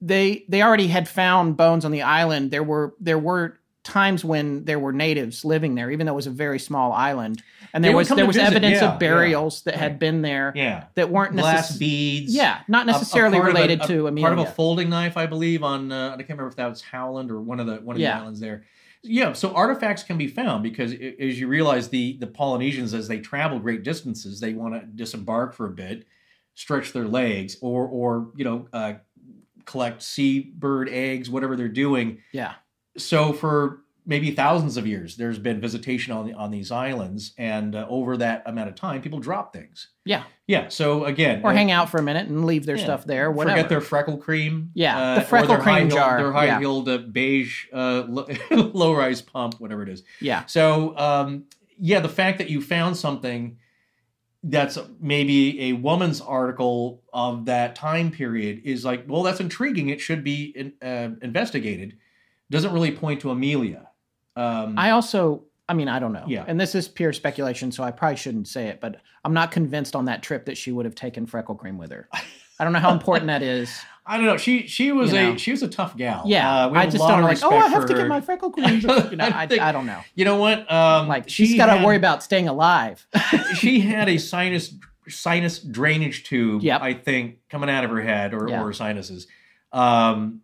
they 0.00 0.44
they 0.48 0.62
already 0.62 0.88
had 0.88 1.08
found 1.08 1.56
bones 1.56 1.84
on 1.84 1.90
the 1.92 2.02
island. 2.02 2.50
There 2.50 2.62
were 2.62 2.94
there 3.00 3.18
were 3.18 3.58
times 3.82 4.24
when 4.24 4.64
there 4.64 4.78
were 4.78 4.92
natives 4.92 5.44
living 5.44 5.74
there, 5.74 5.90
even 5.90 6.06
though 6.06 6.12
it 6.12 6.16
was 6.16 6.26
a 6.26 6.30
very 6.30 6.58
small 6.58 6.92
island, 6.92 7.42
and 7.72 7.82
there 7.84 7.94
was 7.96 8.08
there 8.08 8.26
was 8.26 8.36
visit, 8.36 8.48
evidence 8.50 8.80
yeah, 8.80 8.92
of 8.92 8.98
burials 8.98 9.62
that 9.62 9.74
had 9.74 9.98
been 9.98 10.22
there 10.22 10.52
Yeah. 10.54 10.84
that 10.96 11.10
weren't 11.10 11.32
Glass 11.32 11.76
beads. 11.78 12.34
Yeah, 12.34 12.60
not 12.68 12.86
a- 12.86 12.90
a 12.90 12.92
necessarily 12.92 13.38
a- 13.38 13.42
related 13.42 13.80
a 13.82 13.86
to 13.86 14.06
Amelia. 14.06 14.28
Part 14.28 14.38
of 14.38 14.46
a 14.46 14.50
folding 14.52 14.90
knife, 14.90 15.16
I 15.16 15.26
believe, 15.26 15.62
on 15.62 15.92
uh, 15.92 16.08
I 16.12 16.16
can't 16.16 16.28
remember 16.30 16.48
if 16.48 16.56
that 16.56 16.68
was 16.68 16.82
Howland 16.82 17.30
or 17.30 17.40
one 17.40 17.60
of 17.60 17.66
the 17.66 17.76
one 17.76 17.96
of 17.96 18.00
Yeah. 18.00 18.16
the 18.16 18.20
islands 18.22 18.40
there. 18.40 18.64
Yeah, 19.02 19.32
so 19.32 19.54
artifacts 19.54 20.02
can 20.02 20.18
be 20.18 20.28
found 20.28 20.62
because 20.62 20.92
as 20.92 21.40
you 21.40 21.48
realize 21.48 21.88
the 21.88 22.18
the 22.18 22.26
Polynesians 22.26 22.92
as 22.92 23.08
they 23.08 23.18
travel 23.20 23.58
great 23.58 23.82
distances, 23.82 24.40
they 24.40 24.52
want 24.52 24.74
to 24.74 24.86
disembark 24.86 25.54
for 25.54 25.66
a 25.66 25.70
bit, 25.70 26.06
stretch 26.54 26.92
their 26.92 27.06
legs, 27.06 27.56
or 27.62 27.86
or 27.86 28.30
you 28.36 28.44
know 28.44 28.68
uh, 28.72 28.94
collect 29.64 30.02
seabird 30.02 30.88
eggs, 30.90 31.30
whatever 31.30 31.56
they're 31.56 31.68
doing. 31.68 32.18
yeah, 32.32 32.54
So 32.98 33.32
for 33.32 33.84
maybe 34.10 34.32
thousands 34.32 34.76
of 34.76 34.88
years, 34.88 35.16
there's 35.16 35.38
been 35.38 35.60
visitation 35.60 36.12
on 36.12 36.34
on 36.34 36.50
these 36.50 36.70
islands, 36.70 37.32
and 37.38 37.74
uh, 37.74 37.86
over 37.88 38.16
that 38.18 38.42
amount 38.44 38.68
of 38.68 38.74
time, 38.74 39.00
people 39.00 39.20
drop 39.20 39.54
things. 39.54 39.88
yeah, 40.04 40.24
Yeah. 40.46 40.68
So 40.68 41.04
again, 41.04 41.40
or 41.42 41.52
uh, 41.52 41.54
hang 41.54 41.70
out 41.70 41.88
for 41.88 41.98
a 41.98 42.02
minute 42.02 42.28
and 42.28 42.44
leave 42.44 42.66
their 42.66 42.76
yeah. 42.76 42.84
stuff 42.84 43.06
there. 43.06 43.30
Whatever. 43.30 43.56
Forget 43.56 43.68
their 43.70 43.80
freckle 43.80 44.18
cream. 44.18 44.72
Yeah, 44.74 44.98
uh, 44.98 45.14
the 45.14 45.20
freckle 45.22 45.52
or 45.52 45.56
their 45.56 45.64
cream 45.64 45.88
jar, 45.88 46.18
Their 46.18 46.32
high-heeled 46.32 46.88
uh, 46.88 46.98
beige 46.98 47.66
uh, 47.72 48.04
lo- 48.08 48.26
low-rise 48.50 49.22
pump, 49.22 49.54
whatever 49.60 49.82
it 49.84 49.88
is. 49.88 50.02
yeah, 50.20 50.44
So 50.44 50.98
um, 50.98 51.44
yeah, 51.78 52.00
the 52.00 52.08
fact 52.08 52.38
that 52.38 52.50
you 52.50 52.60
found 52.60 52.96
something 52.96 53.56
that's 54.42 54.78
maybe 54.98 55.60
a 55.68 55.72
woman's 55.74 56.20
article 56.20 57.02
of 57.12 57.44
that 57.44 57.76
time 57.76 58.10
period 58.10 58.62
is 58.64 58.84
like, 58.84 59.04
well, 59.06 59.22
that's 59.22 59.38
intriguing. 59.38 59.90
It 59.90 60.00
should 60.00 60.24
be 60.24 60.44
in, 60.56 60.72
uh, 60.82 61.10
investigated. 61.22 61.96
Doesn't 62.50 62.72
really 62.72 62.90
point 62.90 63.20
to 63.20 63.30
Amelia. 63.30 63.89
Um, 64.36 64.78
I 64.78 64.90
also 64.90 65.44
I 65.68 65.72
mean, 65.72 65.88
I 65.88 66.00
don't 66.00 66.12
know. 66.12 66.24
Yeah. 66.26 66.44
And 66.48 66.58
this 66.60 66.74
is 66.74 66.88
pure 66.88 67.12
speculation, 67.12 67.70
so 67.70 67.84
I 67.84 67.92
probably 67.92 68.16
shouldn't 68.16 68.48
say 68.48 68.66
it, 68.66 68.80
but 68.80 68.96
I'm 69.24 69.32
not 69.32 69.52
convinced 69.52 69.94
on 69.94 70.06
that 70.06 70.20
trip 70.20 70.46
that 70.46 70.56
she 70.58 70.72
would 70.72 70.84
have 70.84 70.96
taken 70.96 71.26
Freckle 71.26 71.54
Cream 71.54 71.78
with 71.78 71.92
her. 71.92 72.08
I 72.58 72.64
don't 72.64 72.72
know 72.72 72.80
how 72.80 72.92
important 72.92 73.28
that 73.28 73.42
is. 73.42 73.70
I 74.06 74.16
don't 74.16 74.26
know. 74.26 74.36
She 74.36 74.66
she 74.66 74.90
was 74.90 75.12
You 75.12 75.34
a 75.34 75.38
she 75.38 75.52
was 75.52 75.62
a 75.62 75.68
tough 75.68 75.96
gal. 75.96 76.24
Yeah, 76.26 76.64
Uh, 76.64 76.68
we 76.70 76.78
I 76.78 76.86
just 76.86 76.98
don't. 76.98 77.22
Like, 77.22 77.38
oh, 77.44 77.50
I 77.56 77.68
have 77.68 77.86
to 77.86 77.94
get 77.94 78.08
my 78.08 78.20
freckle 78.20 78.50
cream. 78.56 78.80
You 78.80 79.16
know, 79.16 79.30
I, 79.32 79.46
think- 79.46 79.62
I 79.62 79.70
don't 79.70 79.86
know. 79.86 80.00
You 80.16 80.24
know 80.24 80.36
what? 80.36 80.70
Um, 80.72 81.06
Like 81.06 81.28
she 81.28 81.46
she's 81.46 81.56
got 81.56 81.72
to 81.78 81.84
worry 81.86 81.96
about 81.96 82.24
staying 82.24 82.48
alive. 82.48 83.06
she 83.54 83.78
had 83.80 84.08
a 84.08 84.18
sinus 84.18 84.74
sinus 85.08 85.60
drainage 85.60 86.24
tube. 86.24 86.62
Yep. 86.62 86.80
I 86.82 86.94
think 86.94 87.36
coming 87.48 87.70
out 87.70 87.84
of 87.84 87.90
her 87.90 88.00
head 88.00 88.34
or, 88.34 88.48
Yeah. 88.48 88.60
or 88.62 88.66
her 88.66 88.72
sinuses. 88.72 89.28
Um, 89.72 90.40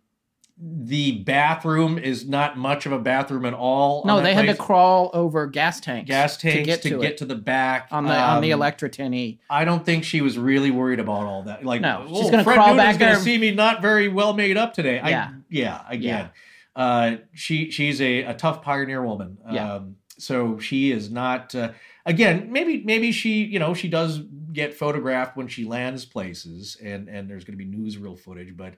the 0.59 1.19
bathroom 1.23 1.99
is 1.99 2.27
not 2.27 2.57
much 2.57 2.87
of 2.87 2.91
a 2.91 2.97
bathroom 2.97 3.45
at 3.45 3.53
all. 3.53 4.03
no, 4.05 4.21
they 4.21 4.33
had 4.33 4.47
to 4.47 4.55
crawl 4.55 5.11
over 5.13 5.45
gas 5.45 5.79
tanks, 5.79 6.07
gas 6.07 6.35
tanks 6.37 6.57
to 6.57 6.63
get 6.63 6.81
to, 6.81 7.01
it 7.03 7.27
the 7.27 7.35
back 7.35 7.87
on 7.91 8.05
the 8.05 8.15
on 8.15 8.41
the 8.41 8.53
Um, 8.53 8.59
Electra 8.59 8.89
10E. 8.89 9.37
I 9.51 9.65
don't 9.65 9.85
think 9.85 10.03
she 10.03 10.21
was 10.21 10.37
really 10.37 10.71
worried 10.71 10.99
about 10.99 11.25
all 11.25 11.43
that. 11.43 11.63
Like, 11.63 11.81
No, 11.81 12.05
she's 12.07 12.27
oh, 12.27 12.31
gonna 12.31 12.43
crawl 12.43 12.69
Noonan's 12.73 12.97
back 12.97 12.97
there. 12.97 13.15
see 13.19 13.37
me 13.37 13.51
not 13.53 13.83
very 13.83 14.07
well 14.07 14.33
made 14.33 14.57
up 14.57 14.73
today. 14.73 14.99
I, 14.99 15.09
Yeah. 15.09 15.31
yeah, 15.49 15.81
again, 15.87 16.29
Uh, 16.75 17.17
she 17.33 17.69
she's 17.69 18.01
a, 18.01 18.23
a 18.23 18.33
tough 18.33 18.61
pioneer 18.63 19.03
woman. 19.03 19.37
Yeah. 19.51 19.75
Um, 19.75 19.95
so 20.17 20.57
she 20.59 20.91
is 20.91 21.11
not. 21.11 21.53
Uh, 21.53 21.71
again, 22.05 22.51
maybe 22.51 22.81
maybe 22.83 23.11
she 23.11 23.43
you 23.43 23.59
know 23.59 23.75
she 23.75 23.87
does 23.89 24.21
get 24.53 24.73
photographed 24.73 25.37
when 25.37 25.47
she 25.47 25.65
lands 25.65 26.05
places, 26.05 26.77
and 26.83 27.07
and 27.07 27.29
there's 27.29 27.43
going 27.43 27.57
to 27.57 27.63
be 27.63 27.69
newsreel 27.71 28.17
footage, 28.17 28.57
but 28.57 28.73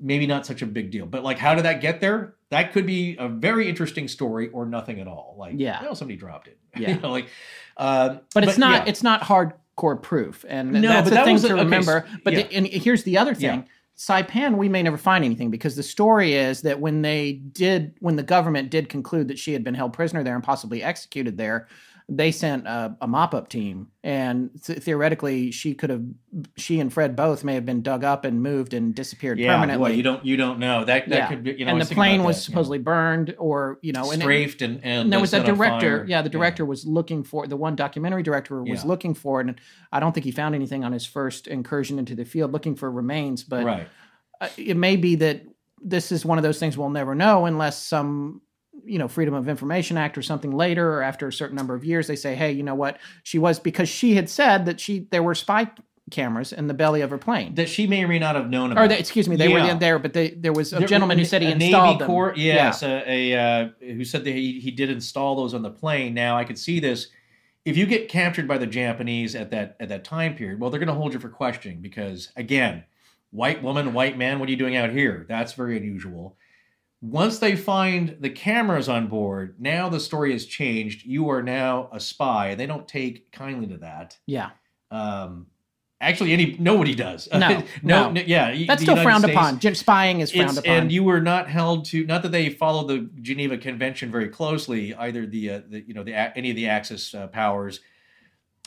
maybe 0.00 0.26
not 0.26 0.46
such 0.46 0.62
a 0.62 0.66
big 0.66 0.90
deal. 0.90 1.06
But 1.06 1.22
like, 1.22 1.38
how 1.38 1.54
did 1.54 1.64
that 1.64 1.80
get 1.80 2.00
there? 2.00 2.34
That 2.50 2.72
could 2.72 2.86
be 2.86 3.16
a 3.18 3.28
very 3.28 3.68
interesting 3.68 4.08
story, 4.08 4.48
or 4.48 4.66
nothing 4.66 4.98
at 5.00 5.06
all. 5.06 5.36
Like, 5.38 5.54
Yeah. 5.56 5.80
you 5.80 5.86
know, 5.88 5.94
somebody 5.94 6.16
dropped 6.18 6.48
it. 6.48 6.58
Yeah. 6.76 6.90
you 6.94 7.00
know, 7.00 7.10
like, 7.10 7.28
uh, 7.76 8.18
But 8.34 8.44
it's 8.44 8.58
not 8.58 8.84
yeah. 8.84 8.90
it's 8.90 9.02
not 9.02 9.22
hardcore 9.22 10.00
proof, 10.02 10.44
and 10.48 10.72
No, 10.72 10.80
that's 10.80 11.04
but 11.04 11.10
the 11.10 11.14
that 11.16 11.24
thing 11.24 11.32
was 11.34 11.44
a- 11.44 11.48
to 11.48 11.54
okay, 11.54 11.64
remember. 11.64 12.06
s- 12.08 12.18
but 12.24 12.32
yeah. 12.32 12.42
the, 12.42 12.52
and 12.54 12.66
here's 12.66 13.02
the 13.04 13.18
other 13.18 13.34
thing: 13.34 13.66
Saipan, 13.96 14.56
we 14.56 14.68
may 14.68 14.82
never 14.82 14.96
find 14.96 15.24
anything 15.24 15.50
because 15.50 15.76
the 15.76 15.82
story 15.82 16.34
is 16.34 16.62
that 16.62 16.80
when 16.80 17.02
they 17.02 17.32
did, 17.32 17.94
when 18.00 18.16
the 18.16 18.22
government 18.22 18.70
did 18.70 18.88
conclude 18.88 19.28
that 19.28 19.38
she 19.38 19.52
had 19.52 19.62
been 19.64 19.74
held 19.74 19.92
prisoner 19.92 20.22
there 20.22 20.34
and 20.34 20.42
possibly 20.44 20.82
executed 20.82 21.36
there, 21.36 21.68
they 22.12 22.32
sent 22.32 22.66
a, 22.66 22.96
a 23.00 23.06
mop-up 23.06 23.48
team, 23.48 23.86
and 24.02 24.50
th- 24.64 24.80
theoretically, 24.80 25.52
she 25.52 25.74
could 25.74 25.90
have, 25.90 26.02
she 26.56 26.80
and 26.80 26.92
Fred 26.92 27.14
both 27.14 27.44
may 27.44 27.54
have 27.54 27.64
been 27.64 27.82
dug 27.82 28.02
up 28.02 28.24
and 28.24 28.42
moved 28.42 28.74
and 28.74 28.92
disappeared 28.94 29.38
yeah, 29.38 29.54
permanently. 29.54 29.90
boy, 29.92 29.94
you 29.96 30.02
don't 30.02 30.24
you 30.26 30.36
don't 30.36 30.58
know 30.58 30.84
that 30.84 31.08
that 31.08 31.16
Yeah. 31.16 31.28
could 31.28 31.44
be 31.44 31.52
you 31.52 31.64
know 31.64 31.70
and 31.76 31.80
the 31.80 31.94
plane 31.94 32.24
was 32.24 32.36
that, 32.36 32.48
you 32.48 32.52
know. 32.52 32.54
supposedly 32.56 32.78
burned, 32.78 33.36
or 33.38 33.78
you 33.80 33.92
know, 33.92 34.10
and 34.10 34.20
it- 34.20 34.24
strafed 34.24 34.60
and 34.60 34.80
and, 34.82 35.02
and 35.02 35.12
there 35.12 35.20
was 35.20 35.32
a 35.32 35.44
director. 35.44 36.04
Yeah, 36.08 36.20
the 36.22 36.28
director 36.28 36.64
was 36.64 36.84
looking 36.84 37.22
for 37.22 37.46
the 37.46 37.56
one 37.56 37.76
documentary 37.76 38.24
director 38.24 38.60
was 38.62 38.82
Yeah. 38.82 38.88
looking 38.88 39.14
for 39.14 39.40
it, 39.40 39.46
and 39.46 39.60
I 39.92 40.00
don't 40.00 40.12
think 40.12 40.24
he 40.24 40.32
found 40.32 40.56
anything 40.56 40.82
on 40.84 40.90
his 40.92 41.06
first 41.06 41.46
incursion 41.46 41.98
into 42.00 42.16
the 42.16 42.24
field 42.24 42.52
looking 42.52 42.74
for 42.74 42.90
remains. 42.90 43.44
But 43.44 43.64
right. 43.64 43.88
uh, 44.40 44.48
it 44.56 44.76
may 44.76 44.96
be 44.96 45.14
that 45.16 45.42
this 45.80 46.10
is 46.10 46.24
one 46.26 46.38
of 46.38 46.42
those 46.42 46.58
things 46.58 46.76
we'll 46.76 46.90
never 46.90 47.14
know 47.14 47.46
unless 47.46 47.80
some 47.80 48.42
you 48.84 48.98
know 48.98 49.08
freedom 49.08 49.34
of 49.34 49.48
information 49.48 49.96
act 49.96 50.16
or 50.16 50.22
something 50.22 50.52
later 50.52 50.94
or 50.94 51.02
after 51.02 51.28
a 51.28 51.32
certain 51.32 51.56
number 51.56 51.74
of 51.74 51.84
years 51.84 52.06
they 52.06 52.16
say 52.16 52.34
hey 52.34 52.52
you 52.52 52.62
know 52.62 52.74
what 52.74 52.98
she 53.22 53.38
was 53.38 53.58
because 53.58 53.88
she 53.88 54.14
had 54.14 54.28
said 54.28 54.66
that 54.66 54.80
she 54.80 55.06
there 55.10 55.22
were 55.22 55.34
spy 55.34 55.70
cameras 56.10 56.52
in 56.52 56.66
the 56.66 56.74
belly 56.74 57.02
of 57.02 57.10
her 57.10 57.18
plane 57.18 57.54
that 57.54 57.68
she 57.68 57.86
may 57.86 58.02
or 58.02 58.08
may 58.08 58.18
not 58.18 58.34
have 58.34 58.50
known 58.50 58.72
about. 58.72 58.84
or 58.84 58.88
they, 58.88 58.98
excuse 58.98 59.28
me 59.28 59.36
they 59.36 59.48
were 59.48 59.60
in 59.60 59.78
there 59.78 59.98
but 59.98 60.12
they, 60.12 60.30
there 60.30 60.52
was 60.52 60.72
a 60.72 60.78
There- 60.78 60.88
gentleman 60.88 61.18
who 61.18 61.24
said 61.24 61.40
he 61.42 61.50
installed 61.50 61.86
Navy 61.86 61.98
them 61.98 62.06
Corps, 62.06 62.34
yes, 62.36 62.82
a, 62.82 63.04
a 63.06 63.38
uh, 63.38 63.68
who 63.80 64.04
said 64.04 64.24
that 64.24 64.32
he, 64.32 64.58
he 64.60 64.70
did 64.70 64.90
install 64.90 65.36
those 65.36 65.54
on 65.54 65.62
the 65.62 65.70
plane. 65.70 66.14
Now 66.14 66.36
I 66.36 66.44
could 66.44 66.58
see 66.58 66.80
this. 66.80 67.08
If 67.64 67.76
you 67.76 67.86
get 67.86 68.08
captured 68.08 68.48
by 68.48 68.58
the 68.58 68.66
Japanese 68.66 69.34
at 69.34 69.50
that 69.50 69.76
at 69.78 69.88
that 69.90 70.02
time 70.02 70.34
period, 70.34 70.58
well, 70.58 70.70
they're 70.70 70.80
going 70.80 70.88
to 70.88 70.94
hold 70.94 71.12
you 71.12 71.20
for 71.20 71.28
questioning 71.28 71.80
because 71.80 72.32
again, 72.36 72.84
white 73.30 73.62
woman, 73.62 73.92
white 73.92 74.18
man, 74.18 74.38
what 74.38 74.48
are 74.48 74.50
you 74.52 74.56
doing 74.58 74.76
out 74.76 74.90
here? 74.90 75.26
That's 75.28 75.52
very 75.52 75.76
unusual. 75.76 76.36
Once 77.02 77.38
they 77.38 77.56
find 77.56 78.16
the 78.20 78.28
cameras 78.28 78.88
on 78.88 79.06
board, 79.06 79.56
now 79.58 79.88
the 79.88 80.00
story 80.00 80.32
has 80.32 80.44
changed. 80.44 81.06
You 81.06 81.30
are 81.30 81.42
now 81.42 81.88
a 81.92 82.00
spy, 82.00 82.48
and 82.48 82.60
they 82.60 82.66
don't 82.66 82.86
take 82.86 83.32
kindly 83.32 83.66
to 83.68 83.78
that. 83.78 84.18
yeah 84.26 84.50
Um, 84.90 85.46
actually, 86.02 86.32
any 86.34 86.56
nobody 86.58 86.94
does. 86.94 87.26
No, 87.32 87.62
no. 87.82 88.12
yeah, 88.26 88.54
that's 88.66 88.82
still 88.82 88.92
United 88.98 89.02
frowned 89.02 89.22
States- 89.24 89.36
upon 89.36 89.74
spying 89.74 90.20
is 90.20 90.30
frowned 90.30 90.58
upon 90.58 90.72
and 90.72 90.92
you 90.92 91.02
were 91.02 91.22
not 91.22 91.48
held 91.48 91.86
to 91.86 92.04
not 92.04 92.22
that 92.22 92.32
they 92.32 92.50
follow 92.50 92.86
the 92.86 93.08
Geneva 93.22 93.56
Convention 93.56 94.10
very 94.10 94.28
closely, 94.28 94.94
either 94.94 95.24
the, 95.24 95.50
uh, 95.50 95.60
the 95.68 95.80
you 95.80 95.94
know 95.94 96.02
the 96.04 96.14
any 96.14 96.50
of 96.50 96.56
the 96.56 96.68
Axis 96.68 97.14
uh, 97.14 97.28
powers. 97.28 97.80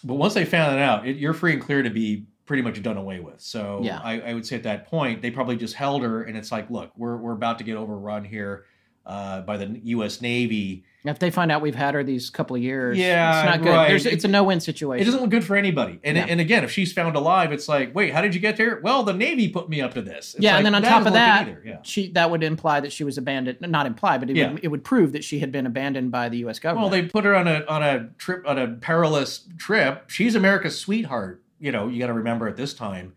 But 0.03 0.15
once 0.15 0.33
they 0.33 0.43
found 0.43 0.73
that 0.73 0.79
out, 0.79 1.07
it, 1.07 1.17
you're 1.17 1.33
free 1.33 1.53
and 1.53 1.61
clear 1.61 1.83
to 1.83 1.89
be 1.89 2.25
pretty 2.45 2.61
much 2.63 2.81
done 2.83 2.97
away 2.97 3.19
with. 3.19 3.39
So 3.41 3.79
Yeah. 3.83 3.99
I, 4.03 4.19
I 4.21 4.33
would 4.33 4.45
say 4.45 4.55
at 4.55 4.63
that 4.63 4.87
point 4.87 5.21
they 5.21 5.31
probably 5.31 5.55
just 5.55 5.75
held 5.75 6.03
her, 6.03 6.23
and 6.23 6.37
it's 6.37 6.51
like, 6.51 6.69
look, 6.69 6.91
we're 6.97 7.17
we're 7.17 7.33
about 7.33 7.57
to 7.59 7.63
get 7.63 7.77
overrun 7.77 8.25
here 8.25 8.65
uh, 9.05 9.41
by 9.41 9.57
the 9.57 9.79
U.S. 9.83 10.21
Navy. 10.21 10.85
if 11.03 11.19
they 11.19 11.29
find 11.29 11.51
out 11.51 11.61
we've 11.61 11.75
had 11.75 11.93
her 11.93 12.05
these 12.05 12.29
couple 12.29 12.55
of 12.55 12.61
years 12.61 12.97
Yeah, 12.97 13.41
it's 13.41 13.45
not 13.49 13.61
good 13.61 13.69
right. 13.75 13.87
There's, 13.89 14.05
it's 14.05 14.23
a 14.23 14.29
no-win 14.29 14.61
situation 14.61 15.01
It 15.01 15.05
doesn't 15.05 15.19
look 15.19 15.29
good 15.29 15.43
for 15.43 15.57
anybody. 15.57 15.99
And 16.05 16.15
Yeah. 16.15 16.25
and 16.29 16.39
again, 16.39 16.63
if 16.63 16.71
she's 16.71 16.93
found 16.93 17.17
alive, 17.17 17.51
it's 17.51 17.67
like, 17.67 17.93
wait, 17.93 18.13
how 18.13 18.21
did 18.21 18.33
you 18.33 18.39
get 18.39 18.55
there? 18.55 18.79
Well, 18.81 19.03
the 19.03 19.11
Navy 19.11 19.49
put 19.49 19.67
me 19.67 19.81
up 19.81 19.93
to 19.95 20.01
this. 20.01 20.35
It's 20.35 20.41
yeah, 20.43 20.51
like, 20.51 20.59
and 20.59 20.67
then 20.67 20.75
on 20.75 20.81
top 20.83 21.05
of 21.05 21.11
that, 21.11 21.49
yeah. 21.65 21.79
she 21.83 22.13
that 22.13 22.31
would 22.31 22.43
imply 22.43 22.79
that 22.79 22.93
she 22.93 23.03
was 23.03 23.17
abandoned. 23.17 23.57
Not 23.59 23.85
imply, 23.87 24.17
but 24.17 24.29
it, 24.29 24.37
Yeah. 24.37 24.53
would, 24.53 24.63
it 24.63 24.69
would 24.69 24.85
prove 24.85 25.11
that 25.11 25.25
she 25.25 25.39
had 25.39 25.51
been 25.51 25.65
abandoned 25.65 26.09
by 26.11 26.29
the 26.29 26.37
U.S. 26.37 26.59
government. 26.59 26.89
Well, 26.89 27.01
they 27.01 27.05
put 27.09 27.25
her 27.25 27.35
on 27.35 27.49
a 27.49 27.65
on 27.67 27.83
a 27.83 28.07
trip 28.17 28.47
on 28.47 28.57
a 28.57 28.69
perilous 28.69 29.45
trip. 29.57 30.09
She's 30.09 30.33
America's 30.33 30.79
sweetheart. 30.79 31.42
You 31.63 31.71
know, 31.71 31.87
you 31.87 31.99
got 31.99 32.07
to 32.07 32.13
remember 32.13 32.47
at 32.47 32.57
this 32.57 32.73
time, 32.73 33.13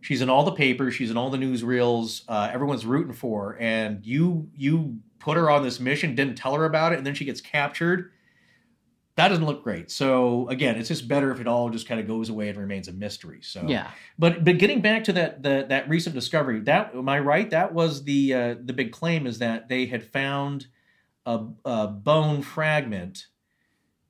she's 0.00 0.22
in 0.22 0.30
all 0.30 0.44
the 0.44 0.52
papers. 0.52 0.94
She's 0.94 1.10
in 1.10 1.16
all 1.16 1.28
the 1.28 1.38
newsreels. 1.38 2.22
Uh, 2.26 2.48
everyone's 2.52 2.86
rooting 2.86 3.12
for 3.12 3.52
her, 3.52 3.58
and 3.58 4.04
you 4.04 4.48
you 4.56 4.98
put 5.18 5.36
her 5.36 5.50
on 5.50 5.62
this 5.62 5.78
mission, 5.78 6.14
didn't 6.14 6.36
tell 6.36 6.54
her 6.54 6.64
about 6.64 6.92
it, 6.92 6.98
and 6.98 7.06
then 7.06 7.14
she 7.14 7.24
gets 7.24 7.40
captured. 7.40 8.10
That 9.16 9.28
doesn't 9.28 9.44
look 9.44 9.62
great. 9.62 9.90
So 9.90 10.48
again, 10.48 10.76
it's 10.76 10.88
just 10.88 11.06
better 11.06 11.30
if 11.30 11.40
it 11.40 11.46
all 11.46 11.68
just 11.68 11.86
kind 11.86 12.00
of 12.00 12.06
goes 12.06 12.30
away 12.30 12.48
and 12.48 12.56
remains 12.56 12.88
a 12.88 12.92
mystery. 12.92 13.40
So 13.42 13.66
yeah, 13.68 13.90
but 14.18 14.44
but 14.44 14.56
getting 14.56 14.80
back 14.80 15.04
to 15.04 15.12
that 15.12 15.42
the, 15.42 15.66
that 15.68 15.88
recent 15.88 16.14
discovery, 16.14 16.60
that 16.60 16.94
am 16.94 17.08
I 17.08 17.18
right? 17.18 17.50
That 17.50 17.74
was 17.74 18.04
the 18.04 18.32
uh, 18.32 18.54
the 18.64 18.72
big 18.72 18.92
claim 18.92 19.26
is 19.26 19.38
that 19.40 19.68
they 19.68 19.84
had 19.86 20.02
found 20.02 20.68
a, 21.26 21.44
a 21.66 21.86
bone 21.86 22.40
fragment 22.40 23.26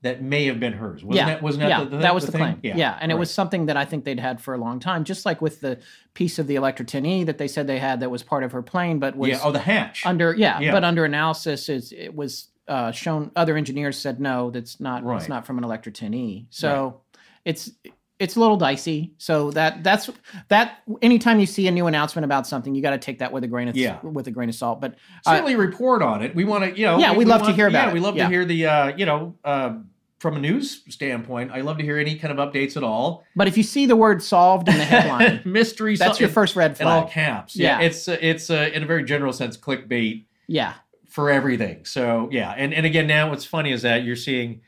that 0.03 0.23
may 0.23 0.47
have 0.47 0.59
been 0.59 0.73
hers. 0.73 1.05
Wasn't 1.05 1.15
yeah, 1.27 1.35
that 1.35 1.43
wasn't 1.43 1.63
that 1.63 1.69
yeah, 1.69 1.85
the, 1.85 1.91
the, 1.91 1.97
that 1.99 2.15
was 2.15 2.25
the, 2.27 2.33
thing? 2.33 2.59
claim. 2.61 2.77
Yeah, 2.77 2.97
and 3.01 3.13
it 3.13 3.17
was 3.17 3.31
something 3.33 3.67
that 3.67 3.77
I 3.77 3.85
think 3.85 4.05
they'd 4.05 4.19
had 4.21 4.41
for 4.41 4.55
a 4.55 4.59
long 4.59 4.81
time, 4.81 5.05
just 5.05 5.27
like 5.27 5.43
with 5.43 5.61
the 5.61 5.79
piece 6.15 6.39
of 6.39 6.47
the 6.47 6.55
Electra-10E 6.57 7.27
that 7.27 7.37
they 7.39 7.49
said 7.49 7.67
they 7.67 7.79
had 7.79 8.01
that 8.01 8.11
was 8.11 8.23
part 8.23 8.43
of 8.43 8.53
her 8.53 8.63
plane, 8.63 8.99
but 8.99 9.15
was 9.17 9.29
yeah. 9.31 9.41
Oh, 9.43 9.53
the 9.53 9.59
hatch. 9.59 10.07
under 10.07 10.35
yeah, 10.35 10.59
Yeah. 10.61 10.73
but 10.73 10.85
under 10.85 11.05
analysis, 11.05 11.69
is 11.69 11.93
it 11.93 12.15
was 12.15 12.49
uh, 12.67 12.93
shown. 12.93 13.31
Other 13.37 13.57
engineers 13.57 13.99
said 13.99 14.21
no, 14.21 14.51
that's 14.51 14.81
not 14.81 15.05
Right. 15.05 15.19
it's 15.21 15.29
not 15.29 15.45
from 15.47 15.59
an 15.59 15.65
Electra-10E. 15.65 16.47
So 16.51 17.03
it's 17.45 17.71
it's 18.19 18.37
a 18.37 18.41
little 18.41 18.59
dicey. 18.59 19.15
So 19.17 19.51
that 19.53 19.83
that's 19.83 20.11
that. 20.49 20.81
Anytime 21.01 21.41
you 21.41 21.47
see 21.47 21.67
a 21.69 21.71
new 21.71 21.87
announcement 21.87 22.25
about 22.27 22.47
something, 22.47 22.75
you 22.75 22.83
got 22.83 22.91
to 22.91 22.99
take 22.99 23.19
that 23.21 23.33
with 23.33 23.45
a 23.45 23.49
grain 23.49 23.69
of 23.69 23.77
Yeah. 23.77 23.99
with 24.03 24.27
a 24.27 24.31
grain 24.31 24.51
of 24.51 24.55
salt. 24.55 24.81
But 24.81 24.97
uh, 25.27 25.33
Certainly 25.33 25.57
report 25.57 26.03
on 26.03 26.23
it. 26.23 26.35
We 26.35 26.45
want 26.45 26.65
to, 26.65 26.79
you 26.79 26.85
know. 26.85 26.99
Yeah, 26.99 27.13
we, 27.13 27.19
we'd 27.19 27.29
love 27.29 27.43
to 27.47 27.53
hear 27.53 27.67
about 27.67 27.85
yeah, 27.85 27.91
it. 27.91 27.95
we 27.95 28.01
love 28.01 28.17
Yeah. 28.17 28.25
to 28.25 28.31
hear 28.31 28.45
the, 28.45 28.67
uh, 28.67 28.97
you 28.97 29.07
know, 29.07 29.37
uh, 29.43 29.77
from 30.21 30.37
a 30.37 30.39
news 30.39 30.83
standpoint. 30.89 31.51
I 31.51 31.63
love 31.63 31.79
to 31.79 31.83
hear 31.85 31.99
any 31.99 32.15
kind 32.17 32.39
of 32.39 32.53
updates 32.53 32.77
at 32.77 32.85
all. 32.85 33.25
but 33.35 33.49
if 33.49 33.57
you 33.57 33.63
see 33.65 33.87
the 33.87 33.97
word 33.97 34.23
solved 34.23 34.69
in 34.69 34.77
the 34.79 34.85
headline, 34.85 35.41
Mystery. 35.47 35.97
that's 35.97 36.19
so- 36.19 36.21
your 36.25 36.29
first 36.31 36.55
red 36.55 36.77
flag. 36.77 36.87
in 36.87 36.93
all 37.05 37.09
caps. 37.11 37.57
Yeah, 37.57 37.81
Yeah. 37.81 37.87
it's 37.87 38.07
uh, 38.07 38.17
it's 38.21 38.51
uh, 38.51 38.71
in 38.73 38.83
a 38.83 38.87
very 38.87 39.03
general 39.05 39.33
sense 39.33 39.57
clickbait. 39.57 40.27
Yeah, 40.47 40.75
for 41.09 41.31
everything. 41.31 41.85
So 41.85 42.29
yeah, 42.31 42.53
and 42.57 42.73
and 42.73 42.87
again, 42.87 43.07
now 43.09 43.31
what's 43.31 43.45
funny 43.45 43.73
is 43.73 43.83
that 43.83 44.05
you're 44.05 44.15
seeing 44.17 44.61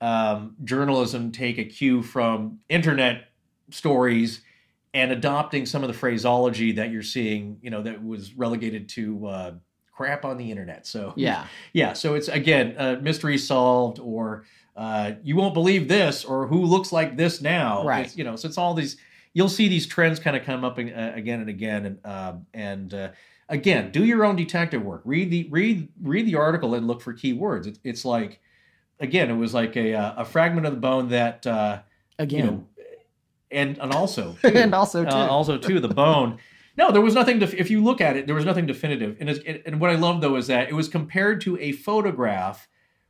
um, 0.00 0.54
journalism 0.62 1.32
take 1.32 1.58
a 1.58 1.64
cue 1.64 2.02
from 2.02 2.60
internet 2.68 3.24
stories 3.70 4.42
and 4.94 5.10
adopting 5.12 5.66
some 5.66 5.82
of 5.82 5.88
the 5.88 5.94
phraseology 5.94 6.72
that 6.72 6.90
you're 6.90 7.02
seeing, 7.02 7.58
you 7.62 7.70
know, 7.70 7.82
that 7.82 8.02
was 8.02 8.34
relegated 8.34 8.88
to 8.88 9.26
uh, 9.26 9.50
crap 9.92 10.24
on 10.24 10.38
the 10.38 10.50
internet. 10.50 10.86
So 10.86 11.12
yeah, 11.16 11.46
yeah. 11.72 11.92
So 11.94 12.14
it's 12.14 12.28
again, 12.28 12.74
uh, 12.78 12.98
mystery 13.02 13.38
solved, 13.38 13.98
or 13.98 14.44
uh, 14.78 15.14
you 15.24 15.34
won't 15.34 15.54
believe 15.54 15.88
this, 15.88 16.24
or 16.24 16.46
who 16.46 16.64
looks 16.64 16.92
like 16.92 17.16
this 17.16 17.42
now. 17.42 17.84
Right. 17.84 18.06
It's, 18.06 18.16
you 18.16 18.22
know, 18.22 18.36
so 18.36 18.46
it's 18.46 18.56
all 18.56 18.74
these. 18.74 18.96
You'll 19.34 19.48
see 19.48 19.66
these 19.66 19.88
trends 19.88 20.20
kind 20.20 20.36
of 20.36 20.44
come 20.44 20.64
up 20.64 20.78
in- 20.78 20.92
uh, 20.92 21.12
again 21.16 21.40
and 21.40 21.50
again, 21.50 21.84
and 21.84 22.06
um, 22.06 22.46
and 22.54 22.94
uh, 22.94 23.08
again, 23.48 23.90
do 23.90 24.04
your 24.04 24.24
own 24.24 24.36
detective 24.36 24.82
work. 24.82 25.02
Read 25.04 25.32
the 25.32 25.48
read 25.50 25.88
read 26.00 26.26
the 26.26 26.36
article 26.36 26.74
and 26.74 26.86
look 26.86 27.02
for 27.02 27.12
keywords. 27.12 27.66
It's 27.66 27.80
it's 27.82 28.04
like 28.04 28.40
again, 29.00 29.30
it 29.30 29.34
was 29.34 29.52
like 29.52 29.76
a 29.76 29.94
uh, 29.94 30.22
a 30.22 30.24
fragment 30.24 30.64
of 30.64 30.72
the 30.72 30.80
bone 30.80 31.08
that 31.08 31.44
uh, 31.44 31.80
again, 32.20 32.38
you 32.38 32.46
know, 32.46 32.66
and 33.50 33.78
and 33.78 33.92
also 33.92 34.36
and 34.44 34.72
also 34.72 35.04
too. 35.04 35.10
also 35.10 35.58
too 35.58 35.80
the 35.80 35.88
bone. 35.88 36.38
No, 36.76 36.92
there 36.92 37.02
was 37.02 37.14
nothing. 37.14 37.40
Def- 37.40 37.54
if 37.54 37.68
you 37.68 37.82
look 37.82 38.00
at 38.00 38.16
it, 38.16 38.26
there 38.26 38.36
was 38.36 38.44
nothing 38.44 38.66
definitive. 38.66 39.16
And 39.18 39.28
it's, 39.28 39.40
and 39.66 39.80
what 39.80 39.90
I 39.90 39.96
love 39.96 40.20
though 40.20 40.36
is 40.36 40.46
that 40.46 40.68
it 40.68 40.74
was 40.74 40.88
compared 40.88 41.40
to 41.40 41.58
a 41.58 41.72
photograph 41.72 42.68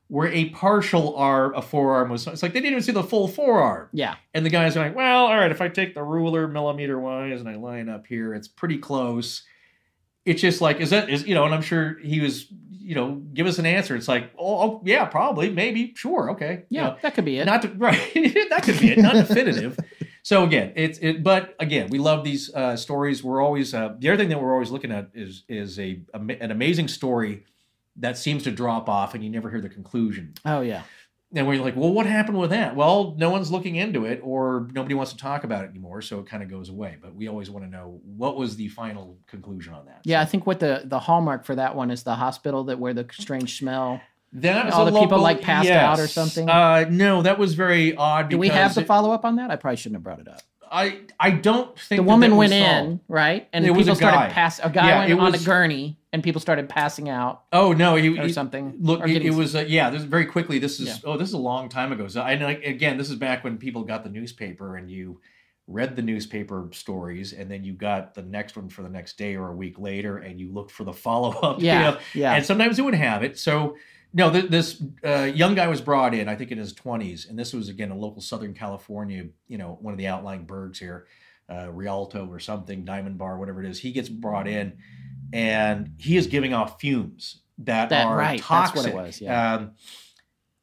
where 0.08 0.28
a 0.32 0.48
partial 0.50 1.14
arm, 1.16 1.52
a 1.54 1.62
forearm 1.62 2.08
was. 2.10 2.26
It's 2.26 2.42
like 2.42 2.52
they 2.52 2.60
didn't 2.60 2.72
even 2.72 2.82
see 2.82 2.92
the 2.92 3.02
full 3.02 3.28
forearm. 3.28 3.88
Yeah. 3.92 4.16
And 4.34 4.44
the 4.44 4.50
guy's 4.50 4.74
going, 4.74 4.94
well, 4.94 5.26
all 5.26 5.36
right, 5.36 5.50
if 5.50 5.60
I 5.60 5.68
take 5.68 5.94
the 5.94 6.02
ruler 6.02 6.48
millimeter 6.48 6.98
wise 6.98 7.40
and 7.40 7.48
I 7.48 7.56
line 7.56 7.88
up 7.88 8.06
here, 8.06 8.34
it's 8.34 8.48
pretty 8.48 8.78
close. 8.78 9.42
It's 10.24 10.40
just 10.40 10.60
like, 10.60 10.80
is 10.80 10.90
that, 10.90 11.08
is, 11.08 11.26
you 11.26 11.34
know, 11.34 11.44
and 11.44 11.54
I'm 11.54 11.62
sure 11.62 11.98
he 12.02 12.20
was, 12.20 12.46
you 12.70 12.94
know, 12.94 13.16
give 13.34 13.46
us 13.46 13.58
an 13.58 13.66
answer. 13.66 13.96
It's 13.96 14.08
like, 14.08 14.30
oh, 14.38 14.60
oh 14.62 14.82
yeah, 14.84 15.04
probably, 15.04 15.50
maybe, 15.50 15.92
sure, 15.94 16.30
okay. 16.32 16.64
You 16.70 16.80
Yeah, 16.80 16.86
know, 16.88 16.96
that 17.02 17.14
could 17.14 17.24
be 17.26 17.38
it. 17.38 17.44
not 17.44 17.62
to, 17.62 17.68
right. 17.76 17.98
that 18.14 18.62
could 18.62 18.78
be 18.80 18.92
it, 18.92 18.98
not 18.98 19.14
definitive. 19.14 19.78
So 20.22 20.44
again, 20.44 20.72
it's 20.76 20.98
it, 20.98 21.22
but 21.22 21.54
again, 21.58 21.88
we 21.90 21.98
love 21.98 22.24
these 22.24 22.52
uh, 22.54 22.76
stories. 22.76 23.24
We're 23.24 23.42
always 23.42 23.72
uh, 23.72 23.94
the 23.98 24.08
other 24.10 24.18
thing 24.18 24.28
that 24.28 24.42
we're 24.42 24.52
always 24.52 24.70
looking 24.70 24.92
at 24.92 25.10
is 25.14 25.44
is 25.48 25.78
a, 25.78 26.00
ama- 26.14 26.36
an 26.40 26.50
amazing 26.50 26.88
story 26.88 27.44
that 27.98 28.16
seems 28.18 28.44
to 28.44 28.50
drop 28.50 28.88
off 28.88 29.14
and 29.14 29.22
you 29.24 29.30
never 29.30 29.50
hear 29.50 29.60
the 29.60 29.68
conclusion. 29.68 30.34
oh 30.44 30.60
yeah. 30.60 30.82
And 31.34 31.46
we're 31.46 31.60
like, 31.60 31.76
well, 31.76 31.92
what 31.92 32.06
happened 32.06 32.38
with 32.38 32.48
that? 32.50 32.74
Well, 32.74 33.14
no 33.18 33.28
one's 33.28 33.50
looking 33.50 33.76
into 33.76 34.06
it, 34.06 34.20
or 34.22 34.66
nobody 34.72 34.94
wants 34.94 35.12
to 35.12 35.18
talk 35.18 35.44
about 35.44 35.62
it 35.62 35.68
anymore, 35.68 36.00
so 36.00 36.20
it 36.20 36.26
kind 36.26 36.42
of 36.42 36.48
goes 36.48 36.70
away. 36.70 36.96
But 37.02 37.14
we 37.14 37.28
always 37.28 37.50
want 37.50 37.66
to 37.66 37.70
know 37.70 38.00
what 38.16 38.38
was 38.38 38.56
the 38.56 38.68
final 38.68 39.18
conclusion 39.26 39.74
on 39.74 39.84
that. 39.84 40.00
Yeah, 40.04 40.22
I 40.22 40.24
think 40.24 40.46
what 40.46 40.58
the 40.58 40.84
the 40.86 40.98
hallmark 40.98 41.44
for 41.44 41.54
that 41.54 41.76
one 41.76 41.90
is 41.90 42.02
the 42.02 42.14
hospital 42.14 42.64
that 42.64 42.78
where 42.78 42.94
the 42.94 43.06
strange 43.12 43.58
smell. 43.58 44.00
that 44.32 44.64
was 44.64 44.74
all 44.74 44.86
the 44.86 44.98
people, 44.98 45.20
like, 45.20 45.42
passed 45.42 45.68
out 45.68 46.00
or 46.00 46.06
something? 46.08 46.48
Uh, 46.48 46.86
no, 46.88 47.20
that 47.20 47.38
was 47.38 47.52
very 47.52 47.94
odd. 47.94 48.30
Do 48.30 48.38
we 48.38 48.48
have 48.48 48.74
the 48.74 48.86
follow 48.86 49.12
up 49.12 49.26
on 49.26 49.36
that? 49.36 49.50
I 49.50 49.56
probably 49.56 49.76
shouldn't 49.76 49.96
have 49.96 50.04
brought 50.04 50.20
it 50.20 50.28
up. 50.28 50.40
I 50.70 51.00
I 51.18 51.30
don't 51.30 51.78
think 51.78 51.98
The 51.98 52.02
woman 52.02 52.36
went 52.36 52.52
in, 52.52 53.00
right? 53.08 53.48
And 53.52 53.64
people 53.64 53.94
started 53.94 54.32
pass. 54.32 54.60
A 54.62 54.68
guy 54.70 54.88
Yeah, 54.88 54.98
went 55.06 55.20
on 55.20 55.32
was- 55.32 55.42
a 55.42 55.44
gurney, 55.44 55.98
and 56.12 56.22
people 56.22 56.40
started 56.40 56.68
passing 56.68 57.08
out. 57.08 57.42
Oh 57.52 57.72
no, 57.72 57.94
he, 57.96 58.18
Or 58.18 58.24
he- 58.26 58.32
something. 58.32 58.74
Look, 58.80 59.00
Or 59.00 59.06
it, 59.06 59.22
it 59.24 59.34
was 59.34 59.54
uh, 59.56 59.64
yeah. 59.66 59.90
This 59.90 60.00
is 60.00 60.06
very 60.06 60.26
quickly. 60.26 60.58
This 60.58 60.80
is 60.80 60.88
Yeah. 60.88 60.94
oh, 61.04 61.16
this 61.16 61.28
is 61.28 61.34
a 61.34 61.38
long 61.38 61.68
time 61.68 61.92
ago. 61.92 62.08
So 62.08 62.22
I 62.22 62.34
know 62.36 62.48
again, 62.48 62.98
this 62.98 63.10
is 63.10 63.16
back 63.16 63.44
when 63.44 63.58
people 63.58 63.82
got 63.84 64.04
the 64.04 64.10
newspaper 64.10 64.76
and 64.76 64.90
you 64.90 65.20
read 65.66 65.96
the 65.96 66.02
newspaper 66.02 66.66
stories, 66.72 67.34
and 67.34 67.50
then 67.50 67.62
you 67.62 67.74
got 67.74 68.14
the 68.14 68.22
next 68.22 68.56
one 68.56 68.70
for 68.70 68.82
the 68.82 68.88
next 68.88 69.18
day 69.18 69.36
or 69.36 69.48
a 69.50 69.54
week 69.54 69.78
later, 69.78 70.16
and 70.18 70.40
you 70.40 70.50
looked 70.50 70.70
for 70.70 70.84
the 70.84 70.92
follow 70.94 71.30
up. 71.42 71.60
Yeah, 71.60 71.98
yeah. 72.14 72.32
And 72.34 72.44
sometimes 72.46 72.78
it 72.78 72.82
would 72.82 72.94
have 72.94 73.22
it. 73.22 73.38
So 73.38 73.76
no, 74.18 74.30
th- 74.32 74.50
this 74.50 74.82
uh, 75.04 75.30
young 75.34 75.54
guy 75.54 75.68
was 75.68 75.80
brought 75.80 76.12
in, 76.12 76.28
I 76.28 76.34
think 76.34 76.50
in 76.50 76.58
his 76.58 76.72
twenties, 76.74 77.26
and 77.30 77.38
this 77.38 77.52
was 77.52 77.68
again 77.68 77.90
a 77.90 77.96
local 77.96 78.20
Southern 78.20 78.52
California, 78.52 79.26
you 79.46 79.56
know, 79.56 79.78
one 79.80 79.94
of 79.94 79.98
the 79.98 80.08
outlying 80.08 80.44
burgs 80.44 80.76
here, 80.78 81.06
uh, 81.48 81.70
Rialto 81.70 82.26
or 82.26 82.40
something, 82.40 82.84
Diamond 82.84 83.16
Bar, 83.16 83.38
whatever 83.38 83.62
it 83.62 83.70
is. 83.70 83.78
He 83.78 83.92
gets 83.92 84.08
brought 84.08 84.48
in, 84.48 84.76
and 85.32 85.94
he 85.98 86.16
is 86.16 86.26
giving 86.26 86.52
off 86.52 86.80
fumes 86.80 87.42
that, 87.58 87.88
That- 87.88 88.06
are 88.06 88.16
right, 88.16 88.38
that's 88.38 88.46
toxic. 88.46 88.76
what 88.76 88.86
it 88.86 88.94
was, 88.94 89.20
yeah. 89.20 89.54
Um, 89.54 89.70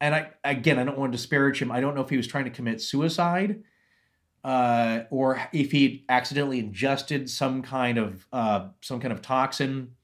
and 0.00 0.14
I 0.14 0.30
again, 0.44 0.78
I 0.78 0.84
don't 0.84 0.98
want 0.98 1.12
to 1.12 1.16
disparage 1.16 1.60
him. 1.60 1.72
I 1.72 1.80
don't 1.80 1.94
know 1.94 2.02
if 2.02 2.10
he 2.10 2.18
was 2.18 2.26
trying 2.26 2.44
to 2.44 2.50
commit 2.50 2.82
suicide, 2.82 3.62
uh, 4.44 5.00
or 5.10 5.40
if 5.52 5.72
he 5.72 6.04
accidentally 6.08 6.58
ingested 6.58 7.28
some 7.30 7.62
kind 7.62 7.96
of 7.98 8.26
uh, 8.32 8.68
some 8.82 9.00
kind 9.00 9.12
of 9.12 9.22
toxin. 9.22 9.95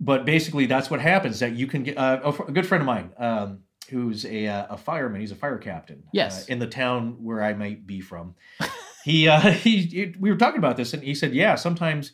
But 0.00 0.24
basically, 0.24 0.66
that's 0.66 0.90
what 0.90 1.00
happens. 1.00 1.40
That 1.40 1.52
you 1.54 1.66
can 1.66 1.82
get 1.82 1.98
uh, 1.98 2.32
a, 2.48 2.52
good 2.52 2.66
friend 2.66 2.82
of 2.82 2.86
mine, 2.86 3.10
um, 3.18 3.60
who's 3.90 4.24
a 4.24 4.46
uh, 4.46 4.66
a 4.70 4.76
fireman. 4.76 5.20
He's 5.20 5.32
a 5.32 5.36
fire 5.36 5.58
captain. 5.58 6.04
Yes. 6.12 6.42
uh, 6.48 6.52
in 6.52 6.58
the 6.60 6.66
town 6.68 7.16
where 7.22 7.42
I 7.42 7.52
might 7.54 7.86
be 7.86 8.00
from. 8.00 8.34
he 9.04 9.28
uh, 9.28 9.40
he. 9.50 9.82
he- 9.82 10.14
We 10.20 10.30
were 10.30 10.36
talking 10.36 10.58
about 10.58 10.76
this, 10.76 10.94
and 10.94 11.02
he 11.02 11.14
said, 11.14 11.34
yeah, 11.34 11.56
sometimes 11.56 12.12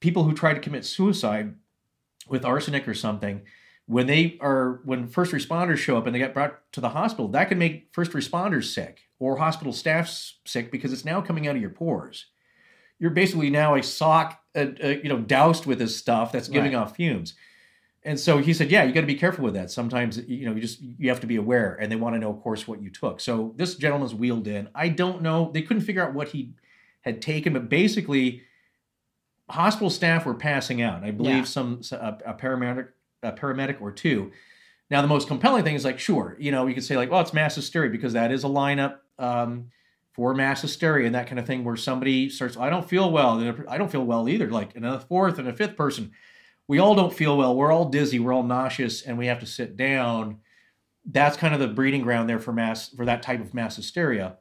people 0.00 0.24
who 0.24 0.32
try 0.32 0.54
to 0.54 0.60
commit 0.60 0.84
suicide 0.86 1.54
with 2.28 2.44
arsenic 2.44 2.86
or 2.88 2.94
something 2.94 3.42
when 3.86 4.06
they 4.06 4.36
are 4.40 4.80
when 4.84 5.06
first 5.08 5.32
responders 5.32 5.78
show 5.78 5.96
up 5.96 6.06
and 6.06 6.14
they 6.14 6.18
get 6.18 6.34
brought 6.34 6.60
to 6.72 6.80
the 6.80 6.90
hospital 6.90 7.26
that 7.28 7.48
can 7.48 7.58
make 7.58 7.88
first 7.92 8.12
responders 8.12 8.72
sick 8.72 9.00
or 9.18 9.36
hospital 9.38 9.72
staff 9.72 10.08
sick 10.44 10.70
because 10.70 10.92
it's 10.92 11.06
now 11.06 11.20
coming 11.22 11.48
out 11.48 11.56
of 11.56 11.60
your 11.62 11.70
pores 11.70 12.26
you're 12.98 13.10
basically 13.10 13.50
now 13.50 13.74
a 13.74 13.82
sock 13.82 14.40
uh, 14.54 14.66
uh, 14.82 14.88
you 14.88 15.08
know 15.08 15.18
doused 15.18 15.66
with 15.66 15.78
this 15.78 15.96
stuff 15.96 16.32
that's 16.32 16.48
giving 16.48 16.72
Right. 16.72 16.78
off 16.80 16.96
fumes 16.96 17.34
and 18.04 18.18
so 18.18 18.38
he 18.38 18.52
said 18.54 18.70
yeah 18.70 18.82
you 18.84 18.92
got 18.92 19.00
to 19.02 19.06
be 19.06 19.14
careful 19.14 19.44
with 19.44 19.54
that 19.54 19.70
sometimes 19.70 20.18
you 20.28 20.46
know 20.46 20.54
you 20.54 20.60
just 20.60 20.80
you 20.80 21.08
have 21.08 21.20
to 21.20 21.26
be 21.26 21.36
aware 21.36 21.76
and 21.80 21.90
they 21.92 21.96
want 21.96 22.14
to 22.14 22.18
know 22.18 22.30
of 22.30 22.40
course 22.40 22.66
what 22.68 22.80
you 22.82 22.90
took 22.90 23.20
so 23.20 23.52
this 23.56 23.74
gentleman's 23.76 24.14
wheeled 24.14 24.46
in 24.46 24.68
i 24.74 24.88
don't 24.88 25.22
know 25.22 25.50
they 25.52 25.62
couldn't 25.62 25.82
figure 25.82 26.02
out 26.06 26.14
what 26.14 26.28
he 26.28 26.52
had 27.02 27.20
taken 27.22 27.52
but 27.52 27.68
basically 27.68 28.42
hospital 29.50 29.90
staff 29.90 30.26
were 30.26 30.34
passing 30.34 30.82
out. 30.82 31.02
I 31.02 31.10
believe 31.10 31.34
Yeah. 31.36 31.44
some 31.44 31.80
a, 31.92 32.18
a 32.26 32.34
paramedic, 32.34 32.88
a 33.22 33.32
paramedic 33.32 33.80
or 33.80 33.90
two. 33.90 34.30
Now, 34.90 35.00
the 35.02 35.08
most 35.08 35.26
compelling 35.28 35.64
thing 35.64 35.74
is 35.74 35.84
like, 35.86 35.98
sure, 35.98 36.36
you 36.38 36.50
know, 36.50 36.66
you 36.66 36.74
could 36.74 36.84
say 36.84 36.96
like, 36.96 37.10
well, 37.10 37.20
it's 37.20 37.32
mass 37.32 37.54
hysteria 37.54 37.90
because 37.90 38.12
that 38.14 38.30
is 38.30 38.44
a 38.44 38.48
lineup 38.48 38.96
um, 39.18 39.70
for 40.18 40.34
mass 40.34 40.62
hysteria 40.62 41.06
and 41.06 41.14
that 41.14 41.28
kind 41.28 41.38
of 41.38 41.46
thing, 41.46 41.62
where 41.62 41.76
somebody 41.76 42.28
starts, 42.28 42.56
I 42.56 42.70
don't 42.70 42.88
feel 42.88 43.12
well, 43.12 43.38
I 43.68 43.78
don't 43.78 43.92
feel 43.92 44.04
well 44.04 44.28
either. 44.28 44.50
Like, 44.50 44.74
and 44.74 44.84
a 44.84 44.98
fourth 44.98 45.38
and 45.38 45.46
a 45.46 45.52
fifth 45.52 45.76
person, 45.76 46.10
we 46.66 46.80
all 46.80 46.96
don't 46.96 47.14
feel 47.14 47.36
well. 47.36 47.54
We're 47.54 47.70
all 47.70 47.84
dizzy. 47.84 48.18
We're 48.18 48.32
all 48.32 48.42
nauseous, 48.42 49.02
and 49.02 49.16
we 49.16 49.28
have 49.28 49.38
to 49.38 49.46
sit 49.46 49.76
down. 49.76 50.40
That's 51.08 51.36
kind 51.36 51.54
of 51.54 51.60
the 51.60 51.68
breeding 51.68 52.02
ground 52.02 52.28
there 52.28 52.40
for 52.40 52.52
mass 52.52 52.88
for 52.88 53.04
that 53.04 53.22
type 53.22 53.40
of 53.40 53.54
mass 53.54 53.76
hysteria 53.76 54.38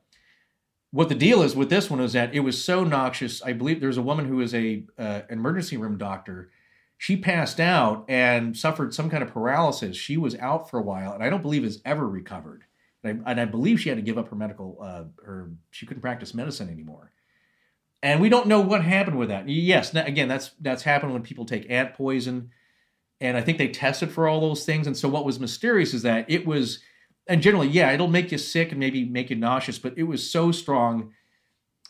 what 0.92 1.10
the 1.10 1.16
deal 1.16 1.42
is 1.42 1.56
with 1.56 1.70
this 1.70 1.90
one 1.90 2.00
is 2.00 2.14
that 2.14 2.34
it 2.34 2.40
was 2.40 2.64
so 2.64 2.84
noxious. 2.84 3.44
I 3.44 3.54
believe 3.54 3.82
there's 3.82 3.98
a 3.98 4.02
woman 4.02 4.26
who 4.26 4.40
is 4.42 4.54
a 4.54 4.86
uh, 4.98 5.22
emergency 5.30 5.78
room 5.78 5.98
doctor. 5.98 6.50
She 6.98 7.18
passed 7.18 7.60
out 7.60 8.06
and 8.08 8.58
suffered 8.58 8.94
some 8.94 9.10
kind 9.10 9.22
of 9.22 9.32
paralysis. 9.32 9.98
She 9.98 10.18
was 10.18 10.36
out 10.36 10.70
for 10.70 10.80
a 10.80 10.84
while, 10.84 11.14
and 11.14 11.24
I 11.24 11.30
don't 11.30 11.42
believe 11.42 11.64
has 11.64 11.82
ever 11.86 12.08
recovered. 12.08 12.64
And 13.04 13.24
I, 13.26 13.32
and 13.32 13.42
I 13.42 13.46
believe 13.46 13.80
she 13.80 13.90
had 13.90 13.98
to 13.98 14.02
give 14.02 14.18
up 14.18 14.30
her 14.30 14.36
medical. 14.36 14.78
Uh, 14.82 15.06
her 15.24 15.52
she 15.72 15.86
couldn't 15.86 16.02
practice 16.02 16.34
medicine 16.34 16.70
anymore. 16.70 17.12
And 18.04 18.22
we 18.22 18.30
don't 18.30 18.48
know 18.48 18.62
what 18.62 18.84
happened 18.84 19.18
with 19.18 19.30
that. 19.30 19.50
Yes, 19.50 19.94
again, 19.96 20.28
that's 20.28 20.52
that's 20.62 20.84
happened 20.84 21.14
when 21.14 21.24
people 21.24 21.46
take 21.46 21.70
ant 21.70 21.94
poison, 21.94 22.52
and 23.20 23.36
I 23.36 23.42
think 23.42 23.58
they 23.58 23.70
tested 23.70 24.12
for 24.12 24.28
all 24.28 24.40
those 24.40 24.66
things. 24.66 24.88
And 24.88 24.96
so 24.96 25.10
what 25.10 25.26
was 25.26 25.40
mysterious 25.40 25.94
is 25.94 26.04
that 26.04 26.30
it 26.30 26.46
was 26.46 26.80
and 27.28 27.42
generally, 27.42 27.68
yeah, 27.68 27.92
it'll 27.92 28.08
make 28.08 28.32
you 28.32 28.38
sick 28.38 28.72
and 28.72 28.80
maybe 28.80 29.06
make 29.06 29.30
you 29.30 29.36
nauseous, 29.36 29.78
but 29.78 29.98
it 29.98 30.04
was 30.04 30.30
so 30.30 30.52
strong 30.52 31.14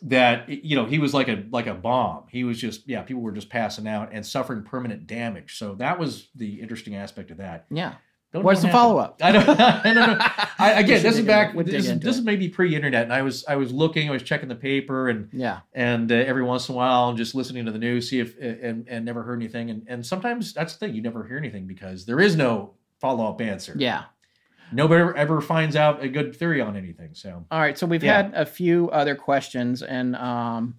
that 0.04 0.48
you 0.48 0.76
know 0.76 0.86
he 0.86 1.00
was 1.00 1.14
like 1.14 1.28
a 1.28 1.44
like 1.52 1.68
a 1.68 1.74
bomb. 1.74 2.26
He 2.30 2.44
was 2.44 2.60
just 2.60 2.88
yeah, 2.88 3.02
people 3.02 3.22
were 3.22 3.32
just 3.32 3.50
passing 3.50 3.88
out 3.88 4.10
and 4.12 4.26
suffering 4.26 4.64
permanent 4.64 5.08
damage. 5.08 5.58
So 5.58 5.76
that 5.76 6.00
was 6.00 6.30
the 6.36 6.62
interesting 6.62 6.96
aspect 6.96 7.32
of 7.32 7.38
that. 7.38 7.66
Yeah. 7.70 7.96
Don't 8.34 8.44
Where's 8.44 8.62
the 8.62 8.68
follow 8.70 8.98
up? 9.00 9.20
I 9.24 9.32
don't. 9.32 9.48
I 9.60 9.94
don't 9.94 9.96
know. 9.96 10.18
I, 10.60 10.72
again, 10.82 11.02
this 11.02 11.18
is 11.18 11.26
back. 11.26 11.54
We'll 11.54 11.64
this, 11.66 11.88
is, 11.88 12.00
this 12.00 12.18
is 12.18 12.22
maybe 12.24 12.50
pre-internet, 12.50 13.04
and 13.04 13.14
I 13.14 13.22
was 13.22 13.46
I 13.48 13.56
was 13.56 13.72
looking, 13.72 14.10
I 14.10 14.12
was 14.12 14.22
checking 14.22 14.50
the 14.50 14.56
paper, 14.56 15.08
and 15.08 15.30
Yeah. 15.32 15.60
and 15.74 16.12
uh, 16.12 16.16
every 16.16 16.44
once 16.44 16.68
in 16.68 16.76
a 16.76 16.78
while, 16.78 17.06
I'm 17.06 17.16
just 17.16 17.36
listening 17.36 17.66
to 17.68 17.72
the 17.72 17.80
news, 17.80 18.10
see 18.10 18.20
if 18.20 18.38
and 18.38 18.86
and 18.90 19.06
never 19.06 19.24
heard 19.24 19.40
anything, 19.40 19.70
and 19.70 19.84
and 19.88 20.06
sometimes 20.06 20.54
that's 20.54 20.74
the 20.76 20.86
thing, 20.88 20.96
you 20.96 21.02
never 21.02 21.26
hear 21.26 21.38
anything 21.38 21.68
because 21.68 22.06
there 22.06 22.20
is 22.20 22.36
no 22.36 22.74
follow-up 23.00 23.40
answer. 23.40 23.74
Yeah. 23.78 24.04
Nobody 24.74 25.00
ever- 25.02 25.16
ever 25.16 25.40
finds 25.40 25.78
out 25.78 26.04
a 26.04 26.10
good 26.10 26.36
theory 26.36 26.60
on 26.60 26.76
anything. 26.76 27.12
So 27.14 27.46
All 27.50 27.60
right, 27.62 27.78
so 27.78 27.88
we've 27.88 28.04
Yeah. 28.04 28.24
had 28.24 28.34
a 28.34 28.46
few 28.46 28.90
other 28.90 29.16
questions, 29.16 29.82
and 29.82 30.18
um, 30.18 30.76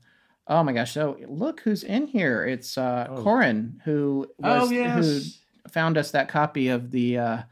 oh 0.46 0.62
my 0.62 0.74
gosh, 0.74 0.92
so 0.92 1.16
look 1.26 1.60
who's 1.60 1.82
in 1.82 2.08
here. 2.08 2.44
It's 2.44 2.76
uh, 2.76 3.06
Oh. 3.08 3.22
Corin 3.22 3.80
who 3.86 4.26
was 4.38 4.68
Oh, 4.68 4.70
yes. 4.70 5.06
who 5.06 5.20
found 5.68 5.96
us 5.98 6.10
that 6.12 6.28
copy 6.28 6.68
of 6.68 6.90
the. 6.90 7.18
Uh, 7.18 7.42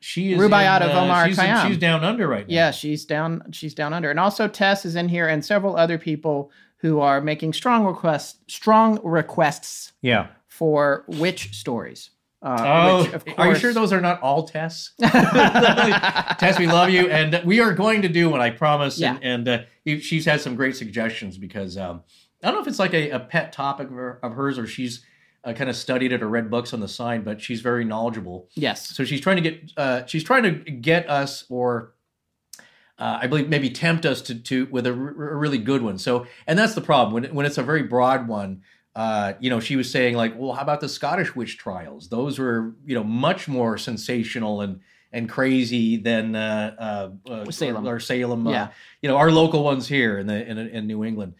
she 0.00 0.32
is 0.32 0.40
Rubaiyat 0.40 0.78
in, 0.82 0.90
of 0.90 0.96
uh, 0.96 1.00
Omar 1.02 1.28
she's, 1.28 1.38
Khayyam. 1.38 1.68
she's 1.68 1.78
down 1.78 2.02
under 2.02 2.26
right 2.26 2.48
now. 2.48 2.52
yeah, 2.54 2.70
she's 2.72 3.04
down. 3.04 3.44
She's 3.52 3.72
down 3.74 3.92
under, 3.92 4.10
and 4.10 4.18
also 4.18 4.48
Tess 4.48 4.84
is 4.84 4.96
in 4.96 5.08
here, 5.08 5.28
and 5.28 5.44
several 5.44 5.76
other 5.76 5.96
people 5.98 6.50
who 6.78 6.98
are 7.00 7.20
making 7.20 7.52
strong 7.52 7.84
requests. 7.84 8.38
Strong 8.48 8.98
requests 9.04 9.92
Yeah. 10.02 10.26
for 10.48 11.04
witch 11.06 11.54
stories. 11.56 12.10
Uh, 12.42 12.56
Oh, 12.60 13.02
which, 13.04 13.12
of 13.12 13.24
are 13.38 13.48
you 13.50 13.54
sure 13.54 13.72
those 13.72 13.92
are 13.92 14.00
not 14.00 14.20
all 14.20 14.48
Tess? 14.48 14.90
Tess, 15.00 16.58
we 16.58 16.66
love 16.66 16.90
you, 16.90 17.08
and 17.08 17.40
we 17.44 17.60
are 17.60 17.72
going 17.72 18.02
to 18.02 18.08
do 18.08 18.28
one. 18.28 18.40
I 18.40 18.50
promise. 18.50 18.98
Yeah. 18.98 19.16
And, 19.22 19.46
and 19.46 19.66
uh, 19.86 20.00
she's 20.00 20.24
had 20.24 20.40
some 20.40 20.56
great 20.56 20.74
suggestions 20.76 21.38
because 21.38 21.76
um, 21.78 22.02
I 22.42 22.48
don't 22.48 22.56
know 22.56 22.62
if 22.62 22.66
it's 22.66 22.80
like 22.80 22.94
a, 22.94 23.10
a 23.10 23.20
pet 23.20 23.52
topic 23.52 23.88
of, 23.88 23.94
her, 23.94 24.18
of 24.22 24.32
hers 24.32 24.58
or 24.58 24.66
she's 24.66 25.04
uh, 25.44 25.52
kind 25.52 25.68
of 25.68 25.76
studied 25.76 26.12
it 26.12 26.22
or 26.22 26.28
read 26.28 26.50
books 26.50 26.72
on 26.72 26.80
the 26.80 26.88
side, 26.88 27.24
but 27.24 27.40
she's 27.40 27.60
very 27.60 27.84
knowledgeable. 27.84 28.48
Yes. 28.54 28.88
So 28.90 29.04
she's 29.04 29.20
trying 29.20 29.36
to 29.36 29.42
get 29.42 29.72
uh, 29.76 30.06
she's 30.06 30.24
trying 30.24 30.42
to 30.44 30.52
get 30.70 31.08
us 31.08 31.44
or 31.48 31.94
uh, 32.98 33.18
I 33.22 33.26
believe 33.26 33.48
maybe 33.48 33.70
tempt 33.70 34.06
us 34.06 34.22
to 34.22 34.34
to 34.34 34.66
with 34.70 34.86
a, 34.86 34.90
r- 34.90 35.32
a 35.32 35.36
really 35.36 35.58
good 35.58 35.82
one. 35.82 35.98
So 35.98 36.26
and 36.46 36.58
that's 36.58 36.74
the 36.74 36.80
problem 36.80 37.14
when 37.14 37.34
when 37.34 37.46
it's 37.46 37.58
a 37.58 37.62
very 37.62 37.82
broad 37.82 38.28
one. 38.28 38.62
Uh, 38.94 39.32
you 39.40 39.48
know, 39.48 39.58
she 39.58 39.74
was 39.74 39.90
saying 39.90 40.14
like, 40.14 40.34
well, 40.36 40.52
how 40.52 40.60
about 40.60 40.80
the 40.80 40.88
Scottish 40.88 41.34
witch 41.34 41.56
trials? 41.56 42.10
Those 42.10 42.38
were 42.38 42.74
you 42.84 42.94
know 42.94 43.04
much 43.04 43.48
more 43.48 43.78
sensational 43.78 44.60
and 44.60 44.80
and 45.12 45.28
crazy 45.28 45.96
than 45.96 46.34
uh, 46.34 47.10
uh, 47.26 47.30
uh, 47.30 47.50
Salem. 47.50 47.86
or, 47.86 48.00
Salem. 48.00 48.46
Yeah. 48.46 48.64
Uh, 48.64 48.68
you 49.02 49.08
know, 49.08 49.16
our 49.16 49.30
local 49.30 49.62
ones 49.62 49.88
here 49.88 50.18
in 50.18 50.26
the 50.26 50.46
in, 50.46 50.58
in 50.58 50.86
New 50.86 51.04
England. 51.04 51.34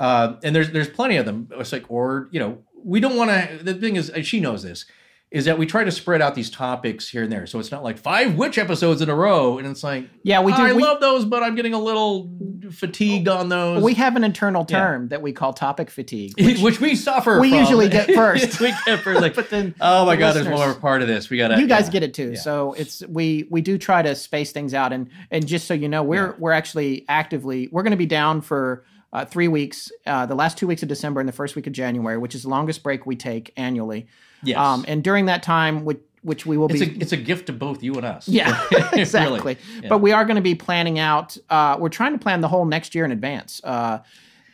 Uh, 0.00 0.36
and 0.44 0.54
there's 0.54 0.70
there's 0.70 0.88
plenty 0.88 1.16
of 1.16 1.26
them. 1.26 1.48
It's 1.52 1.72
like 1.72 1.86
or 1.88 2.28
you 2.30 2.40
know 2.40 2.58
we 2.88 3.00
don't 3.00 3.16
want 3.16 3.30
to. 3.30 3.62
The 3.62 3.74
thing 3.74 3.96
is, 3.96 4.10
she 4.22 4.40
knows 4.40 4.62
this. 4.62 4.86
is 5.30 5.44
that 5.44 5.58
we 5.58 5.66
try 5.66 5.84
to 5.84 5.90
spread 5.90 6.22
out 6.22 6.34
these 6.34 6.48
topics 6.48 7.06
here 7.10 7.22
and 7.22 7.30
there. 7.30 7.46
So 7.46 7.58
it's 7.58 7.70
not 7.70 7.84
like 7.84 7.98
five 7.98 8.34
witch 8.36 8.56
episodes 8.56 9.02
in 9.02 9.10
a 9.10 9.14
row, 9.14 9.58
and 9.58 9.66
it's 9.68 9.84
like, 9.84 10.08
Yeah, 10.22 10.40
we 10.40 10.52
do- 10.52 10.62
I 10.62 10.72
we- 10.72 10.82
love 10.82 11.00
those, 11.02 11.26
but 11.26 11.42
I'm 11.42 11.54
getting 11.54 11.74
a 11.74 11.78
little 11.78 12.30
fatigued 12.72 13.28
on 13.28 13.50
those. 13.50 13.82
We 13.82 13.92
have 13.94 14.16
an 14.16 14.24
internal 14.24 14.64
Yeah. 14.66 14.78
term 14.78 15.08
that 15.08 15.20
we 15.20 15.32
call 15.32 15.52
topic 15.52 15.90
fatigue. 15.90 16.32
which, 16.62 16.80
we 16.80 16.94
suffer. 16.96 17.40
we 17.40 17.50
from. 17.50 17.58
usually 17.58 17.90
get 17.90 18.06
first. 18.14 18.58
we 18.58 18.72
get 18.86 19.00
first. 19.00 19.20
Like, 19.20 19.34
But 19.40 19.50
then 19.50 19.74
oh 19.82 20.06
my 20.06 20.16
the 20.16 20.20
god, 20.20 20.32
there's 20.36 20.48
more 20.48 20.72
part 20.74 21.02
of 21.02 21.08
this. 21.08 21.28
We 21.28 21.36
gotta. 21.36 21.60
you 21.60 21.66
guys 21.66 21.86
yeah. 21.88 21.90
get 21.92 22.02
it 22.04 22.14
too. 22.14 22.30
Yeah. 22.32 22.38
So 22.40 22.72
it's 22.72 23.02
we 23.06 23.46
we 23.50 23.60
do 23.60 23.76
try 23.76 24.00
to 24.00 24.14
space 24.14 24.52
things 24.52 24.72
out 24.72 24.94
and 24.94 25.08
and 25.30 25.46
just 25.46 25.66
so 25.66 25.74
you 25.74 25.90
know, 25.90 26.02
we're 26.02 26.28
Yeah. 26.28 26.32
we're 26.38 26.52
actually 26.52 27.04
actively 27.06 27.68
we're 27.70 27.82
going 27.82 27.90
to 27.90 27.96
be 27.98 28.06
down 28.06 28.40
for 28.40 28.84
uh, 29.12 29.24
three 29.24 29.48
weeks, 29.48 29.90
uh, 30.06 30.26
the 30.26 30.34
last 30.34 30.58
two 30.58 30.66
weeks 30.66 30.82
of 30.82 30.88
December 30.88 31.20
and 31.20 31.28
the 31.28 31.32
first 31.32 31.56
week 31.56 31.66
of 31.66 31.72
January, 31.72 32.18
which 32.18 32.34
is 32.34 32.42
the 32.42 32.48
longest 32.48 32.82
break 32.82 33.06
we 33.06 33.16
take 33.16 33.52
annually. 33.56 34.06
Yes. 34.42 34.58
Um, 34.58 34.84
and 34.86 35.02
during 35.02 35.26
that 35.26 35.42
time, 35.42 35.84
which 35.84 36.00
which 36.22 36.44
we 36.44 36.56
will 36.56 36.66
it's 36.68 36.80
be 36.80 36.90
a 36.90 36.98
it's 37.00 37.12
a 37.12 37.16
gift 37.16 37.46
to 37.46 37.52
both 37.52 37.82
you 37.82 37.94
and 37.94 38.04
us. 38.04 38.28
Yeah, 38.28 38.60
Really. 38.72 39.00
exactly. 39.00 39.56
Yeah. 39.80 39.88
But 39.88 39.98
we 39.98 40.12
are 40.12 40.24
going 40.24 40.36
to 40.36 40.42
be 40.42 40.54
planning 40.54 40.98
out. 40.98 41.36
Uh, 41.48 41.76
we're 41.78 41.88
trying 41.88 42.12
to 42.12 42.18
plan 42.18 42.40
the 42.40 42.48
whole 42.48 42.64
next 42.64 42.94
year 42.94 43.04
in 43.04 43.12
advance 43.12 43.60
uh, 43.64 43.98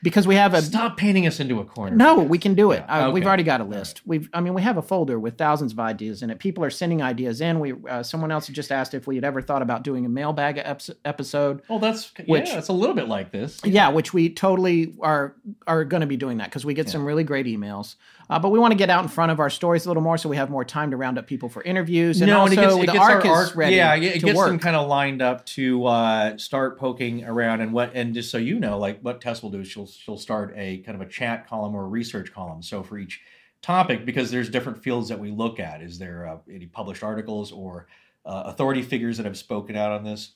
because 0.05 0.27
we 0.29 0.37
have 0.37 0.55
a. 0.55 0.63
Stop 0.63 0.97
painting 0.97 1.27
us 1.27 1.41
into 1.41 1.59
a 1.59 1.65
corner. 1.65 1.97
No, 1.97 2.19
we 2.21 2.39
can 2.39 2.55
do 2.55 2.71
it. 2.71 2.85
Yeah, 2.87 3.09
Uh, 3.09 3.11
We've 3.11 3.27
already 3.27 3.43
got 3.43 3.61
a 3.61 3.65
list. 3.65 4.03
We've, 4.07 4.29
I 4.33 4.41
mean, 4.41 4.55
we 4.55 4.63
have 4.63 4.77
a 4.77 4.83
folder 4.83 5.19
with 5.19 5.37
thousands 5.39 5.73
of 5.73 5.81
ideas 5.81 6.23
in 6.23 6.31
it. 6.31 6.39
People 6.39 6.63
are 6.63 6.71
sending 6.71 7.03
ideas 7.03 7.41
in. 7.41 7.59
We, 7.59 7.73
uh, 7.89 8.03
someone 8.03 8.31
else 8.31 8.47
just 8.49 8.71
asked 8.71 8.95
if 8.95 9.07
we 9.07 9.15
had 9.17 9.25
ever 9.25 9.41
thought 9.43 9.63
about 9.63 9.83
doing 9.83 10.05
a 10.07 10.09
mailbag 10.09 10.63
episode. 11.05 11.63
Oh, 11.69 11.79
that's 11.79 12.13
Which- 12.27 12.49
yeah. 12.51 12.59
It's 12.59 12.69
a 12.69 12.73
little 12.73 12.95
bit 12.95 13.09
like 13.09 13.33
this. 13.33 13.61
Yeah, 13.65 13.89
which 13.89 14.13
we 14.15 14.29
totally 14.31 14.95
are 15.01 15.35
are 15.67 15.85
going 15.85 16.03
to 16.03 16.07
be 16.07 16.17
doing 16.17 16.39
that 16.39 16.51
because 16.51 16.65
we 16.65 16.75
get 16.75 16.89
some 16.91 17.05
really 17.05 17.25
great 17.25 17.47
emails. 17.47 17.97
Uh, 18.35 18.39
but 18.41 18.49
we 18.49 18.59
want 18.59 18.72
to 18.72 18.76
get 18.76 18.91
out 18.91 19.05
in 19.05 19.09
front 19.09 19.30
of 19.30 19.39
our 19.39 19.49
stories 19.49 19.87
a 19.87 19.89
little 19.89 20.03
more, 20.03 20.18
so 20.18 20.28
we 20.28 20.35
have 20.37 20.51
more 20.51 20.64
time 20.64 20.91
to 20.91 20.97
round 20.97 21.18
up 21.18 21.26
people 21.28 21.49
for 21.49 21.62
interviews. 21.62 22.20
And 22.20 22.28
no, 22.28 22.41
also 22.41 22.51
and 22.51 22.59
it 22.59 22.62
gets, 22.62 22.74
it 22.74 22.80
the 22.80 22.87
gets 22.87 22.99
arc 22.99 23.24
arc, 23.26 23.55
ready. 23.55 23.76
yeah, 23.76 23.95
it 23.95 24.14
to 24.14 24.26
gets 24.26 24.37
work. 24.37 24.49
them 24.49 24.59
kind 24.59 24.74
of 24.74 24.89
lined 24.89 25.22
up 25.22 25.47
to 25.47 25.87
uh, 25.87 26.37
start 26.37 26.76
poking 26.76 27.22
around 27.24 27.61
and 27.61 27.72
what 27.72 27.93
and 27.95 28.12
just 28.12 28.32
so 28.32 28.39
you 28.39 28.59
know, 28.59 28.76
like 28.76 28.99
what 29.03 29.20
Tess 29.20 29.41
will 29.41 29.51
do 29.51 29.61
is 29.61 29.68
she'll 29.68 29.87
she'll 29.87 30.18
start 30.18 30.53
a 30.57 30.78
kind 30.78 31.01
of 31.01 31.07
a 31.07 31.09
chat 31.09 31.47
column 31.47 31.76
or 31.76 31.85
a 31.85 31.87
research 31.87 32.32
column. 32.32 32.61
So 32.61 32.82
for 32.82 32.99
each 32.99 33.20
topic, 33.62 34.05
because 34.05 34.32
there's 34.32 34.51
different 34.51 34.82
fields 34.82 35.11
that 35.11 35.20
we 35.20 35.30
look 35.30 35.61
at. 35.61 35.80
Is 35.80 36.01
there 36.01 36.26
uh, 36.26 36.39
any 36.53 36.66
published 36.66 37.05
articles 37.05 37.53
or 37.53 37.87
uh, 38.26 38.43
authority 38.47 38.82
figures 38.82 39.16
that 39.18 39.26
have 39.26 39.39
spoken 39.39 39.76
out 39.76 39.93
on 39.93 40.03
this? 40.03 40.32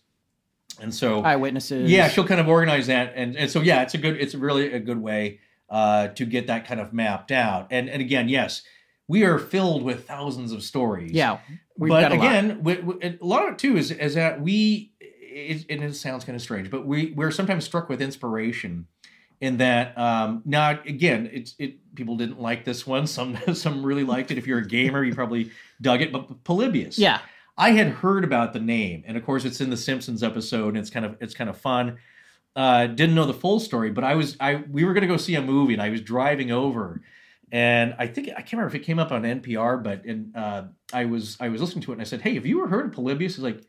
And 0.81 0.95
so 0.95 1.23
eyewitnesses. 1.23 1.91
yeah, 1.91 2.07
she'll 2.07 2.29
kind 2.29 2.41
of 2.41 2.47
organize 2.47 2.87
that, 2.87 3.15
and, 3.17 3.37
and 3.37 3.51
so 3.51 3.61
yeah, 3.61 3.83
it's 3.83 3.95
a 3.95 3.99
good, 3.99 4.21
it's 4.21 4.37
really 4.37 4.73
a 4.73 4.79
good 4.79 5.03
way 5.03 5.41
uh, 5.71 6.09
to 6.09 6.25
get 6.25 6.47
that 6.47 6.67
kind 6.67 6.81
of 6.81 6.93
mapped 6.93 7.33
out. 7.33 7.69
And 7.71 7.89
and 7.89 8.01
again, 8.01 8.29
yes, 8.29 8.63
we 9.07 9.25
are 9.25 9.39
filled 9.39 9.83
with 9.83 10.07
thousands 10.07 10.53
of 10.53 10.63
stories. 10.63 11.13
yeah. 11.13 11.39
But 11.77 11.89
got 11.89 12.13
a 12.13 12.17
lot. 12.17 12.27
again, 12.27 12.63
we, 12.65 12.77
we, 12.77 12.95
a 13.05 13.19
lot 13.21 13.47
of 13.47 13.53
it 13.53 13.59
too 13.59 13.77
is 13.77 13.93
is 13.93 14.15
that 14.15 14.41
we, 14.41 14.93
it, 15.01 15.65
and 15.71 15.83
it 15.83 15.95
sounds 15.95 16.25
kind 16.25 16.35
of 16.35 16.43
strange, 16.43 16.71
but 16.71 16.85
we 16.85 17.13
we're 17.13 17.31
sometimes 17.31 17.65
struck 17.65 17.89
with 17.89 18.03
inspiration. 18.03 18.87
In 19.41 19.59
that, 19.59 19.97
um, 19.97 20.43
now 20.45 20.71
again, 20.85 21.31
it's 21.33 21.55
it. 21.61 21.95
People 21.95 22.17
didn't 22.17 22.41
like 22.41 22.65
this 22.65 22.85
one. 22.85 23.07
Some 23.17 23.39
some 23.55 23.87
really 23.87 24.03
liked 24.03 24.33
it. 24.33 24.39
If 24.39 24.49
you're 24.49 24.59
a 24.59 24.67
gamer, 24.67 25.05
you 25.05 25.15
probably 25.15 25.53
dug 25.81 26.03
it. 26.03 26.11
But 26.11 26.43
Polybius, 26.43 26.99
yeah, 26.99 27.21
I 27.57 27.71
had 27.71 27.87
heard 27.87 28.25
about 28.25 28.53
the 28.53 28.59
name, 28.59 29.05
and 29.07 29.17
of 29.17 29.25
course, 29.25 29.45
it's 29.45 29.61
in 29.61 29.71
the 29.71 29.77
Simpsons 29.77 30.25
episode, 30.25 30.71
and 30.71 30.79
it's 30.79 30.91
kind 30.91 31.07
of 31.07 31.17
it's 31.21 31.35
kind 31.35 31.49
of 31.49 31.57
fun. 31.57 31.99
Uh, 32.57 32.87
didn't 32.89 33.15
know 33.15 33.25
the 33.27 33.35
full 33.35 33.61
story, 33.61 33.91
but 33.91 34.03
I 34.03 34.17
was 34.17 34.37
I 34.41 34.57
we 34.71 34.85
were 34.85 34.93
going 34.93 35.03
to 35.03 35.07
go 35.09 35.17
see 35.17 35.37
a 35.37 35.43
movie, 35.43 35.75
and 35.75 35.83
I 35.83 35.91
was 35.91 36.01
driving 36.01 36.51
over, 36.51 37.01
and 37.53 37.95
I 37.99 38.09
think 38.09 38.31
I 38.31 38.41
can't 38.41 38.55
remember 38.55 38.69
if 38.69 38.75
it 38.75 38.85
came 38.85 38.99
up 38.99 39.13
on 39.13 39.23
NPR, 39.23 39.83
but 39.83 40.05
and 40.05 40.37
uh, 40.37 40.65
I 40.93 41.05
was 41.05 41.37
I 41.41 41.51
was 41.51 41.61
listening 41.61 41.83
to 41.85 41.93
it, 41.93 41.95
and 41.95 42.01
I 42.01 42.05
said, 42.05 42.21
"Hey, 42.23 42.35
have 42.35 42.47
you 42.47 42.59
ever 42.61 42.69
heard 42.69 42.87
of 42.87 42.93
Polybius?" 42.93 43.37
He's 43.37 43.45
like, 43.45 43.61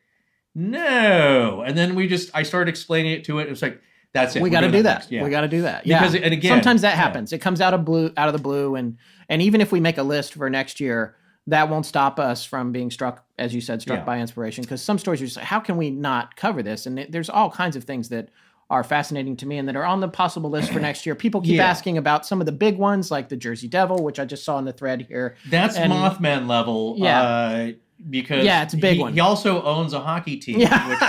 "No," 0.56 1.64
and 1.66 1.78
then 1.78 1.96
we 1.96 2.08
just 2.08 2.30
I 2.34 2.44
started 2.44 2.70
explaining 2.70 3.14
it 3.14 3.24
to 3.26 3.40
it. 3.40 3.48
It 3.48 3.50
was 3.50 3.62
like, 3.62 3.82
"That's 4.14 4.36
it. 4.36 4.42
we 4.42 4.50
got 4.50 4.62
to 4.62 4.72
do 4.72 4.84
that. 4.84 4.94
next." 5.00 5.12
Yeah. 5.12 5.24
We 5.24 5.30
got 5.30 5.42
to 5.42 5.48
do 5.48 5.62
that. 5.64 5.86
Yeah. 5.86 6.00
Because- 6.00 6.16
and 6.16 6.34
again, 6.34 6.52
sometimes 6.52 6.82
that 6.82 6.92
yeah. 6.92 6.96
happens. 7.04 7.34
It 7.34 7.40
comes 7.40 7.62
out 7.62 7.74
of 7.74 7.86
blue, 7.86 8.12
out 8.18 8.28
of 8.28 8.34
the 8.34 8.42
blue, 8.42 8.76
and 8.76 8.98
and 9.28 9.42
even 9.42 9.62
if 9.62 9.72
we 9.72 9.80
make 9.80 9.98
a 9.98 10.04
list 10.04 10.34
for 10.34 10.50
next 10.50 10.80
year, 10.80 11.16
that 11.48 11.70
won't 11.70 11.86
stop 11.86 12.20
us 12.20 12.44
from 12.44 12.72
being 12.72 12.92
struck, 12.92 13.26
as 13.38 13.54
you 13.54 13.62
said, 13.62 13.82
struck 13.82 14.00
Yeah. 14.00 14.06
by 14.06 14.20
inspiration. 14.20 14.64
Because 14.64 14.82
some 14.82 14.98
stories 14.98 15.22
are 15.22 15.26
just 15.26 15.38
like, 15.38 15.46
how 15.46 15.60
can 15.60 15.78
we 15.78 15.90
not 15.90 16.36
cover 16.36 16.62
this? 16.64 16.86
And 16.86 17.00
it, 17.00 17.12
there's 17.12 17.30
all 17.30 17.50
kinds 17.50 17.76
of 17.76 17.84
things 17.84 18.10
that 18.10 18.30
are 18.70 18.84
fascinating 18.84 19.36
to 19.38 19.46
me 19.48 19.58
and 19.58 19.68
that 19.68 19.76
are 19.76 19.86
on 19.86 20.00
the 20.00 20.08
possible 20.08 20.50
list 20.50 20.72
for 20.72 20.80
next 20.80 21.06
year. 21.06 21.16
People 21.16 21.42
keep 21.42 21.56
Yeah. 21.56 21.66
asking 21.68 21.98
about 21.98 22.26
some 22.26 22.40
of 22.40 22.46
the 22.46 22.52
big 22.52 22.78
ones, 22.78 23.10
like 23.10 23.28
the 23.30 23.36
Jersey 23.36 23.68
Devil, 23.68 24.04
which 24.04 24.20
I 24.20 24.26
just 24.26 24.44
saw 24.44 24.60
in 24.60 24.66
the 24.66 24.74
thread 24.74 25.06
here. 25.10 25.36
That's 25.50 25.76
And- 25.76 25.92
Mothman 25.92 26.48
level. 26.48 26.96
Yeah. 26.98 27.22
Uh, 27.22 27.72
because 28.10 28.46
Yeah, 28.46 28.62
it's 28.64 28.74
a 28.76 28.78
big 28.78 28.96
he, 28.98 29.02
one. 29.02 29.14
He 29.14 29.20
also 29.20 29.62
owns 29.64 29.94
a 29.94 30.00
hockey 30.00 30.38
team. 30.38 30.60
Yeah. 30.60 30.88
Which, 30.88 31.00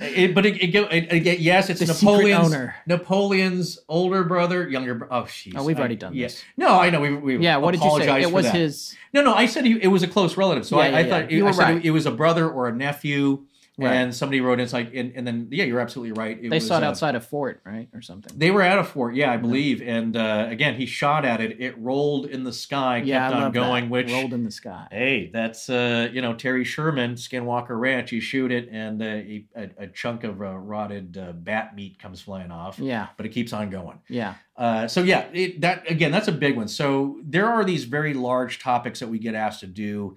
it, 0.00 0.34
but 0.34 0.44
it, 0.44 0.56
it, 0.62 0.74
it, 0.74 1.26
it, 1.26 1.38
yes, 1.40 1.70
it's 1.70 1.80
The 1.80 1.86
Napoleon's 1.86 2.46
owner. 2.52 2.74
Napoleon's 2.86 3.78
older 3.88 4.22
brother, 4.22 4.68
younger. 4.68 4.94
bro- 4.94 5.08
Oh, 5.10 5.22
jeez. 5.22 5.54
Oh, 5.56 5.64
we've 5.64 5.76
I- 5.76 5.80
already 5.80 5.96
done 5.96 6.14
yeah. 6.14 6.26
this. 6.26 6.44
No, 6.58 6.78
I 6.78 6.90
know. 6.90 7.00
We, 7.00 7.14
we 7.14 7.38
Yeah, 7.38 7.56
what 7.56 7.72
did 7.72 7.82
you 7.82 7.98
say? 7.98 8.22
It 8.22 8.30
was 8.30 8.44
that. 8.44 8.54
his. 8.54 8.94
No, 9.14 9.22
no. 9.22 9.32
I 9.34 9.46
said 9.46 9.64
he, 9.64 9.80
it 9.82 9.88
was 9.88 10.02
a 10.02 10.08
close 10.08 10.36
relative. 10.36 10.66
So 10.66 10.76
Yeah, 10.82 10.96
I, 10.96 10.98
I 11.00 11.08
thought 11.08 11.30
You 11.30 11.46
I 11.48 11.50
said 11.52 11.62
right. 11.62 11.84
it 11.84 11.90
was 11.92 12.04
a 12.06 12.10
brother 12.10 12.48
or 12.48 12.68
a 12.68 12.72
nephew. 12.72 13.46
Right. 13.76 13.92
And 13.92 14.14
somebody 14.14 14.40
wrote 14.40 14.60
in, 14.60 14.60
it's 14.60 14.72
like, 14.72 14.94
and, 14.94 15.12
and 15.16 15.26
then 15.26 15.48
yeah, 15.50 15.64
you're 15.64 15.80
absolutely 15.80 16.12
right. 16.12 16.38
It 16.40 16.48
They 16.48 16.56
was, 16.58 16.66
saw 16.68 16.78
it 16.78 16.84
uh, 16.84 16.88
outside 16.88 17.16
of 17.16 17.26
Fort, 17.26 17.60
right, 17.66 17.88
or 17.92 18.02
something. 18.02 18.32
They 18.38 18.52
were 18.52 18.62
at 18.62 18.78
a 18.78 18.84
fort, 18.84 19.16
yeah, 19.16 19.32
I 19.32 19.36
believe. 19.36 19.82
And 19.82 20.16
uh, 20.16 20.46
again, 20.48 20.76
he 20.76 20.86
shot 20.86 21.24
at 21.24 21.40
it. 21.40 21.60
It 21.60 21.76
rolled 21.78 22.26
in 22.26 22.44
the 22.44 22.52
sky, 22.52 22.98
yeah, 23.04 23.28
kept 23.28 23.42
on 23.42 23.50
going. 23.52 23.84
that. 23.86 23.90
Which 23.90 24.12
rolled 24.12 24.32
in 24.32 24.44
the 24.44 24.52
sky. 24.52 24.86
Hey, 24.92 25.28
that's 25.32 25.68
uh, 25.68 26.08
you 26.12 26.22
know 26.22 26.34
Terry 26.34 26.62
Sherman, 26.62 27.14
Skinwalker 27.16 27.76
Ranch. 27.78 28.12
You 28.12 28.20
shoot 28.20 28.52
it, 28.52 28.68
and 28.70 29.02
uh, 29.02 29.06
a, 29.06 29.44
a, 29.56 29.70
a 29.78 29.86
chunk 29.88 30.22
of 30.22 30.40
uh, 30.40 30.56
rotted 30.56 31.18
uh, 31.18 31.32
bat 31.32 31.74
meat 31.74 31.98
comes 31.98 32.20
flying 32.20 32.52
off. 32.52 32.78
Yeah, 32.78 33.08
but 33.16 33.26
it 33.26 33.30
keeps 33.30 33.52
on 33.52 33.70
going. 33.70 33.98
yeah. 34.08 34.34
Uh, 34.56 34.86
so 34.86 35.02
yeah, 35.02 35.26
it, 35.32 35.60
that 35.62 35.90
again, 35.90 36.12
that's 36.12 36.28
a 36.28 36.32
big 36.32 36.56
one. 36.56 36.68
So 36.68 37.18
there 37.24 37.48
are 37.48 37.64
these 37.64 37.84
very 37.84 38.14
large 38.14 38.60
topics 38.60 39.00
that 39.00 39.08
we 39.08 39.18
get 39.18 39.34
asked 39.34 39.60
to 39.60 39.66
do 39.66 40.14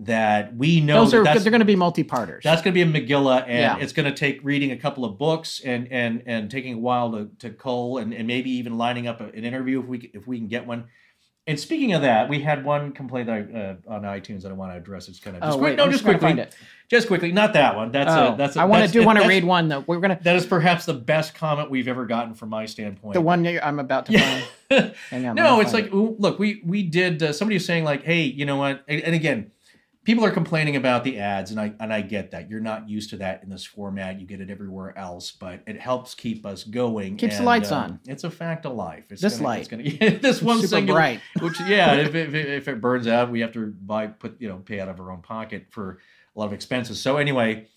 that 0.00 0.56
we 0.56 0.80
know 0.80 1.04
Those 1.04 1.14
are 1.14 1.24
that's, 1.24 1.42
they're 1.42 1.50
going 1.50 1.60
to 1.60 1.66
be 1.66 1.76
multi-parters. 1.76 2.42
that's 2.42 2.62
going 2.62 2.74
to 2.74 2.84
be 2.84 2.98
a 2.98 3.00
Megillah, 3.00 3.42
and 3.42 3.52
Yeah. 3.52 3.76
it's 3.78 3.92
going 3.92 4.06
to 4.06 4.16
take 4.16 4.40
reading 4.42 4.72
a 4.72 4.76
couple 4.76 5.04
of 5.04 5.18
books 5.18 5.60
and 5.64 5.88
and 5.92 6.22
and 6.26 6.50
taking 6.50 6.74
a 6.74 6.78
while 6.78 7.12
to 7.12 7.30
to 7.40 7.50
cull, 7.50 7.98
and, 7.98 8.12
and 8.14 8.26
maybe 8.26 8.50
even 8.52 8.78
lining 8.78 9.06
up 9.06 9.20
an 9.20 9.30
interview 9.44 9.80
if 9.80 9.86
we 9.86 10.10
if 10.14 10.26
we 10.26 10.38
can 10.38 10.48
get 10.48 10.66
one. 10.66 10.84
And 11.46 11.58
speaking 11.58 11.94
of 11.94 12.02
that, 12.02 12.28
we 12.28 12.40
had 12.40 12.64
one 12.64 12.92
complaint 12.92 13.26
that 13.26 13.34
I, 13.34 13.58
uh, 13.90 13.94
on 13.94 14.02
iTunes 14.02 14.42
that 14.42 14.50
I 14.50 14.54
want 14.54 14.72
to 14.72 14.76
address. 14.76 15.08
It's 15.08 15.18
kind 15.18 15.36
of 15.36 15.42
just 15.42 15.54
oh 15.56 15.58
quick, 15.58 15.70
wait, 15.70 15.76
no, 15.78 15.84
I'm 15.84 15.90
just 15.90 16.04
quickly, 16.04 16.46
just 16.88 17.08
quickly, 17.08 17.32
not 17.32 17.54
that 17.54 17.74
one. 17.74 17.90
That's 17.90 18.10
oh, 18.10 18.34
a 18.34 18.36
that's 18.36 18.56
a, 18.56 18.60
I 18.60 18.64
want 18.66 18.86
to 18.86 18.92
do 18.92 19.04
want 19.04 19.20
to 19.20 19.26
read 19.26 19.44
one 19.44 19.68
though. 19.68 19.80
We're 19.86 20.00
gonna 20.00 20.18
That 20.22 20.36
is 20.36 20.46
perhaps 20.46 20.84
the 20.86 20.94
best 20.94 21.34
comment 21.34 21.70
we've 21.70 21.88
ever 21.88 22.06
gotten 22.06 22.34
from 22.34 22.50
my 22.50 22.66
standpoint. 22.66 23.14
the 23.14 23.20
one 23.20 23.44
I'm 23.46 23.80
about 23.80 24.06
to 24.06 24.12
Yeah. 24.12 24.42
find. 24.70 24.94
Hang 25.10 25.26
on. 25.26 25.34
no, 25.34 25.60
it's 25.60 25.72
like 25.72 25.92
ooh, 25.92 26.14
look, 26.18 26.38
we 26.38 26.62
we 26.64 26.84
did. 26.84 27.22
Uh, 27.22 27.32
somebody 27.32 27.56
was 27.56 27.66
saying 27.66 27.84
like, 27.84 28.04
hey, 28.04 28.22
you 28.22 28.46
know 28.46 28.56
what? 28.56 28.84
And, 28.86 29.00
and 29.02 29.14
again, 29.14 29.50
people 30.04 30.24
are 30.24 30.30
complaining 30.30 30.76
about 30.76 31.04
the 31.04 31.18
ads, 31.18 31.50
and 31.50 31.60
I 31.60 31.72
and 31.80 31.92
I 31.92 32.00
get 32.00 32.30
that 32.30 32.48
you're 32.48 32.60
not 32.60 32.88
used 32.88 33.10
to 33.10 33.16
that 33.18 33.42
in 33.42 33.50
this 33.50 33.64
format. 33.64 34.20
You 34.20 34.26
get 34.26 34.40
it 34.40 34.50
everywhere 34.50 34.96
else, 34.96 35.30
but 35.30 35.62
it 35.66 35.78
helps 35.78 36.14
keep 36.14 36.46
us 36.46 36.64
going. 36.64 37.16
Keeps 37.16 37.38
the 37.38 37.44
lights 37.44 37.70
um, 37.70 37.82
on. 37.82 38.00
It's 38.06 38.24
a 38.24 38.30
fact 38.30 38.66
of 38.66 38.74
life. 38.74 39.04
It's 39.10 39.20
This 39.20 39.34
gonna, 39.34 39.44
light. 39.44 39.58
it's 39.72 39.98
gonna, 39.98 40.18
this 40.18 40.42
one 40.42 40.56
Super 40.56 40.68
singular, 40.68 40.98
bright. 40.98 41.20
which 41.40 41.60
yeah, 41.60 41.94
if, 41.94 42.14
if, 42.14 42.34
if 42.34 42.68
it 42.68 42.80
burns 42.80 43.06
out, 43.06 43.30
we 43.30 43.40
have 43.40 43.52
to 43.52 43.66
buy 43.66 44.06
put 44.06 44.40
you 44.40 44.48
know 44.48 44.56
pay 44.58 44.80
out 44.80 44.88
of 44.88 45.00
our 45.00 45.10
own 45.10 45.22
pocket 45.22 45.66
for 45.70 45.98
a 46.34 46.38
lot 46.38 46.46
of 46.46 46.52
expenses. 46.52 47.00
So 47.00 47.16
anyway. 47.16 47.68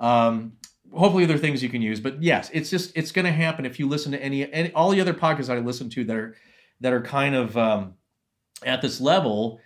Um, 0.00 0.54
hopefully 0.92 1.24
there 1.24 1.36
are 1.36 1.40
things 1.40 1.62
you 1.62 1.68
can 1.68 1.82
use 1.82 1.98
but 1.98 2.22
yes 2.22 2.50
it's 2.52 2.68
just 2.68 2.92
it's 2.96 3.10
going 3.10 3.24
to 3.24 3.32
happen 3.32 3.64
if 3.64 3.80
you 3.80 3.88
listen 3.88 4.12
to 4.12 4.22
any, 4.22 4.52
any 4.52 4.70
all 4.72 4.90
the 4.90 5.00
other 5.00 5.14
podcasts 5.14 5.48
i 5.48 5.58
listen 5.58 5.88
to 5.88 6.04
that 6.04 6.16
are 6.16 6.36
that 6.80 6.92
are 6.92 7.00
kind 7.00 7.34
of 7.34 7.56
um, 7.56 7.94
at 8.64 8.82
this 8.82 9.00
level 9.00 9.60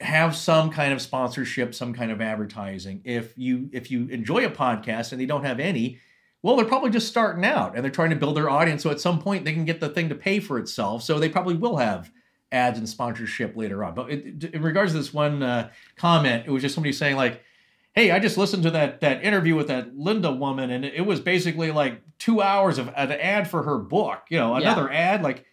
have 0.00 0.36
some 0.36 0.70
kind 0.70 0.92
of 0.92 1.00
sponsorship 1.00 1.74
some 1.74 1.94
kind 1.94 2.10
of 2.10 2.20
advertising 2.20 3.00
if 3.04 3.32
you 3.36 3.68
if 3.72 3.90
you 3.90 4.06
enjoy 4.08 4.44
a 4.44 4.50
podcast 4.50 5.12
and 5.12 5.20
they 5.20 5.24
don't 5.26 5.44
have 5.44 5.58
any 5.58 5.98
well 6.42 6.54
they're 6.56 6.66
probably 6.66 6.90
just 6.90 7.08
starting 7.08 7.44
out 7.44 7.74
and 7.74 7.82
they're 7.82 7.90
trying 7.90 8.10
to 8.10 8.16
build 8.16 8.36
their 8.36 8.50
audience 8.50 8.82
so 8.82 8.90
at 8.90 9.00
some 9.00 9.18
point 9.18 9.44
they 9.46 9.54
can 9.54 9.64
get 9.64 9.80
the 9.80 9.88
thing 9.88 10.08
to 10.10 10.14
pay 10.14 10.38
for 10.38 10.58
itself 10.58 11.02
so 11.02 11.18
they 11.18 11.30
probably 11.30 11.54
will 11.54 11.78
have 11.78 12.10
ads 12.52 12.78
and 12.78 12.86
sponsorship 12.88 13.56
later 13.56 13.82
on 13.82 13.94
but 13.94 14.10
it, 14.10 14.44
in 14.44 14.62
regards 14.62 14.92
to 14.92 14.98
this 14.98 15.14
one 15.14 15.42
uh, 15.42 15.70
comment 15.96 16.44
it 16.46 16.50
was 16.50 16.62
just 16.62 16.74
somebody 16.74 16.92
saying 16.92 17.16
like 17.16 17.42
hey, 17.94 18.10
I 18.10 18.18
just 18.18 18.36
listened 18.36 18.62
to 18.64 18.70
that 18.72 19.00
that 19.00 19.24
interview 19.24 19.54
with 19.54 19.68
that 19.68 19.96
Linda 19.96 20.30
woman, 20.30 20.70
and 20.70 20.84
it 20.84 21.06
was 21.06 21.18
basically 21.18 21.70
like 21.70 22.02
two 22.18 22.42
hours 22.42 22.76
of 22.76 22.88
an 22.88 23.10
ad 23.10 23.48
for 23.48 23.62
her 23.62 23.78
book. 23.78 24.24
You 24.28 24.38
know, 24.38 24.52
Yeah. 24.58 24.70
another 24.70 24.92
ad. 24.92 25.22
Like, 25.22 25.46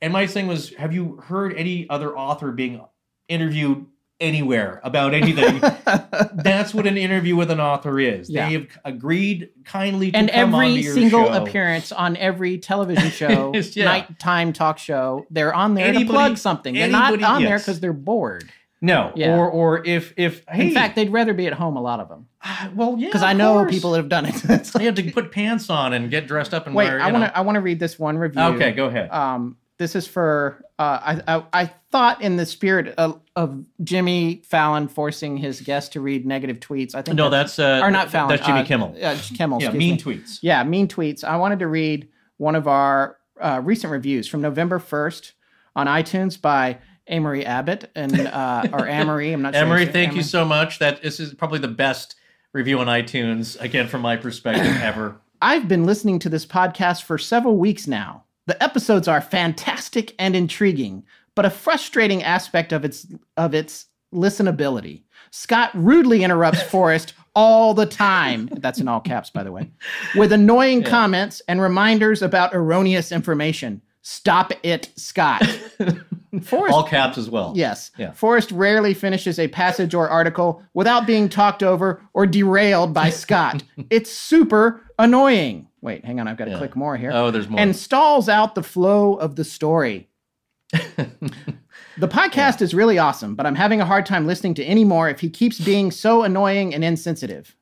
and 0.00 0.10
my 0.10 0.26
thing 0.26 0.46
was, 0.46 0.70
have 0.76 0.94
you 0.94 1.16
heard 1.16 1.52
any 1.52 1.86
other 1.90 2.16
author 2.16 2.50
being 2.50 2.80
interviewed 3.28 3.86
anywhere 4.20 4.80
about 4.82 5.12
anything? 5.14 5.60
That's 6.34 6.72
what 6.72 6.86
an 6.86 6.96
interview 6.96 7.36
with 7.36 7.50
an 7.50 7.60
author 7.60 8.00
is. 8.00 8.30
Yeah. 8.30 8.46
They 8.48 8.52
have 8.54 8.66
agreed 8.84 9.50
kindly 9.64 10.10
to 10.12 10.16
and 10.18 10.30
every 10.30 10.68
your 10.68 10.94
single 10.94 11.26
show. 11.26 11.42
appearance 11.44 11.92
on 11.92 12.16
every 12.16 12.58
television 12.58 13.10
show, 13.10 13.52
Yeah. 13.54 13.84
nighttime 13.84 14.52
talk 14.52 14.78
show, 14.78 15.26
they're 15.30 15.54
on 15.54 15.74
there 15.74 15.86
Anybody- 15.86 16.06
to 16.06 16.12
plug 16.12 16.38
something. 16.38 16.74
They're 16.74 16.88
not 16.88 17.08
anybody- 17.14 17.24
on 17.24 17.42
there 17.42 17.58
because 17.58 17.80
they're 17.80 17.92
bored. 17.92 18.50
No, 18.82 19.10
Yeah. 19.16 19.34
or 19.38 19.48
or 19.50 19.86
if 19.86 20.12
if 20.18 20.44
hey, 20.48 20.68
In 20.68 20.74
fact, 20.74 20.96
they'd 20.96 21.10
rather 21.10 21.32
be 21.32 21.46
at 21.46 21.54
home. 21.54 21.76
A 21.78 21.80
lot 21.80 21.98
of 21.98 22.10
them, 22.10 22.26
well, 22.74 22.94
yeah, 22.98 23.06
because 23.08 23.22
I 23.22 23.32
know 23.32 23.54
course. 23.54 23.70
people 23.72 23.92
that 23.92 23.96
have 23.98 24.10
done 24.10 24.26
it. 24.26 24.34
They 24.74 24.84
have 24.84 24.94
to 24.96 25.10
put 25.12 25.32
pants 25.32 25.70
on 25.70 25.94
and 25.94 26.10
get 26.10 26.26
dressed 26.26 26.52
up 26.52 26.66
and 26.66 26.74
Wait, 26.76 26.84
wear. 26.88 27.00
I 27.00 27.10
want 27.10 27.24
to. 27.24 27.36
I 27.36 27.40
want 27.40 27.56
to 27.56 27.62
read 27.62 27.80
this 27.80 27.98
one 27.98 28.18
review. 28.18 28.40
Okay, 28.42 28.72
go 28.72 28.84
ahead. 28.86 29.10
Um, 29.10 29.56
this 29.78 29.94
is 29.94 30.06
for. 30.06 30.62
Uh, 30.78 31.20
I, 31.26 31.36
I 31.36 31.44
I 31.52 31.66
thought 31.90 32.20
in 32.20 32.36
the 32.36 32.44
spirit 32.46 32.94
of, 32.98 33.20
of 33.36 33.64
Jimmy 33.82 34.42
Fallon 34.44 34.88
forcing 34.88 35.36
his 35.36 35.60
guests 35.60 35.90
to 35.90 36.00
read 36.00 36.26
negative 36.26 36.60
tweets. 36.60 36.94
I 36.94 37.02
think 37.02 37.16
No, 37.16 37.30
that's, 37.30 37.58
uh, 37.58 37.80
or 37.82 37.90
not 37.90 38.10
Fallon. 38.10 38.28
that's 38.28 38.46
Jimmy 38.46 38.60
uh, 38.60 38.64
Kimmel. 38.64 38.96
Uh, 39.02 39.16
Kimmel. 39.34 39.62
Yeah, 39.62 39.70
mean 39.70 39.94
me. 39.94 39.98
tweets. 40.00 40.38
Yeah, 40.42 40.62
mean 40.64 40.88
tweets. 40.88 41.24
I 41.24 41.36
wanted 41.36 41.60
to 41.60 41.68
read 41.68 42.08
one 42.36 42.54
of 42.54 42.68
our 42.68 43.16
uh, 43.40 43.60
recent 43.64 43.90
reviews 43.92 44.28
from 44.28 44.42
November 44.42 44.78
first 44.78 45.32
on 45.74 45.86
iTunes 45.86 46.40
by 46.40 46.78
Amory 47.08 47.46
Abbott 47.46 47.90
and 47.94 48.18
uh, 48.26 48.64
or 48.72 48.86
Amory. 48.88 49.32
I'm 49.32 49.42
not 49.42 49.54
sure. 49.54 49.62
Emery, 49.62 49.84
It's 49.84 49.92
thank 49.92 50.14
you 50.14 50.22
so 50.22 50.44
much. 50.44 50.78
That 50.80 51.02
this 51.02 51.20
is 51.20 51.32
probably 51.34 51.60
the 51.60 51.68
best 51.68 52.16
review 52.52 52.78
on 52.80 52.86
iTunes 52.86 53.60
again 53.60 53.88
from 53.88 54.02
my 54.02 54.16
perspective 54.16 54.76
ever. 54.82 55.16
I've 55.40 55.68
been 55.68 55.84
listening 55.84 56.18
to 56.20 56.28
this 56.28 56.44
podcast 56.46 57.02
for 57.02 57.16
several 57.18 57.56
weeks 57.56 57.86
now. 57.86 58.24
The 58.46 58.60
episodes 58.62 59.08
are 59.08 59.20
fantastic 59.20 60.14
and 60.18 60.36
intriguing, 60.36 61.04
but 61.34 61.44
a 61.44 61.50
frustrating 61.50 62.22
aspect 62.22 62.72
of 62.72 62.84
its 62.84 63.06
of 63.36 63.54
its 63.54 63.86
listenability. 64.14 65.02
Scott 65.30 65.70
rudely 65.74 66.22
interrupts 66.22 66.62
Forrest 66.70 67.14
all 67.34 67.74
the 67.74 67.86
time. 67.86 68.48
That's 68.52 68.78
in 68.80 68.88
all 68.88 69.00
caps, 69.00 69.30
by 69.30 69.42
the 69.42 69.52
way, 69.52 69.70
with 70.14 70.32
annoying 70.32 70.82
comments 70.82 71.42
and 71.48 71.60
reminders 71.60 72.22
about 72.22 72.54
erroneous 72.54 73.12
information. 73.12 73.82
Stop 74.02 74.52
it, 74.62 74.90
Scott. 74.96 75.42
Forrest 76.42 76.74
All 76.74 76.84
caps 76.84 77.18
as 77.18 77.28
well. 77.28 77.52
Yes. 77.56 77.90
Yeah. 77.98 78.12
Forrest 78.12 78.52
rarely 78.52 78.94
finishes 78.94 79.38
a 79.38 79.48
passage 79.48 79.94
or 79.94 80.08
article 80.08 80.62
without 80.74 81.06
being 81.06 81.28
talked 81.28 81.62
over 81.62 82.00
or 82.14 82.24
derailed 82.26 82.94
by 82.94 83.10
Scott. 83.24 83.64
it's 83.90 84.10
super 84.10 84.82
annoying. 84.98 85.66
Wait, 85.86 86.04
hang 86.04 86.18
on. 86.18 86.26
I've 86.26 86.36
got 86.36 86.46
to 86.46 86.58
click 86.58 86.74
more 86.74 86.96
here. 86.96 87.12
Oh, 87.14 87.30
there's 87.30 87.48
more. 87.48 87.60
And 87.60 87.76
stalls 87.76 88.28
out 88.28 88.56
the 88.56 88.62
flow 88.64 89.14
of 89.14 89.36
the 89.36 89.44
story. 89.44 90.08
the 90.72 92.08
podcast 92.08 92.60
is 92.60 92.74
really 92.74 92.98
awesome, 92.98 93.36
but 93.36 93.46
I'm 93.46 93.54
having 93.54 93.80
a 93.80 93.84
hard 93.84 94.04
time 94.04 94.26
listening 94.26 94.54
to 94.54 94.64
any 94.64 94.84
more 94.84 95.08
if 95.08 95.20
he 95.20 95.30
keeps 95.30 95.60
being 95.60 95.92
so 95.92 96.24
annoying 96.24 96.74
and 96.74 96.82
insensitive. 96.82 97.54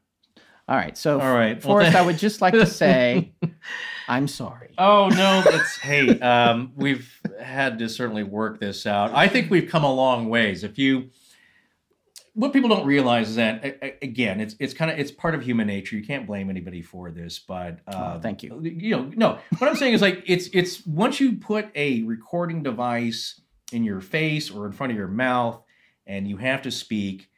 All 0.66 0.74
right. 0.74 0.96
So, 0.96 1.20
All 1.20 1.34
right. 1.34 1.62
Forrest, 1.62 1.94
I 1.94 2.00
would 2.06 2.16
just 2.16 2.40
like 2.40 2.54
to 2.54 2.64
say 2.64 3.34
I'm 4.08 4.26
sorry. 4.26 4.72
Oh 4.78 5.10
no, 5.10 5.42
that's 5.42 5.76
hey. 5.76 6.18
Um, 6.20 6.72
we've 6.76 7.20
had 7.38 7.78
to 7.80 7.90
certainly 7.90 8.22
work 8.22 8.58
this 8.58 8.86
out. 8.86 9.12
I 9.12 9.28
think 9.28 9.50
we've 9.50 9.68
come 9.68 9.84
a 9.84 9.92
long 9.92 10.30
ways. 10.30 10.64
If 10.64 10.78
you, 10.78 11.10
what 12.34 12.52
people 12.52 12.68
don't 12.68 12.84
realize 12.84 13.30
is 13.30 13.36
that 13.36 13.98
again, 14.02 14.40
it's 14.40 14.56
it's 14.58 14.74
kind 14.74 14.90
of 14.90 14.98
it's 14.98 15.10
part 15.10 15.34
of 15.34 15.42
human 15.42 15.66
nature. 15.66 15.96
You 15.96 16.04
can't 16.04 16.26
blame 16.26 16.50
anybody 16.50 16.82
for 16.82 17.10
this, 17.10 17.38
but 17.38 17.78
uh, 17.86 18.14
Oh, 18.16 18.20
thank 18.20 18.42
you. 18.42 18.60
You 18.62 18.96
know, 18.96 19.12
no. 19.14 19.38
What 19.58 19.70
I'm 19.70 19.76
saying 19.76 19.94
is 19.94 20.02
like 20.02 20.24
it's 20.26 20.48
it's 20.52 20.84
once 20.86 21.20
you 21.20 21.36
put 21.36 21.68
a 21.74 22.02
recording 22.02 22.62
device 22.62 23.40
in 23.72 23.84
your 23.84 24.00
face 24.00 24.50
or 24.50 24.66
in 24.66 24.72
front 24.72 24.90
of 24.90 24.98
your 24.98 25.08
mouth, 25.08 25.62
and 26.06 26.28
you 26.28 26.36
have 26.38 26.62
to 26.62 26.70
speak. 26.70 27.30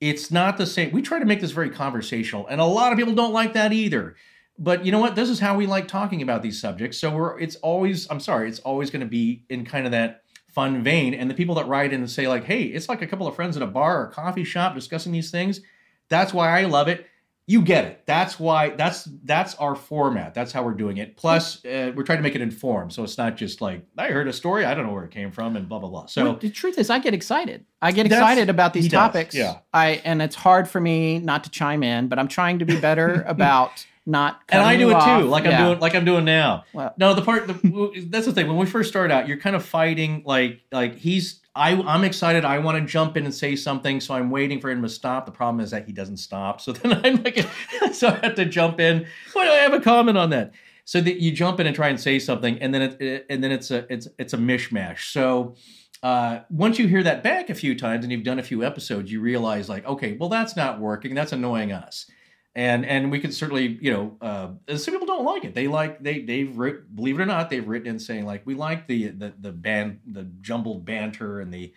It's 0.00 0.32
not 0.32 0.56
the 0.56 0.66
same. 0.66 0.90
We 0.90 1.00
try 1.00 1.20
to 1.20 1.24
make 1.24 1.40
this 1.40 1.52
very 1.52 1.70
conversational, 1.70 2.48
and 2.48 2.60
a 2.60 2.64
lot 2.64 2.90
of 2.92 2.98
people 2.98 3.14
don't 3.14 3.32
like 3.32 3.52
that 3.52 3.72
either 3.72 4.16
but 4.58 4.84
you 4.84 4.92
know 4.92 4.98
what 4.98 5.14
this 5.14 5.30
is 5.30 5.40
how 5.40 5.56
we 5.56 5.66
like 5.66 5.88
talking 5.88 6.22
about 6.22 6.42
these 6.42 6.60
subjects 6.60 6.98
so 6.98 7.10
we're 7.10 7.38
it's 7.38 7.56
always 7.56 8.06
i'm 8.10 8.20
sorry 8.20 8.48
it's 8.48 8.58
always 8.60 8.90
going 8.90 9.00
to 9.00 9.06
be 9.06 9.44
in 9.48 9.64
kind 9.64 9.86
of 9.86 9.92
that 9.92 10.21
fun 10.52 10.82
vein. 10.82 11.14
And 11.14 11.30
the 11.30 11.34
people 11.34 11.54
that 11.56 11.66
write 11.66 11.92
in 11.92 12.00
and 12.00 12.10
say 12.10 12.28
like 12.28 12.44
hey 12.44 12.62
it's 12.62 12.88
like 12.88 13.02
a 13.02 13.06
couple 13.06 13.26
of 13.26 13.34
friends 13.34 13.56
at 13.56 13.62
a 13.62 13.66
bar 13.66 14.02
or 14.02 14.06
coffee 14.08 14.44
shop 14.44 14.74
discussing 14.74 15.12
these 15.12 15.30
things. 15.30 15.60
That's 16.08 16.32
why 16.34 16.60
i 16.60 16.64
love 16.64 16.88
it. 16.88 17.06
You 17.46 17.60
get 17.62 17.84
it. 17.84 18.02
That's 18.06 18.38
why 18.38 18.70
that's 18.70 19.08
that's 19.24 19.56
our 19.56 19.74
format. 19.74 20.32
That's 20.32 20.52
how 20.52 20.62
we're 20.62 20.74
doing 20.74 20.98
it. 20.98 21.16
Plus 21.16 21.64
uh, 21.64 21.92
we're 21.94 22.04
trying 22.04 22.18
to 22.18 22.22
make 22.22 22.36
it 22.36 22.40
informed. 22.40 22.92
So 22.92 23.02
it's 23.02 23.18
not 23.18 23.36
just 23.36 23.60
like 23.60 23.84
i 23.98 24.08
heard 24.08 24.28
a 24.28 24.32
story. 24.32 24.64
I 24.64 24.74
don't 24.74 24.86
know 24.86 24.92
where 24.92 25.04
it 25.04 25.10
came 25.10 25.32
from 25.32 25.56
and 25.56 25.68
blah 25.68 25.80
blah 25.80 25.88
blah. 25.88 26.06
So 26.06 26.24
Well, 26.24 26.36
the 26.36 26.50
truth 26.50 26.78
is, 26.78 26.88
I 26.88 27.00
get 27.00 27.14
excited. 27.14 27.64
I 27.80 27.90
get 27.90 28.06
excited 28.06 28.48
about 28.48 28.74
these 28.74 28.84
he 28.84 28.88
does, 28.90 28.98
topics. 28.98 29.34
yeah. 29.34 29.58
I 29.74 30.00
and 30.04 30.22
it's 30.22 30.36
hard 30.36 30.68
for 30.68 30.80
me 30.80 31.18
not 31.18 31.42
to 31.44 31.50
chime 31.50 31.82
in, 31.82 32.06
but 32.06 32.18
I'm 32.20 32.28
trying 32.28 32.60
to 32.60 32.64
be 32.64 32.80
better 32.80 33.22
about 33.26 33.84
not. 34.04 34.40
and 34.48 34.60
I 34.60 34.76
do 34.76 34.90
it 34.90 34.94
off. 34.94 35.20
too, 35.20 35.28
like 35.28 35.46
I'm 35.46 35.64
doing, 35.64 35.80
like 35.80 35.94
I'm 35.94 36.04
doing 36.04 36.24
now. 36.24 36.64
Well- 36.72 36.94
no, 36.96 37.14
the 37.14 37.22
part 37.22 37.46
the, 37.46 38.06
that's 38.08 38.26
the 38.26 38.32
thing. 38.32 38.48
When 38.48 38.56
we 38.56 38.66
first 38.66 38.88
start 38.88 39.10
out, 39.10 39.28
you're 39.28 39.38
kind 39.38 39.56
of 39.56 39.64
fighting, 39.64 40.22
like 40.26 40.60
like 40.70 40.96
he's. 40.96 41.40
I 41.54 41.72
I'm 41.74 42.02
excited. 42.02 42.44
I 42.44 42.58
want 42.60 42.78
to 42.78 42.90
jump 42.90 43.16
in 43.16 43.24
and 43.24 43.34
say 43.34 43.56
something, 43.56 44.00
so 44.00 44.14
I'm 44.14 44.30
waiting 44.30 44.58
for 44.58 44.70
him 44.70 44.82
to 44.82 44.88
stop. 44.88 45.26
The 45.26 45.32
problem 45.32 45.60
is 45.60 45.70
that 45.70 45.86
he 45.86 45.92
doesn't 45.92 46.16
stop. 46.16 46.60
So 46.60 46.72
then 46.72 47.04
I'm 47.04 47.22
like, 47.22 47.46
so 47.92 48.08
I 48.08 48.18
have 48.22 48.34
to 48.36 48.46
jump 48.46 48.80
in. 48.80 49.06
Why 49.34 49.44
do 49.44 49.50
I 49.50 49.56
have 49.56 49.74
a 49.74 49.80
comment 49.80 50.16
on 50.16 50.30
that? 50.30 50.52
So 50.84 51.00
that 51.00 51.20
you 51.20 51.30
jump 51.30 51.60
in 51.60 51.66
and 51.66 51.76
try 51.76 51.88
and 51.88 52.00
say 52.00 52.18
something, 52.18 52.58
and 52.60 52.74
then 52.74 52.82
it, 52.82 53.00
it 53.00 53.26
and 53.30 53.44
then 53.44 53.52
it's 53.52 53.70
a 53.70 53.86
it's 53.92 54.08
it's 54.18 54.32
a 54.32 54.38
mishmash. 54.38 55.12
So. 55.12 55.54
Uh, 56.02 56.42
once 56.50 56.80
you 56.80 56.88
hear 56.88 57.04
that 57.04 57.22
back 57.22 57.48
a 57.48 57.54
few 57.54 57.78
times 57.78 58.04
and 58.04 58.10
you've 58.10 58.24
done 58.24 58.40
a 58.40 58.42
few 58.42 58.64
episodes, 58.64 59.12
you 59.12 59.20
realize 59.20 59.68
like, 59.68 59.86
okay, 59.86 60.14
well 60.14 60.28
that's 60.28 60.56
not 60.56 60.80
working. 60.80 61.14
That's 61.14 61.30
annoying 61.30 61.70
us 61.70 62.10
and 62.54 62.84
and 62.84 63.10
we 63.10 63.18
could 63.18 63.32
certainly 63.32 63.78
you 63.80 63.92
know 63.92 64.16
uh, 64.20 64.76
some 64.76 64.92
people 64.94 65.06
don't 65.06 65.24
like 65.24 65.44
it 65.44 65.54
they 65.54 65.68
like 65.68 66.02
they 66.02 66.20
they've 66.20 66.56
writ, 66.56 66.94
believe 66.94 67.18
it 67.18 67.22
or 67.22 67.26
not 67.26 67.48
they've 67.50 67.66
written 67.66 67.88
in 67.88 67.98
saying 67.98 68.26
like 68.26 68.42
we 68.44 68.54
like 68.54 68.86
the 68.86 69.08
the 69.08 69.32
the 69.40 69.52
band 69.52 70.00
the 70.06 70.24
jumbled 70.42 70.84
banter 70.84 71.40
and 71.40 71.52
the 71.52 71.72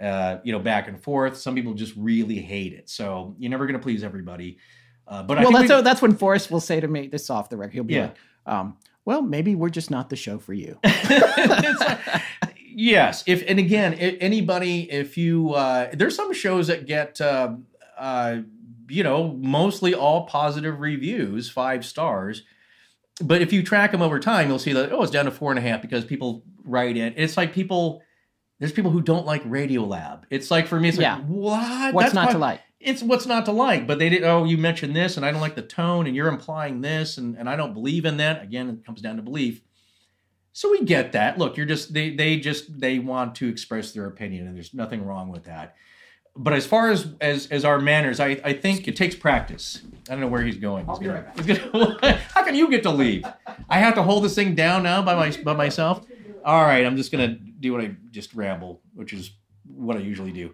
uh, 0.00 0.38
you 0.42 0.52
know 0.52 0.58
back 0.58 0.88
and 0.88 1.00
forth 1.02 1.36
some 1.36 1.54
people 1.54 1.74
just 1.74 1.94
really 1.96 2.38
hate 2.38 2.72
it 2.72 2.88
so 2.88 3.34
you're 3.38 3.50
never 3.50 3.66
going 3.66 3.78
to 3.78 3.82
please 3.82 4.02
everybody 4.02 4.58
uh, 5.06 5.22
but 5.22 5.36
I 5.38 5.42
Well, 5.42 5.52
that's 5.52 5.70
we- 5.72 5.82
that's 5.82 6.00
when 6.02 6.16
Forrest 6.16 6.50
will 6.50 6.60
say 6.60 6.80
to 6.80 6.88
me, 6.88 7.08
"This 7.08 7.24
is 7.24 7.30
off 7.30 7.50
the 7.50 7.58
record." 7.58 7.74
He'll 7.74 7.84
be 7.84 7.92
Yeah. 7.94 8.02
like, 8.04 8.16
um, 8.46 8.78
"Well, 9.04 9.20
maybe 9.20 9.54
we're 9.54 9.68
just 9.68 9.90
not 9.90 10.08
the 10.08 10.16
show 10.16 10.38
for 10.38 10.54
you." 10.54 10.78
Like- 10.84 12.24
yes 12.76 13.22
if 13.26 13.44
and 13.46 13.58
again 13.58 13.92
i- 13.92 14.16
anybody 14.20 14.90
if 14.90 15.16
you 15.16 15.50
uh 15.52 15.90
there's 15.92 16.16
some 16.16 16.32
shows 16.32 16.66
that 16.66 16.86
get 16.86 17.20
uh, 17.20 17.52
uh 17.96 18.38
you 18.88 19.02
know 19.02 19.28
mostly 19.40 19.94
all 19.94 20.26
positive 20.26 20.80
reviews 20.80 21.50
five 21.50 21.84
stars. 21.84 22.42
But 23.22 23.42
if 23.42 23.52
you 23.52 23.62
track 23.62 23.92
them 23.92 24.02
over 24.02 24.18
time 24.18 24.48
you'll 24.48 24.58
see 24.58 24.72
that 24.72 24.92
oh 24.92 25.02
it's 25.02 25.12
down 25.12 25.24
to 25.26 25.30
four 25.30 25.50
and 25.52 25.58
a 25.58 25.62
half 25.62 25.80
because 25.82 26.04
people 26.04 26.44
write 26.64 26.96
in. 26.96 27.14
It's 27.16 27.36
like 27.36 27.52
people 27.52 28.02
there's 28.60 28.72
people 28.72 28.90
who 28.90 29.00
don't 29.02 29.26
like 29.26 29.44
radiolab 29.44 30.22
it's 30.30 30.50
like 30.50 30.66
for 30.66 30.78
me 30.80 30.88
it's 30.88 30.98
Yeah. 30.98 31.16
like 31.16 31.24
what? 31.26 31.94
What's 31.94 32.04
That's 32.06 32.14
not 32.14 32.26
why- 32.26 32.32
to 32.32 32.38
like? 32.38 32.60
it's 32.80 33.02
what's 33.02 33.24
not 33.26 33.44
to 33.46 33.52
like 33.52 33.86
but 33.86 33.98
they 33.98 34.08
did 34.10 34.24
oh 34.24 34.44
you 34.44 34.58
mentioned 34.58 34.94
this 34.94 35.16
and 35.16 35.24
i 35.24 35.30
don't 35.32 35.40
like 35.40 35.54
the 35.54 35.62
tone 35.62 36.06
and 36.06 36.14
you're 36.14 36.28
implying 36.28 36.82
this 36.82 37.16
and, 37.16 37.34
and 37.38 37.48
i 37.48 37.56
don't 37.56 37.72
believe 37.72 38.04
in 38.04 38.18
that. 38.18 38.42
Again 38.42 38.68
it 38.68 38.84
comes 38.84 39.00
down 39.00 39.16
to 39.16 39.22
belief. 39.22 39.60
So 40.52 40.70
we 40.70 40.84
get 40.84 41.12
that. 41.12 41.36
Look 41.38 41.56
you're 41.56 41.66
just 41.66 41.92
they 41.94 42.10
they 42.14 42.36
just 42.38 42.78
they 42.80 42.98
want 42.98 43.36
to 43.36 43.48
express 43.48 43.92
their 43.92 44.06
opinion 44.06 44.46
and 44.46 44.54
there's 44.56 44.74
nothing 44.74 45.04
wrong 45.04 45.30
with 45.30 45.44
that 45.44 45.76
but 46.36 46.52
as 46.52 46.66
far 46.66 46.90
as 46.90 47.06
as 47.20 47.46
as 47.48 47.64
our 47.64 47.78
manners 47.80 48.18
i 48.20 48.40
i 48.44 48.52
think 48.52 48.88
it 48.88 48.96
takes 48.96 49.14
practice 49.14 49.82
i 50.08 50.12
don't 50.12 50.20
know 50.20 50.26
where 50.28 50.42
he's 50.42 50.56
going 50.56 50.86
He's 50.86 50.98
gonna- 50.98 51.32
he's 51.36 51.58
gonna- 51.72 52.16
how 52.34 52.42
can 52.44 52.54
you 52.54 52.68
get 52.70 52.82
to 52.84 52.90
leave 52.90 53.24
i 53.68 53.78
have 53.78 53.94
to 53.94 54.02
hold 54.02 54.24
this 54.24 54.34
thing 54.34 54.54
down 54.54 54.82
now 54.82 55.00
by 55.02 55.14
my 55.14 55.30
by 55.42 55.54
myself 55.54 56.04
all 56.44 56.62
right 56.62 56.84
i'm 56.84 56.96
just 56.96 57.12
gonna 57.12 57.28
do 57.60 57.72
what 57.72 57.80
i 57.80 57.94
just 58.10 58.34
ramble 58.34 58.80
which 58.94 59.12
is 59.12 59.30
what 59.66 59.96
i 59.96 60.00
usually 60.00 60.32
do 60.32 60.52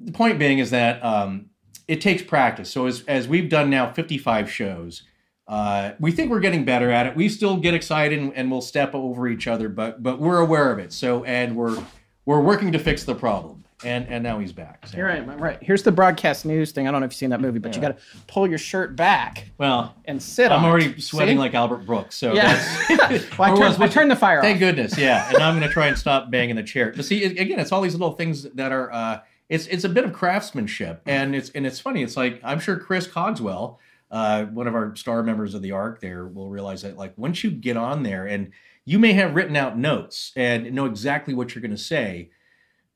the 0.00 0.12
point 0.12 0.38
being 0.38 0.58
is 0.58 0.70
that 0.70 1.02
um, 1.04 1.50
it 1.86 2.00
takes 2.00 2.20
practice. 2.20 2.68
So 2.68 2.86
as 2.86 3.04
as 3.06 3.28
we've 3.28 3.48
done 3.48 3.70
now 3.70 3.92
55 3.92 4.50
shows, 4.50 5.02
uh, 5.46 5.92
we 6.00 6.10
think 6.10 6.32
we're 6.32 6.40
getting 6.40 6.64
better 6.64 6.90
at 6.90 7.06
it. 7.06 7.14
We 7.14 7.28
still 7.28 7.58
get 7.58 7.74
excited 7.74 8.18
and, 8.18 8.34
and 8.34 8.50
we'll 8.50 8.60
step 8.60 8.92
over 8.94 9.28
each 9.28 9.46
other, 9.46 9.68
but 9.68 10.02
but 10.02 10.18
we're 10.18 10.38
aware 10.40 10.72
of 10.72 10.80
it. 10.80 10.92
So 10.92 11.22
and 11.24 11.54
we're 11.54 11.80
we're 12.26 12.40
working 12.40 12.72
to 12.72 12.78
fix 12.80 13.04
the 13.04 13.14
problem. 13.14 13.63
And 13.84 14.06
and 14.08 14.22
now 14.24 14.38
he's 14.38 14.52
back. 14.52 14.86
So. 14.86 14.96
Here 14.96 15.08
I 15.08 15.16
am. 15.16 15.28
I'm 15.30 15.38
right. 15.38 15.58
Here's 15.62 15.82
the 15.82 15.92
broadcast 15.92 16.44
news 16.44 16.72
thing. 16.72 16.88
I 16.88 16.90
don't 16.90 17.00
know 17.00 17.06
if 17.06 17.12
you've 17.12 17.16
seen 17.18 17.30
that 17.30 17.40
movie, 17.40 17.58
but 17.58 17.74
you 17.74 17.80
got 17.80 17.96
to 17.98 18.02
pull 18.26 18.46
your 18.48 18.58
shirt 18.58 18.96
back 18.96 19.50
Well, 19.58 19.94
and 20.06 20.22
sit 20.22 20.50
on 20.50 20.60
I'm 20.60 20.64
already 20.64 21.00
sweating 21.00 21.36
See? 21.36 21.40
like 21.40 21.54
Albert 21.54 21.86
Brooks. 21.86 22.16
So 22.16 22.32
Yeah. 22.34 22.54
that's 22.98 23.38
Well, 23.38 23.50
I 23.62 23.68
was- 23.68 23.80
I 23.80 23.88
turned 23.88 24.10
the 24.10 24.16
fire 24.16 24.38
off. 24.38 24.44
Thank 24.44 24.56
off. 24.56 24.60
goodness. 24.60 24.96
Yeah. 24.98 25.28
And 25.28 25.38
now 25.38 25.48
I'm 25.48 25.56
going 25.56 25.66
to 25.68 25.72
try 25.72 25.86
and 25.88 25.98
stop 25.98 26.30
banging 26.30 26.56
the 26.56 26.62
chair. 26.62 26.92
But 26.94 27.04
see, 27.04 27.22
it- 27.24 27.38
again, 27.38 27.58
it's 27.60 27.72
all 27.72 27.80
these 27.80 27.94
little 27.94 28.12
things 28.12 28.44
that 28.54 28.72
are. 28.72 28.92
Uh, 28.92 29.20
it's 29.48 29.66
it's 29.66 29.84
a 29.84 29.88
bit 29.90 30.04
of 30.04 30.12
craftsmanship, 30.14 31.02
and 31.06 31.34
it's 31.36 31.50
and 31.50 31.66
it's 31.66 31.78
funny. 31.78 32.02
It's 32.02 32.16
like 32.16 32.40
I'm 32.42 32.58
sure 32.60 32.78
Chris 32.78 33.06
Cogswell, 33.06 33.78
uh, 34.10 34.44
one 34.46 34.66
of 34.66 34.74
our 34.74 34.96
star 34.96 35.22
members 35.22 35.54
of 35.54 35.60
the 35.60 35.72
Ark, 35.72 36.00
there 36.00 36.26
will 36.26 36.48
realize 36.48 36.80
that 36.82 36.96
like 36.96 37.12
once 37.18 37.44
you 37.44 37.50
get 37.50 37.76
on 37.76 38.02
there, 38.04 38.26
and 38.26 38.52
you 38.86 38.98
may 38.98 39.12
have 39.12 39.34
written 39.34 39.54
out 39.54 39.76
notes 39.78 40.32
and 40.34 40.72
know 40.72 40.86
exactly 40.86 41.34
what 41.34 41.54
you're 41.54 41.60
going 41.62 41.70
to 41.70 41.76
say, 41.76 42.30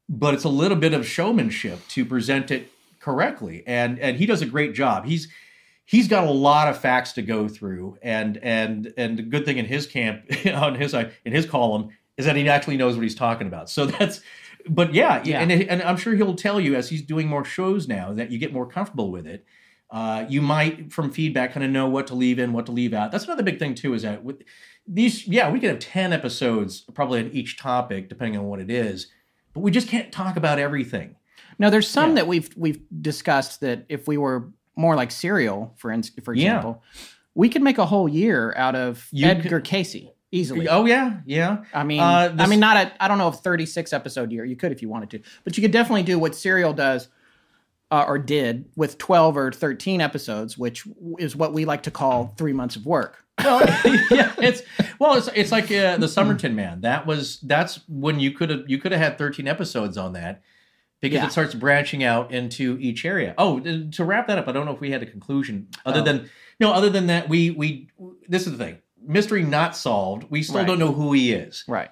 but 0.08 0.34
it's 0.34 0.44
a 0.44 0.48
little 0.48 0.76
bit 0.76 0.94
of 0.94 1.06
showmanship 1.06 1.80
to 1.88 2.04
present 2.04 2.50
it 2.50 2.70
correctly, 3.00 3.62
and 3.66 3.98
and 3.98 4.16
he 4.16 4.26
does 4.26 4.42
a 4.42 4.46
great 4.46 4.74
job. 4.74 5.04
He's 5.04 5.28
he's 5.84 6.08
got 6.08 6.24
a 6.24 6.30
lot 6.30 6.68
of 6.68 6.78
facts 6.78 7.12
to 7.12 7.22
go 7.22 7.48
through 7.48 7.98
and 8.02 8.36
and 8.38 8.92
and 8.96 9.18
the 9.18 9.22
good 9.22 9.44
thing 9.44 9.58
in 9.58 9.64
his 9.64 9.86
camp 9.86 10.24
on 10.54 10.74
his 10.74 10.94
in 10.94 11.32
his 11.32 11.46
column 11.46 11.90
is 12.16 12.26
that 12.26 12.36
he 12.36 12.48
actually 12.48 12.76
knows 12.76 12.94
what 12.94 13.02
he's 13.02 13.14
talking 13.14 13.46
about 13.46 13.70
so 13.70 13.86
that's 13.98 14.20
but 14.68 14.94
yeah, 14.94 15.22
Yeah. 15.24 15.40
And, 15.40 15.50
and 15.50 15.82
I'm 15.82 15.96
sure 15.96 16.14
he'll 16.14 16.34
tell 16.34 16.60
you 16.60 16.74
as 16.74 16.88
he's 16.88 17.02
doing 17.02 17.28
more 17.28 17.44
shows 17.44 17.88
now 17.88 18.12
that 18.14 18.30
you 18.30 18.38
get 18.38 18.52
more 18.52 18.66
comfortable 18.66 19.10
with 19.10 19.26
it. 19.26 19.44
Uh, 19.90 20.26
you 20.28 20.42
might, 20.42 20.92
from 20.92 21.10
feedback, 21.10 21.54
kind 21.54 21.64
of 21.64 21.70
know 21.70 21.88
what 21.88 22.06
to 22.08 22.14
leave 22.14 22.38
in, 22.38 22.52
what 22.52 22.66
to 22.66 22.72
leave 22.72 22.92
out. 22.92 23.10
That's 23.10 23.24
another 23.24 23.42
big 23.42 23.58
thing 23.58 23.74
too. 23.74 23.94
Is 23.94 24.02
that 24.02 24.22
with 24.22 24.42
these, 24.86 25.26
yeah, 25.26 25.50
we 25.50 25.60
could 25.60 25.70
have 25.70 25.78
ten 25.78 26.12
episodes 26.12 26.82
probably 26.94 27.20
on 27.20 27.28
each 27.28 27.56
topic, 27.56 28.10
depending 28.10 28.38
on 28.38 28.46
what 28.46 28.60
it 28.60 28.70
is, 28.70 29.10
but 29.54 29.60
we 29.60 29.70
just 29.70 29.88
can't 29.88 30.12
talk 30.12 30.36
about 30.36 30.58
everything. 30.58 31.16
Now, 31.58 31.70
there's 31.70 31.88
some 31.88 32.10
Yeah. 32.10 32.14
that 32.16 32.26
we've 32.28 32.50
we've 32.56 32.80
discussed 33.02 33.60
that 33.60 33.84
if 33.88 34.06
we 34.06 34.16
were 34.16 34.48
more 34.76 34.94
like 34.94 35.10
Serial, 35.10 35.74
for 35.76 35.90
ins- 35.90 36.12
for 36.22 36.32
Yeah. 36.34 36.46
example, 36.56 36.82
we 37.34 37.48
could 37.48 37.62
make 37.62 37.78
a 37.78 37.86
whole 37.86 38.08
year 38.08 38.54
out 38.56 38.74
of 38.76 39.06
You 39.10 39.26
Edgar 39.26 39.60
Cayce 39.60 39.96
easily. 40.30 40.68
Oh 40.68 40.84
yeah, 40.86 41.18
yeah. 41.26 41.64
I 41.74 41.82
mean, 41.84 42.00
Uh, 42.00 42.34
I 42.38 42.46
mean, 42.46 42.60
not 42.60 42.76
a, 42.76 43.02
I 43.02 43.08
don't 43.08 43.18
know, 43.18 43.28
a 43.28 43.32
36 43.32 43.92
episode 43.92 44.30
year. 44.30 44.44
You 44.44 44.56
could 44.56 44.70
if 44.72 44.82
you 44.82 44.88
wanted 44.88 45.10
to, 45.10 45.20
but 45.44 45.56
you 45.56 45.62
could 45.62 45.72
definitely 45.72 46.02
do 46.04 46.18
what 46.18 46.34
Serial 46.36 46.72
does 46.72 47.08
uh, 47.90 48.04
or 48.06 48.18
did 48.18 48.66
with 48.76 48.98
12 48.98 49.36
or 49.36 49.50
13 49.50 50.00
episodes, 50.00 50.58
which 50.58 50.86
is 51.18 51.34
what 51.34 51.52
we 51.54 51.64
like 51.64 51.82
to 51.84 51.90
call 51.90 52.34
three 52.36 52.52
months 52.52 52.76
of 52.76 52.84
work. 52.86 53.24
Well, 53.44 53.60
yeah, 54.10 54.32
it's 54.38 54.62
well, 54.98 55.14
it's 55.14 55.28
it's 55.34 55.52
like 55.52 55.70
uh, 55.70 55.96
the 55.96 56.08
Somerton 56.08 56.54
Man. 56.54 56.80
That 56.82 57.06
was 57.06 57.40
that's 57.40 57.80
when 57.88 58.20
you 58.20 58.32
could 58.32 58.50
have 58.50 58.62
you 58.68 58.78
could 58.78 58.92
have 58.92 59.00
had 59.00 59.18
thirteen 59.18 59.46
episodes 59.48 59.96
on 59.96 60.12
that 60.14 60.42
because 61.00 61.16
Yeah. 61.16 61.26
it 61.26 61.32
starts 61.32 61.54
branching 61.54 62.02
out 62.04 62.32
into 62.32 62.76
each 62.80 63.04
area. 63.04 63.34
Oh, 63.38 63.60
to 63.60 64.04
wrap 64.04 64.26
that 64.28 64.38
up, 64.38 64.48
I 64.48 64.52
don't 64.52 64.66
know 64.66 64.72
if 64.72 64.80
we 64.80 64.90
had 64.90 65.02
a 65.02 65.06
conclusion 65.06 65.68
other 65.86 66.00
Oh. 66.00 66.04
than 66.04 66.30
no, 66.60 66.72
other 66.72 66.90
than 66.90 67.06
that 67.06 67.28
we 67.28 67.50
we 67.50 67.88
this 68.28 68.46
is 68.46 68.56
the 68.56 68.64
thing 68.64 68.78
mystery 69.06 69.42
not 69.44 69.76
solved. 69.76 70.24
We 70.28 70.42
still 70.42 70.56
Right. 70.58 70.66
don't 70.66 70.78
know 70.78 70.92
who 70.92 71.12
he 71.12 71.32
is, 71.32 71.64
Right. 71.68 71.88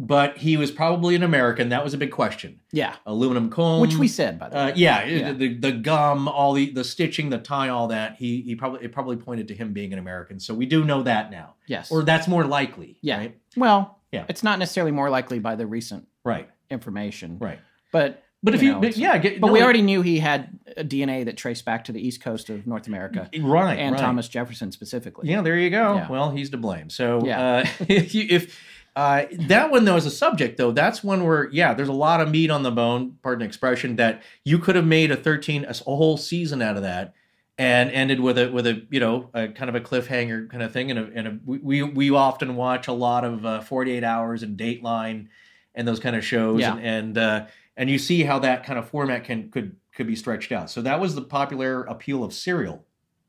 But 0.00 0.38
he 0.38 0.56
was 0.56 0.70
probably 0.70 1.16
an 1.16 1.24
American. 1.24 1.70
That 1.70 1.82
was 1.82 1.92
a 1.92 1.98
big 1.98 2.12
question. 2.12 2.60
Yeah. 2.70 2.94
Aluminum 3.04 3.50
comb, 3.50 3.80
Which 3.80 3.96
we 3.96 4.06
said, 4.06 4.38
by 4.38 4.48
the 4.48 4.54
way. 4.56 4.62
uh, 4.70 4.72
yeah, 4.76 5.04
Yeah. 5.04 5.32
The, 5.32 5.54
the 5.54 5.72
gum, 5.72 6.28
all 6.28 6.52
the 6.52 6.70
the 6.70 6.84
stitching, 6.84 7.30
the 7.30 7.38
tie, 7.38 7.68
all 7.68 7.88
that. 7.88 8.14
He 8.16 8.40
he 8.42 8.54
probably 8.54 8.84
it 8.84 8.92
probably 8.92 9.16
pointed 9.16 9.48
to 9.48 9.54
him 9.54 9.72
being 9.72 9.92
an 9.92 9.98
American. 9.98 10.38
So 10.38 10.54
we 10.54 10.66
do 10.66 10.84
know 10.84 11.02
that 11.02 11.30
now. 11.32 11.54
Yes. 11.66 11.90
Or 11.90 12.02
that's 12.04 12.28
more 12.28 12.44
likely. 12.44 12.96
yeah. 13.02 13.18
Right. 13.18 13.38
Well, 13.56 13.98
Yeah. 14.12 14.24
it's 14.28 14.44
not 14.44 14.58
necessarily 14.60 14.92
more 14.92 15.10
likely 15.10 15.40
by 15.40 15.56
the 15.56 15.66
recent 15.66 16.06
Right. 16.24 16.48
information. 16.70 17.38
Right. 17.40 17.58
But 17.90 18.22
But 18.42 18.54
if 18.54 18.62
you, 18.62 18.72
know, 18.74 18.80
but 18.80 18.96
yeah, 18.96 19.18
get, 19.18 19.40
But 19.40 19.48
no, 19.48 19.52
we 19.52 19.62
already 19.62 19.82
knew 19.82 20.00
he 20.02 20.20
had 20.20 20.60
a 20.76 20.84
DNA 20.84 21.24
that 21.24 21.36
traced 21.36 21.64
back 21.64 21.84
to 21.86 21.92
the 21.92 22.00
east 22.06 22.22
coast 22.22 22.48
of 22.50 22.66
North 22.68 22.86
America 22.86 23.28
right 23.40 23.74
and 23.78 23.94
right. 23.96 24.00
Thomas 24.00 24.28
Jefferson 24.28 24.70
specifically. 24.70 25.28
Yeah, 25.28 25.42
there 25.42 25.58
you 25.58 25.70
go. 25.70 25.94
Yeah. 25.96 26.08
Well, 26.08 26.30
he's 26.30 26.50
to 26.50 26.56
blame. 26.56 26.88
So 26.88 27.20
Yeah. 27.24 27.40
uh, 27.40 27.64
if 27.88 28.14
you, 28.14 28.26
if 28.30 28.56
uh, 28.98 29.26
that 29.46 29.70
one 29.70 29.84
though 29.84 29.96
is 29.96 30.06
a 30.06 30.10
subject 30.10 30.56
though, 30.56 30.72
that's 30.72 31.04
one 31.04 31.24
where 31.24 31.48
yeah, 31.52 31.72
there's 31.74 31.88
a 31.88 31.92
lot 31.92 32.20
of 32.20 32.30
meat 32.30 32.50
on 32.50 32.62
the 32.64 32.70
bone. 32.70 33.16
Pardon 33.22 33.40
the 33.40 33.46
expression. 33.46 33.96
That 33.96 34.22
you 34.44 34.58
could 34.58 34.74
have 34.76 34.86
made 34.86 35.10
a 35.10 35.16
13 35.16 35.64
a 35.64 35.72
whole 35.84 36.16
season 36.16 36.60
out 36.62 36.76
of 36.76 36.82
that. 36.82 37.14
And 37.60 37.90
ended 37.90 38.20
with 38.20 38.38
a 38.38 38.50
with 38.50 38.66
a 38.68 38.86
you 38.90 39.00
know 39.00 39.30
a 39.34 39.48
kind 39.48 39.68
of 39.68 39.74
a 39.74 39.80
cliffhanger 39.80 40.48
kind 40.50 40.62
of 40.62 40.72
thing 40.72 40.90
and 40.92 40.98
a, 41.00 41.10
and 41.14 41.26
a, 41.28 41.38
we- 41.44 41.58
we 41.58 41.82
we 41.82 42.10
often 42.10 42.54
watch 42.54 42.86
a 42.86 42.92
lot 42.92 43.24
of 43.24 43.44
uh, 43.44 43.60
48 43.62 44.04
hours 44.04 44.42
and 44.44 44.56
Dateline 44.56 45.26
and 45.74 45.86
those 45.88 45.98
kind 46.00 46.14
of 46.14 46.24
shows 46.24 46.60
Yeah. 46.60 46.76
and 46.76 46.84
and 46.84 47.18
uh, 47.18 47.46
and 47.76 47.90
you 47.90 47.98
see 47.98 48.22
how 48.22 48.38
that 48.40 48.64
kind 48.64 48.78
of 48.78 48.88
format 48.88 49.24
can 49.24 49.50
could 49.50 49.74
could 49.94 50.06
be 50.06 50.14
stretched 50.14 50.52
out. 50.52 50.70
So 50.70 50.82
that 50.82 51.00
was 51.00 51.16
the 51.16 51.22
popular 51.22 51.82
appeal 51.84 52.22
of 52.22 52.32
Serial. 52.32 52.84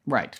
Right. 0.06 0.40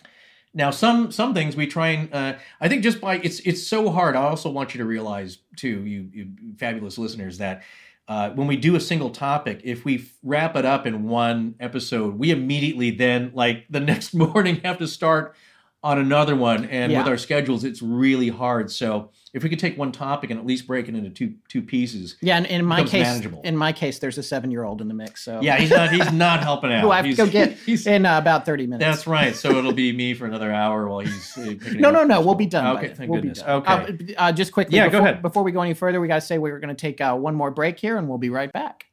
Now, 0.54 0.72
some 0.72 1.12
some 1.12 1.34
things 1.34 1.56
we 1.56 1.68
try 1.68 1.90
and 1.90 2.14
uh, 2.14 2.34
I 2.60 2.68
think 2.68 2.84
just 2.84 3.00
by 3.00 3.16
it's 3.18 3.40
it's 3.42 3.66
so 3.66 3.90
hard. 3.90 4.16
I 4.16 4.24
also 4.24 4.50
want 4.50 4.74
you 4.74 4.80
to 4.80 4.86
realize 4.86 5.38
too, 5.56 5.86
you, 5.86 6.10
you 6.12 6.32
fabulous 6.58 6.98
listeners, 6.98 7.38
that 7.38 7.64
uh, 8.08 8.32
when 8.32 8.48
we 8.48 8.56
do 8.58 8.76
a 8.76 8.80
single 8.80 9.12
topic, 9.12 9.62
if 9.64 9.86
we 9.86 10.10
wrap 10.24 10.56
it 10.56 10.66
up 10.66 10.88
in 10.88 11.04
one 11.04 11.54
episode, 11.60 12.18
we 12.18 12.32
immediately 12.32 12.90
then 12.90 13.32
like 13.36 13.66
the 13.70 13.80
next 13.92 14.14
morning 14.14 14.62
have 14.64 14.80
to 14.80 14.88
start 14.88 15.36
on 15.84 16.00
another 16.00 16.36
one, 16.36 16.66
and 16.66 16.92
with 16.92 17.08
our 17.08 17.18
schedules, 17.18 17.64
it's 17.64 17.82
really 17.82 18.30
hard. 18.30 18.72
So 18.72 19.12
if 19.34 19.44
we 19.44 19.50
could 19.50 19.60
take 19.60 19.78
one 19.78 19.92
topic 19.92 20.30
and 20.32 20.40
at 20.40 20.46
least 20.46 20.66
break 20.66 20.88
it 20.90 20.96
into 20.96 21.10
two 21.10 21.36
two 21.48 21.62
pieces, 21.62 22.16
Yeah, 22.22 22.38
and 22.38 22.46
in 22.48 22.66
my 22.66 22.84
case, 22.84 23.04
manageable. 23.06 23.42
in 23.44 23.56
my 23.56 23.72
case, 23.72 24.00
there's 24.00 24.18
a 24.18 24.24
seven-year-old 24.24 24.82
in 24.82 24.88
the 24.88 24.94
mix. 24.94 25.24
So 25.24 25.40
yeah, 25.42 25.58
he's 25.58 25.70
not 25.70 25.92
he's 25.92 26.12
not 26.12 26.42
helping 26.42 26.72
out. 26.74 26.82
who 26.82 26.92
I 26.92 26.98
have 26.98 27.06
to 27.06 27.14
go 27.14 27.28
get 27.28 27.54
he's- 27.66 27.86
in 27.86 28.06
uh, 28.06 28.18
about 28.18 28.46
thirty 28.46 28.66
minutes. 28.68 28.84
That's 28.84 29.08
right. 29.08 29.36
So 29.36 29.52
it'll 29.58 29.72
be 29.74 29.92
me 29.94 30.14
for 30.14 30.26
another 30.26 30.52
hour 30.52 30.88
while 30.88 31.00
he's 31.00 31.38
uh, 31.38 31.54
No, 31.76 31.92
no, 31.92 32.04
no. 32.04 32.22
We'll 32.22 32.36
be 32.36 32.46
done. 32.48 32.78
Okay, 32.78 32.88
then. 32.88 32.96
thank 32.96 33.12
we'll 33.12 33.22
goodness. 33.22 33.44
Be. 33.44 33.50
Okay. 33.50 33.74
Uh, 34.18 34.22
uh, 34.22 34.32
just 34.32 34.52
quickly, 34.52 34.78
Yeah, 34.78 34.86
go 34.88 34.92
before, 34.94 35.08
ahead. 35.08 35.22
Before 35.22 35.44
we 35.44 35.52
go 35.52 35.62
any 35.62 35.74
further, 35.74 36.02
we 36.02 36.08
got 36.08 36.16
to 36.16 36.22
say 36.22 36.38
we're 36.38 36.60
going 36.60 36.76
to 36.76 36.80
take 36.80 37.00
uh, 37.02 37.16
one 37.16 37.36
more 37.36 37.52
break 37.52 37.80
here, 37.80 37.98
and 37.98 38.08
we'll 38.10 38.18
be 38.18 38.30
right 38.30 38.52
back. 38.52 38.86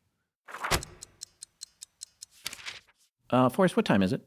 Uh, 3.31 3.49
Forrest, 3.49 3.77
what 3.77 3.85
time 3.87 4.03
is 4.03 4.13
it? 4.13 4.21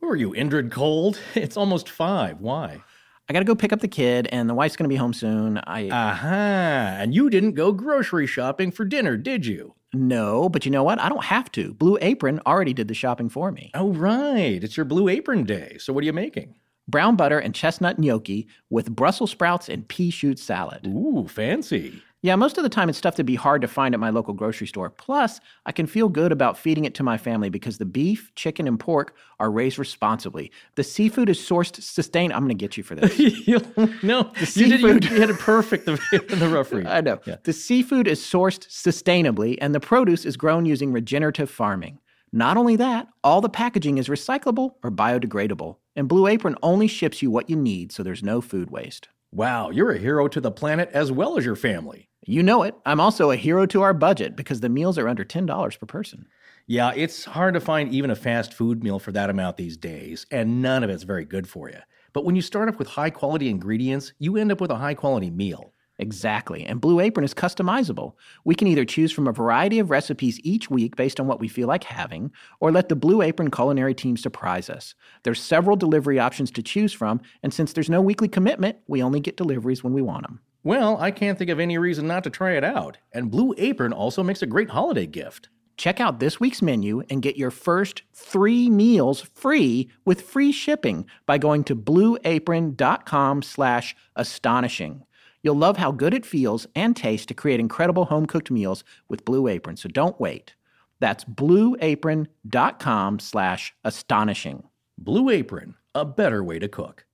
Who 0.00 0.08
are 0.08 0.16
you, 0.16 0.32
Indrid 0.32 0.70
Cold? 0.70 1.18
It's 1.34 1.56
almost 1.56 1.88
five. 1.88 2.40
Why? 2.40 2.82
I 3.28 3.32
got 3.32 3.38
to 3.38 3.44
go 3.46 3.54
pick 3.54 3.72
up 3.72 3.80
the 3.80 3.88
kid, 3.88 4.28
and 4.32 4.50
the 4.50 4.54
wife's 4.54 4.76
going 4.76 4.84
to 4.84 4.92
be 4.92 4.96
home 4.96 5.14
soon. 5.14 5.58
I 5.66 5.88
Aha! 5.88 6.96
And 6.98 7.14
you 7.14 7.30
didn't 7.30 7.52
go 7.52 7.72
grocery 7.72 8.26
shopping 8.26 8.70
for 8.70 8.84
dinner, 8.84 9.16
did 9.16 9.46
you? 9.46 9.74
no, 9.94 10.48
but 10.48 10.64
you 10.64 10.72
know 10.72 10.82
what? 10.82 10.98
I 10.98 11.08
don't 11.08 11.24
have 11.24 11.52
to. 11.52 11.72
Blue 11.72 11.96
Apron 12.00 12.40
already 12.46 12.74
did 12.74 12.88
the 12.88 12.94
shopping 12.94 13.28
for 13.28 13.52
me. 13.52 13.70
Oh, 13.74 13.92
right. 13.92 14.62
It's 14.62 14.76
your 14.76 14.84
Blue 14.84 15.08
Apron 15.08 15.44
Day. 15.44 15.76
So 15.78 15.92
what 15.92 16.02
are 16.02 16.06
you 16.06 16.12
making? 16.12 16.56
Brown 16.88 17.14
butter 17.16 17.38
and 17.38 17.54
chestnut 17.54 17.98
gnocchi 17.98 18.48
with 18.70 18.94
Brussels 18.94 19.30
sprouts 19.30 19.68
and 19.68 19.86
pea 19.88 20.10
shoot 20.10 20.38
salad. 20.38 20.86
Ooh, 20.86 21.26
fancy. 21.28 22.02
Yeah, 22.24 22.36
most 22.36 22.56
of 22.56 22.64
the 22.64 22.70
time 22.70 22.88
it's 22.88 22.96
stuff 22.96 23.16
that'd 23.16 23.26
be 23.26 23.34
hard 23.34 23.60
to 23.60 23.68
find 23.68 23.92
at 23.92 24.00
my 24.00 24.08
local 24.08 24.32
grocery 24.32 24.66
store. 24.66 24.88
Plus, 24.88 25.40
I 25.66 25.72
can 25.72 25.86
feel 25.86 26.08
good 26.08 26.32
about 26.32 26.56
feeding 26.56 26.86
it 26.86 26.94
to 26.94 27.02
my 27.02 27.18
family 27.18 27.50
because 27.50 27.76
the 27.76 27.84
beef, 27.84 28.32
chicken, 28.34 28.66
and 28.66 28.80
pork 28.80 29.14
are 29.40 29.50
raised 29.50 29.78
responsibly. 29.78 30.50
The 30.76 30.84
seafood 30.84 31.28
is 31.28 31.38
sourced 31.38 31.82
sustain. 31.82 32.32
I'm 32.32 32.38
going 32.38 32.48
to 32.48 32.54
get 32.54 32.78
you 32.78 32.82
for 32.82 32.94
this. 32.94 33.18
no, 33.46 33.52
you, 33.56 33.62
did, 34.02 34.02
you, 34.02 34.46
seafood- 34.46 35.04
you 35.04 35.20
had 35.20 35.28
it 35.28 35.38
perfect 35.38 35.86
in 35.86 35.98
the 36.38 36.48
rough 36.48 36.72
read. 36.72 36.86
I 36.86 37.02
know. 37.02 37.20
The 37.42 37.52
seafood 37.52 38.08
is 38.08 38.20
sourced 38.20 38.68
sustainably, 38.70 39.58
and 39.60 39.74
the 39.74 39.80
produce 39.80 40.24
is 40.24 40.38
grown 40.38 40.64
using 40.64 40.92
regenerative 40.92 41.50
farming. 41.50 41.98
Not 42.32 42.56
only 42.56 42.76
that, 42.76 43.06
all 43.22 43.42
the 43.42 43.50
packaging 43.50 43.98
is 43.98 44.08
recyclable 44.08 44.76
or 44.82 44.90
biodegradable. 44.90 45.76
And 45.94 46.08
Blue 46.08 46.26
Apron 46.26 46.56
only 46.62 46.88
ships 46.88 47.20
you 47.20 47.30
what 47.30 47.50
you 47.50 47.56
need, 47.56 47.92
so 47.92 48.02
there's 48.02 48.22
no 48.22 48.40
food 48.40 48.70
waste. 48.70 49.08
Wow, 49.34 49.70
you're 49.70 49.90
a 49.90 49.98
hero 49.98 50.28
to 50.28 50.40
the 50.40 50.52
planet 50.52 50.90
as 50.92 51.10
well 51.10 51.36
as 51.36 51.44
your 51.44 51.56
family. 51.56 52.08
You 52.24 52.40
know 52.44 52.62
it. 52.62 52.76
I'm 52.86 53.00
also 53.00 53.32
a 53.32 53.36
hero 53.36 53.66
to 53.66 53.82
our 53.82 53.92
budget 53.92 54.36
because 54.36 54.60
the 54.60 54.68
meals 54.68 54.96
are 54.96 55.08
under 55.08 55.24
$10 55.24 55.80
per 55.80 55.86
person. 55.86 56.26
Yeah, 56.68 56.92
it's 56.94 57.24
hard 57.24 57.54
to 57.54 57.60
find 57.60 57.92
even 57.92 58.12
a 58.12 58.14
fast 58.14 58.54
food 58.54 58.84
meal 58.84 59.00
for 59.00 59.10
that 59.10 59.30
amount 59.30 59.56
these 59.56 59.76
days, 59.76 60.24
and 60.30 60.62
none 60.62 60.84
of 60.84 60.88
it's 60.88 61.02
very 61.02 61.24
good 61.24 61.48
for 61.48 61.68
you. 61.68 61.80
But 62.12 62.24
when 62.24 62.36
you 62.36 62.42
start 62.42 62.68
off 62.68 62.78
with 62.78 62.86
high 62.86 63.10
quality 63.10 63.48
ingredients, 63.48 64.12
you 64.20 64.36
end 64.36 64.52
up 64.52 64.60
with 64.60 64.70
a 64.70 64.76
high 64.76 64.94
quality 64.94 65.32
meal. 65.32 65.73
Exactly. 65.98 66.64
And 66.64 66.80
Blue 66.80 66.98
Apron 67.00 67.24
is 67.24 67.34
customizable. 67.34 68.14
We 68.44 68.54
can 68.54 68.66
either 68.66 68.84
choose 68.84 69.12
from 69.12 69.28
a 69.28 69.32
variety 69.32 69.78
of 69.78 69.90
recipes 69.90 70.40
each 70.42 70.68
week 70.68 70.96
based 70.96 71.20
on 71.20 71.26
what 71.26 71.38
we 71.38 71.46
feel 71.46 71.68
like 71.68 71.84
having, 71.84 72.32
or 72.60 72.72
let 72.72 72.88
the 72.88 72.96
Blue 72.96 73.22
Apron 73.22 73.50
culinary 73.50 73.94
team 73.94 74.16
surprise 74.16 74.68
us. 74.68 74.94
There's 75.22 75.40
several 75.40 75.76
delivery 75.76 76.18
options 76.18 76.50
to 76.52 76.62
choose 76.62 76.92
from, 76.92 77.20
and 77.42 77.54
since 77.54 77.72
there's 77.72 77.90
no 77.90 78.00
weekly 78.00 78.28
commitment, 78.28 78.78
we 78.88 79.02
only 79.02 79.20
get 79.20 79.36
deliveries 79.36 79.84
when 79.84 79.92
we 79.92 80.02
want 80.02 80.26
them. 80.26 80.40
Well, 80.64 80.96
I 80.98 81.10
can't 81.10 81.38
think 81.38 81.50
of 81.50 81.60
any 81.60 81.78
reason 81.78 82.06
not 82.06 82.24
to 82.24 82.30
try 82.30 82.52
it 82.52 82.64
out. 82.64 82.96
And 83.12 83.30
Blue 83.30 83.54
Apron 83.58 83.92
also 83.92 84.22
makes 84.22 84.42
a 84.42 84.46
great 84.46 84.70
holiday 84.70 85.06
gift. 85.06 85.48
Check 85.76 86.00
out 86.00 86.20
this 86.20 86.38
week's 86.40 86.62
menu 86.62 87.02
and 87.10 87.20
get 87.20 87.36
your 87.36 87.50
first 87.50 88.02
three 88.14 88.70
meals 88.70 89.20
free 89.34 89.90
with 90.04 90.22
free 90.22 90.52
shipping 90.52 91.04
by 91.26 91.36
going 91.36 91.64
to 91.64 91.76
blueapron.com 91.76 93.42
slash 93.42 93.96
astonishing. 94.16 95.04
You'll 95.44 95.54
love 95.56 95.76
how 95.76 95.92
good 95.92 96.14
it 96.14 96.24
feels 96.24 96.66
and 96.74 96.96
tastes 96.96 97.26
to 97.26 97.34
create 97.34 97.60
incredible 97.60 98.06
home 98.06 98.24
cooked 98.24 98.50
meals 98.50 98.82
with 99.10 99.26
Blue 99.26 99.46
Apron, 99.46 99.76
so 99.76 99.90
don't 99.90 100.18
wait. 100.18 100.54
That's 101.00 101.22
blueapron.com 101.24 103.18
slash 103.18 103.74
astonishing. 103.84 104.62
Blue 104.96 105.28
Apron, 105.28 105.74
a 105.94 106.06
better 106.06 106.42
way 106.42 106.58
to 106.58 106.66
cook. 106.66 107.04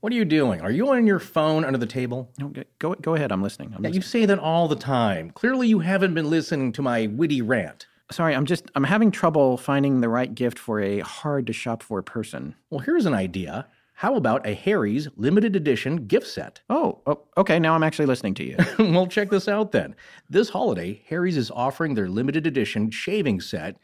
What 0.00 0.12
are 0.12 0.16
you 0.16 0.24
doing? 0.24 0.60
Are 0.60 0.72
you 0.72 0.90
on 0.90 1.06
your 1.06 1.20
phone 1.20 1.64
under 1.64 1.78
the 1.78 1.86
table? 1.86 2.32
No, 2.38 2.52
go- 2.80 2.94
Go, 2.94 3.14
ahead, 3.14 3.30
I'm 3.30 3.42
listening. 3.42 3.72
I'm 3.76 3.84
Yeah, 3.84 3.90
you 3.90 4.00
say 4.02 4.26
that 4.26 4.38
all 4.40 4.66
the 4.66 4.74
time. 4.74 5.30
Clearly, 5.30 5.68
you 5.68 5.78
haven't 5.80 6.14
been 6.14 6.28
listening 6.30 6.72
to 6.72 6.82
my 6.82 7.06
witty 7.06 7.42
rant. 7.42 7.86
Sorry, 8.10 8.34
I'm 8.34 8.46
just, 8.46 8.68
I'm 8.74 8.82
having 8.84 9.12
trouble 9.12 9.56
finding 9.56 10.00
the 10.00 10.08
right 10.08 10.34
gift 10.34 10.58
for 10.58 10.80
a 10.80 10.98
hard 11.00 11.46
to 11.46 11.52
shop 11.52 11.82
for 11.84 12.02
person. 12.02 12.56
Well, 12.70 12.80
here's 12.80 13.06
an 13.06 13.14
idea. 13.14 13.68
How 14.00 14.14
about 14.14 14.46
a 14.46 14.54
Harry's 14.54 15.08
limited 15.16 15.54
edition 15.54 16.06
gift 16.06 16.26
set? 16.26 16.62
Oh, 16.70 17.02
oh 17.06 17.20
okay, 17.36 17.58
now 17.58 17.74
I'm 17.74 17.82
actually 17.82 18.06
listening 18.06 18.32
to 18.36 18.44
you. 18.44 18.56
well, 18.78 19.06
check 19.06 19.28
this 19.28 19.46
out 19.46 19.72
then. 19.72 19.94
This 20.26 20.48
holiday, 20.48 21.02
Harry's 21.08 21.36
is 21.36 21.50
offering 21.50 21.92
their 21.92 22.08
limited 22.08 22.46
edition 22.46 22.90
shaving 22.90 23.42
set, 23.42 23.76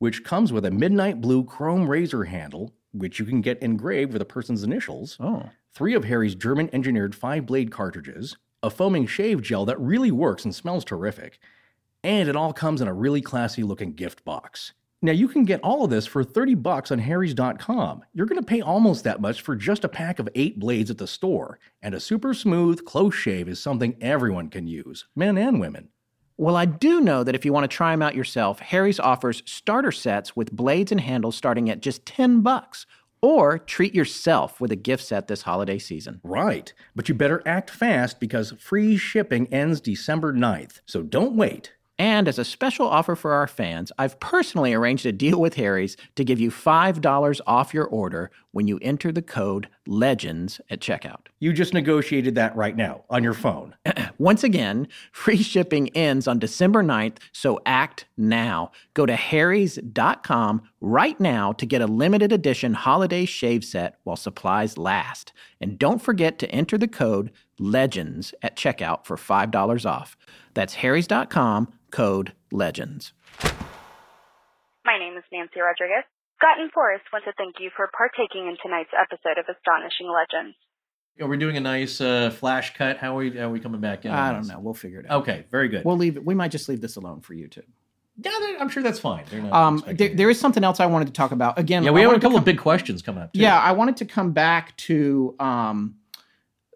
which 0.00 0.24
comes 0.24 0.52
with 0.52 0.64
a 0.64 0.72
midnight 0.72 1.20
blue 1.20 1.44
chrome 1.44 1.88
razor 1.88 2.24
handle, 2.24 2.72
which 2.90 3.20
you 3.20 3.24
can 3.24 3.42
get 3.42 3.62
engraved 3.62 4.12
with 4.12 4.20
a 4.20 4.24
person's 4.24 4.64
initials, 4.64 5.16
oh. 5.20 5.48
three 5.72 5.94
of 5.94 6.02
Harry's 6.02 6.34
German 6.34 6.68
engineered 6.72 7.14
five 7.14 7.46
blade 7.46 7.70
cartridges, 7.70 8.36
a 8.64 8.70
foaming 8.70 9.06
shave 9.06 9.40
gel 9.40 9.64
that 9.66 9.78
really 9.78 10.10
works 10.10 10.44
and 10.44 10.52
smells 10.52 10.84
terrific. 10.84 11.38
And 12.02 12.28
it 12.28 12.34
all 12.34 12.52
comes 12.52 12.80
in 12.80 12.88
a 12.88 12.92
really 12.92 13.20
classy 13.20 13.62
looking 13.62 13.92
gift 13.92 14.24
box. 14.24 14.72
Now 15.02 15.12
you 15.12 15.28
can 15.28 15.44
get 15.44 15.60
all 15.62 15.84
of 15.84 15.90
this 15.90 16.06
for 16.06 16.22
30 16.22 16.56
bucks 16.56 16.90
on 16.90 16.98
harrys.com. 16.98 18.04
You're 18.12 18.26
going 18.26 18.40
to 18.40 18.46
pay 18.46 18.60
almost 18.60 19.04
that 19.04 19.20
much 19.20 19.40
for 19.40 19.56
just 19.56 19.84
a 19.84 19.88
pack 19.88 20.18
of 20.18 20.28
8 20.34 20.58
blades 20.58 20.90
at 20.90 20.98
the 20.98 21.06
store, 21.06 21.58
and 21.80 21.94
a 21.94 22.00
super 22.00 22.34
smooth 22.34 22.84
close 22.84 23.14
shave 23.14 23.48
is 23.48 23.58
something 23.58 23.96
everyone 24.02 24.50
can 24.50 24.66
use, 24.66 25.06
men 25.16 25.38
and 25.38 25.58
women. 25.58 25.88
Well, 26.36 26.56
I 26.56 26.66
do 26.66 27.00
know 27.00 27.24
that 27.24 27.34
if 27.34 27.46
you 27.46 27.52
want 27.52 27.70
to 27.70 27.74
try 27.74 27.92
them 27.92 28.02
out 28.02 28.14
yourself, 28.14 28.60
Harry's 28.60 29.00
offers 29.00 29.42
starter 29.46 29.92
sets 29.92 30.36
with 30.36 30.52
blades 30.52 30.92
and 30.92 31.00
handles 31.00 31.36
starting 31.36 31.70
at 31.70 31.80
just 31.80 32.04
10 32.04 32.42
bucks. 32.42 32.86
Or 33.22 33.58
treat 33.58 33.94
yourself 33.94 34.62
with 34.62 34.72
a 34.72 34.76
gift 34.76 35.04
set 35.04 35.28
this 35.28 35.42
holiday 35.42 35.78
season. 35.78 36.22
Right, 36.24 36.72
but 36.96 37.08
you 37.08 37.14
better 37.14 37.42
act 37.44 37.68
fast 37.68 38.18
because 38.18 38.52
free 38.52 38.96
shipping 38.96 39.46
ends 39.52 39.82
December 39.82 40.32
9th. 40.32 40.80
So 40.86 41.02
don't 41.02 41.36
wait. 41.36 41.74
And 42.00 42.28
as 42.28 42.38
a 42.38 42.46
special 42.46 42.88
offer 42.88 43.14
for 43.14 43.34
our 43.34 43.46
fans, 43.46 43.92
I've 43.98 44.18
personally 44.20 44.72
arranged 44.72 45.04
a 45.04 45.12
deal 45.12 45.38
with 45.38 45.56
Harry's 45.56 45.98
to 46.14 46.24
give 46.24 46.40
you 46.40 46.50
$5 46.50 47.40
off 47.46 47.74
your 47.74 47.84
order 47.84 48.30
when 48.52 48.66
you 48.66 48.78
enter 48.80 49.12
the 49.12 49.20
code 49.20 49.68
LEGENDS 49.90 50.60
at 50.70 50.80
checkout. 50.80 51.26
You 51.40 51.52
just 51.52 51.74
negotiated 51.74 52.36
that 52.36 52.54
right 52.54 52.76
now 52.76 53.04
on 53.10 53.24
your 53.24 53.34
phone. 53.34 53.74
Once 54.18 54.44
again, 54.44 54.86
free 55.12 55.42
shipping 55.42 55.88
ends 55.96 56.28
on 56.28 56.38
December 56.38 56.82
9th, 56.82 57.16
so 57.32 57.60
act 57.66 58.06
now. 58.16 58.70
Go 58.94 59.04
to 59.04 59.16
harrys.com 59.16 60.62
right 60.80 61.18
now 61.18 61.52
to 61.52 61.66
get 61.66 61.82
a 61.82 61.86
limited 61.86 62.32
edition 62.32 62.74
holiday 62.74 63.24
shave 63.24 63.64
set 63.64 63.96
while 64.04 64.16
supplies 64.16 64.78
last. 64.78 65.32
And 65.60 65.78
don't 65.78 66.00
forget 66.00 66.38
to 66.38 66.50
enter 66.50 66.78
the 66.78 66.88
code 66.88 67.32
LEGENDS 67.58 68.32
at 68.42 68.56
checkout 68.56 69.04
for 69.04 69.16
$5 69.16 69.90
off. 69.90 70.16
That's 70.54 70.74
harrys.com, 70.74 71.72
code 71.90 72.32
LEGENDS. 72.52 73.12
My 74.84 74.98
name 74.98 75.16
is 75.16 75.24
Nancy 75.32 75.60
Rodriguez. 75.60 76.04
Scott 76.40 76.58
and 76.58 76.72
Forrest 76.72 77.04
want 77.12 77.24
to 77.24 77.32
thank 77.36 77.56
you 77.60 77.70
for 77.76 77.90
partaking 77.96 78.46
in 78.48 78.56
tonight's 78.62 78.90
episode 78.98 79.38
of 79.38 79.44
Astonishing 79.54 80.08
Legends. 80.10 80.56
Are 81.20 81.28
we 81.28 81.36
doing 81.36 81.56
a 81.58 81.60
nice 81.60 82.00
uh, 82.00 82.30
flash 82.30 82.74
cut? 82.74 82.96
How 82.96 83.14
are 83.18 83.18
we, 83.18 83.30
how 83.36 83.48
are 83.48 83.50
we 83.50 83.60
coming 83.60 83.80
back 83.80 84.06
in? 84.06 84.10
I 84.10 84.32
don't 84.32 84.46
know. 84.46 84.58
We'll 84.58 84.72
figure 84.72 85.00
it 85.00 85.10
out. 85.10 85.20
Okay, 85.22 85.44
very 85.50 85.68
good. 85.68 85.84
We'll 85.84 85.98
leave 85.98 86.16
it. 86.16 86.24
We 86.24 86.34
might 86.34 86.50
just 86.50 86.66
leave 86.68 86.80
this 86.80 86.96
alone 86.96 87.20
for 87.20 87.34
you 87.34 87.46
two. 87.46 87.62
yeah, 88.22 88.30
I'm 88.58 88.70
sure 88.70 88.82
that's 88.82 88.98
fine. 88.98 89.24
Not 89.30 89.52
Um, 89.52 89.84
there, 89.86 90.14
there 90.14 90.30
is 90.30 90.40
something 90.40 90.64
else 90.64 90.80
I 90.80 90.86
wanted 90.86 91.08
to 91.08 91.12
talk 91.12 91.32
about. 91.32 91.58
Again, 91.58 91.82
Yeah, 91.82 91.90
we 91.90 92.00
I 92.00 92.04
have 92.04 92.12
a 92.12 92.14
couple 92.14 92.30
come- 92.30 92.38
of 92.38 92.44
big 92.46 92.58
questions 92.58 93.02
coming 93.02 93.22
up. 93.22 93.34
Too. 93.34 93.40
Yeah, 93.40 93.58
I 93.60 93.72
wanted 93.72 93.98
to 93.98 94.06
come 94.06 94.32
back 94.32 94.74
to 94.78 95.34
um, 95.40 95.96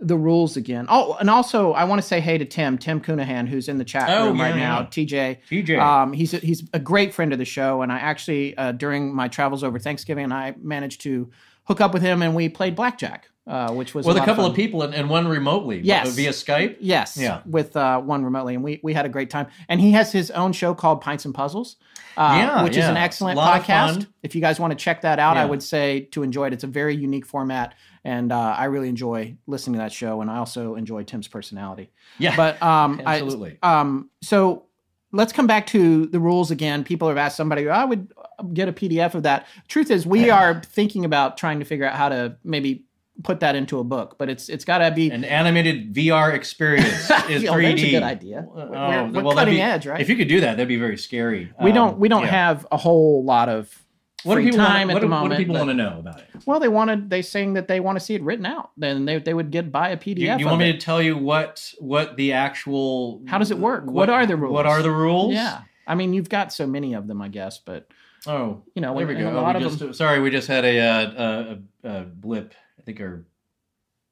the 0.00 0.16
rules 0.16 0.56
again. 0.56 0.86
Oh, 0.88 1.16
and 1.20 1.30
also 1.30 1.72
I 1.72 1.84
want 1.84 2.00
to 2.02 2.06
say 2.06 2.20
hey 2.20 2.36
to 2.38 2.44
Tim, 2.44 2.78
Tim 2.78 3.00
Cunahan, 3.00 3.46
who's 3.46 3.68
in 3.68 3.78
the 3.78 3.84
chat 3.84 4.08
Oh, 4.10 4.26
room 4.28 4.36
yeah, 4.38 4.42
right 4.42 4.56
now. 4.56 4.82
TJ, 4.82 5.38
TJ. 5.50 5.78
Um, 5.80 6.12
he's 6.12 6.34
a, 6.34 6.38
he's 6.38 6.68
a 6.72 6.78
great 6.78 7.14
friend 7.14 7.32
of 7.32 7.38
the 7.38 7.44
show, 7.44 7.82
and 7.82 7.92
I 7.92 7.98
actually 7.98 8.56
uh, 8.56 8.72
during 8.72 9.14
my 9.14 9.28
travels 9.28 9.62
over 9.62 9.78
Thanksgiving, 9.78 10.32
I 10.32 10.54
managed 10.60 11.00
to 11.02 11.30
hook 11.64 11.80
up 11.80 11.92
with 11.94 12.02
him, 12.02 12.22
and 12.22 12.34
we 12.34 12.48
played 12.48 12.74
blackjack, 12.76 13.30
uh, 13.46 13.72
which 13.72 13.94
was 13.94 14.04
with 14.04 14.16
a 14.16 14.18
lot 14.18 14.26
couple 14.26 14.44
fun. 14.44 14.50
of 14.50 14.56
people 14.56 14.82
and, 14.82 14.94
and 14.94 15.08
one 15.08 15.28
remotely. 15.28 15.80
Yes. 15.80 16.14
via 16.14 16.30
Skype. 16.30 16.76
Yes. 16.80 17.16
Yeah. 17.16 17.40
With 17.46 17.76
uh, 17.76 18.00
one 18.00 18.24
remotely, 18.24 18.54
and 18.56 18.64
we 18.64 18.80
we 18.82 18.92
had 18.94 19.06
a 19.06 19.08
great 19.08 19.30
time. 19.30 19.46
And 19.68 19.80
he 19.80 19.92
has 19.92 20.10
his 20.12 20.30
own 20.32 20.52
show 20.52 20.74
called 20.74 21.00
Pints 21.02 21.24
and 21.24 21.32
Puzzles, 21.34 21.76
uh, 22.16 22.34
Yeah, 22.36 22.64
which 22.64 22.76
is 22.76 22.84
an 22.84 22.96
excellent 22.96 23.38
A 23.38 23.42
of 23.42 23.62
podcast. 23.62 24.06
If 24.24 24.34
you 24.34 24.40
guys 24.40 24.58
want 24.60 24.72
to 24.72 24.76
check 24.76 25.02
that 25.02 25.18
out, 25.20 25.36
I 25.36 25.44
would 25.44 25.62
say 25.62 26.00
to 26.10 26.22
enjoy 26.24 26.48
it. 26.48 26.52
It's 26.52 26.64
a 26.64 26.68
very 26.68 26.94
unique 26.96 27.24
format, 27.26 27.74
and 28.04 28.30
uh, 28.32 28.54
I 28.58 28.64
really 28.66 28.88
enjoy 28.88 29.36
listening 29.46 29.74
to 29.74 29.78
that 29.78 29.92
show. 29.92 30.20
And 30.20 30.30
I 30.30 30.36
also 30.36 30.74
enjoy 30.74 31.04
Tim's 31.04 31.28
personality. 31.28 31.90
Yeah. 32.18 32.36
But 32.36 32.62
um, 32.62 33.00
I- 33.06 33.16
Absolutely. 33.22 33.58
um, 33.62 34.10
so 34.22 34.64
let's 35.12 35.32
come 35.32 35.46
back 35.46 35.66
to 35.68 36.06
the 36.06 36.20
rules 36.20 36.50
again. 36.50 36.84
People 36.84 37.08
have 37.08 37.16
asked 37.16 37.36
somebody, 37.36 37.68
I 37.68 37.84
would 37.84 38.12
get 38.52 38.68
a 38.68 38.72
PDF 38.72 39.14
of 39.14 39.22
that. 39.22 39.46
Truth 39.68 39.90
is, 39.90 40.06
we 40.06 40.28
are 40.30 40.60
thinking 40.64 41.04
about 41.04 41.36
trying 41.36 41.58
to 41.60 41.64
figure 41.64 41.86
out 41.86 41.94
how 41.96 42.08
to 42.08 42.36
maybe 42.44 42.84
put 43.22 43.38
that 43.38 43.54
into 43.54 43.78
a 43.78 43.84
book, 43.84 44.16
but 44.18 44.28
it's 44.28 44.48
it's 44.48 44.64
got 44.64 44.78
to 44.78 44.90
be 44.90 45.08
An 45.08 45.22
animated 45.24 45.94
VR 45.94 46.34
experience 46.34 47.08
is 47.30 47.44
Yeah, 47.44 47.52
3D. 47.52 47.62
there's 47.62 47.82
a 47.84 47.90
good 47.92 48.02
idea. 48.02 48.44
Oh, 48.50 48.54
We're- 48.68 49.10
we're 49.12 49.22
well, 49.22 49.36
cutting 49.36 49.54
be- 49.54 49.60
edge, 49.60 49.86
right? 49.86 50.00
If 50.00 50.08
you 50.08 50.16
could 50.16 50.26
do 50.26 50.40
that, 50.40 50.56
that'd 50.56 50.66
be 50.66 50.76
very 50.78 50.98
scary. 50.98 51.52
we 51.62 51.70
Um, 51.70 51.74
don't 51.76 51.98
we 52.00 52.08
don't 52.08 52.24
yeah. 52.24 52.30
have 52.48 52.66
a 52.72 52.76
whole 52.76 53.22
lot 53.24 53.48
of 53.48 53.83
what 54.24 54.34
do 54.36 54.42
free 54.42 54.50
people 54.50 54.64
time 54.66 54.90
at 54.90 54.94
what 54.94 55.00
the 55.00 55.06
do, 55.06 55.10
moment. 55.10 55.30
What 55.30 55.36
do 55.36 55.42
people 55.42 55.54
but- 55.54 55.58
want 55.66 55.70
to 55.70 55.74
know 55.74 55.98
about 55.98 56.20
it? 56.20 56.26
Well, 56.46 56.60
they 56.60 56.68
wanted 56.68 57.10
they 57.10 57.22
saying 57.22 57.54
that 57.54 57.68
they 57.68 57.80
want 57.80 57.98
to 57.98 58.04
see 58.04 58.14
it 58.14 58.22
written 58.22 58.46
out. 58.46 58.70
Then 58.76 59.04
they, 59.04 59.18
they 59.18 59.34
would 59.34 59.50
get 59.50 59.70
buy 59.72 59.90
a 59.90 59.96
PDF. 59.96 60.18
You, 60.18 60.36
you 60.38 60.46
want 60.46 60.58
me 60.58 60.70
it. 60.70 60.74
to 60.74 60.78
tell 60.78 61.00
you 61.00 61.16
what 61.16 61.72
what 61.78 62.16
the 62.16 62.32
actual 62.32 63.22
How 63.26 63.38
does 63.38 63.50
it 63.50 63.58
work? 63.58 63.84
What 63.86 64.10
are 64.10 64.26
the 64.26 64.36
rules? 64.36 64.52
What 64.52 64.66
are 64.66 64.82
the 64.82 64.90
rules? 64.90 65.32
Yeah, 65.34 65.60
I 65.86 65.94
mean 65.94 66.12
you've 66.12 66.28
got 66.28 66.52
so 66.52 66.66
many 66.66 66.94
of 66.94 67.06
them, 67.06 67.20
I 67.22 67.28
guess, 67.28 67.58
but 67.58 67.88
Oh, 68.26 68.62
You 68.74 68.80
know, 68.80 68.96
there 68.96 69.06
we 69.06 69.14
go. 69.16 69.28
a 69.28 69.32
Oh, 69.32 69.42
lot 69.42 69.56
we 69.58 69.64
of 69.64 69.78
just, 69.78 69.98
Sorry, 69.98 70.18
we 70.18 70.30
just 70.30 70.48
had 70.48 70.64
a, 70.64 70.80
uh, 70.80 71.58
a, 71.84 71.88
a, 71.88 72.00
a 72.00 72.04
blip. 72.04 72.54
I 72.78 72.82
think 72.82 72.98
our 73.00 73.24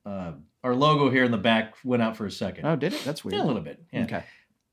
uh, 0.04 0.32
our 0.62 0.74
logo 0.74 1.10
here 1.10 1.24
in 1.24 1.30
the 1.30 1.38
back 1.38 1.74
went 1.82 2.02
out 2.02 2.16
for 2.16 2.26
a 2.26 2.30
second. 2.30 2.66
oh, 2.66 2.76
did 2.76 2.92
it? 2.92 3.02
That's 3.04 3.24
weird. 3.24 3.36
Yeah, 3.38 3.44
a 3.44 3.46
little 3.46 3.62
bit. 3.62 3.82
Yeah. 3.92 4.02
Okay. 4.04 4.24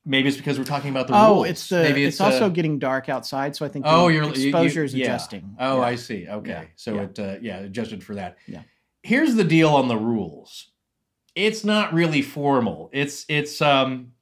Maybe 0.10 0.27
it's 0.27 0.38
because 0.38 0.57
we're 0.57 0.65
talking 0.65 0.90
about 0.90 1.07
the 1.07 1.14
Oh, 1.15 1.36
rules. 1.36 1.48
it's 1.49 1.69
the 1.69 1.84
Maybe 1.84 2.03
it's, 2.03 2.19
uh, 2.19 2.26
also 2.26 2.49
getting 2.49 2.80
dark 2.80 3.10
outside, 3.10 3.56
so 3.56 3.64
I 3.64 3.69
think 3.69 3.86
Oh, 3.88 4.07
the 4.07 4.15
you're 4.15 4.23
you- 4.23 4.34
you- 4.41 4.48
exposure 4.48 4.84
is 4.84 4.95
yeah. 4.95 5.06
adjusting. 5.06 5.56
Oh, 5.60 5.77
Yeah. 5.77 5.86
I 5.86 5.95
see. 5.95 6.27
Okay, 6.27 6.49
Yeah, 6.49 6.64
so 6.76 6.98
it 6.99 7.19
uh, 7.19 7.36
yeah 7.41 7.60
adjusted 7.60 8.03
for 8.03 8.15
that. 8.15 8.38
Yeah. 8.48 8.64
Here's 9.03 9.36
the 9.36 9.44
deal 9.44 9.69
on 9.69 9.88
the 9.88 9.98
rules. 9.98 10.72
It's 11.36 11.64
not 11.64 11.94
really 11.94 12.23
formal. 12.23 12.90
It's 12.91 13.23
it's 13.30 13.61
um, 13.61 14.14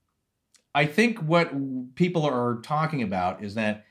I 0.76 0.86
think 0.86 1.20
what 1.20 1.52
people 1.96 2.24
are 2.26 2.60
talking 2.64 3.02
about 3.02 3.42
is 3.44 3.56
that 3.56 3.86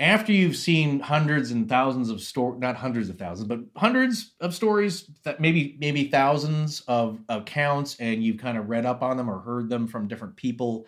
after 0.00 0.32
you've 0.32 0.56
seen 0.56 0.98
hundreds 0.98 1.50
and 1.50 1.68
thousands 1.68 2.08
of 2.08 2.22
story, 2.22 2.58
not 2.58 2.74
hundreds 2.74 3.10
of 3.10 3.18
thousands, 3.18 3.46
but 3.46 3.60
hundreds 3.76 4.32
of 4.40 4.54
stories, 4.54 5.10
that 5.24 5.40
maybe 5.40 5.76
maybe 5.78 6.08
thousands 6.08 6.80
of 6.88 7.20
accounts, 7.28 7.96
and 8.00 8.24
you've 8.24 8.38
kind 8.38 8.56
of 8.56 8.70
read 8.70 8.86
up 8.86 9.02
on 9.02 9.18
them 9.18 9.28
or 9.28 9.40
heard 9.40 9.68
them 9.68 9.86
from 9.86 10.08
different 10.08 10.34
people. 10.36 10.86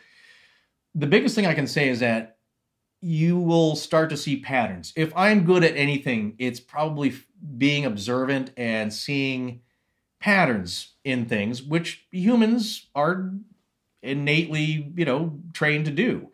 The 0.94 1.06
biggest 1.06 1.34
thing 1.34 1.46
I 1.46 1.54
can 1.54 1.66
say 1.66 1.90
is 1.90 2.00
that 2.00 2.38
you 3.02 3.38
will 3.38 3.76
start 3.76 4.08
to 4.10 4.16
see 4.16 4.40
patterns. 4.40 4.94
If 4.96 5.12
I'm 5.14 5.44
good 5.44 5.62
at 5.62 5.76
anything, 5.76 6.34
it's 6.38 6.60
probably 6.60 7.12
being 7.58 7.84
observant 7.84 8.52
and 8.56 8.92
seeing 8.92 9.60
patterns 10.20 10.94
in 11.04 11.26
things, 11.26 11.62
which 11.62 12.06
humans 12.10 12.88
are 12.94 13.32
innately, 14.02 14.90
you 14.96 15.04
know, 15.04 15.38
trained 15.52 15.84
to 15.84 15.90
do. 15.90 16.30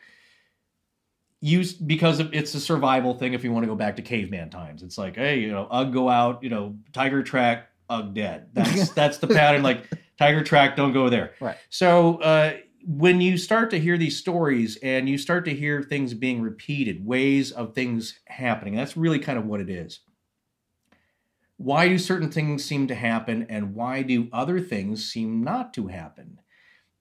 Use 1.40 1.72
because 1.72 2.20
it's 2.20 2.54
a 2.54 2.60
survival 2.60 3.14
thing. 3.14 3.32
If 3.32 3.44
you 3.44 3.52
want 3.52 3.62
to 3.64 3.68
go 3.68 3.76
back 3.76 3.96
to 3.96 4.02
caveman 4.02 4.50
times, 4.50 4.82
it's 4.82 4.98
like, 4.98 5.16
hey, 5.16 5.38
you 5.38 5.50
know, 5.52 5.68
Ugg 5.70 5.92
go 5.92 6.08
out, 6.08 6.42
you 6.42 6.50
know, 6.50 6.76
tiger 6.92 7.22
track, 7.22 7.68
Ugg 7.88 8.14
dead. 8.14 8.48
That's 8.54 8.90
that's 8.90 9.18
the 9.18 9.28
pattern. 9.28 9.62
Like 9.62 9.84
tiger 10.18 10.42
track, 10.42 10.76
don't 10.76 10.92
go 10.92 11.08
there. 11.08 11.34
Right. 11.40 11.56
So 11.70 12.16
uh, 12.16 12.54
when 12.86 13.20
you 13.20 13.36
start 13.36 13.70
to 13.70 13.78
hear 13.78 13.98
these 13.98 14.16
stories 14.16 14.78
and 14.82 15.08
you 15.08 15.18
start 15.18 15.44
to 15.44 15.54
hear 15.54 15.82
things 15.82 16.14
being 16.14 16.40
repeated, 16.40 17.04
ways 17.04 17.52
of 17.52 17.74
things 17.74 18.18
happening, 18.26 18.74
that's 18.74 18.96
really 18.96 19.18
kind 19.18 19.38
of 19.38 19.46
what 19.46 19.60
it 19.60 19.68
is. 19.68 20.00
Why 21.56 21.88
do 21.88 21.98
certain 21.98 22.30
things 22.30 22.64
seem 22.64 22.86
to 22.86 22.94
happen 22.94 23.46
and 23.48 23.74
why 23.74 24.02
do 24.02 24.28
other 24.32 24.60
things 24.60 25.10
seem 25.10 25.42
not 25.42 25.74
to 25.74 25.88
happen? 25.88 26.38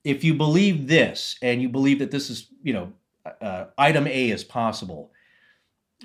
If 0.04 0.24
you 0.24 0.34
believe 0.34 0.88
this 0.88 1.38
and 1.42 1.62
you 1.62 1.70
believe 1.70 2.00
that 2.00 2.12
this 2.12 2.30
is, 2.30 2.48
you 2.64 2.74
know, 2.74 2.94
uh, 3.42 3.66
item 3.78 4.08
A 4.08 4.30
is 4.32 4.44
possible, 4.44 5.12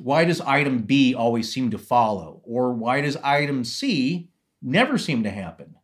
why 0.00 0.24
does 0.24 0.40
item 0.40 0.82
B 0.82 1.14
always 1.14 1.52
seem 1.52 1.70
to 1.70 1.78
follow? 1.78 2.40
Or 2.44 2.72
why 2.72 3.00
does 3.00 3.16
item 3.18 3.64
C 3.64 4.30
never 4.62 4.98
seem 4.98 5.22
to 5.24 5.30
happen? 5.30 5.76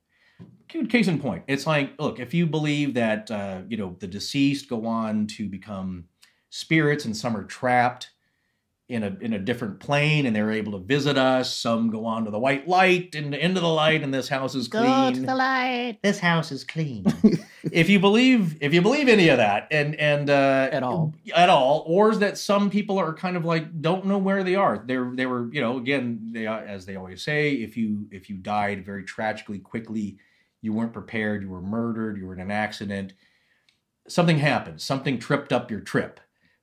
case 0.88 1.08
in 1.08 1.18
point 1.18 1.42
it's 1.46 1.66
like 1.66 1.92
look 1.98 2.20
if 2.20 2.34
you 2.34 2.46
believe 2.46 2.94
that 2.94 3.30
uh, 3.30 3.62
you 3.68 3.76
know 3.76 3.96
the 4.00 4.06
deceased 4.06 4.68
go 4.68 4.86
on 4.86 5.26
to 5.26 5.48
become 5.48 6.04
spirits 6.50 7.04
and 7.04 7.16
some 7.16 7.36
are 7.36 7.44
trapped 7.44 8.10
in 8.88 9.02
a 9.02 9.16
in 9.20 9.32
a 9.34 9.38
different 9.38 9.80
plane 9.80 10.26
and 10.26 10.34
they're 10.34 10.50
able 10.50 10.72
to 10.72 10.78
visit 10.78 11.18
us 11.18 11.54
some 11.54 11.90
go 11.90 12.06
on 12.06 12.24
to 12.24 12.30
the 12.30 12.38
white 12.38 12.66
light 12.66 13.14
and 13.14 13.34
into 13.34 13.60
the 13.60 13.68
light 13.68 14.02
and 14.02 14.12
this 14.12 14.28
house 14.28 14.54
is 14.54 14.68
clean 14.68 15.24
light. 15.36 15.98
this 16.02 16.18
house 16.18 16.52
is 16.52 16.64
clean 16.64 17.04
if 17.72 17.88
you 17.88 17.98
believe 18.00 18.56
if 18.60 18.72
you 18.74 18.82
believe 18.82 19.08
any 19.08 19.28
of 19.28 19.36
that 19.38 19.68
and 19.70 19.94
and 19.96 20.30
uh 20.30 20.68
At 20.72 20.82
all. 20.82 21.14
at 21.34 21.48
all 21.48 21.84
or 21.86 22.10
is 22.10 22.18
that 22.20 22.38
some 22.38 22.70
people 22.70 22.98
are 22.98 23.12
kind 23.14 23.36
of 23.36 23.44
like 23.44 23.80
don't 23.80 24.06
know 24.06 24.18
where 24.18 24.42
they 24.44 24.54
are 24.54 24.82
they're 24.86 25.10
they 25.14 25.26
were 25.26 25.52
you 25.52 25.60
know 25.60 25.78
again 25.78 26.30
they 26.32 26.46
as 26.46 26.86
they 26.86 26.96
always 26.96 27.22
say 27.22 27.52
if 27.54 27.76
you 27.76 28.06
if 28.10 28.28
you 28.30 28.36
died 28.36 28.84
very 28.84 29.04
tragically 29.04 29.58
quickly 29.58 30.18
you 30.62 30.72
weren't 30.72 30.92
prepared 30.92 31.42
you 31.42 31.48
were 31.48 31.62
murdered 31.62 32.18
you 32.18 32.26
were 32.26 32.34
in 32.34 32.40
an 32.40 32.50
accident 32.50 33.12
something 34.08 34.38
happened 34.38 34.80
something 34.80 35.18
tripped 35.18 35.52
up 35.52 35.70
your 35.70 35.80
trip 35.80 36.20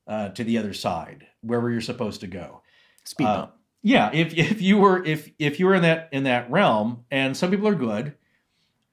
uh, 0.08 0.30
to 0.30 0.44
the 0.44 0.58
other 0.58 0.74
side 0.74 1.26
wherever 1.42 1.70
you're 1.72 1.82
supposed 1.82 2.22
to 2.22 2.28
go 2.28 2.62
Speed 3.06 3.26
uh, 3.28 3.38
bump. 3.38 3.54
yeah, 3.84 4.10
if 4.14 4.34
if 4.38 4.62
you 4.62 4.78
were 4.78 5.04
if 5.06 5.30
if 5.40 5.60
you 5.60 5.66
were 5.68 5.76
in 5.76 5.84
that 5.84 6.10
in 6.12 6.24
that 6.24 6.50
realm, 6.50 7.06
and 7.12 7.38
some 7.38 7.52
people 7.52 7.68
are 7.68 7.76
good, 7.76 8.16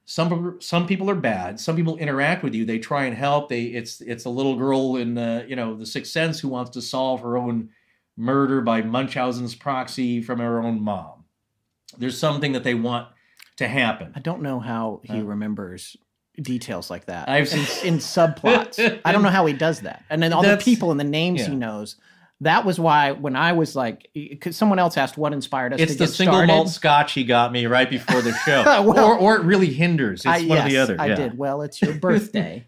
some 0.05 0.57
some 0.59 0.85
people 0.85 1.09
are 1.09 1.15
bad. 1.15 1.59
Some 1.59 1.75
people 1.75 1.97
interact 1.97 2.43
with 2.43 2.53
you. 2.53 2.65
They 2.65 2.79
try 2.79 3.05
and 3.05 3.15
help. 3.15 3.49
They 3.49 3.63
it's 3.63 4.01
it's 4.01 4.25
a 4.25 4.29
little 4.29 4.55
girl 4.55 4.97
in 4.97 5.13
the 5.13 5.45
you 5.47 5.55
know 5.55 5.75
the 5.75 5.85
Sixth 5.85 6.11
Sense 6.11 6.39
who 6.39 6.49
wants 6.49 6.71
to 6.71 6.81
solve 6.81 7.21
her 7.21 7.37
own 7.37 7.69
murder 8.17 8.61
by 8.61 8.81
Munchausen's 8.81 9.55
proxy 9.55 10.21
from 10.21 10.39
her 10.39 10.61
own 10.61 10.81
mom. 10.81 11.23
There's 11.97 12.17
something 12.17 12.51
that 12.53 12.63
they 12.63 12.73
want 12.75 13.07
to 13.57 13.67
happen. 13.67 14.11
I 14.15 14.19
don't 14.19 14.41
know 14.41 14.59
how 14.59 15.01
he 15.03 15.19
uh, 15.19 15.23
remembers 15.23 15.95
details 16.41 16.89
like 16.89 17.05
that 17.05 17.29
I've- 17.29 17.51
in, 17.51 17.93
in 17.93 17.99
subplots. 17.99 19.01
I 19.05 19.11
don't 19.11 19.21
know 19.23 19.29
how 19.29 19.45
he 19.45 19.53
does 19.53 19.81
that. 19.81 20.03
And 20.09 20.21
then 20.21 20.33
all 20.33 20.41
the 20.41 20.57
people 20.57 20.91
and 20.91 20.99
the 20.99 21.03
names 21.05 21.45
he 21.45 21.55
knows. 21.55 21.95
That 22.41 22.65
was 22.65 22.77
why 22.79 23.11
when 23.11 23.35
I 23.37 23.53
was 23.53 23.75
like, 23.75 24.09
because 24.13 24.57
someone 24.57 24.77
else 24.79 24.97
asked 24.97 25.17
what 25.17 25.31
inspired 25.31 25.73
us 25.73 25.79
It's 25.79 25.93
to 25.93 25.97
the 25.99 26.05
get 26.05 26.13
single 26.13 26.35
started. 26.35 26.47
malt 26.53 26.69
scotch 26.69 27.13
he 27.13 27.23
got 27.23 27.51
me 27.53 27.67
right 27.67 27.89
before 27.89 28.21
the 28.21 28.33
show, 28.45 28.63
Well- 28.83 28.99
or 28.99 29.17
or 29.17 29.35
it 29.37 29.43
really 29.43 29.71
hinders. 29.73 30.21
It's 30.21 30.25
I, 30.25 30.45
one 30.45 30.57
or 30.57 30.67
the 30.69 30.77
other. 30.77 30.95
I 30.99 31.07
yeah. 31.07 31.15
did. 31.15 31.37
Well, 31.37 31.61
it's 31.61 31.81
your 31.81 31.93
birthday. 31.93 32.67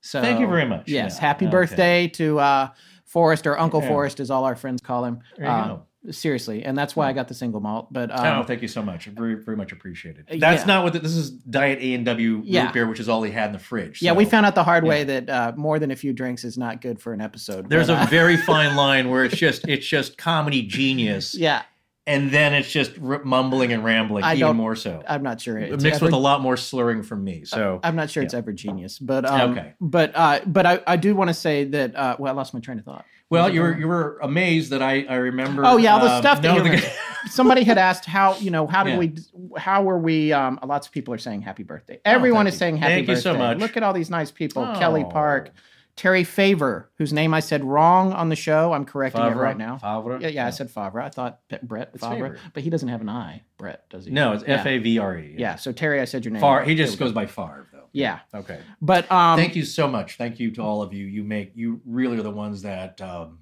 So 0.00 0.20
Thank 0.22 0.40
you 0.40 0.46
very 0.46 0.64
much. 0.64 0.88
Yes, 0.88 1.16
Yeah. 1.16 1.20
happy 1.20 1.44
Okay. 1.46 1.50
birthday 1.52 2.08
to 2.08 2.38
uh, 2.38 2.68
Forrest 3.04 3.46
or 3.46 3.58
Uncle 3.58 3.82
Yeah. 3.82 3.88
Forrest, 3.88 4.18
as 4.20 4.30
all 4.30 4.44
our 4.44 4.56
friends 4.56 4.80
call 4.80 5.04
him. 5.04 5.20
There 5.36 5.46
you 5.46 5.52
Uh, 5.52 5.66
go. 5.68 5.82
Seriously, 6.10 6.64
and 6.64 6.76
that's 6.76 6.96
why 6.96 7.08
I 7.08 7.12
got 7.12 7.28
the 7.28 7.34
single 7.34 7.60
malt. 7.60 7.92
But 7.92 8.10
oh, 8.12 8.16
um, 8.40 8.44
thank 8.44 8.60
you 8.60 8.66
so 8.66 8.82
much. 8.82 9.04
Very, 9.06 9.34
very 9.36 9.56
much 9.56 9.70
appreciated. 9.70 10.26
Uh, 10.28 10.36
That's 10.40 10.62
yeah. 10.62 10.66
not 10.66 10.82
what 10.82 10.94
the, 10.94 10.98
this 10.98 11.12
is. 11.14 11.30
Diet 11.30 11.78
A 11.80 11.94
and 11.94 12.04
W 12.04 12.42
Yeah. 12.44 12.64
root 12.64 12.72
beer, 12.72 12.88
which 12.88 12.98
is 12.98 13.08
all 13.08 13.22
he 13.22 13.30
had 13.30 13.46
in 13.46 13.52
the 13.52 13.60
fridge. 13.60 14.02
yeah, 14.02 14.12
we 14.12 14.24
found 14.24 14.44
out 14.44 14.56
the 14.56 14.64
hard 14.64 14.82
way 14.82 15.04
that 15.04 15.30
uh, 15.30 15.52
more 15.56 15.78
than 15.78 15.92
a 15.92 15.96
few 15.96 16.12
drinks 16.12 16.42
is 16.42 16.58
not 16.58 16.80
good 16.80 17.00
for 17.00 17.12
an 17.12 17.20
episode. 17.20 17.70
There's 17.70 17.86
but, 17.86 17.98
a 17.98 18.02
uh, 18.02 18.06
very 18.06 18.36
fine 18.48 18.74
line 18.74 19.10
where 19.10 19.24
it's 19.24 19.36
just 19.36 19.68
it's 19.68 19.86
just 19.86 20.18
comedy 20.18 20.62
genius, 20.62 21.36
yeah. 21.36 21.62
and 22.04 22.32
then 22.32 22.52
it's 22.52 22.72
just 22.72 22.92
r- 23.00 23.22
mumbling 23.22 23.72
and 23.72 23.84
rambling, 23.84 24.24
I 24.24 24.34
even 24.34 24.56
more 24.56 24.74
so. 24.74 25.04
I'm 25.08 25.22
not 25.22 25.40
sure. 25.40 25.56
It's 25.56 25.84
Mixed 25.84 25.98
ever- 25.98 26.06
with 26.06 26.14
a 26.14 26.18
lot 26.18 26.40
more 26.40 26.56
slurring 26.56 27.04
from 27.04 27.22
me. 27.22 27.44
So 27.44 27.78
I'm 27.84 27.94
not 27.94 28.10
sure 28.10 28.24
it's 28.24 28.34
ever 28.34 28.52
genius, 28.52 28.98
but 28.98 29.24
um, 29.24 29.52
Okay. 29.52 29.74
But 29.80 30.10
uh, 30.16 30.40
but 30.46 30.66
I, 30.66 30.80
I 30.84 30.96
do 30.96 31.14
want 31.14 31.28
to 31.28 31.34
say 31.34 31.62
that. 31.62 31.94
Uh, 31.94 32.16
well, 32.18 32.32
I 32.32 32.36
lost 32.36 32.54
my 32.54 32.58
train 32.60 32.80
of 32.80 32.84
thought. 32.84 33.04
Well, 33.32 33.52
you 33.52 33.60
were 33.62 33.76
you 33.78 33.88
were 33.88 34.18
amazed 34.22 34.70
that 34.70 34.82
I 34.82 35.04
I 35.08 35.16
remember. 35.16 35.62
Oh 35.64 35.76
yeah, 35.78 35.94
all 35.94 36.00
the 36.00 36.12
um, 36.12 36.22
stuff 36.22 36.42
that 36.42 36.54
no, 36.64 36.64
you 36.64 36.80
somebody 37.30 37.64
had 37.64 37.78
asked 37.78 38.04
how 38.04 38.36
you 38.36 38.50
know 38.50 38.66
how 38.66 38.86
Yeah. 38.86 38.98
we 38.98 39.14
how 39.56 39.82
were 39.82 39.98
we 39.98 40.32
um 40.32 40.58
lots 40.64 40.86
of 40.86 40.92
people 40.92 41.14
are 41.14 41.18
saying 41.18 41.42
happy 41.42 41.62
birthday 41.62 42.00
everyone 42.04 42.44
thank 42.46 42.48
is 42.48 42.54
you. 42.54 42.58
saying 42.58 42.76
happy 42.78 42.94
Thank 42.94 43.08
you 43.08 43.14
birthday 43.14 43.22
so 43.32 43.38
much. 43.38 43.58
look 43.58 43.76
at 43.76 43.82
all 43.82 43.92
these 43.92 44.10
nice 44.10 44.30
people 44.30 44.64
kelly 44.76 45.04
Oh. 45.06 45.10
park 45.10 45.50
terry 45.94 46.24
favor 46.24 46.90
whose 46.98 47.12
name 47.12 47.32
i 47.32 47.38
said 47.40 47.62
wrong 47.64 48.12
on 48.12 48.28
the 48.28 48.34
show 48.36 48.72
i'm 48.72 48.84
correcting 48.84 49.22
it 49.22 49.36
right 49.36 49.56
now 49.56 49.78
Favre? 49.78 50.18
yeah 50.20 50.28
yeah 50.28 50.46
i 50.46 50.50
said 50.50 50.68
favre 50.70 51.00
i 51.00 51.10
thought 51.10 51.38
brett 51.62 51.90
It's 51.94 52.02
favre 52.02 52.14
Favre. 52.30 52.38
but 52.54 52.62
he 52.64 52.70
doesn't 52.70 52.88
have 52.88 53.00
an 53.02 53.08
i 53.08 53.42
brett 53.58 53.88
does 53.88 54.06
he 54.06 54.10
no, 54.10 54.32
it's 54.32 54.42
F 54.46 54.66
A 54.66 54.78
V 54.78 54.98
R 54.98 55.18
E. 55.18 55.34
yeah 55.38 55.54
so 55.56 55.70
terry 55.70 56.00
i 56.00 56.04
said 56.06 56.24
your 56.24 56.32
name 56.32 56.40
Far. 56.40 56.64
He 56.64 56.74
just 56.74 56.98
goes 56.98 57.12
by 57.12 57.26
Favre. 57.26 57.66
Yeah 57.92 58.20
Okay. 58.34 58.60
but 58.80 59.10
um 59.12 59.38
Thank 59.38 59.54
you 59.56 59.64
so 59.64 59.86
much. 59.88 60.16
Thank 60.16 60.40
you 60.40 60.50
to 60.52 60.62
all 60.62 60.82
of 60.82 60.92
you. 60.92 61.06
You 61.06 61.22
make 61.24 61.52
you 61.54 61.80
really 61.84 62.18
are 62.18 62.22
the 62.22 62.30
ones 62.30 62.62
that 62.62 63.00
um, 63.00 63.38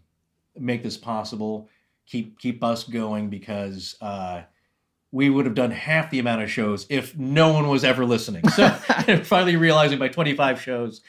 make 0.58 0.82
this 0.82 0.96
possible. 0.96 1.68
Keep 2.06 2.38
keep 2.38 2.62
us 2.64 2.84
going 2.84 3.30
because 3.30 3.96
uh, 4.00 4.42
we 5.12 5.30
would 5.30 5.44
have 5.46 5.54
done 5.54 5.70
half 5.70 6.10
the 6.10 6.18
amount 6.18 6.42
of 6.42 6.50
shows 6.50 6.86
if 6.88 7.16
no 7.16 7.52
one 7.52 7.68
was 7.68 7.84
ever 7.84 8.04
listening. 8.04 8.48
So 8.48 8.68
finally 9.24 9.56
realizing 9.56 9.98
by 9.98 10.08
25 10.08 10.60
shows 10.60 11.00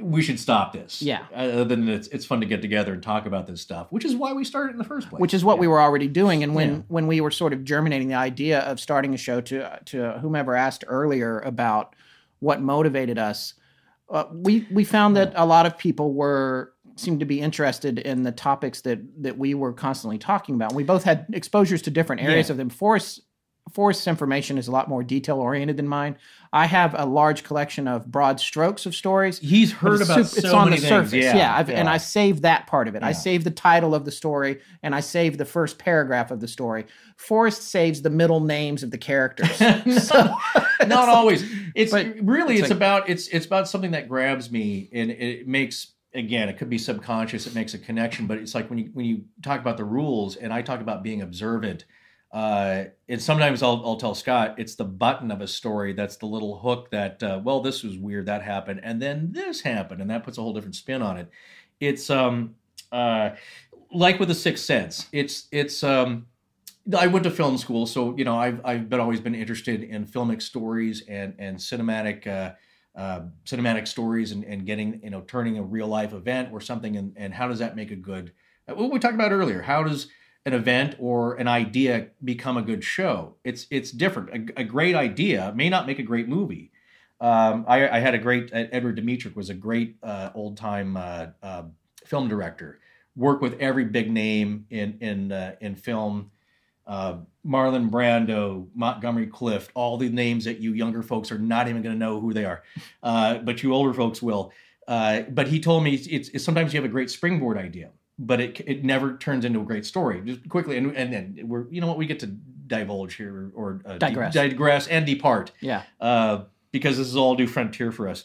we 0.00 0.22
should 0.22 0.38
stop 0.38 0.72
this. 0.72 1.02
Yeah. 1.02 1.26
Uh, 1.34 1.40
Other 1.40 1.64
than 1.64 1.88
it's 1.88 2.06
it's 2.08 2.24
fun 2.24 2.40
to 2.40 2.46
get 2.46 2.62
together 2.62 2.92
and 2.92 3.02
talk 3.02 3.26
about 3.26 3.46
this 3.48 3.60
stuff, 3.60 3.88
which 3.90 4.04
is 4.04 4.14
why 4.14 4.32
we 4.32 4.44
started 4.44 4.72
in 4.72 4.78
the 4.78 4.84
first 4.84 5.10
place. 5.10 5.20
which 5.20 5.34
is 5.34 5.44
what 5.44 5.58
we 5.58 5.66
were 5.66 5.80
already 5.80 6.06
doing 6.06 6.42
and 6.44 6.54
when 6.54 6.68
Yeah. 6.72 6.80
when 6.88 7.06
we 7.08 7.20
were 7.20 7.32
sort 7.32 7.52
of 7.52 7.64
germinating 7.64 8.06
the 8.08 8.14
idea 8.14 8.60
of 8.60 8.78
starting 8.78 9.12
a 9.12 9.16
show 9.16 9.40
to 9.40 9.80
to 9.86 10.12
whomever 10.20 10.54
asked 10.54 10.84
earlier 10.86 11.40
about 11.40 11.94
what 12.40 12.60
motivated 12.60 13.18
us 13.18 13.54
uh, 14.10 14.24
we 14.32 14.66
we 14.70 14.84
found 14.84 15.16
that 15.16 15.32
a 15.36 15.44
lot 15.44 15.66
of 15.66 15.76
people 15.76 16.14
were 16.14 16.72
seemed 16.96 17.20
to 17.20 17.26
be 17.26 17.40
interested 17.40 17.98
in 17.98 18.22
the 18.22 18.32
topics 18.32 18.80
that 18.82 18.98
that 19.22 19.36
we 19.38 19.54
were 19.54 19.72
constantly 19.72 20.18
talking 20.18 20.54
about 20.54 20.72
we 20.74 20.82
both 20.82 21.04
had 21.04 21.26
exposures 21.32 21.82
to 21.82 21.90
different 21.90 22.22
areas 22.22 22.48
Yeah. 22.48 22.52
of 22.54 22.56
them 22.58 22.70
Forrest's 22.70 23.20
Forrest's 23.72 24.06
information 24.06 24.58
is 24.58 24.68
a 24.68 24.70
lot 24.70 24.88
more 24.88 25.02
detail 25.02 25.38
oriented 25.38 25.76
than 25.76 25.88
mine. 25.88 26.16
I 26.52 26.66
have 26.66 26.94
a 26.96 27.04
large 27.04 27.44
collection 27.44 27.86
of 27.86 28.10
broad 28.10 28.40
strokes 28.40 28.86
of 28.86 28.94
stories. 28.94 29.38
He's 29.38 29.72
heard 29.72 30.00
it's 30.00 30.08
about 30.08 30.26
so 30.26 30.38
it's 30.38 30.52
on 30.52 30.70
many 30.70 30.80
the 30.80 30.88
things. 30.88 31.10
surface. 31.10 31.24
Yeah, 31.34 31.54
I've, 31.54 31.68
and. 31.70 31.88
I 31.88 31.98
save 31.98 32.42
that 32.42 32.66
part 32.66 32.88
of 32.88 32.94
it. 32.94 33.02
I 33.02 33.12
save 33.12 33.44
the 33.44 33.50
title 33.50 33.94
of 33.94 34.04
the 34.04 34.10
story 34.10 34.60
and 34.82 34.94
I 34.94 35.00
save 35.00 35.38
the 35.38 35.44
first 35.44 35.78
paragraph 35.78 36.30
of 36.30 36.40
the 36.40 36.48
story. 36.48 36.86
Forrest 37.16 37.62
saves 37.62 38.02
the 38.02 38.10
middle 38.10 38.40
names 38.40 38.82
of 38.82 38.90
the 38.90 38.98
characters. 38.98 39.56
so, 40.06 40.34
not 40.86 41.08
always. 41.08 41.44
It's 41.74 41.92
really 41.92 42.54
it's 42.54 42.62
it's, 42.62 42.70
like- 42.70 42.76
about 42.76 43.08
it's 43.08 43.28
it's 43.28 43.46
about 43.46 43.68
something 43.68 43.90
that 43.90 44.08
grabs 44.08 44.50
me 44.50 44.88
and 44.92 45.10
it 45.10 45.46
makes 45.46 45.94
again 46.14 46.48
it 46.48 46.56
could 46.58 46.70
be 46.70 46.78
subconscious. 46.78 47.46
It 47.46 47.54
makes 47.54 47.74
a 47.74 47.78
connection, 47.78 48.26
but 48.26 48.38
it's 48.38 48.54
like 48.54 48.70
when 48.70 48.78
you 48.78 48.90
when 48.94 49.04
you 49.04 49.24
talk 49.42 49.60
about 49.60 49.76
the 49.76 49.84
rules 49.84 50.36
and 50.36 50.52
I 50.52 50.62
talk 50.62 50.80
about 50.80 51.02
being 51.02 51.22
observant. 51.22 51.84
Uh, 52.30 52.84
and 53.08 53.22
sometimes 53.22 53.62
I'll 53.62 53.82
I'll 53.84 53.96
tell 53.96 54.14
Scott 54.14 54.56
it's 54.58 54.74
the 54.74 54.84
button 54.84 55.30
of 55.30 55.40
a 55.40 55.48
story 55.48 55.94
that's 55.94 56.16
the 56.16 56.26
little 56.26 56.58
hook 56.58 56.90
that 56.90 57.22
uh, 57.22 57.40
well 57.42 57.60
this 57.60 57.82
was 57.82 57.96
weird 57.96 58.26
that 58.26 58.42
happened 58.42 58.80
and 58.82 59.00
then 59.00 59.32
this 59.32 59.62
happened 59.62 60.02
and 60.02 60.10
that 60.10 60.24
puts 60.24 60.36
a 60.36 60.42
whole 60.42 60.52
different 60.52 60.76
spin 60.76 61.00
on 61.00 61.16
it. 61.16 61.30
It's 61.80 62.10
um 62.10 62.54
uh 62.92 63.30
like 63.90 64.18
with 64.18 64.28
the 64.28 64.34
Sixth 64.34 64.64
Sense. 64.64 65.08
It's 65.10 65.48
it's 65.52 65.82
um 65.82 66.26
I 66.96 67.06
went 67.06 67.24
to 67.24 67.30
film 67.30 67.58
school, 67.58 67.86
so 67.86 68.16
you 68.16 68.24
know 68.24 68.36
I've 68.36 68.60
I've 68.64 68.88
been 68.88 69.00
always 69.00 69.20
been 69.20 69.34
interested 69.34 69.82
in 69.82 70.06
filmic 70.06 70.42
stories 70.42 71.02
and 71.08 71.34
and 71.38 71.56
cinematic 71.56 72.26
uh, 72.26 72.52
uh, 72.98 73.22
cinematic 73.46 73.86
stories 73.86 74.32
and, 74.32 74.44
and 74.44 74.66
getting 74.66 75.00
you 75.02 75.10
know 75.10 75.20
turning 75.22 75.58
a 75.58 75.62
real 75.62 75.86
life 75.86 76.12
event 76.12 76.48
or 76.52 76.60
something 76.60 76.96
and, 76.96 77.12
and 77.16 77.32
how 77.32 77.46
does 77.46 77.58
that 77.58 77.76
make 77.76 77.90
a 77.90 77.96
good 77.96 78.32
uh, 78.68 78.74
what 78.74 78.90
we 78.90 78.98
talked 78.98 79.14
about 79.14 79.30
earlier 79.30 79.62
how 79.62 79.82
does 79.82 80.08
an 80.46 80.54
event 80.54 80.96
or 80.98 81.34
an 81.34 81.48
idea 81.48 82.08
become 82.24 82.56
a 82.56 82.62
good 82.62 82.82
show. 82.82 83.34
It's 83.44 83.66
it's 83.70 83.90
different. 83.90 84.50
A, 84.56 84.60
a 84.60 84.64
great 84.64 84.94
idea 84.94 85.52
may 85.54 85.68
not 85.68 85.86
make 85.86 85.98
a 85.98 86.02
great 86.02 86.28
movie. 86.28 86.72
Um, 87.20 87.64
I, 87.66 87.88
I 87.88 87.98
had 87.98 88.14
a 88.14 88.18
great 88.18 88.50
Edward 88.52 88.98
Dmytryk 88.98 89.34
was 89.34 89.50
a 89.50 89.54
great 89.54 89.96
uh, 90.02 90.30
old 90.34 90.56
time 90.56 90.96
uh, 90.96 91.26
uh, 91.42 91.64
film 92.06 92.28
director. 92.28 92.78
Worked 93.16 93.42
with 93.42 93.58
every 93.58 93.84
big 93.84 94.10
name 94.10 94.66
in 94.70 94.98
in 95.00 95.32
uh, 95.32 95.56
in 95.60 95.74
film. 95.74 96.30
Uh, 96.86 97.18
Marlon 97.44 97.90
Brando, 97.90 98.66
Montgomery 98.74 99.26
Clift, 99.26 99.70
all 99.74 99.98
the 99.98 100.08
names 100.08 100.44
that 100.44 100.60
you 100.60 100.72
younger 100.72 101.02
folks 101.02 101.30
are 101.30 101.38
not 101.38 101.68
even 101.68 101.82
going 101.82 101.94
to 101.94 101.98
know 101.98 102.18
who 102.18 102.32
they 102.32 102.46
are, 102.46 102.62
uh, 103.02 103.38
but 103.38 103.62
you 103.62 103.74
older 103.74 103.92
folks 103.92 104.22
will. 104.22 104.52
But 104.86 105.48
he 105.48 105.60
told 105.60 105.84
me 105.84 105.94
it's, 105.94 106.28
it's 106.28 106.44
sometimes 106.44 106.72
you 106.72 106.78
have 106.80 106.88
a 106.88 106.92
great 106.92 107.10
springboard 107.10 107.58
idea, 107.58 107.90
but 108.18 108.40
it 108.40 108.60
it 108.66 108.84
never 108.84 109.16
turns 109.16 109.44
into 109.44 109.60
a 109.60 109.64
great 109.64 109.86
story. 109.86 110.20
Just 110.24 110.48
quickly, 110.48 110.76
and 110.76 110.96
and 110.96 111.12
then 111.12 111.40
we're 111.44 111.68
you 111.70 111.80
know 111.80 111.86
what 111.86 111.98
we 111.98 112.06
get 112.06 112.20
to 112.20 112.26
divulge 112.26 113.14
here 113.14 113.50
or 113.54 113.80
uh, 113.84 113.98
Digress. 113.98 114.32
de- 114.32 114.48
digress 114.50 114.86
and 114.86 115.06
depart 115.06 115.52
yeah. 115.60 115.82
uh, 116.00 116.44
because 116.70 116.98
this 116.98 117.06
is 117.06 117.16
all 117.16 117.34
new 117.34 117.46
frontier 117.46 117.90
for 117.90 118.08
us. 118.08 118.24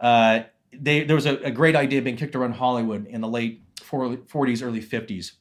Uh, 0.00 0.44
they, 0.72 1.04
there 1.04 1.16
was 1.16 1.26
a, 1.26 1.36
a 1.38 1.50
great 1.50 1.76
idea 1.76 2.00
being 2.00 2.16
kicked 2.16 2.34
around 2.34 2.52
Hollywood 2.52 3.06
in 3.06 3.20
the 3.20 3.28
late 3.28 3.62
40s, 3.76 4.62
early 4.62 4.80
50s 4.80 5.32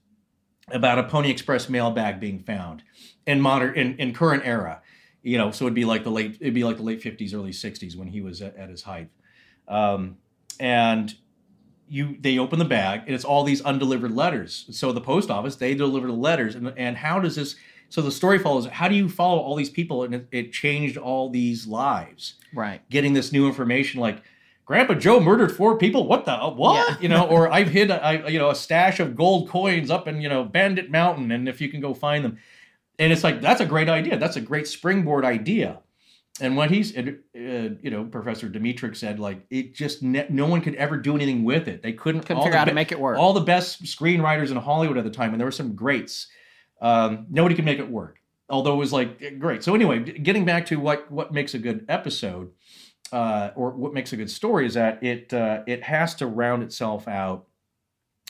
about 0.69 0.99
a 0.99 1.03
Pony 1.03 1.29
Express 1.29 1.69
mailbag 1.69 2.19
being 2.19 2.39
found 2.39 2.83
in 3.25 3.39
modern 3.39 3.75
in, 3.75 3.95
in 3.97 4.13
current 4.13 4.43
era. 4.45 4.81
You 5.23 5.37
know, 5.37 5.51
so 5.51 5.65
it'd 5.65 5.75
be 5.75 5.85
like 5.85 6.03
the 6.03 6.09
late 6.09 6.37
it'd 6.41 6.53
be 6.53 6.63
like 6.63 6.77
the 6.77 6.83
late 6.83 7.01
50s, 7.01 7.33
early 7.33 7.51
60s 7.51 7.95
when 7.95 8.07
he 8.07 8.21
was 8.21 8.41
at, 8.41 8.55
at 8.55 8.69
his 8.69 8.81
height. 8.81 9.09
Um, 9.67 10.17
and 10.59 11.13
you 11.91 12.15
they 12.19 12.39
open 12.39 12.57
the 12.57 12.65
bag 12.65 13.01
and 13.05 13.13
it's 13.13 13.25
all 13.25 13.43
these 13.43 13.61
undelivered 13.61 14.11
letters. 14.11 14.65
So 14.71 14.91
the 14.91 15.01
post 15.01 15.29
office 15.29 15.57
they 15.57 15.75
deliver 15.75 16.07
the 16.07 16.13
letters 16.13 16.55
and 16.55 16.73
and 16.77 16.97
how 16.97 17.19
does 17.19 17.35
this 17.35 17.55
so 17.89 18.01
the 18.01 18.11
story 18.11 18.39
follows 18.39 18.65
how 18.67 18.87
do 18.87 18.95
you 18.95 19.09
follow 19.09 19.39
all 19.39 19.55
these 19.55 19.69
people 19.69 20.03
and 20.03 20.15
it, 20.15 20.27
it 20.31 20.51
changed 20.53 20.97
all 20.97 21.29
these 21.29 21.67
lives 21.67 22.35
Right. 22.53 22.81
getting 22.89 23.13
this 23.13 23.31
new 23.33 23.45
information 23.47 23.99
like 23.99 24.23
grandpa 24.65 24.93
joe 24.93 25.19
murdered 25.19 25.51
four 25.51 25.77
people 25.77 26.07
what 26.07 26.23
the 26.23 26.37
what 26.37 26.87
Yeah. 26.87 26.97
you 27.01 27.09
know 27.09 27.27
or 27.27 27.51
i've 27.51 27.67
hid 27.67 27.91
a, 27.91 28.01
I, 28.01 28.27
you 28.29 28.39
know 28.39 28.49
a 28.51 28.55
stash 28.55 29.01
of 29.01 29.15
gold 29.17 29.49
coins 29.49 29.91
up 29.91 30.07
in 30.07 30.21
you 30.21 30.29
know 30.29 30.45
bandit 30.45 30.89
mountain 30.89 31.29
and 31.31 31.49
if 31.49 31.59
you 31.59 31.67
can 31.67 31.81
go 31.81 31.93
find 31.93 32.23
them 32.23 32.37
and 32.97 33.11
it's 33.11 33.23
like 33.25 33.41
that's 33.41 33.59
a 33.59 33.65
great 33.65 33.89
idea 33.89 34.17
that's 34.17 34.37
a 34.37 34.41
great 34.41 34.67
springboard 34.69 35.25
idea 35.25 35.79
and 36.41 36.57
what 36.57 36.69
he's 36.71 36.95
uh, 36.97 37.03
you 37.33 37.89
know 37.89 38.03
professor 38.05 38.49
Dmytryk 38.49 38.95
said 38.95 39.19
like 39.19 39.45
it 39.49 39.73
just 39.73 40.03
ne- 40.03 40.27
no 40.29 40.45
one 40.47 40.61
could 40.61 40.75
ever 40.75 40.97
do 40.97 41.15
anything 41.15 41.43
with 41.43 41.67
it 41.67 41.81
they 41.81 41.93
couldn't 41.93 42.21
Couldn't 42.21 42.43
figure 42.43 42.57
out 42.57 42.65
to 42.65 42.73
make 42.73 42.91
it 42.91 42.99
work. 42.99 43.17
all 43.17 43.33
the 43.33 43.41
best 43.41 43.83
screenwriters 43.83 44.51
in 44.51 44.57
hollywood 44.57 44.97
at 44.97 45.03
the 45.03 45.09
time 45.11 45.31
and 45.31 45.39
there 45.39 45.47
were 45.47 45.51
some 45.51 45.75
greats 45.75 46.27
um, 46.81 47.27
nobody 47.29 47.55
could 47.55 47.65
make 47.65 47.79
it 47.79 47.89
work 47.89 48.19
although 48.49 48.73
it 48.73 48.77
was 48.77 48.91
like 48.91 49.39
great 49.39 49.63
so 49.63 49.75
anyway 49.75 49.99
getting 49.99 50.43
back 50.45 50.65
to 50.65 50.77
what 50.79 51.09
what 51.11 51.31
makes 51.31 51.53
a 51.53 51.59
good 51.59 51.85
episode 51.87 52.51
uh, 53.11 53.51
or 53.55 53.71
what 53.71 53.93
makes 53.93 54.13
a 54.13 54.17
good 54.17 54.29
story 54.29 54.65
is 54.65 54.73
that 54.75 55.03
it 55.03 55.33
uh, 55.33 55.63
it 55.67 55.83
has 55.83 56.15
to 56.15 56.25
round 56.25 56.63
itself 56.63 57.07
out 57.07 57.45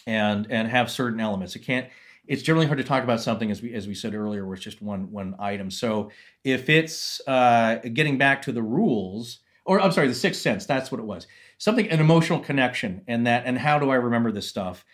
and 0.08 0.48
and 0.50 0.68
have 0.68 0.90
certain 0.90 1.20
elements. 1.20 1.56
It 1.56 1.60
can't. 1.60 1.88
It's 2.32 2.42
generally 2.42 2.66
hard 2.66 2.78
to 2.78 2.84
talk 2.86 3.04
about 3.04 3.20
something 3.20 3.52
as 3.52 3.62
we 3.62 3.74
as 3.74 3.90
we 3.90 3.94
said 3.94 4.16
earlier, 4.16 4.46
where 4.46 4.56
it's 4.56 4.64
just 4.64 4.82
one 4.82 5.12
one 5.12 5.36
item. 5.38 5.70
So 5.70 6.12
if 6.46 6.70
it's 6.70 7.20
uh, 7.28 7.80
getting 7.94 8.18
back 8.18 8.42
to 8.44 8.54
the 8.54 8.62
rules, 8.62 9.40
or 9.66 9.82
I'm 9.82 9.92
sorry, 9.92 10.08
the 10.08 10.16
sixth 10.16 10.40
sense, 10.40 10.66
that's 10.66 10.94
what 10.94 11.02
it 11.02 11.06
was. 11.06 11.28
Something 11.58 11.90
an 11.90 12.00
emotional 12.00 12.40
connection, 12.40 13.02
and 13.06 13.28
that 13.28 13.44
and 13.46 13.58
how 13.58 13.80
do 13.80 13.90
I 13.90 13.96
remember 13.96 14.32
this 14.32 14.48
stuff? 14.48 14.86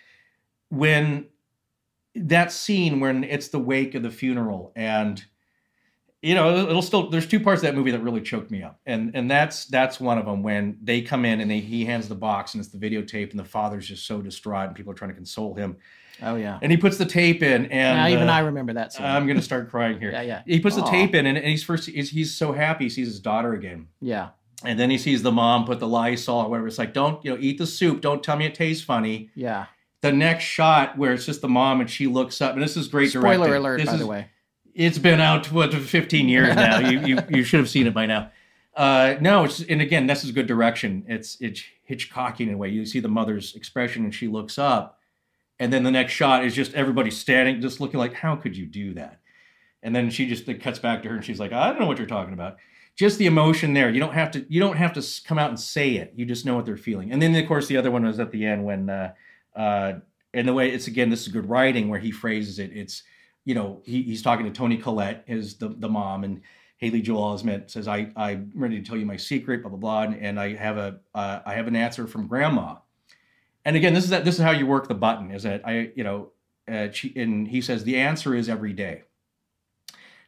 When 0.70 1.28
that 2.16 2.52
scene 2.52 3.00
when 3.00 3.24
it's 3.24 3.50
the 3.50 3.60
wake 3.60 3.94
of 3.94 4.02
the 4.02 4.10
funeral 4.10 4.72
and 4.76 5.24
you 6.24 6.34
know 6.34 6.68
it'll 6.68 6.82
still 6.82 7.12
there's 7.12 7.28
two 7.28 7.40
parts 7.40 7.62
of 7.62 7.68
that 7.68 7.76
movie 7.76 7.92
that 7.92 8.00
really 8.00 8.22
choked 8.22 8.50
me 8.50 8.64
up 8.64 8.80
and 8.88 9.12
and 9.14 9.30
that's 9.30 9.66
that's 9.66 10.00
one 10.00 10.18
of 10.18 10.26
them 10.26 10.42
when 10.42 10.76
they 10.82 11.00
come 11.00 11.26
in 11.26 11.40
and 11.40 11.52
they, 11.52 11.60
he 11.60 11.86
hands 11.86 12.08
the 12.08 12.16
box 12.16 12.56
and 12.56 12.64
it's 12.64 12.74
the 12.74 12.80
videotape 12.80 13.30
and 13.30 13.40
the 13.40 13.44
father's 13.44 13.88
just 13.88 14.08
so 14.08 14.20
distraught 14.20 14.66
and 14.66 14.76
people 14.76 14.92
are 14.92 14.96
trying 14.96 15.12
to 15.12 15.16
console 15.16 15.54
him 15.54 15.78
Oh 16.22 16.36
yeah. 16.36 16.60
and 16.62 16.72
he 16.72 16.78
puts 16.78 16.98
the 16.98 17.06
tape 17.06 17.44
in 17.44 17.66
and 17.68 17.98
Now, 17.98 18.08
even 18.08 18.30
uh, 18.30 18.34
I 18.34 18.40
remember 18.40 18.74
that 18.74 18.94
scene. 18.94 19.06
i'm 19.06 19.28
gonna 19.28 19.42
start 19.42 19.70
crying 19.70 20.00
here 20.00 20.12
Yeah, 20.18 20.22
yeah. 20.22 20.42
he 20.46 20.60
puts 20.60 20.76
the 20.76 20.82
tape 20.84 21.14
in 21.16 21.26
and, 21.26 21.38
and 21.38 21.48
he's 21.48 21.64
first 21.64 21.88
he's, 21.90 22.10
he's 22.10 22.34
so 22.34 22.52
happy 22.54 22.86
he 22.86 22.90
sees 22.90 23.08
his 23.08 23.20
daughter 23.20 23.54
again 23.54 23.88
yeah. 24.02 24.30
and 24.64 24.80
then 24.80 24.90
he 24.90 24.98
sees 24.98 25.22
the 25.22 25.32
mom 25.32 25.66
put 25.66 25.80
the 25.80 25.88
lysol 25.88 26.46
or 26.46 26.50
whatever 26.50 26.68
it's 26.68 26.78
like 26.80 26.94
don't 26.94 27.24
you 27.24 27.32
know 27.32 27.38
eat 27.40 27.58
the 27.58 27.68
soup 27.68 28.02
don't 28.02 28.24
tell 28.24 28.36
me 28.36 28.46
it 28.46 28.56
tastes 28.56 28.84
funny 28.84 29.30
Yeah. 29.36 29.66
the 30.02 30.12
next 30.12 30.44
shot 30.46 30.98
where 30.98 31.14
it's 31.14 31.26
just 31.26 31.42
the 31.42 31.48
mom 31.50 31.82
and 31.82 31.90
she 31.90 32.08
looks 32.08 32.42
up 32.42 32.54
and 32.54 32.62
this 32.64 32.76
is 32.78 32.88
great 32.88 33.12
Spoiler 33.12 33.28
directing. 33.48 33.54
alert, 33.56 33.78
This 33.80 33.88
by 33.88 33.94
is- 33.94 34.00
the 34.00 34.08
way. 34.08 34.28
it's 34.74 34.98
been 34.98 35.20
out 35.20 35.52
what 35.52 35.74
15 35.74 36.30
years 36.30 36.56
now. 36.56 36.80
you, 36.80 37.00
you 37.02 37.18
you 37.30 37.44
should 37.44 37.60
have 37.60 37.70
seen 37.70 37.86
it 37.88 37.94
by 37.94 38.06
now. 38.06 38.32
Uh, 38.76 39.16
no, 39.22 39.44
it's 39.46 39.60
and 39.64 39.82
again, 39.82 40.06
this 40.06 40.24
is 40.24 40.32
good 40.32 40.46
direction. 40.46 41.04
It's 41.08 41.36
it's 41.42 41.64
Hitchcockian 41.90 42.42
in 42.50 42.54
a 42.54 42.58
way. 42.58 42.70
You 42.70 42.86
see 42.86 43.00
the 43.00 43.08
mother's 43.10 43.56
expression 43.56 44.04
and 44.04 44.14
she 44.14 44.28
looks 44.28 44.60
up, 44.60 44.97
and 45.60 45.72
then 45.72 45.84
the 45.84 45.92
next 45.92 46.14
shot 46.14 46.46
is 46.46 46.54
just 46.56 46.74
everybody 46.74 47.12
standing, 47.12 47.62
just 47.62 47.80
looking 47.80 48.00
like, 48.00 48.14
how 48.14 48.36
could 48.36 48.56
you 48.56 48.66
do 48.66 48.94
that? 48.94 49.20
And 49.84 49.96
then 49.96 50.10
she 50.10 50.28
just 50.28 50.48
it 50.50 50.62
cuts 50.62 50.80
back 50.80 51.04
to 51.04 51.10
her 51.10 51.16
and 51.16 51.24
she's 51.24 51.40
like, 51.40 51.54
I 51.54 51.70
don't 51.70 51.80
know 51.80 51.88
what 51.88 51.98
you're 51.98 52.08
talking 52.08 52.34
about. 52.34 52.58
Just 52.96 53.20
the 53.20 53.28
emotion 53.28 53.74
there. 53.74 53.90
You 53.90 54.00
don't 54.00 54.14
have 54.14 54.32
to 54.32 54.46
you 54.50 54.60
don't 54.60 54.78
have 54.78 54.94
to 54.94 55.06
come 55.26 55.38
out 55.38 55.50
and 55.50 55.60
say 55.60 55.96
it. 55.96 56.14
You 56.16 56.26
just 56.26 56.46
know 56.46 56.56
what 56.56 56.66
they're 56.66 56.78
feeling. 56.78 57.12
And 57.12 57.22
then 57.22 57.36
of 57.36 57.48
course 57.48 57.68
the 57.68 57.78
other 57.78 57.92
one 57.92 58.06
was 58.06 58.20
at 58.20 58.32
the 58.32 58.46
end 58.46 58.66
when 58.66 58.90
uh, 58.90 59.14
uh, 59.56 59.94
and 60.34 60.48
the 60.48 60.54
way 60.54 60.72
it's 60.72 60.88
again 60.88 61.10
this 61.10 61.22
is 61.22 61.28
good 61.28 61.50
writing 61.50 61.90
where 61.90 62.00
he 62.00 62.12
phrases 62.12 62.60
it. 62.60 62.72
It's 62.74 63.04
you 63.48 63.56
know, 63.56 63.82
he, 63.86 64.04
he's 64.04 64.22
talking 64.22 64.46
to 64.46 64.52
Toni 64.52 64.76
Collette, 64.76 65.24
is 65.26 65.56
the, 65.56 65.70
the 65.70 65.88
mom, 65.88 66.26
and 66.26 66.42
Haley 66.80 67.02
Joel 67.02 67.34
Osment 67.34 67.72
says, 67.72 67.88
I, 67.88 68.12
I'm 68.18 68.52
ready 68.54 68.78
to 68.82 68.86
tell 68.86 68.98
you 68.98 69.06
my 69.06 69.16
secret, 69.16 69.62
blah, 69.62 69.70
blah, 69.70 69.80
blah. 69.80 70.02
And, 70.02 70.16
and 70.22 70.38
I 70.38 70.54
have 70.56 70.76
a 70.76 71.00
uh, 71.16 71.40
I 71.46 71.54
have 71.54 71.68
an 71.68 71.76
answer 71.76 72.08
from 72.08 72.28
grandma. 72.28 72.76
And 73.68 73.76
again, 73.76 73.94
this 73.94 74.06
is 74.06 74.12
that 74.12 74.24
this 74.24 74.36
is 74.36 74.42
how 74.42 74.52
you 74.52 74.66
work 74.66 74.88
the 74.88 74.96
button, 74.96 75.30
is 75.30 75.44
that 75.44 75.68
I, 75.68 75.92
you 75.94 76.06
know, 76.06 76.32
uh, 76.72 76.90
she, 76.90 77.12
and 77.18 77.46
he 77.46 77.60
says, 77.60 77.84
the 77.84 77.98
answer 77.98 78.34
is 78.34 78.48
every 78.48 78.72
day. 78.72 79.04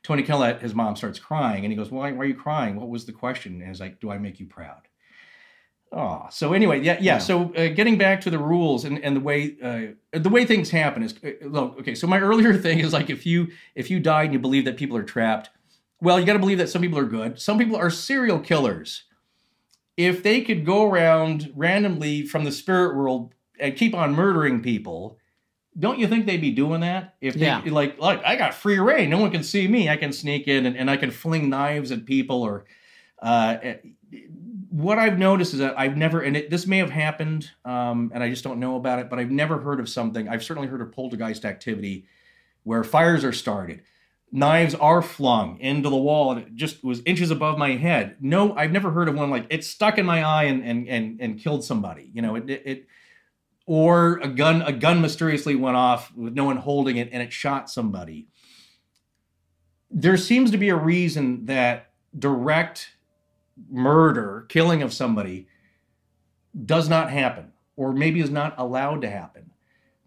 Toni 0.03 0.23
Collette, 0.23 0.61
his 0.61 0.75
mom 0.75 0.97
starts 0.97 1.19
crying 1.19 1.63
and 1.63 1.71
he 1.71 1.77
goes, 1.77 1.89
why, 1.89 2.11
why 2.11 2.25
are 2.25 2.27
you 2.27 2.35
crying? 2.35 2.75
What 2.75 2.89
was 2.89 3.05
the 3.05 3.13
question? 3.13 3.53
And 3.53 3.63
he's 3.63 3.79
like, 3.79 4.01
do 4.01 4.11
I 4.11 4.17
make 4.17 4.41
you 4.41 4.45
proud? 4.45 4.81
Oh, 5.93 6.27
so 6.29 6.51
anyway, 6.51 6.81
yeah, 6.81 6.95
yeah. 6.95 7.13
Yeah. 7.13 7.17
So 7.19 7.53
uh, 7.55 7.69
getting 7.69 7.97
back 7.97 8.19
to 8.21 8.29
the 8.29 8.37
rules 8.37 8.83
and, 8.83 9.01
and 9.05 9.15
the 9.15 9.21
way 9.21 9.55
uh, 9.63 10.19
the 10.19 10.29
way 10.29 10.43
things 10.43 10.69
happen 10.69 11.01
is 11.01 11.15
uh, 11.23 11.47
look 11.47 11.79
okay. 11.79 11.95
So 11.95 12.07
my 12.07 12.19
earlier 12.29 12.57
thing 12.57 12.79
is 12.79 12.91
like 12.91 13.09
if 13.09 13.25
you 13.25 13.47
if 13.73 13.89
you 13.89 14.01
died 14.01 14.25
and 14.25 14.33
you 14.33 14.39
believe 14.39 14.65
that 14.65 14.75
people 14.75 14.97
are 14.97 15.03
trapped, 15.03 15.49
well, 16.01 16.19
you 16.19 16.25
got 16.25 16.33
to 16.33 16.39
believe 16.39 16.57
that 16.57 16.69
some 16.69 16.81
people 16.81 16.99
are 16.99 17.05
good. 17.05 17.39
Some 17.39 17.57
people 17.57 17.77
are 17.77 17.89
serial 17.89 18.39
killers. 18.39 19.05
If 19.99 20.23
they 20.23 20.39
could 20.39 20.65
go 20.65 20.89
around 20.89 21.51
randomly 21.57 22.25
from 22.25 22.45
the 22.45 22.53
spirit 22.53 22.95
world 22.95 23.33
and 23.59 23.75
keep 23.75 23.93
on 23.93 24.13
murdering 24.15 24.61
people, 24.61 25.17
don't 25.77 25.99
you 25.99 26.07
think 26.07 26.25
they'd 26.25 26.39
be 26.39 26.51
doing 26.51 26.79
that? 26.79 27.15
If 27.19 27.33
they 27.33 27.47
Yeah. 27.47 27.61
like, 27.65 27.99
look, 27.99 28.21
I 28.25 28.37
got 28.37 28.53
free 28.53 28.79
reign. 28.79 29.09
No 29.09 29.17
one 29.17 29.29
can 29.29 29.43
see 29.43 29.67
me. 29.67 29.89
I 29.89 29.97
can 29.97 30.13
sneak 30.13 30.47
in 30.47 30.65
and, 30.65 30.77
and 30.77 30.89
I 30.89 30.95
can 30.95 31.11
fling 31.11 31.49
knives 31.49 31.91
at 31.91 32.05
people 32.05 32.43
or 32.43 32.63
uh, 33.21 33.57
what 34.69 34.97
I've 34.99 35.19
noticed 35.19 35.51
is 35.51 35.59
that 35.59 35.77
I've 35.77 35.97
never, 35.97 36.21
and 36.21 36.37
it, 36.37 36.49
this 36.49 36.65
may 36.65 36.77
have 36.77 36.91
happened, 36.91 37.51
um, 37.65 38.09
and 38.13 38.23
I 38.23 38.29
just 38.29 38.45
don't 38.45 38.61
know 38.61 38.77
about 38.77 38.99
it, 38.99 39.09
but 39.09 39.19
I've 39.19 39.31
never 39.31 39.59
heard 39.59 39.81
of 39.81 39.89
something. 39.89 40.29
I've 40.29 40.45
certainly 40.45 40.69
heard 40.69 40.79
of 40.79 40.93
poltergeist 40.93 41.43
activity 41.43 42.05
where 42.63 42.85
fires 42.85 43.25
are 43.25 43.33
started, 43.33 43.81
knives 44.31 44.75
are 44.75 45.01
flung 45.01 45.59
into 45.59 45.89
the 45.89 45.97
wall, 45.97 46.31
and 46.31 46.41
it 46.41 46.55
just 46.55 46.83
was 46.83 47.01
inches 47.05 47.31
above 47.31 47.57
my 47.57 47.71
head. 47.71 48.17
No, 48.19 48.55
I've 48.55 48.71
never 48.71 48.91
heard 48.91 49.09
of 49.09 49.15
one 49.15 49.29
like 49.29 49.47
it 49.49 49.63
stuck 49.63 49.97
in 49.97 50.05
my 50.05 50.23
eye 50.23 50.43
and 50.43 50.63
and 50.63 50.87
and, 50.87 51.21
and 51.21 51.39
killed 51.39 51.63
somebody. 51.63 52.09
You 52.13 52.21
know, 52.21 52.35
it, 52.35 52.49
it, 52.49 52.63
it 52.65 52.87
or 53.65 54.19
a 54.19 54.27
gun 54.27 54.61
a 54.61 54.71
gun 54.71 55.01
mysteriously 55.01 55.55
went 55.55 55.77
off 55.77 56.13
with 56.15 56.33
no 56.33 56.45
one 56.45 56.57
holding 56.57 56.97
it 56.97 57.09
and 57.11 57.21
it 57.21 57.33
shot 57.33 57.69
somebody. 57.69 58.27
There 59.91 60.17
seems 60.17 60.51
to 60.51 60.57
be 60.57 60.69
a 60.69 60.75
reason 60.75 61.45
that 61.45 61.91
direct 62.17 62.95
murder, 63.69 64.45
killing 64.49 64.81
of 64.81 64.93
somebody, 64.93 65.47
does 66.65 66.89
not 66.89 67.11
happen, 67.11 67.51
or 67.75 67.93
maybe 67.93 68.19
is 68.19 68.29
not 68.29 68.53
allowed 68.57 69.01
to 69.01 69.09
happen. 69.09 69.48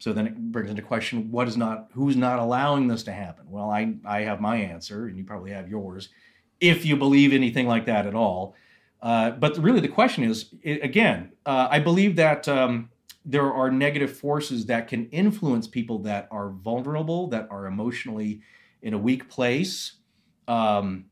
So 0.02 0.12
then 0.12 0.26
it 0.26 0.36
brings 0.50 0.68
into 0.68 0.82
question 0.82 1.30
what 1.30 1.46
is 1.46 1.56
not, 1.56 1.86
who's 1.92 2.16
not 2.16 2.40
allowing 2.40 2.88
this 2.88 3.04
to 3.04 3.12
happen. 3.12 3.48
Well, 3.48 3.70
I 3.70 3.94
I 4.04 4.22
have 4.22 4.40
my 4.40 4.56
answer, 4.56 5.06
and 5.06 5.16
you 5.16 5.22
probably 5.22 5.52
have 5.52 5.68
yours, 5.68 6.08
if 6.58 6.84
you 6.84 6.96
believe 6.96 7.32
anything 7.32 7.68
like 7.68 7.86
that 7.86 8.04
at 8.04 8.12
all. 8.12 8.56
Uh, 9.00 9.30
but 9.30 9.56
really, 9.58 9.78
the 9.78 9.86
question 9.86 10.24
is 10.24 10.52
i 10.66 10.70
again, 10.70 11.30
uh, 11.46 11.68
I 11.70 11.78
believe 11.78 12.16
that 12.16 12.48
um, 12.48 12.90
there 13.24 13.52
are 13.52 13.70
negative 13.70 14.16
forces 14.16 14.66
that 14.66 14.88
can 14.88 15.08
influence 15.10 15.68
people 15.68 16.00
that 16.00 16.26
are 16.32 16.50
vulnerable, 16.50 17.28
that 17.28 17.46
are 17.52 17.66
emotionally 17.66 18.40
in 18.82 18.94
a 18.94 18.98
weak 18.98 19.28
place. 19.28 19.92
Um, 20.48 21.04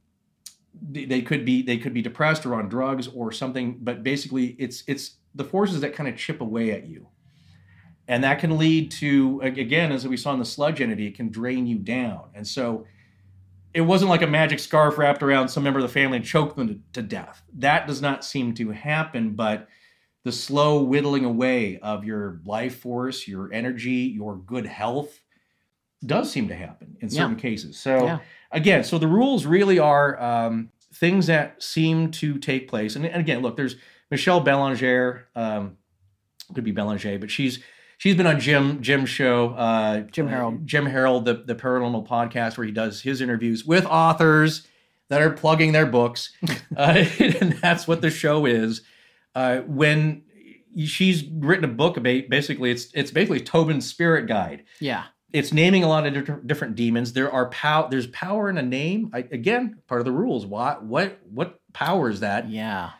they 0.82 1.04
they 1.04 1.22
could 1.22 1.44
be 1.44 1.62
they 1.62 1.78
could 1.78 1.94
be 1.94 2.02
depressed 2.02 2.44
or 2.44 2.56
on 2.56 2.68
drugs 2.68 3.06
or 3.06 3.30
something 3.30 3.78
but 3.80 4.02
basically 4.02 4.56
it's 4.58 4.82
it's 4.88 5.16
the 5.34 5.44
forces 5.44 5.80
that 5.80 5.94
kind 5.94 6.08
of 6.08 6.16
chip 6.16 6.40
away 6.40 6.70
at 6.72 6.86
you 6.86 7.06
and 8.10 8.24
that 8.24 8.38
can 8.40 8.58
lead 8.58 8.90
to 8.90 9.40
again 9.42 9.92
as 9.92 10.06
we 10.06 10.16
saw 10.16 10.32
in 10.32 10.38
the 10.38 10.44
sludge 10.44 10.80
entity 10.80 11.06
it 11.06 11.14
can 11.14 11.28
drain 11.30 11.66
you 11.66 11.78
down 11.78 12.24
and 12.34 12.46
so 12.46 12.84
it 13.72 13.82
wasn't 13.82 14.10
like 14.10 14.22
a 14.22 14.26
magic 14.26 14.58
scarf 14.58 14.98
wrapped 14.98 15.22
around 15.22 15.48
some 15.48 15.62
member 15.62 15.78
of 15.78 15.84
the 15.84 15.88
family 15.92 16.16
and 16.16 16.26
choked 16.26 16.56
them 16.56 16.68
to, 16.68 16.78
to 16.92 17.02
death 17.02 17.42
that 17.54 17.86
does 17.86 18.02
not 18.02 18.24
seem 18.24 18.52
to 18.52 18.70
happen 18.70 19.30
but 19.34 19.68
the 20.24 20.32
slow 20.32 20.82
whittling 20.82 21.24
away 21.24 21.78
of 21.78 22.04
your 22.04 22.40
life 22.44 22.80
force 22.80 23.28
your 23.28 23.52
energy 23.52 24.12
your 24.20 24.36
good 24.36 24.66
health 24.66 25.20
does 26.04 26.30
seem 26.32 26.48
to 26.48 26.54
happen 26.54 26.96
in 27.00 27.08
certain 27.10 27.36
Yeah. 27.36 27.40
cases 27.40 27.78
so 27.78 28.04
Yeah. 28.04 28.18
again, 28.52 28.84
so 28.84 28.98
the 28.98 29.06
rules 29.06 29.46
really 29.46 29.78
are 29.78 30.20
um, 30.20 30.70
things 30.94 31.26
that 31.26 31.62
seem 31.62 32.10
to 32.10 32.38
take 32.38 32.68
place. 32.68 32.96
And, 32.96 33.06
and 33.06 33.20
again, 33.20 33.42
look, 33.42 33.56
there's 33.56 33.76
Michelle 34.10 34.40
Belanger, 34.40 35.28
um, 35.36 35.76
could 36.54 36.64
be 36.64 36.72
Belanger, 36.72 37.18
but 37.18 37.30
she's 37.30 37.62
she's 38.00 38.16
been 38.16 38.26
on 38.26 38.40
Jim 38.40 38.80
Jim's 38.82 39.10
show, 39.10 39.50
uh, 39.50 40.00
Jim 40.00 40.26
uh, 40.26 40.30
Harold. 40.30 40.66
Jim 40.66 40.86
Harold, 40.86 41.24
the 41.26 41.34
the 41.34 41.54
paranormal 41.54 42.08
podcast 42.08 42.56
where 42.56 42.66
he 42.66 42.72
does 42.72 43.02
his 43.02 43.20
interviews 43.20 43.64
with 43.64 43.84
authors 43.84 44.66
that 45.08 45.20
are 45.20 45.30
plugging 45.30 45.72
their 45.72 45.86
books, 45.86 46.32
uh, 46.76 47.04
and 47.20 47.52
that's 47.62 47.86
what 47.86 48.00
the 48.00 48.10
show 48.10 48.46
is. 48.46 48.82
Uh, 49.34 49.58
when 49.66 50.22
she's 50.84 51.24
written 51.24 51.64
a 51.64 51.68
book 51.68 51.96
about 51.96 52.22
basically 52.28 52.70
it's 52.70 52.88
it's 52.94 53.10
basically 53.10 53.40
Tobin's 53.40 53.86
spirit 53.88 54.26
guide 54.26 54.62
Yeah. 54.80 55.04
it's 55.32 55.52
naming 55.52 55.82
a 55.84 55.88
lot 55.88 56.06
of 56.06 56.14
different, 56.14 56.46
different 56.46 56.74
demons. 56.76 57.12
There 57.12 57.30
are 57.30 57.48
pow. 57.50 57.88
There's 57.88 58.06
power 58.08 58.48
in 58.48 58.56
a 58.56 58.62
name. 58.62 59.10
I, 59.12 59.18
again, 59.18 59.78
part 59.88 60.00
of 60.00 60.04
the 60.04 60.12
rules. 60.12 60.46
What 60.46 60.84
what 60.84 61.18
what 61.28 61.60
power 61.72 62.08
is 62.08 62.20
that 62.20 62.48
Yeah. 62.50 62.90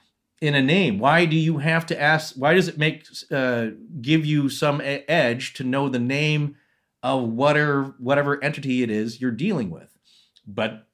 In 0.41 0.55
a 0.55 0.63
name? 0.63 0.99
Why 0.99 1.27
do 1.27 1.37
you 1.37 1.59
have 1.59 1.87
to 1.87 2.01
ask? 2.01 2.35
Why 2.35 2.55
does 2.55 2.69
it 2.69 2.79
make 2.79 3.07
uh, 3.31 3.69
give 4.01 4.25
you 4.25 4.49
some 4.49 4.81
edge 4.83 5.55
to 5.55 5.65
know 5.65 5.89
the 5.89 5.99
name 5.99 6.57
of 7.03 7.29
whatever 7.29 7.95
whatever 7.99 8.43
entity 8.43 8.83
it 8.83 8.91
is 8.91 9.21
you're 9.21 9.31
dealing 9.31 9.71
with? 9.71 9.97
But 10.47 10.87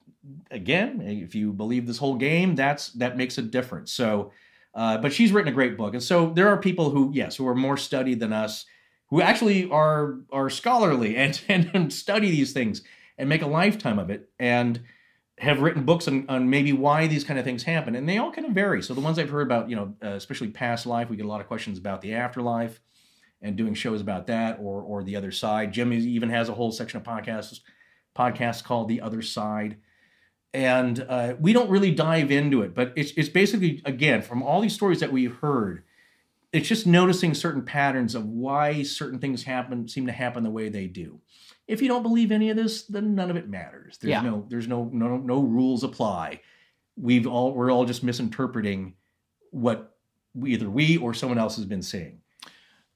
again, 0.50 1.00
if 1.00 1.34
you 1.34 1.52
believe 1.52 1.86
this 1.86 1.98
whole 1.98 2.16
game, 2.16 2.54
that's 2.54 2.90
that 2.94 3.16
makes 3.16 3.38
a 3.38 3.42
difference. 3.42 3.92
So. 3.92 4.32
Uh, 4.74 4.98
but 4.98 5.10
she's 5.10 5.32
written 5.32 5.48
a 5.48 5.54
great 5.54 5.74
book, 5.78 5.94
and 5.94 6.02
so 6.02 6.34
there 6.34 6.48
are 6.48 6.58
people 6.58 6.90
who, 6.90 7.10
yes, 7.14 7.36
who 7.36 7.48
are 7.48 7.54
more 7.54 7.78
studied 7.78 8.20
than 8.20 8.34
us, 8.34 8.66
who 9.08 9.22
actually 9.22 9.70
are 9.70 10.18
are 10.30 10.50
scholarly 10.50 11.16
and, 11.16 11.40
and, 11.48 11.70
and 11.74 11.90
study 11.90 12.30
these 12.30 12.52
things 12.52 12.82
and 13.18 13.28
make 13.28 13.42
a 13.42 13.46
lifetime 13.46 13.98
of 13.98 14.10
it 14.10 14.28
and 14.38 14.82
have 15.38 15.60
written 15.60 15.84
books 15.84 16.08
on, 16.08 16.24
on 16.28 16.48
maybe 16.48 16.72
why 16.72 17.06
these 17.06 17.24
kind 17.24 17.38
of 17.38 17.44
things 17.44 17.62
happen 17.62 17.94
and 17.94 18.08
they 18.08 18.18
all 18.18 18.32
kind 18.32 18.46
of 18.46 18.54
vary. 18.54 18.82
So 18.82 18.94
the 18.94 19.00
ones 19.00 19.18
i've 19.18 19.30
heard 19.30 19.46
about 19.46 19.68
you 19.68 19.76
know 19.76 19.94
uh, 20.02 20.14
especially 20.14 20.48
past 20.48 20.86
life 20.86 21.10
we 21.10 21.16
get 21.16 21.26
a 21.26 21.28
lot 21.28 21.40
of 21.40 21.46
questions 21.46 21.78
about 21.78 22.00
the 22.00 22.14
afterlife 22.14 22.80
and 23.42 23.54
doing 23.56 23.74
shows 23.74 24.00
about 24.00 24.26
that 24.28 24.58
or 24.60 24.80
or 24.80 25.02
the 25.02 25.16
other 25.16 25.30
side. 25.30 25.72
Jim 25.72 25.92
even 25.92 26.30
has 26.30 26.48
a 26.48 26.54
whole 26.54 26.72
section 26.72 26.98
of 26.98 27.04
podcasts 27.04 27.60
podcasts 28.16 28.64
called 28.64 28.88
the 28.88 29.00
other 29.00 29.20
side. 29.20 29.76
And 30.54 31.04
uh, 31.06 31.34
we 31.38 31.52
don't 31.52 31.68
really 31.68 31.90
dive 31.90 32.30
into 32.30 32.62
it 32.62 32.74
but 32.74 32.94
it's, 32.96 33.10
it's 33.12 33.28
basically 33.28 33.82
again 33.84 34.22
from 34.22 34.42
all 34.42 34.62
these 34.62 34.74
stories 34.74 35.00
that 35.00 35.12
we've 35.12 35.36
heard 35.36 35.82
it's 36.52 36.68
just 36.68 36.86
noticing 36.86 37.34
certain 37.34 37.62
patterns 37.62 38.14
of 38.14 38.24
why 38.24 38.82
certain 38.82 39.18
things 39.18 39.42
happen 39.42 39.86
seem 39.86 40.06
to 40.06 40.12
happen 40.12 40.42
the 40.42 40.50
way 40.50 40.70
they 40.70 40.86
do 40.86 41.20
If 41.68 41.82
you 41.82 41.88
don't 41.88 42.02
believe 42.02 42.30
any 42.30 42.50
of 42.50 42.56
this, 42.56 42.84
then 42.84 43.14
none 43.14 43.30
of 43.30 43.36
it 43.36 43.48
matters. 43.48 43.98
There's 43.98 44.10
Yeah. 44.10 44.20
no 44.22 44.46
there's 44.48 44.68
no 44.68 44.88
no 44.92 45.16
no 45.16 45.40
rules 45.40 45.82
apply. 45.84 46.40
We've 46.96 47.26
all 47.26 47.52
we're 47.54 47.70
all 47.70 47.84
just 47.84 48.02
misinterpreting 48.02 48.94
what 49.50 49.96
we, 50.34 50.52
either 50.52 50.68
we 50.70 50.96
or 50.96 51.14
someone 51.14 51.38
else 51.38 51.56
has 51.56 51.64
been 51.64 51.82
saying. 51.82 52.18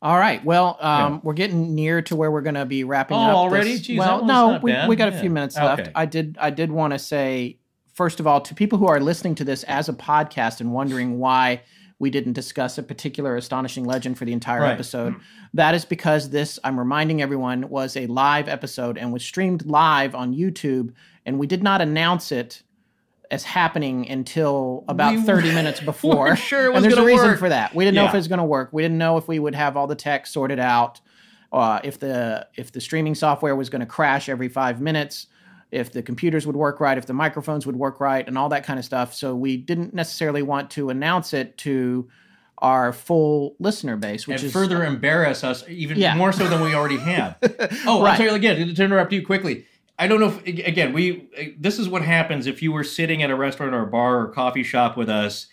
All 0.02 0.18
right. 0.18 0.42
Well, 0.44 0.78
um, 0.80 1.14
Yeah. 1.14 1.20
we're 1.22 1.34
getting 1.34 1.74
near 1.74 2.01
to 2.02 2.16
where 2.16 2.30
we're 2.30 2.40
going 2.42 2.55
to 2.55 2.64
be 2.64 2.84
wrapping 2.84 3.16
Oh, 3.16 3.20
up. 3.20 3.36
already? 3.36 3.72
this- 3.72 3.82
Geez, 3.82 3.98
well, 3.98 4.24
no, 4.24 4.59
we, 4.62 4.74
we 4.88 4.97
got 4.97 5.09
a 5.09 5.12
Yeah. 5.12 5.20
few 5.20 5.28
minutes 5.30 5.56
Okay. 5.59 5.64
left. 5.66 5.88
I 5.94 6.06
did. 6.06 6.36
I 6.40 6.48
did 6.51 6.70
want 6.70 6.92
to 6.94 6.98
say 6.98 7.59
first 7.92 8.18
of 8.20 8.26
all 8.26 8.40
to 8.40 8.55
people 8.55 8.78
who 8.78 8.86
are 8.86 8.98
listening 9.01 9.34
to 9.36 9.44
this 9.44 9.62
as 9.64 9.88
a 9.88 9.92
podcast 9.92 10.60
and 10.60 10.72
wondering 10.72 11.18
why 11.18 11.62
we 12.01 12.10
didn't 12.10 12.32
discuss 12.32 12.77
a 12.78 12.82
particular 12.82 13.36
astonishing 13.36 13.85
legend 13.85 14.18
for 14.18 14.24
the 14.24 14.32
entire 14.32 14.62
Right. 14.62 14.72
episode. 14.72 15.14
That 15.55 15.74
is 15.77 15.85
because 15.85 16.31
this, 16.31 16.59
I'm 16.64 16.77
reminding 16.78 17.22
everyone, 17.22 17.68
was 17.68 17.97
a 17.97 18.06
live 18.09 18.48
episode 18.48 18.98
and 18.98 19.12
was 19.12 19.22
streamed 19.22 19.66
live 19.66 20.14
on 20.16 20.35
YouTube, 20.35 20.93
and 21.24 21.39
we 21.39 21.47
did 21.47 21.62
not 21.62 21.81
announce 21.81 22.32
it 22.32 22.62
as 23.31 23.44
happening 23.44 24.09
until 24.10 24.85
about 24.89 25.14
We 25.14 25.22
30 25.22 25.55
minutes 25.55 25.78
before. 25.93 26.16
weren't 26.16 26.39
sure 26.39 26.64
it 26.64 26.72
was 26.72 26.82
and 26.82 26.93
there's 26.93 26.98
a 26.98 27.05
reason 27.06 27.28
work. 27.28 27.39
for 27.39 27.48
that. 27.51 27.74
We 27.74 27.85
didn't 27.85 27.94
know 27.94 28.06
if 28.06 28.14
it 28.14 28.16
was 28.16 28.27
going 28.28 28.39
to 28.40 28.44
work. 28.44 28.70
We 28.72 28.82
didn't 28.82 28.98
know 28.98 29.18
if 29.18 29.28
we 29.28 29.39
would 29.39 29.55
have 29.55 29.77
all 29.77 29.86
the 29.86 29.94
tech 29.94 30.27
sorted 30.27 30.59
out, 30.59 31.01
uh, 31.52 31.78
if 31.85 31.98
the 32.01 32.48
if 32.56 32.72
the 32.72 32.81
streaming 32.81 33.14
software 33.14 33.55
was 33.55 33.68
going 33.70 33.81
to 33.81 33.86
crash 33.86 34.28
every 34.28 34.48
five 34.48 34.81
minutes, 34.81 35.27
if 35.70 35.92
the 35.92 36.02
computers 36.02 36.47
would 36.47 36.56
work 36.56 36.80
right, 36.80 36.98
if 36.98 37.06
the 37.06 37.12
microphones 37.12 37.66
would 37.66 37.76
work 37.76 38.01
right, 38.01 38.26
and 38.26 38.36
all 38.36 38.48
that 38.48 38.64
kind 38.64 38.78
of 38.78 38.84
stuff. 38.84 39.14
So 39.14 39.34
we 39.34 39.56
didn't 39.56 39.94
necessarily 39.94 40.42
want 40.42 40.70
to 40.72 40.90
announce 40.90 41.32
it 41.32 41.56
to 41.59 42.09
our 42.59 42.92
full 42.92 43.56
listener 43.59 43.97
base, 43.97 44.26
which 44.26 44.40
and 44.40 44.47
is 44.48 44.52
further 44.52 44.84
embarrass 44.84 45.42
us 45.44 45.64
even 45.68 45.97
Yeah. 45.98 46.14
more 46.14 46.32
so 46.32 46.47
than 46.48 46.60
we 46.60 46.74
already 46.74 46.98
have. 46.98 47.38
oh, 47.86 48.02
Right. 48.02 48.12
I'm 48.12 48.16
sorry 48.18 48.30
again 48.30 48.74
to 48.74 48.84
interrupt 48.84 49.12
you 49.12 49.24
quickly. 49.24 49.64
I 49.98 50.06
don't 50.09 50.20
know 50.20 50.28
if 50.28 50.47
again 50.47 50.92
we 50.92 51.28
this 51.59 51.78
is 51.78 51.88
what 51.88 52.02
happens 52.02 52.47
if 52.47 52.62
you 52.62 52.72
were 52.72 52.84
sitting 52.84 53.22
at 53.22 53.30
a 53.30 53.36
restaurant 53.36 53.74
or 53.74 53.82
a 53.82 53.86
bar 53.86 54.20
or 54.20 54.28
coffee 54.28 54.62
shop 54.62 54.97
with 54.97 55.09
us, 55.10 55.47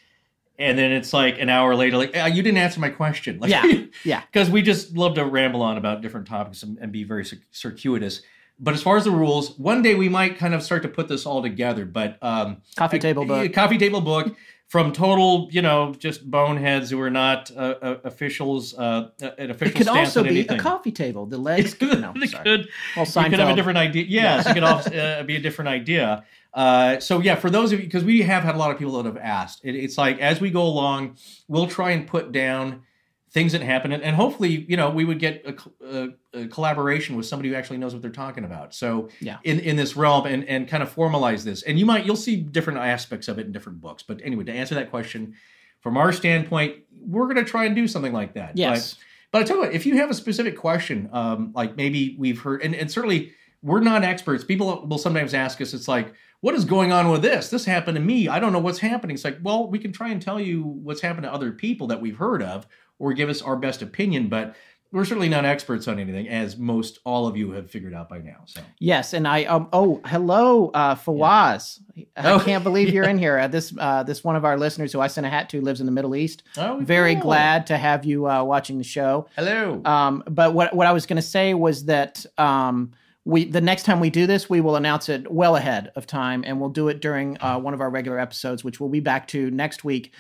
and 0.57 0.77
then 0.77 0.91
it's 0.91 1.13
like 1.13 1.37
an 1.39 1.49
hour 1.49 1.75
later, 1.75 1.97
like 1.97 2.11
"Ah, 2.15 2.25
you 2.27 2.41
didn't 2.43 2.57
answer 2.57 2.79
my 2.79 2.89
question. 2.89 3.39
Like, 3.41 3.51
Yeah. 3.51 3.83
Yeah. 4.03 4.21
because 4.31 4.49
we 4.49 4.61
just 4.61 4.95
love 4.97 5.15
to 5.15 5.25
ramble 5.25 5.61
on 5.61 5.77
about 5.77 6.01
different 6.01 6.27
topics 6.27 6.63
and, 6.63 6.77
and 6.79 6.91
be 6.91 7.03
very 7.03 7.25
circuitous. 7.51 8.21
But 8.59 8.73
as 8.73 8.81
far 8.81 8.97
as 8.97 9.03
the 9.03 9.11
rules, 9.11 9.57
one 9.57 9.81
day 9.81 9.95
we 9.95 10.09
might 10.09 10.37
kind 10.37 10.53
of 10.53 10.63
start 10.63 10.81
to 10.83 10.87
put 10.89 11.07
this 11.07 11.25
all 11.25 11.41
together. 11.41 11.85
But 11.85 12.17
um, 12.21 12.61
Coffee 12.75 12.99
table 12.99 13.25
book. 13.25 13.53
coffee 13.53 13.77
table 13.77 14.01
book 14.01 14.35
from 14.67 14.91
total, 14.91 15.47
you 15.51 15.61
know, 15.61 15.93
just 15.93 16.29
boneheads 16.29 16.89
who 16.89 16.99
are 16.99 17.09
not 17.09 17.49
uh, 17.55 17.75
uh, 17.81 17.97
officials, 18.03 18.77
uh, 18.77 19.09
an 19.37 19.51
official 19.51 19.75
it 19.75 19.77
could 19.77 19.87
also 19.87 20.23
be 20.23 20.29
anything. 20.29 20.59
a 20.59 20.61
coffee 20.61 20.91
table. 20.91 21.25
The 21.25 21.37
legs. 21.49 21.73
could, 21.73 22.01
no, 22.01 22.11
It 22.15 22.29
sorry. 22.31 22.43
could, 22.43 22.67
Well, 22.95 23.05
you 23.05 23.29
could 23.29 23.39
have 23.39 23.49
a 23.49 23.55
different 23.55 23.77
idea. 23.77 24.05
Yes, 24.07 24.45
it 24.47 24.53
could 24.55 24.63
also, 24.63 24.89
uh, 24.97 25.23
be 25.23 25.35
a 25.37 25.39
different 25.39 25.69
idea. 25.69 26.25
Uh, 26.53 26.99
so 26.99 27.19
yeah, 27.19 27.35
for 27.35 27.49
those 27.51 27.71
of 27.71 27.79
you, 27.79 27.85
because 27.85 28.03
we 28.03 28.23
have 28.23 28.43
had 28.43 28.55
a 28.55 28.57
lot 28.57 28.71
of 28.71 28.77
people 28.79 28.93
that 29.01 29.05
have 29.05 29.17
asked, 29.17 29.61
it, 29.63 29.75
it's 29.75 29.97
like 29.97 30.19
as 30.19 30.41
we 30.41 30.49
go 30.49 30.63
along, 30.63 31.15
we'll 31.47 31.67
try 31.67 31.91
and 31.91 32.07
put 32.07 32.31
down 32.31 32.81
things 33.29 33.51
that 33.51 33.61
happen, 33.61 33.91
and, 33.91 34.01
and 34.01 34.15
hopefully, 34.15 34.65
you 34.69 34.77
know, 34.77 34.89
we 34.89 35.03
would 35.03 35.19
get 35.19 35.45
a, 35.45 36.07
a, 36.33 36.41
a 36.43 36.47
collaboration 36.47 37.15
with 37.17 37.25
somebody 37.25 37.49
who 37.49 37.55
actually 37.55 37.77
knows 37.77 37.93
what 37.93 38.01
they're 38.01 38.09
talking 38.11 38.45
about. 38.45 38.73
So 38.73 39.09
Yeah. 39.19 39.37
in 39.43 39.59
in 39.59 39.75
this 39.75 39.95
realm, 39.97 40.25
and 40.25 40.45
and 40.45 40.67
kind 40.67 40.81
of 40.81 40.93
formalize 40.93 41.43
this, 41.43 41.61
and 41.63 41.77
you 41.77 41.85
might 41.85 42.05
you'll 42.05 42.15
see 42.15 42.37
different 42.37 42.79
aspects 42.79 43.27
of 43.27 43.37
it 43.37 43.45
in 43.45 43.51
different 43.51 43.81
books. 43.81 44.01
But 44.03 44.21
anyway, 44.23 44.45
to 44.45 44.53
answer 44.53 44.75
that 44.75 44.89
question, 44.89 45.35
from 45.81 45.97
our 45.97 46.11
standpoint, 46.13 46.77
we're 47.01 47.25
going 47.25 47.35
to 47.37 47.43
try 47.43 47.65
and 47.65 47.75
do 47.75 47.87
something 47.87 48.13
like 48.13 48.33
that. 48.35 48.57
Yes. 48.57 48.93
But, 48.93 49.03
but 49.31 49.41
I 49.41 49.43
tell 49.45 49.57
you 49.57 49.61
what, 49.63 49.73
if 49.73 49.85
you 49.85 49.97
have 49.97 50.09
a 50.09 50.13
specific 50.13 50.57
question, 50.57 51.09
um, 51.11 51.51
like 51.53 51.75
maybe 51.75 52.15
we've 52.17 52.39
heard, 52.39 52.61
and, 52.63 52.73
and 52.73 52.89
certainly 52.89 53.33
we're 53.61 53.81
not 53.81 54.03
experts. 54.03 54.43
People 54.43 54.85
will 54.87 54.97
sometimes 54.97 55.33
ask 55.33 55.59
us, 55.61 55.73
it's 55.73 55.87
like, 55.87 56.13
what 56.41 56.53
is 56.55 56.65
going 56.65 56.91
on 56.91 57.09
with 57.09 57.23
this? 57.23 57.49
This 57.49 57.65
happened 57.65 57.95
to 57.95 58.01
me. 58.01 58.27
I 58.27 58.39
don't 58.39 58.53
know 58.53 58.59
what's 58.59 58.79
happening. 58.79 59.15
It's 59.15 59.25
like, 59.25 59.39
well, 59.41 59.67
we 59.67 59.79
can 59.79 59.91
try 59.91 60.09
and 60.09 60.21
tell 60.21 60.39
you 60.39 60.61
what's 60.61 61.01
happened 61.01 61.23
to 61.23 61.33
other 61.33 61.51
people 61.51 61.87
that 61.87 61.99
we've 61.99 62.15
heard 62.17 62.43
of, 62.43 62.67
or 62.99 63.13
give 63.13 63.29
us 63.29 63.41
our 63.41 63.55
best 63.55 63.81
opinion, 63.81 64.27
but 64.29 64.55
we're 64.91 65.03
certainly 65.03 65.27
not 65.27 65.43
experts 65.43 65.85
on 65.89 65.99
anything, 65.99 66.29
as 66.29 66.55
most 66.57 66.99
all 67.03 67.27
of 67.27 67.35
you 67.35 67.51
have 67.51 67.69
figured 67.69 67.93
out 67.93 68.07
by 68.07 68.19
now. 68.19 68.37
So 68.45 68.61
Yes, 68.79 69.13
and 69.13 69.27
I 69.27 69.43
um 69.43 69.67
oh 69.73 69.99
hello 70.05 70.69
uh 70.73 70.95
Fawaz. 70.95 71.79
I 72.15 72.31
Oh, 72.31 72.39
can't 72.39 72.63
believe 72.69 72.93
you're 72.93 73.03
in 73.07 73.17
here. 73.17 73.37
Uh, 73.37 73.47
this 73.49 73.73
uh 73.77 74.03
this 74.03 74.23
one 74.23 74.37
of 74.37 74.45
our 74.45 74.57
listeners 74.57 74.93
who 74.93 75.01
I 75.01 75.07
sent 75.07 75.27
a 75.27 75.29
hat 75.29 75.49
to 75.49 75.59
lives 75.61 75.81
in 75.81 75.85
the 75.87 75.91
Middle 75.91 76.15
East. 76.15 76.43
Oh, 76.57 76.79
Very 76.81 77.15
cool. 77.15 77.23
glad 77.23 77.67
to 77.67 77.77
have 77.77 78.05
you 78.05 78.29
uh 78.29 78.43
watching 78.45 78.77
the 78.77 78.83
show. 78.85 79.27
hello. 79.35 79.81
Um 79.83 80.23
but 80.29 80.53
what 80.53 80.73
what 80.73 80.87
I 80.87 80.93
was 80.93 81.05
going 81.05 81.17
to 81.17 81.21
say 81.21 81.53
was 81.53 81.85
that 81.85 82.25
um 82.37 82.91
we 83.25 83.43
the 83.43 83.59
next 83.59 83.83
time 83.83 83.99
we 83.99 84.09
do 84.09 84.25
this 84.25 84.49
we 84.49 84.61
will 84.61 84.77
announce 84.77 85.09
it 85.09 85.29
well 85.29 85.57
ahead 85.57 85.91
of 85.97 86.07
time 86.07 86.45
and 86.47 86.61
we'll 86.61 86.69
do 86.69 86.87
it 86.87 87.01
during 87.01 87.37
uh, 87.41 87.59
one 87.59 87.73
of 87.73 87.81
our 87.81 87.89
regular 87.89 88.19
episodes 88.19 88.63
which 88.63 88.79
we'll 88.79 88.89
be 88.89 89.01
back 89.01 89.27
to 89.27 89.51
next 89.51 89.83
week. 89.83 90.13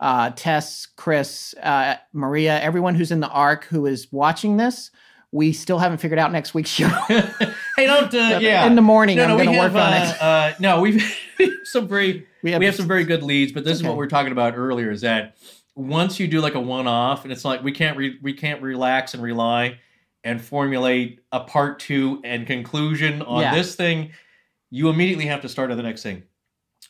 Uh, 0.00 0.30
Tess, 0.30 0.86
Chris, 0.96 1.54
uh, 1.62 1.94
Maria, 2.14 2.58
everyone 2.60 2.94
who's 2.94 3.10
in 3.12 3.20
the 3.20 3.28
arc 3.28 3.64
who 3.66 3.84
is 3.86 4.10
watching 4.10 4.56
this, 4.56 4.90
we 5.30 5.52
still 5.52 5.78
haven't 5.78 5.98
figured 5.98 6.18
out 6.18 6.32
next 6.32 6.54
week's 6.54 6.70
show. 6.70 6.88
hey, 7.08 7.86
don't. 7.86 8.12
Uh, 8.14 8.38
yeah. 8.40 8.66
In 8.66 8.74
the 8.74 8.82
morning, 8.82 9.16
No, 9.18 9.26
no, 9.28 9.34
I'm 9.34 9.38
we 9.40 9.44
going 9.44 9.56
to 9.56 9.62
have, 9.62 9.74
work 9.74 9.82
on 9.82 9.92
uh, 9.92 9.96
it. 10.14 10.22
Uh, 10.22 10.52
no, 10.58 10.80
we've 10.80 11.02
some 11.64 11.86
very 11.86 12.12
We 12.12 12.26
we 12.42 12.50
have- 12.52 12.62
have, 12.62 12.74
some 12.76 12.88
very 12.88 13.04
good 13.04 13.22
leads, 13.22 13.52
but 13.52 13.64
this 13.64 13.76
is 13.76 13.82
what 13.84 13.96
we 13.96 14.04
are 14.04 14.08
talking 14.08 14.32
about 14.32 14.56
earlier. 14.56 14.90
Is 14.90 15.02
that 15.02 15.36
once 15.76 16.18
you 16.18 16.26
do 16.26 16.40
like 16.40 16.54
a 16.54 16.60
one-off, 16.60 17.24
and 17.24 17.32
it's 17.32 17.44
like 17.44 17.62
we 17.62 17.70
can't 17.72 17.96
re- 17.96 18.18
we 18.22 18.32
can't 18.32 18.62
relax 18.62 19.12
and 19.14 19.22
rely 19.22 19.78
and 20.24 20.40
formulate 20.42 21.20
a 21.32 21.40
part 21.40 21.78
two 21.78 22.20
and 22.24 22.46
conclusion 22.46 23.22
on 23.22 23.42
Yeah. 23.42 23.54
this 23.54 23.74
thing. 23.76 24.12
You 24.70 24.88
immediately 24.88 25.26
have 25.26 25.42
to 25.42 25.48
start 25.48 25.70
on 25.70 25.76
the 25.76 25.82
next 25.82 26.02
thing. 26.02 26.22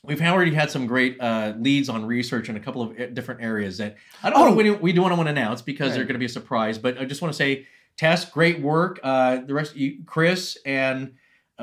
We've 0.02 0.20
already 0.22 0.54
had 0.54 0.70
some 0.70 0.86
great 0.86 1.20
uh, 1.20 1.52
leads 1.58 1.90
on 1.90 2.06
research 2.06 2.48
in 2.48 2.56
a 2.56 2.60
couple 2.60 2.80
of 2.82 2.98
uh, 2.98 3.06
different 3.06 3.42
areas 3.42 3.76
that 3.78 3.96
I 4.22 4.30
don't 4.30 4.40
Oh. 4.40 4.48
know 4.48 4.54
we, 4.54 4.70
we 4.70 4.92
do 4.94 5.02
want 5.02 5.14
to 5.14 5.20
announce 5.20 5.60
because 5.60 5.94
they're 5.94 6.04
going 6.04 6.14
to 6.14 6.18
be 6.18 6.24
a 6.24 6.28
surprise. 6.30 6.78
But 6.78 6.98
I 6.98 7.04
just 7.04 7.20
want 7.20 7.34
to 7.34 7.36
say, 7.36 7.66
Tess, 7.98 8.24
great 8.24 8.60
work. 8.60 8.98
Uh, 9.02 9.40
the 9.46 9.52
rest, 9.52 9.76
you, 9.76 9.98
Chris 10.06 10.56
and 10.64 11.12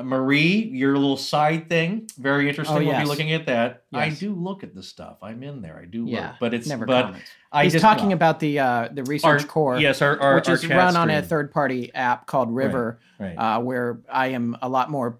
Marie, 0.00 0.70
your 0.72 0.96
little 0.96 1.16
side 1.16 1.68
thing, 1.68 2.08
very 2.16 2.48
interesting. 2.48 2.76
Oh, 2.76 2.84
We'll 2.84 3.00
be 3.00 3.06
looking 3.06 3.32
at 3.32 3.46
that. 3.46 3.82
I 3.92 4.10
do 4.10 4.32
look 4.32 4.62
at 4.62 4.72
the 4.72 4.84
stuff. 4.84 5.16
I'm 5.20 5.42
in 5.42 5.60
there. 5.60 5.76
I 5.76 5.86
do 5.86 6.04
Yeah, 6.06 6.36
but 6.38 6.54
it's 6.54 6.68
never 6.68 6.86
but 6.86 7.02
comments. 7.06 7.30
I 7.50 7.64
He's 7.64 7.72
just 7.72 7.82
talking 7.82 8.12
about 8.12 8.38
the 8.38 8.60
uh, 8.60 8.88
the 8.92 9.02
research 9.02 9.42
our- 9.42 9.48
core, 9.48 9.80
Yes, 9.80 10.00
our, 10.00 10.20
our 10.20 10.36
which 10.36 10.48
our 10.48 10.54
is 10.54 10.68
run 10.68 10.94
on 10.94 11.10
a 11.10 11.20
third 11.22 11.50
party 11.50 11.92
app 11.92 12.26
called 12.26 12.54
River, 12.54 13.00
Right. 13.18 13.34
uh, 13.34 13.58
where 13.60 13.98
I 14.08 14.28
am 14.28 14.56
a 14.62 14.68
lot 14.68 14.90
more 14.92 15.18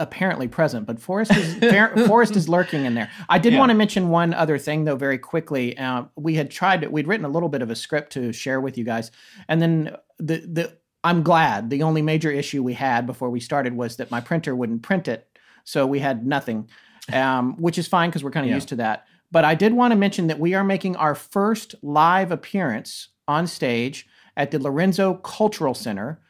apparently 0.00 0.48
present. 0.48 0.86
But 0.86 1.00
Forrest 1.00 1.32
is 1.36 1.54
Forrest 2.08 2.36
is 2.36 2.48
lurking 2.48 2.84
in 2.84 2.94
there. 2.94 3.10
I 3.28 3.38
did 3.38 3.52
Yeah. 3.52 3.58
want 3.58 3.70
to 3.70 3.74
mention 3.76 4.08
one 4.08 4.34
other 4.34 4.58
thing 4.58 4.84
though, 4.84 4.96
very 4.96 5.18
quickly. 5.18 5.76
Uh, 5.78 6.04
we 6.16 6.34
had 6.34 6.50
tried 6.50 6.86
we'd 6.90 7.06
written 7.06 7.24
a 7.26 7.28
little 7.28 7.48
bit 7.48 7.62
of 7.62 7.70
a 7.70 7.76
script 7.76 8.12
to 8.12 8.32
share 8.32 8.60
with 8.60 8.76
you 8.78 8.84
guys, 8.84 9.10
and 9.48 9.60
then 9.62 9.96
the 10.18 10.38
the 10.38 10.76
I'm 11.04 11.22
glad 11.22 11.70
the 11.70 11.82
only 11.82 12.00
major 12.02 12.30
issue 12.30 12.62
we 12.62 12.74
had 12.74 13.06
before 13.06 13.28
we 13.30 13.40
started 13.40 13.74
was 13.74 13.96
that 13.96 14.10
my 14.10 14.20
printer 14.20 14.54
wouldn't 14.54 14.82
print 14.82 15.08
it, 15.08 15.28
so 15.64 15.86
we 15.86 15.98
had 15.98 16.24
nothing, 16.26 16.68
um, 17.12 17.56
which 17.56 17.76
is 17.78 17.88
fine 17.88 18.08
because 18.10 18.22
we're 18.22 18.30
kind 18.30 18.44
of 18.46 18.50
Yeah. 18.50 18.56
used 18.56 18.68
to 18.68 18.76
that. 18.76 19.04
But 19.30 19.44
I 19.44 19.54
did 19.54 19.72
want 19.72 19.92
to 19.92 19.96
mention 19.98 20.26
that 20.28 20.38
we 20.38 20.54
are 20.54 20.62
making 20.64 20.94
our 20.96 21.14
first 21.14 21.74
live 21.82 22.30
appearance 22.30 23.08
on 23.26 23.46
stage 23.46 24.06
at 24.36 24.50
the 24.50 24.58
Lorenzo 24.58 25.14
Cultural 25.14 25.74
Center, 25.74 26.20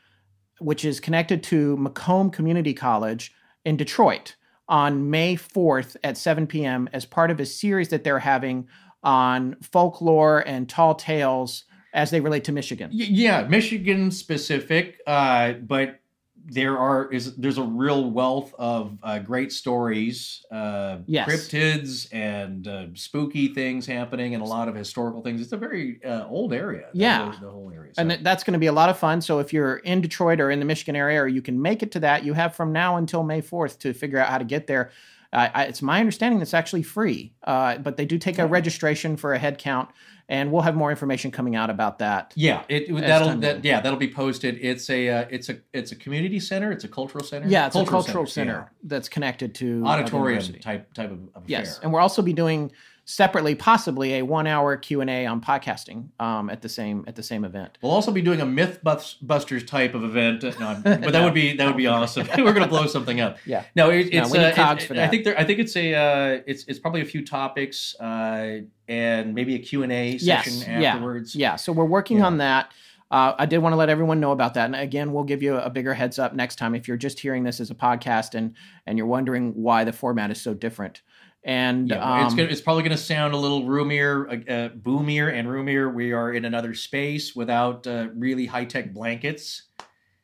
which 0.61 0.85
is 0.85 1.01
connected 1.01 1.43
to 1.45 1.77
Macomb 1.77 2.31
Community 2.31 2.73
College 2.75 3.33
in 3.65 3.77
Detroit 3.77 4.37
on 4.69 5.11
May 5.11 5.37
4th 5.37 5.97
at 6.03 6.17
7 6.17 6.47
p.m. 6.47 6.89
as 6.93 7.05
part 7.05 7.31
of 7.31 7.41
a 7.41 7.47
series 7.47 7.89
that 7.89 8.05
they're 8.05 8.19
having 8.19 8.69
on 9.03 9.57
folklore 9.61 10.41
and 10.41 10.69
tall 10.69 10.95
tales 10.95 11.65
as 11.93 12.11
they 12.11 12.21
relate 12.21 12.45
to 12.45 12.53
Michigan. 12.53 12.91
Yeah, 12.93 13.43
Michigan 13.43 14.11
specific, 14.11 15.01
uh, 15.07 15.53
but 15.53 16.01
there 16.45 16.79
are 16.79 17.11
is 17.13 17.37
there's 17.37 17.59
a 17.59 17.63
real 17.63 18.11
wealth 18.11 18.53
of 18.59 18.99
uh, 19.03 19.19
great 19.21 19.53
stories, 19.53 20.45
uh, 20.51 20.99
Yes. 21.07 21.29
cryptids 21.29 22.09
and 22.13 22.67
uh, 22.67 22.87
spooky 22.95 23.49
things 23.49 23.87
happening, 23.87 24.35
and 24.35 24.43
a 24.43 24.47
lot 24.47 24.69
of 24.69 24.75
historical 24.75 25.23
things. 25.23 25.41
It's 25.41 25.53
a 25.53 25.57
very 25.57 26.03
uh, 26.05 26.27
old 26.29 26.53
area. 26.53 26.89
Yeah. 26.93 27.33
the 27.41 27.49
whole 27.51 27.71
area. 27.75 27.93
And 27.97 28.11
so- 28.11 28.15
th- 28.17 28.25
that's 28.25 28.45
going 28.45 28.53
to 28.55 28.59
be 28.59 28.67
a 28.67 28.73
lot 28.73 28.89
of 28.91 28.99
fun. 28.99 29.21
So 29.21 29.39
if 29.39 29.53
you're 29.53 29.77
in 29.79 30.01
Detroit 30.01 30.41
or 30.41 30.51
in 30.51 30.59
the 30.59 30.65
Michigan 30.67 30.97
area, 30.97 31.21
or 31.23 31.29
you 31.29 31.43
can 31.43 31.61
make 31.63 31.83
it 31.83 31.93
to 31.93 32.01
that, 32.01 32.25
you 32.25 32.33
have 32.33 32.55
from 32.55 32.73
now 32.73 32.97
until 32.97 33.23
May 33.23 33.41
4th 33.43 33.79
to 33.81 33.93
figure 33.93 34.19
out 34.19 34.29
how 34.29 34.39
to 34.39 34.45
get 34.45 34.67
there. 34.67 34.91
I, 35.33 35.65
it's 35.65 35.81
my 35.81 35.99
understanding 35.99 36.39
that's 36.39 36.53
actually 36.53 36.83
free, 36.83 37.33
uh, 37.45 37.79
but 37.79 37.97
they 37.97 38.05
do 38.05 38.19
take 38.19 38.39
a 38.39 38.47
registration 38.47 39.17
for 39.17 39.33
a 39.33 39.39
head 39.39 39.57
count, 39.57 39.89
and 40.29 40.53
we'll 40.53 40.63
have 40.63 40.77
more 40.77 40.91
information 40.91 41.31
coming 41.31 41.57
out 41.57 41.71
about 41.71 41.99
that. 42.01 42.33
yeah, 42.37 42.65
it 42.69 42.95
that'll 42.95 43.37
that, 43.39 43.65
yeah 43.65 43.81
that'll 43.81 43.99
be 43.99 44.13
posted. 44.13 44.59
It's 44.61 44.91
a 44.91 45.09
uh, 45.09 45.27
it's 45.31 45.49
a 45.49 45.59
it's 45.73 45.91
a 45.93 45.97
community 45.97 46.39
center. 46.39 46.71
It's 46.71 46.85
a 46.85 46.89
cultural 46.89 47.25
center. 47.25 47.49
Yeah, 47.49 47.67
it's 47.67 47.77
a 47.77 47.87
cultural 47.87 48.27
center 48.27 48.69
yeah. 48.71 48.79
that's 48.85 49.09
connected 49.09 49.55
to 49.57 49.83
auditorium 49.87 50.43
type 50.61 50.93
type 50.93 51.11
of, 51.11 51.21
of 51.35 51.45
Yes, 51.47 51.81
and 51.83 51.93
we'll 51.93 52.03
also 52.03 52.21
be 52.21 52.35
doing 52.35 52.71
separately, 53.05 53.55
possibly 53.55 54.15
a 54.15 54.23
one-hour 54.23 54.77
Q 54.77 55.01
and 55.01 55.11
A 55.11 55.27
on 55.27 55.41
podcasting 55.41 56.09
um, 56.21 56.49
at 56.51 56.63
the 56.63 56.69
same 56.69 57.05
at 57.07 57.17
the 57.17 57.23
same 57.23 57.45
event. 57.45 57.79
We'll 57.83 57.93
also 57.93 58.13
be 58.13 58.23
doing 58.23 58.41
a 58.41 58.47
MythBusters 58.47 59.67
type 59.67 59.95
of 59.95 60.05
event, 60.05 60.43
no, 60.43 60.81
but 60.85 61.13
that 61.13 61.25
would 61.25 61.35
be 61.35 61.57
that 61.57 61.67
would 61.67 61.77
be 61.77 61.87
awesome. 61.89 62.27
We're 62.37 62.53
going 62.53 62.63
to 62.63 62.69
blow 62.69 62.87
something 62.87 63.21
up. 63.21 63.39
Yeah. 63.47 63.65
No, 63.75 63.91
it, 63.91 64.09
it's 64.13 64.31
we 64.31 64.39
need 64.39 64.45
uh, 64.47 64.55
cogs 64.55 64.85
it- 64.85 64.87
for 64.87 64.95
I 64.95 64.97
that. 64.99 65.11
think 65.11 65.25
there, 65.25 65.39
I 65.39 65.45
think 65.45 65.59
it's 65.59 65.77
a 65.77 65.95
uh, 65.95 66.43
it's 66.47 66.65
it's 66.69 66.79
probably 66.79 67.01
a 67.03 67.05
few 67.07 67.25
topics 67.25 67.97
uh, 68.01 68.59
and 68.89 69.35
maybe 69.35 69.55
a 69.55 69.59
Q 69.59 69.83
and 69.83 69.93
A 69.93 70.19
session 70.19 70.53
yes, 70.55 70.69
afterwards. 70.95 71.35
Yeah, 71.35 71.51
yeah. 71.53 71.57
So 71.57 71.73
we're 71.73 71.85
working 71.85 72.19
Yeah. 72.19 72.27
on 72.27 72.39
that. 72.39 72.73
Uh, 73.11 73.35
I 73.39 73.45
did 73.45 73.59
want 73.59 73.75
to 73.75 73.77
let 73.77 73.91
everyone 73.91 74.21
know 74.21 74.33
about 74.33 74.55
that, 74.55 74.65
and 74.65 74.75
again, 74.75 75.13
we'll 75.13 75.25
give 75.25 75.43
you 75.43 75.57
a 75.59 75.69
bigger 75.69 75.93
heads 75.93 76.19
up 76.19 76.33
next 76.35 76.57
time 76.57 76.75
if 76.75 76.89
you're 76.89 76.97
just 76.97 77.21
hearing 77.21 77.45
this 77.45 77.61
as 77.61 77.71
a 77.71 77.75
podcast 77.75 78.35
and 78.35 78.55
and 78.87 78.97
you're 78.97 79.07
wondering 79.07 79.53
why 79.55 79.85
the 79.85 79.93
format 79.93 80.31
is 80.31 80.41
so 80.41 80.55
different. 80.55 81.03
And 81.45 81.89
Yeah, 81.89 82.25
it's 82.25 82.33
um, 82.33 82.37
gonna, 82.37 82.49
it's 82.51 82.61
probably 82.61 82.85
going 82.85 82.97
to 82.97 83.03
sound 83.03 83.35
a 83.35 83.37
little 83.37 83.65
roomier, 83.65 84.29
uh, 84.29 84.53
uh, 84.53 84.69
boomier, 84.69 85.29
and 85.29 85.49
roomier. 85.49 85.93
We 85.93 86.13
are 86.13 86.33
in 86.33 86.45
another 86.45 86.73
space 86.75 87.35
without 87.35 87.87
uh, 87.87 88.09
really 88.15 88.47
high 88.47 88.65
tech 88.65 88.93
blankets. 88.93 89.63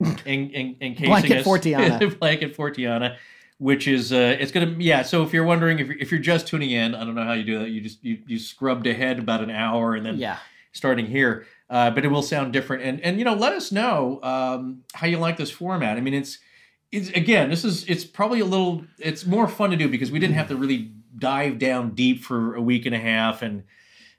In, 0.25 0.51
in, 0.51 0.77
encasing 0.81 1.09
Blanket 1.09 1.39
us. 1.39 1.45
Fortiana. 1.45 2.19
blanket 2.21 2.57
Fortiana, 2.57 3.17
which 3.59 3.89
is 3.89 4.13
uh, 4.13 4.37
it's 4.39 4.53
gonna 4.53 4.77
yeah. 4.79 5.03
So 5.03 5.25
if 5.25 5.33
you're 5.33 5.43
wondering 5.43 5.81
if 5.81 5.89
you're, 5.89 5.99
if 5.99 6.13
you're 6.13 6.21
just 6.21 6.47
tuning 6.47 6.71
in, 6.71 6.95
I 6.95 7.05
don't 7.05 7.17
know 7.17 7.25
how 7.25 7.33
you 7.33 7.43
do 7.43 7.59
that. 7.59 7.71
You 7.71 7.81
just 7.81 8.05
you 8.05 8.19
you 8.25 8.39
scrubbed 8.39 8.87
ahead 8.87 9.19
about 9.19 9.43
an 9.43 9.51
hour 9.51 9.97
and 9.97 10.07
then 10.07 10.17
yeah, 10.17 10.39
starting 10.71 11.05
here, 11.05 11.49
uh, 11.69 11.91
but 11.91 12.05
it 12.05 12.09
will 12.09 12.23
sound 12.23 12.53
different. 12.53 12.85
And 12.85 13.01
and 13.01 13.19
you 13.19 13.25
know, 13.25 13.35
let 13.35 13.55
us 13.55 13.73
know 13.73 14.21
um, 14.23 14.85
how 14.95 15.09
you 15.09 15.19
like 15.19 15.37
this 15.37 15.51
format. 15.51 15.97
I 15.97 16.01
mean, 16.01 16.15
it's 16.15 16.39
it's 16.93 17.11
again, 17.11 17.51
this 17.51 17.65
is 17.65 17.85
it's 17.87 18.05
probably 18.05 18.41
a 18.41 18.45
little 18.45 18.85
it's 18.99 19.27
more 19.27 19.49
fun 19.49 19.71
to 19.71 19.77
do 19.77 19.89
because 19.89 20.13
we 20.13 20.19
didn't 20.19 20.37
have 20.37 20.47
to 20.49 20.57
really 20.57 20.93
dive 21.19 21.59
down 21.59 21.91
deep 21.95 22.23
for 22.23 22.55
a 22.55 22.63
week 22.63 22.87
and 22.87 22.95
a 22.95 22.99
half 22.99 23.43
and 23.43 23.65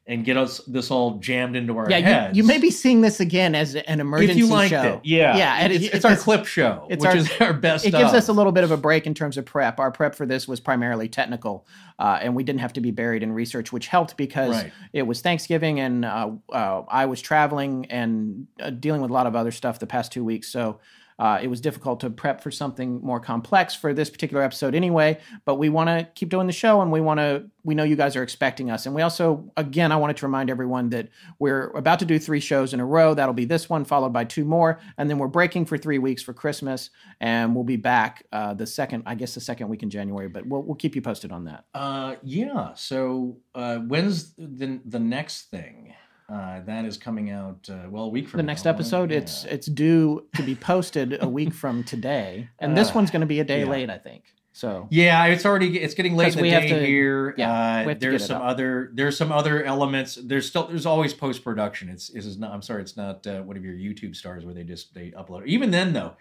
and 0.07 0.25
get 0.25 0.37
us 0.37 0.57
this 0.65 0.89
all 0.89 1.19
jammed 1.19 1.55
into 1.55 1.77
our 1.77 1.87
yeah. 1.87 1.99
heads. 1.99 2.35
You, 2.35 2.41
you 2.41 2.47
may 2.47 2.57
be 2.57 2.71
seeing 2.71 3.01
this 3.01 3.19
again 3.19 3.53
as 3.53 3.75
an 3.75 3.99
emergency 3.99 4.31
if 4.31 4.37
you 4.39 4.47
liked 4.47 4.71
show. 4.71 4.81
it, 4.95 5.01
yeah, 5.03 5.37
yeah. 5.37 5.57
and 5.59 5.71
It's, 5.71 5.85
it's 5.85 6.03
our 6.03 6.13
it's- 6.13 6.23
clip 6.23 6.47
show, 6.47 6.87
it's 6.89 7.01
which 7.05 7.11
our- 7.11 7.17
is 7.17 7.31
our 7.39 7.53
best. 7.53 7.85
It 7.85 7.91
gives 7.91 8.09
of. 8.09 8.15
us 8.15 8.27
a 8.27 8.33
little 8.33 8.51
bit 8.51 8.63
of 8.63 8.71
a 8.71 8.77
break 8.77 9.05
in 9.05 9.13
terms 9.13 9.37
of 9.37 9.45
prep. 9.45 9.79
Our 9.79 9.91
prep 9.91 10.15
for 10.15 10.25
this 10.25 10.47
was 10.47 10.59
primarily 10.59 11.09
technical, 11.09 11.67
uh, 11.99 12.17
and 12.23 12.35
we 12.35 12.43
didn't 12.43 12.61
have 12.61 12.73
to 12.73 12.81
be 12.81 12.89
buried 12.89 13.21
in 13.21 13.31
research, 13.33 13.71
which 13.71 13.85
helped 13.85 14.17
because 14.17 14.63
Right. 14.63 14.71
it 14.93 15.03
was 15.03 15.21
Thanksgiving 15.21 15.79
and 15.79 16.03
uh, 16.03 16.31
uh, 16.51 16.81
I 16.89 17.05
was 17.05 17.21
traveling 17.21 17.85
and 17.91 18.47
uh, 18.59 18.71
dealing 18.71 19.01
with 19.01 19.11
a 19.11 19.13
lot 19.13 19.27
of 19.27 19.35
other 19.35 19.51
stuff 19.51 19.77
the 19.77 19.85
past 19.85 20.11
two 20.11 20.23
weeks. 20.25 20.47
So 20.47 20.79
uh, 21.19 21.37
it 21.41 21.47
was 21.47 21.59
difficult 21.59 21.99
to 21.99 22.09
prep 22.09 22.41
for 22.41 22.49
something 22.49 23.01
more 23.01 23.19
complex 23.19 23.75
for 23.75 23.93
this 23.93 24.09
particular 24.09 24.41
episode 24.41 24.73
anyway. 24.73 25.19
But 25.43 25.55
we 25.55 25.67
want 25.67 25.89
to 25.89 26.07
keep 26.15 26.29
doing 26.29 26.47
the 26.47 26.53
show, 26.53 26.81
and 26.81 26.91
we 26.91 27.01
want 27.01 27.19
to. 27.19 27.45
We 27.65 27.75
know 27.75 27.83
you 27.83 27.97
guys 27.97 28.15
are 28.15 28.23
expecting 28.23 28.71
us, 28.71 28.85
and 28.85 28.95
we 28.95 29.01
also, 29.01 29.51
again, 29.57 29.91
I 29.91 29.97
wanted 29.97 30.15
to 30.17 30.25
remind 30.25 30.49
everyone 30.49 30.89
that 30.91 31.09
we're 31.37 31.67
about 31.71 31.99
to 31.99 32.05
do 32.05 32.17
three 32.17 32.39
shows 32.39 32.73
in 32.73 32.79
a 32.79 32.85
row. 32.85 33.13
That'll 33.13 33.33
be 33.33 33.45
this 33.45 33.69
one, 33.69 33.83
followed 33.83 34.13
by 34.13 34.23
two 34.23 34.45
more, 34.45 34.79
and 34.97 35.09
then 35.09 35.19
we're 35.19 35.27
breaking 35.27 35.65
for 35.65 35.77
three 35.77 35.99
weeks 35.99 36.23
for 36.23 36.33
Christmas, 36.33 36.89
and 37.19 37.53
we'll 37.53 37.65
be 37.65 37.75
back 37.75 38.25
uh, 38.31 38.53
the 38.53 38.65
second, 38.65 39.03
I 39.05 39.15
guess, 39.15 39.35
the 39.35 39.41
second 39.41 39.67
week 39.67 39.83
in 39.83 39.89
January. 39.89 40.29
But 40.29 40.45
we'll 40.45 40.63
we'll 40.63 40.75
keep 40.75 40.95
you 40.95 41.01
posted 41.01 41.33
on 41.33 41.43
that. 41.45 41.65
Uh, 41.73 42.15
yeah. 42.23 42.73
So 42.75 43.37
uh, 43.53 43.79
when's 43.79 44.33
the 44.37 44.79
the 44.85 44.99
next 44.99 45.51
thing? 45.51 45.93
Uh, 46.31 46.61
that 46.61 46.85
is 46.85 46.95
coming 46.97 47.31
out 47.31 47.67
uh, 47.71 47.87
well 47.89 48.03
a 48.03 48.07
week 48.09 48.27
from 48.27 48.37
The 48.37 48.43
now, 48.43 48.47
next 48.47 48.65
right? 48.65 48.75
episode, 48.75 49.11
it's 49.11 49.45
Yeah. 49.45 49.53
it's 49.53 49.67
due 49.67 50.27
to 50.35 50.43
be 50.43 50.53
posted 50.55 51.17
a 51.23 51.27
week 51.27 51.53
from 51.53 51.83
today, 51.83 52.49
and 52.59 52.77
this 52.77 52.89
Uh, 52.91 52.93
one's 52.95 53.09
going 53.11 53.21
to 53.21 53.25
be 53.27 53.39
a 53.39 53.43
day 53.43 53.61
yeah. 53.61 53.65
late, 53.69 53.89
I 53.89 53.97
think. 53.97 54.23
So 54.53 54.87
Yeah, 54.91 55.25
it's 55.25 55.45
already 55.45 55.79
it's 55.79 55.93
getting 55.95 56.15
late 56.15 56.33
in 56.33 56.35
the 56.37 56.41
we 56.43 56.49
have 56.51 56.63
day 56.63 56.69
to- 56.79 56.85
here. 56.85 57.33
yeah, 57.37 57.51
uh, 57.51 57.83
we 57.85 57.89
have 57.89 57.99
to 57.99 58.09
there's 58.09 58.25
some 58.25 58.41
other 58.41 58.91
there's 58.93 59.17
some 59.17 59.31
other 59.31 59.63
elements. 59.63 60.15
There's 60.23 60.47
still 60.47 60.67
there's 60.67 60.85
always 60.85 61.13
post 61.13 61.43
production. 61.43 61.89
It's 61.89 62.09
is 62.11 62.37
not. 62.37 62.51
I'm 62.51 62.61
sorry, 62.61 62.81
it's 62.81 62.97
not 62.97 63.25
uh, 63.25 63.41
one 63.41 63.57
of 63.57 63.63
your 63.63 63.73
YouTube 63.73 64.15
stars 64.15 64.45
where 64.45 64.53
they 64.53 64.63
just 64.63 64.93
they 64.93 65.11
upload. 65.11 65.47
Even 65.47 65.71
then 65.71 65.93
though, 65.93 66.13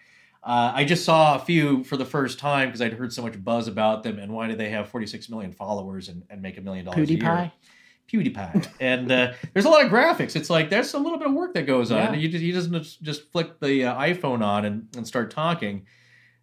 uh, 0.44 0.72
I 0.74 0.84
just 0.84 1.04
saw 1.04 1.34
a 1.34 1.38
few 1.38 1.84
for 1.84 1.96
the 1.98 2.04
first 2.06 2.38
time 2.38 2.68
because 2.68 2.80
I'd 2.80 2.92
heard 2.94 3.12
so 3.12 3.22
much 3.22 3.42
buzz 3.44 3.66
about 3.68 4.04
them 4.04 4.18
and 4.18 4.32
why 4.32 4.46
do 4.48 4.54
they 4.54 4.70
have 4.70 4.88
46 4.88 5.28
million 5.28 5.52
followers 5.52 6.08
and, 6.08 6.22
and 6.30 6.40
make 6.40 6.56
a 6.56 6.60
million 6.62 6.84
dollars 6.86 7.10
a 7.10 7.12
year? 7.12 7.50
PewDiePie. 8.08 8.66
And 8.80 9.10
uh, 9.12 9.32
there's 9.52 9.64
a 9.64 9.68
lot 9.68 9.84
of 9.84 9.90
graphics. 9.92 10.34
It's 10.36 10.50
like 10.50 10.70
there's 10.70 10.94
a 10.94 10.98
little 10.98 11.18
bit 11.18 11.28
of 11.28 11.34
work 11.34 11.54
that 11.54 11.66
goes 11.66 11.90
on. 11.92 11.98
Yeah. 11.98 12.14
You 12.14 12.28
just, 12.28 12.42
he 12.42 12.52
doesn't 12.52 12.72
just- 12.72 13.02
just 13.02 13.30
flick 13.32 13.60
the 13.60 13.84
uh, 13.84 13.94
iPhone 14.00 14.42
on 14.44 14.64
and, 14.64 14.88
and 14.96 15.06
start 15.06 15.30
talking. 15.30 15.86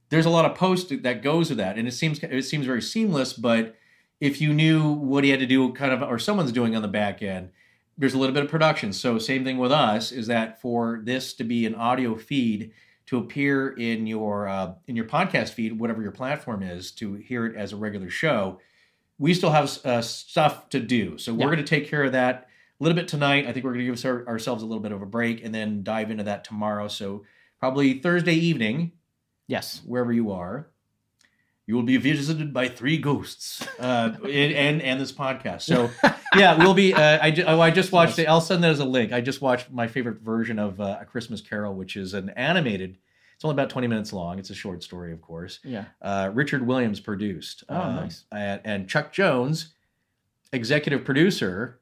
There's 0.10 0.26
a 0.26 0.30
lot 0.30 0.46
of 0.46 0.56
post 0.56 0.94
that 1.04 1.24
goes 1.24 1.50
with 1.50 1.58
that, 1.58 1.78
and 1.78 1.88
it 1.88 1.92
seems 1.92 2.20
it 2.24 2.44
seems 2.44 2.66
very 2.68 2.82
seamless. 2.82 3.34
But 3.34 3.76
if 4.22 4.40
you 4.40 4.54
knew 4.54 4.92
what 4.94 5.24
he 5.24 5.32
had 5.32 5.40
to 5.40 5.48
do, 5.48 5.74
kind 5.74 5.92
of, 5.92 6.04
or 6.04 6.20
someone's 6.20 6.52
doing 6.52 6.76
on 6.76 6.84
the 6.84 6.88
back 6.88 7.24
end, 7.24 7.50
there's 7.98 8.14
a 8.14 8.18
little 8.20 8.34
bit 8.34 8.44
of 8.44 8.50
production. 8.50 8.94
So 8.94 9.18
same 9.18 9.44
thing 9.44 9.58
with 9.58 9.72
us 9.72 10.12
is 10.12 10.28
that 10.28 10.62
for 10.62 11.02
this 11.04 11.34
to 11.34 11.44
be 11.44 11.66
an 11.66 11.74
audio 11.74 12.16
feed 12.16 12.72
to 13.08 13.18
appear 13.18 13.70
in 13.70 14.06
your 14.06 14.48
uh, 14.48 14.74
in 14.88 14.96
your 14.96 15.06
podcast 15.06 15.50
feed, 15.50 15.80
whatever 15.80 16.04
your 16.04 16.12
platform 16.12 16.62
is, 16.62 16.92
to 16.94 17.16
hear 17.16 17.46
it 17.48 17.56
as 17.56 17.74
a 17.74 17.76
regular 17.76 18.10
show, 18.10 18.60
we 19.18 19.34
still 19.34 19.52
have 19.52 19.78
uh, 19.86 20.02
stuff 20.02 20.70
to 20.70 20.80
do. 20.80 21.18
So 21.18 21.34
we're 21.34 21.42
Yeah. 21.42 21.46
going 21.56 21.58
to 21.58 21.64
take 21.64 21.88
care 21.88 22.04
of 22.04 22.12
that 22.14 22.48
a 22.80 22.84
little 22.84 22.96
bit 22.96 23.08
tonight. 23.08 23.46
I 23.48 23.54
think 23.54 23.64
we're 23.66 23.74
going 23.74 23.86
to 23.86 23.92
give 23.96 24.06
our, 24.06 24.28
ourselves 24.28 24.62
a 24.62 24.66
little 24.66 24.82
bit 24.84 24.92
of 24.92 25.02
a 25.02 25.06
break 25.06 25.44
and 25.44 25.54
then 25.56 25.84
dive 25.84 26.12
into 26.12 26.24
that 26.26 26.44
tomorrow. 26.44 26.88
So 26.88 27.24
probably 27.60 28.00
Thursday 28.00 28.34
evening, 28.36 28.92
Yes. 29.48 29.82
wherever 29.86 30.12
you 30.12 30.32
are, 30.32 30.68
you 31.68 31.76
will 31.76 31.84
be 31.84 31.98
visited 31.98 32.54
by 32.54 32.68
three 32.68 32.98
ghosts 32.98 33.66
uh, 33.80 34.12
and, 34.24 34.82
and 34.82 35.00
this 35.02 35.12
podcast. 35.12 35.62
So 35.64 35.90
yeah, 36.36 36.58
we'll 36.60 36.74
be. 36.76 36.94
Uh, 36.94 37.00
I, 37.22 37.44
oh, 37.48 37.60
I 37.60 37.72
just 37.72 37.92
watched 37.92 38.20
it. 38.20 38.26
I'll 38.28 38.42
send 38.42 38.64
that 38.64 38.70
as 38.72 38.80
a 38.80 38.86
link. 38.86 39.12
I 39.14 39.22
just 39.22 39.42
watched 39.42 39.72
my 39.72 39.88
favorite 39.88 40.20
version 40.22 40.60
of 40.60 40.80
uh, 40.80 40.98
A 41.02 41.06
Christmas 41.06 41.42
Carol, 41.42 41.74
which 41.74 41.96
is 41.96 42.14
an 42.14 42.30
animated. 42.32 42.98
It's 43.36 43.46
only 43.46 43.54
about 43.54 43.70
twenty 43.70 43.88
minutes 43.88 44.12
long. 44.14 44.40
It's 44.40 44.50
a 44.50 44.56
short 44.56 44.82
story, 44.84 45.12
of 45.12 45.22
course. 45.22 45.60
Yeah. 45.64 45.86
Uh, 46.02 46.32
Richard 46.34 46.66
Williams 46.66 47.00
produced. 47.00 47.64
Oh, 47.70 47.80
um, 47.80 47.96
nice. 47.98 48.24
And, 48.32 48.62
and 48.64 48.90
Chuck 48.90 49.12
Jones, 49.12 49.74
executive 50.54 51.04
producer 51.06 51.80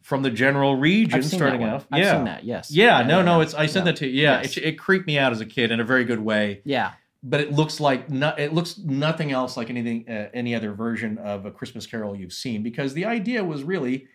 from 0.00 0.22
the 0.22 0.30
general 0.30 0.76
region, 0.76 1.14
I've 1.18 1.24
seen 1.24 1.38
starting 1.38 1.62
off. 1.64 1.86
I've 1.92 2.02
yeah. 2.02 2.12
seen 2.16 2.24
that. 2.24 2.44
Yes. 2.44 2.70
Yeah, 2.70 3.02
no, 3.02 3.22
no, 3.22 3.40
it's 3.40 3.54
I 3.54 3.66
sent 3.66 3.84
Yeah. 3.86 3.92
that 3.92 3.96
to 3.98 4.06
you. 4.06 4.22
Yeah, 4.22 4.40
Yes. 4.42 4.56
it, 4.56 4.64
it 4.64 4.78
creeped 4.78 5.06
me 5.06 5.18
out 5.18 5.32
as 5.32 5.40
a 5.40 5.46
kid 5.46 5.70
in 5.70 5.80
a 5.80 5.84
very 5.84 6.04
good 6.04 6.20
way 6.20 6.60
Yeah. 6.64 6.92
but 7.22 7.40
it 7.40 7.52
looks 7.52 7.80
like 7.80 8.04
it 8.10 8.52
looks 8.52 8.76
nothing 8.78 9.32
else 9.32 9.56
like 9.56 9.70
anything 9.70 10.06
uh, 10.08 10.28
any 10.34 10.54
other 10.54 10.72
version 10.72 11.16
of 11.18 11.46
a 11.46 11.50
Christmas 11.50 11.86
Carol 11.86 12.14
you've 12.14 12.34
seen 12.34 12.62
because 12.62 12.92
the 12.92 13.06
idea 13.06 13.42
was 13.42 13.62
really 13.62 14.08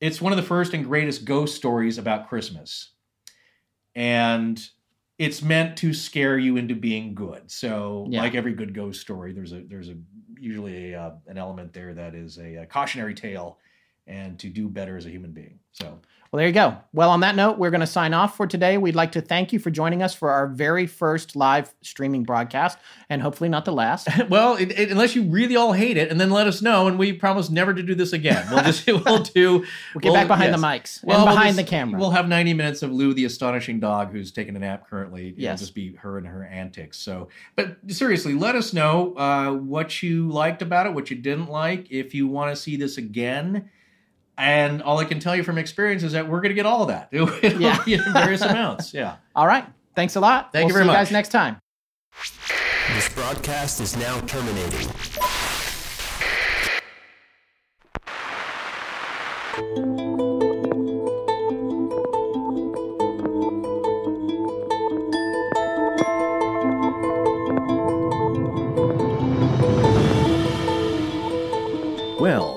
it's 0.00 0.20
one 0.20 0.32
of 0.32 0.36
the 0.36 0.44
first 0.44 0.74
and 0.74 0.84
greatest 0.84 1.24
ghost 1.24 1.56
stories 1.56 1.98
about 1.98 2.28
Christmas, 2.28 2.90
and 3.94 4.62
it's 5.18 5.42
meant 5.42 5.78
to 5.78 5.94
scare 5.94 6.38
you 6.38 6.56
into 6.56 6.74
being 6.74 7.14
good. 7.14 7.50
So, 7.50 8.06
Yeah. 8.10 8.20
like 8.22 8.34
every 8.34 8.52
good 8.54 8.74
ghost 8.74 9.00
story, 9.00 9.32
there's 9.32 9.52
a 9.52 9.62
there's 9.62 9.88
a 9.88 9.96
usually 10.38 10.92
a, 10.92 11.00
uh, 11.00 11.14
an 11.26 11.38
element 11.38 11.72
there 11.72 11.94
that 11.94 12.14
is 12.14 12.38
a, 12.38 12.58
uh 12.62 12.66
cautionary 12.66 13.14
tale 13.14 13.58
and 14.06 14.38
to 14.38 14.48
do 14.48 14.68
better 14.68 14.96
as 14.96 15.06
a 15.06 15.10
human 15.10 15.32
being. 15.32 15.58
So. 15.72 15.98
Well, 16.32 16.38
there 16.38 16.48
you 16.48 16.52
go. 16.54 16.76
Well, 16.92 17.10
on 17.10 17.20
that 17.20 17.36
note, 17.36 17.56
we're 17.56 17.70
going 17.70 17.82
to 17.82 17.86
sign 17.86 18.12
off 18.12 18.36
for 18.36 18.48
today. 18.48 18.78
We'd 18.78 18.96
like 18.96 19.12
to 19.12 19.20
thank 19.20 19.52
you 19.52 19.60
for 19.60 19.70
joining 19.70 20.02
us 20.02 20.12
for 20.12 20.30
our 20.32 20.48
very 20.48 20.84
first 20.86 21.36
live 21.36 21.72
streaming 21.82 22.24
broadcast, 22.24 22.78
and 23.08 23.22
hopefully 23.22 23.48
not 23.48 23.64
the 23.64 23.72
last. 23.72 24.08
Well, 24.28 24.56
it, 24.56 24.72
it- 24.76 24.90
unless 24.90 25.14
you 25.14 25.22
really 25.22 25.54
all 25.54 25.72
hate 25.72 25.96
it, 25.96 26.10
and 26.10 26.20
then 26.20 26.30
let 26.30 26.48
us 26.48 26.60
know, 26.60 26.88
and 26.88 26.98
we 26.98 27.12
promise 27.12 27.48
never 27.48 27.72
to 27.72 27.82
do 27.82 27.94
this 27.94 28.12
again. 28.12 28.44
We'll 28.50 28.64
just 28.64 28.86
we'll 28.88 29.22
do. 29.22 29.64
We'll 29.94 30.00
get 30.00 30.12
back 30.14 30.26
behind 30.26 30.52
the 30.52 30.58
mics 30.58 31.00
and 31.02 31.10
we'll 31.12 31.24
behind 31.26 31.54
just- 31.54 31.58
the 31.58 31.64
camera. 31.64 32.00
We'll 32.00 32.10
have 32.10 32.26
ninety 32.28 32.54
minutes 32.54 32.82
of 32.82 32.90
Lou, 32.90 33.14
the 33.14 33.24
astonishing 33.24 33.78
dog, 33.78 34.10
who's 34.10 34.32
taking 34.32 34.56
a 34.56 34.58
nap 34.58 34.88
currently. 34.90 35.28
It'll 35.28 35.40
Yes. 35.40 35.60
just 35.60 35.74
be 35.76 35.94
her 35.94 36.18
and 36.18 36.26
her 36.26 36.44
antics. 36.44 36.98
So, 36.98 37.28
but 37.54 37.76
seriously, 37.88 38.34
let 38.34 38.56
us 38.56 38.72
know 38.72 39.14
uh, 39.16 39.52
what 39.52 40.02
you 40.02 40.28
liked 40.28 40.60
about 40.60 40.86
it, 40.86 40.92
what 40.92 41.08
you 41.08 41.16
didn't 41.16 41.48
like, 41.50 41.90
if 41.92 42.14
you 42.14 42.26
want 42.26 42.54
to 42.54 42.60
see 42.60 42.74
this 42.76 42.98
again. 42.98 43.70
And 44.38 44.82
all 44.82 44.98
I 44.98 45.04
can 45.06 45.18
tell 45.18 45.34
you 45.34 45.42
from 45.42 45.56
experience 45.58 46.02
is 46.02 46.12
that 46.12 46.28
we're 46.28 46.40
going 46.40 46.50
to 46.50 46.54
get 46.54 46.66
all 46.66 46.82
of 46.82 46.88
that. 46.88 47.08
It'll 47.12 47.30
Yeah. 47.60 47.82
be 47.84 47.94
in 47.94 48.02
various 48.12 48.40
amounts. 48.42 48.92
Yeah. 48.92 49.16
All 49.34 49.46
right. 49.46 49.64
Thanks 49.94 50.16
a 50.16 50.20
lot. 50.20 50.52
Thank 50.52 50.66
we'll 50.66 50.68
you 50.68 50.72
very 50.74 50.84
see 50.84 50.88
you 50.88 50.92
much. 50.92 51.06
guys 51.06 51.12
next 51.12 51.28
time. 51.30 51.58
This 52.94 53.08
broadcast 53.14 53.80
is 53.80 53.96
now 53.96 54.20
terminating. 54.20 54.88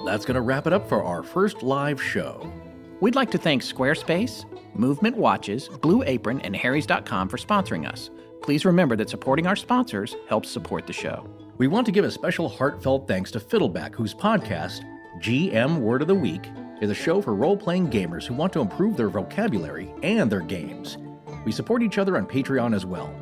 That's 0.09 0.25
going 0.25 0.35
to 0.35 0.41
wrap 0.41 0.65
it 0.65 0.73
up 0.73 0.89
for 0.89 1.03
our 1.03 1.21
first 1.21 1.61
live 1.61 2.01
show. 2.01 2.51
We'd 2.99 3.13
like 3.13 3.29
to 3.31 3.37
thank 3.37 3.61
Squarespace, 3.61 4.43
Movement 4.75 5.15
Watches, 5.15 5.67
Blue 5.67 6.03
Apron, 6.03 6.41
and 6.41 6.55
Harry's.com 6.55 7.29
for 7.29 7.37
sponsoring 7.37 7.87
us. 7.87 8.09
Please 8.41 8.65
remember 8.65 8.95
that 8.95 9.09
supporting 9.09 9.45
our 9.45 9.55
sponsors 9.55 10.15
helps 10.27 10.49
support 10.49 10.87
the 10.87 10.93
show. 10.93 11.29
We 11.57 11.67
want 11.67 11.85
to 11.85 11.91
give 11.91 12.05
a 12.05 12.11
special 12.11 12.49
heartfelt 12.49 13.07
thanks 13.07 13.29
to 13.31 13.39
Fiddleback, 13.39 13.93
whose 13.93 14.15
podcast, 14.15 14.83
GM 15.19 15.77
Word 15.77 16.01
of 16.01 16.07
the 16.07 16.15
Week 16.15 16.49
is 16.81 16.89
a 16.89 16.95
show 16.95 17.21
for 17.21 17.35
role 17.35 17.57
playing 17.57 17.89
gamers 17.89 18.25
who 18.25 18.33
want 18.33 18.51
to 18.53 18.61
improve 18.61 18.97
their 18.97 19.09
vocabulary 19.09 19.93
and 20.01 20.31
their 20.31 20.41
games. 20.41 20.97
We 21.45 21.51
support 21.51 21.83
each 21.83 21.99
other 21.99 22.17
on 22.17 22.25
Patreon 22.25 22.75
as 22.75 22.85
well. 22.85 23.13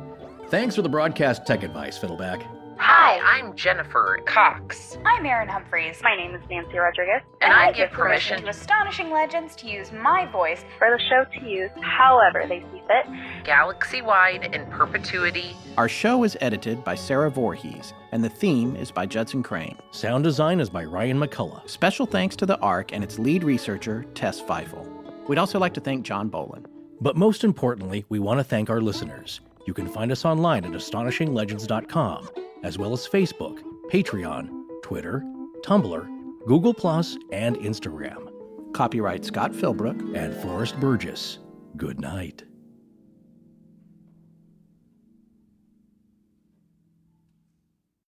Thanks 0.48 0.74
for 0.74 0.82
the 0.82 0.88
broadcast 0.88 1.44
tech 1.44 1.62
advice, 1.62 1.98
Fiddleback. 1.98 2.46
Hi, 2.80 3.18
I'm 3.18 3.56
Jennifer 3.56 4.20
Cox. 4.24 4.98
I'm 5.04 5.26
Erin 5.26 5.48
Humphreys. 5.48 6.00
My 6.02 6.14
name 6.14 6.34
is 6.34 6.40
Nancy 6.48 6.78
Rodriguez. 6.78 7.22
And 7.40 7.52
I 7.52 7.72
give 7.72 7.90
permission 7.90 8.42
to 8.42 8.48
Astonishing 8.48 9.10
Legends 9.10 9.56
to 9.56 9.68
use 9.68 9.90
my 9.90 10.26
voice 10.30 10.64
for 10.78 10.88
the 10.88 11.02
show 11.08 11.24
to 11.40 11.46
use 11.46 11.70
however 11.82 12.44
they 12.48 12.60
see 12.60 12.82
fit. 12.86 13.44
Galaxy 13.44 14.00
wide 14.00 14.54
in 14.54 14.64
perpetuity. 14.66 15.56
Our 15.76 15.88
show 15.88 16.22
is 16.22 16.36
edited 16.40 16.84
by 16.84 16.94
Sarah 16.94 17.30
Voorhees, 17.30 17.94
and 18.12 18.22
the 18.22 18.28
theme 18.28 18.76
is 18.76 18.92
by 18.92 19.06
Judson 19.06 19.42
Crane. 19.42 19.76
Sound 19.90 20.22
design 20.22 20.60
is 20.60 20.70
by 20.70 20.84
Ryan 20.84 21.18
McCullough. 21.18 21.68
Special 21.68 22.06
thanks 22.06 22.36
to 22.36 22.46
the 22.46 22.58
ARC 22.60 22.92
and 22.92 23.02
its 23.02 23.18
lead 23.18 23.42
researcher, 23.42 24.04
Tess 24.14 24.40
Feifel. 24.40 24.86
We'd 25.28 25.38
also 25.38 25.58
like 25.58 25.74
to 25.74 25.80
thank 25.80 26.04
John 26.04 26.30
Bolin. 26.30 26.64
But 27.00 27.16
most 27.16 27.44
importantly, 27.44 28.04
we 28.08 28.18
want 28.18 28.38
to 28.40 28.44
thank 28.44 28.70
our 28.70 28.80
listeners. 28.80 29.40
You 29.66 29.74
can 29.74 29.88
find 29.88 30.10
us 30.10 30.24
online 30.24 30.64
at 30.64 30.72
astonishinglegends.com, 30.72 32.30
as 32.62 32.78
well 32.78 32.92
as 32.92 33.06
Facebook, 33.06 33.62
Patreon, 33.90 34.48
Twitter, 34.82 35.22
Tumblr, 35.62 36.06
Google, 36.46 36.74
and 37.32 37.56
Instagram. 37.56 38.28
Copyright 38.72 39.24
Scott 39.24 39.52
Philbrook 39.52 40.16
and 40.16 40.34
Forrest 40.42 40.78
Burgess. 40.80 41.38
Good 41.76 42.00
night. 42.00 42.47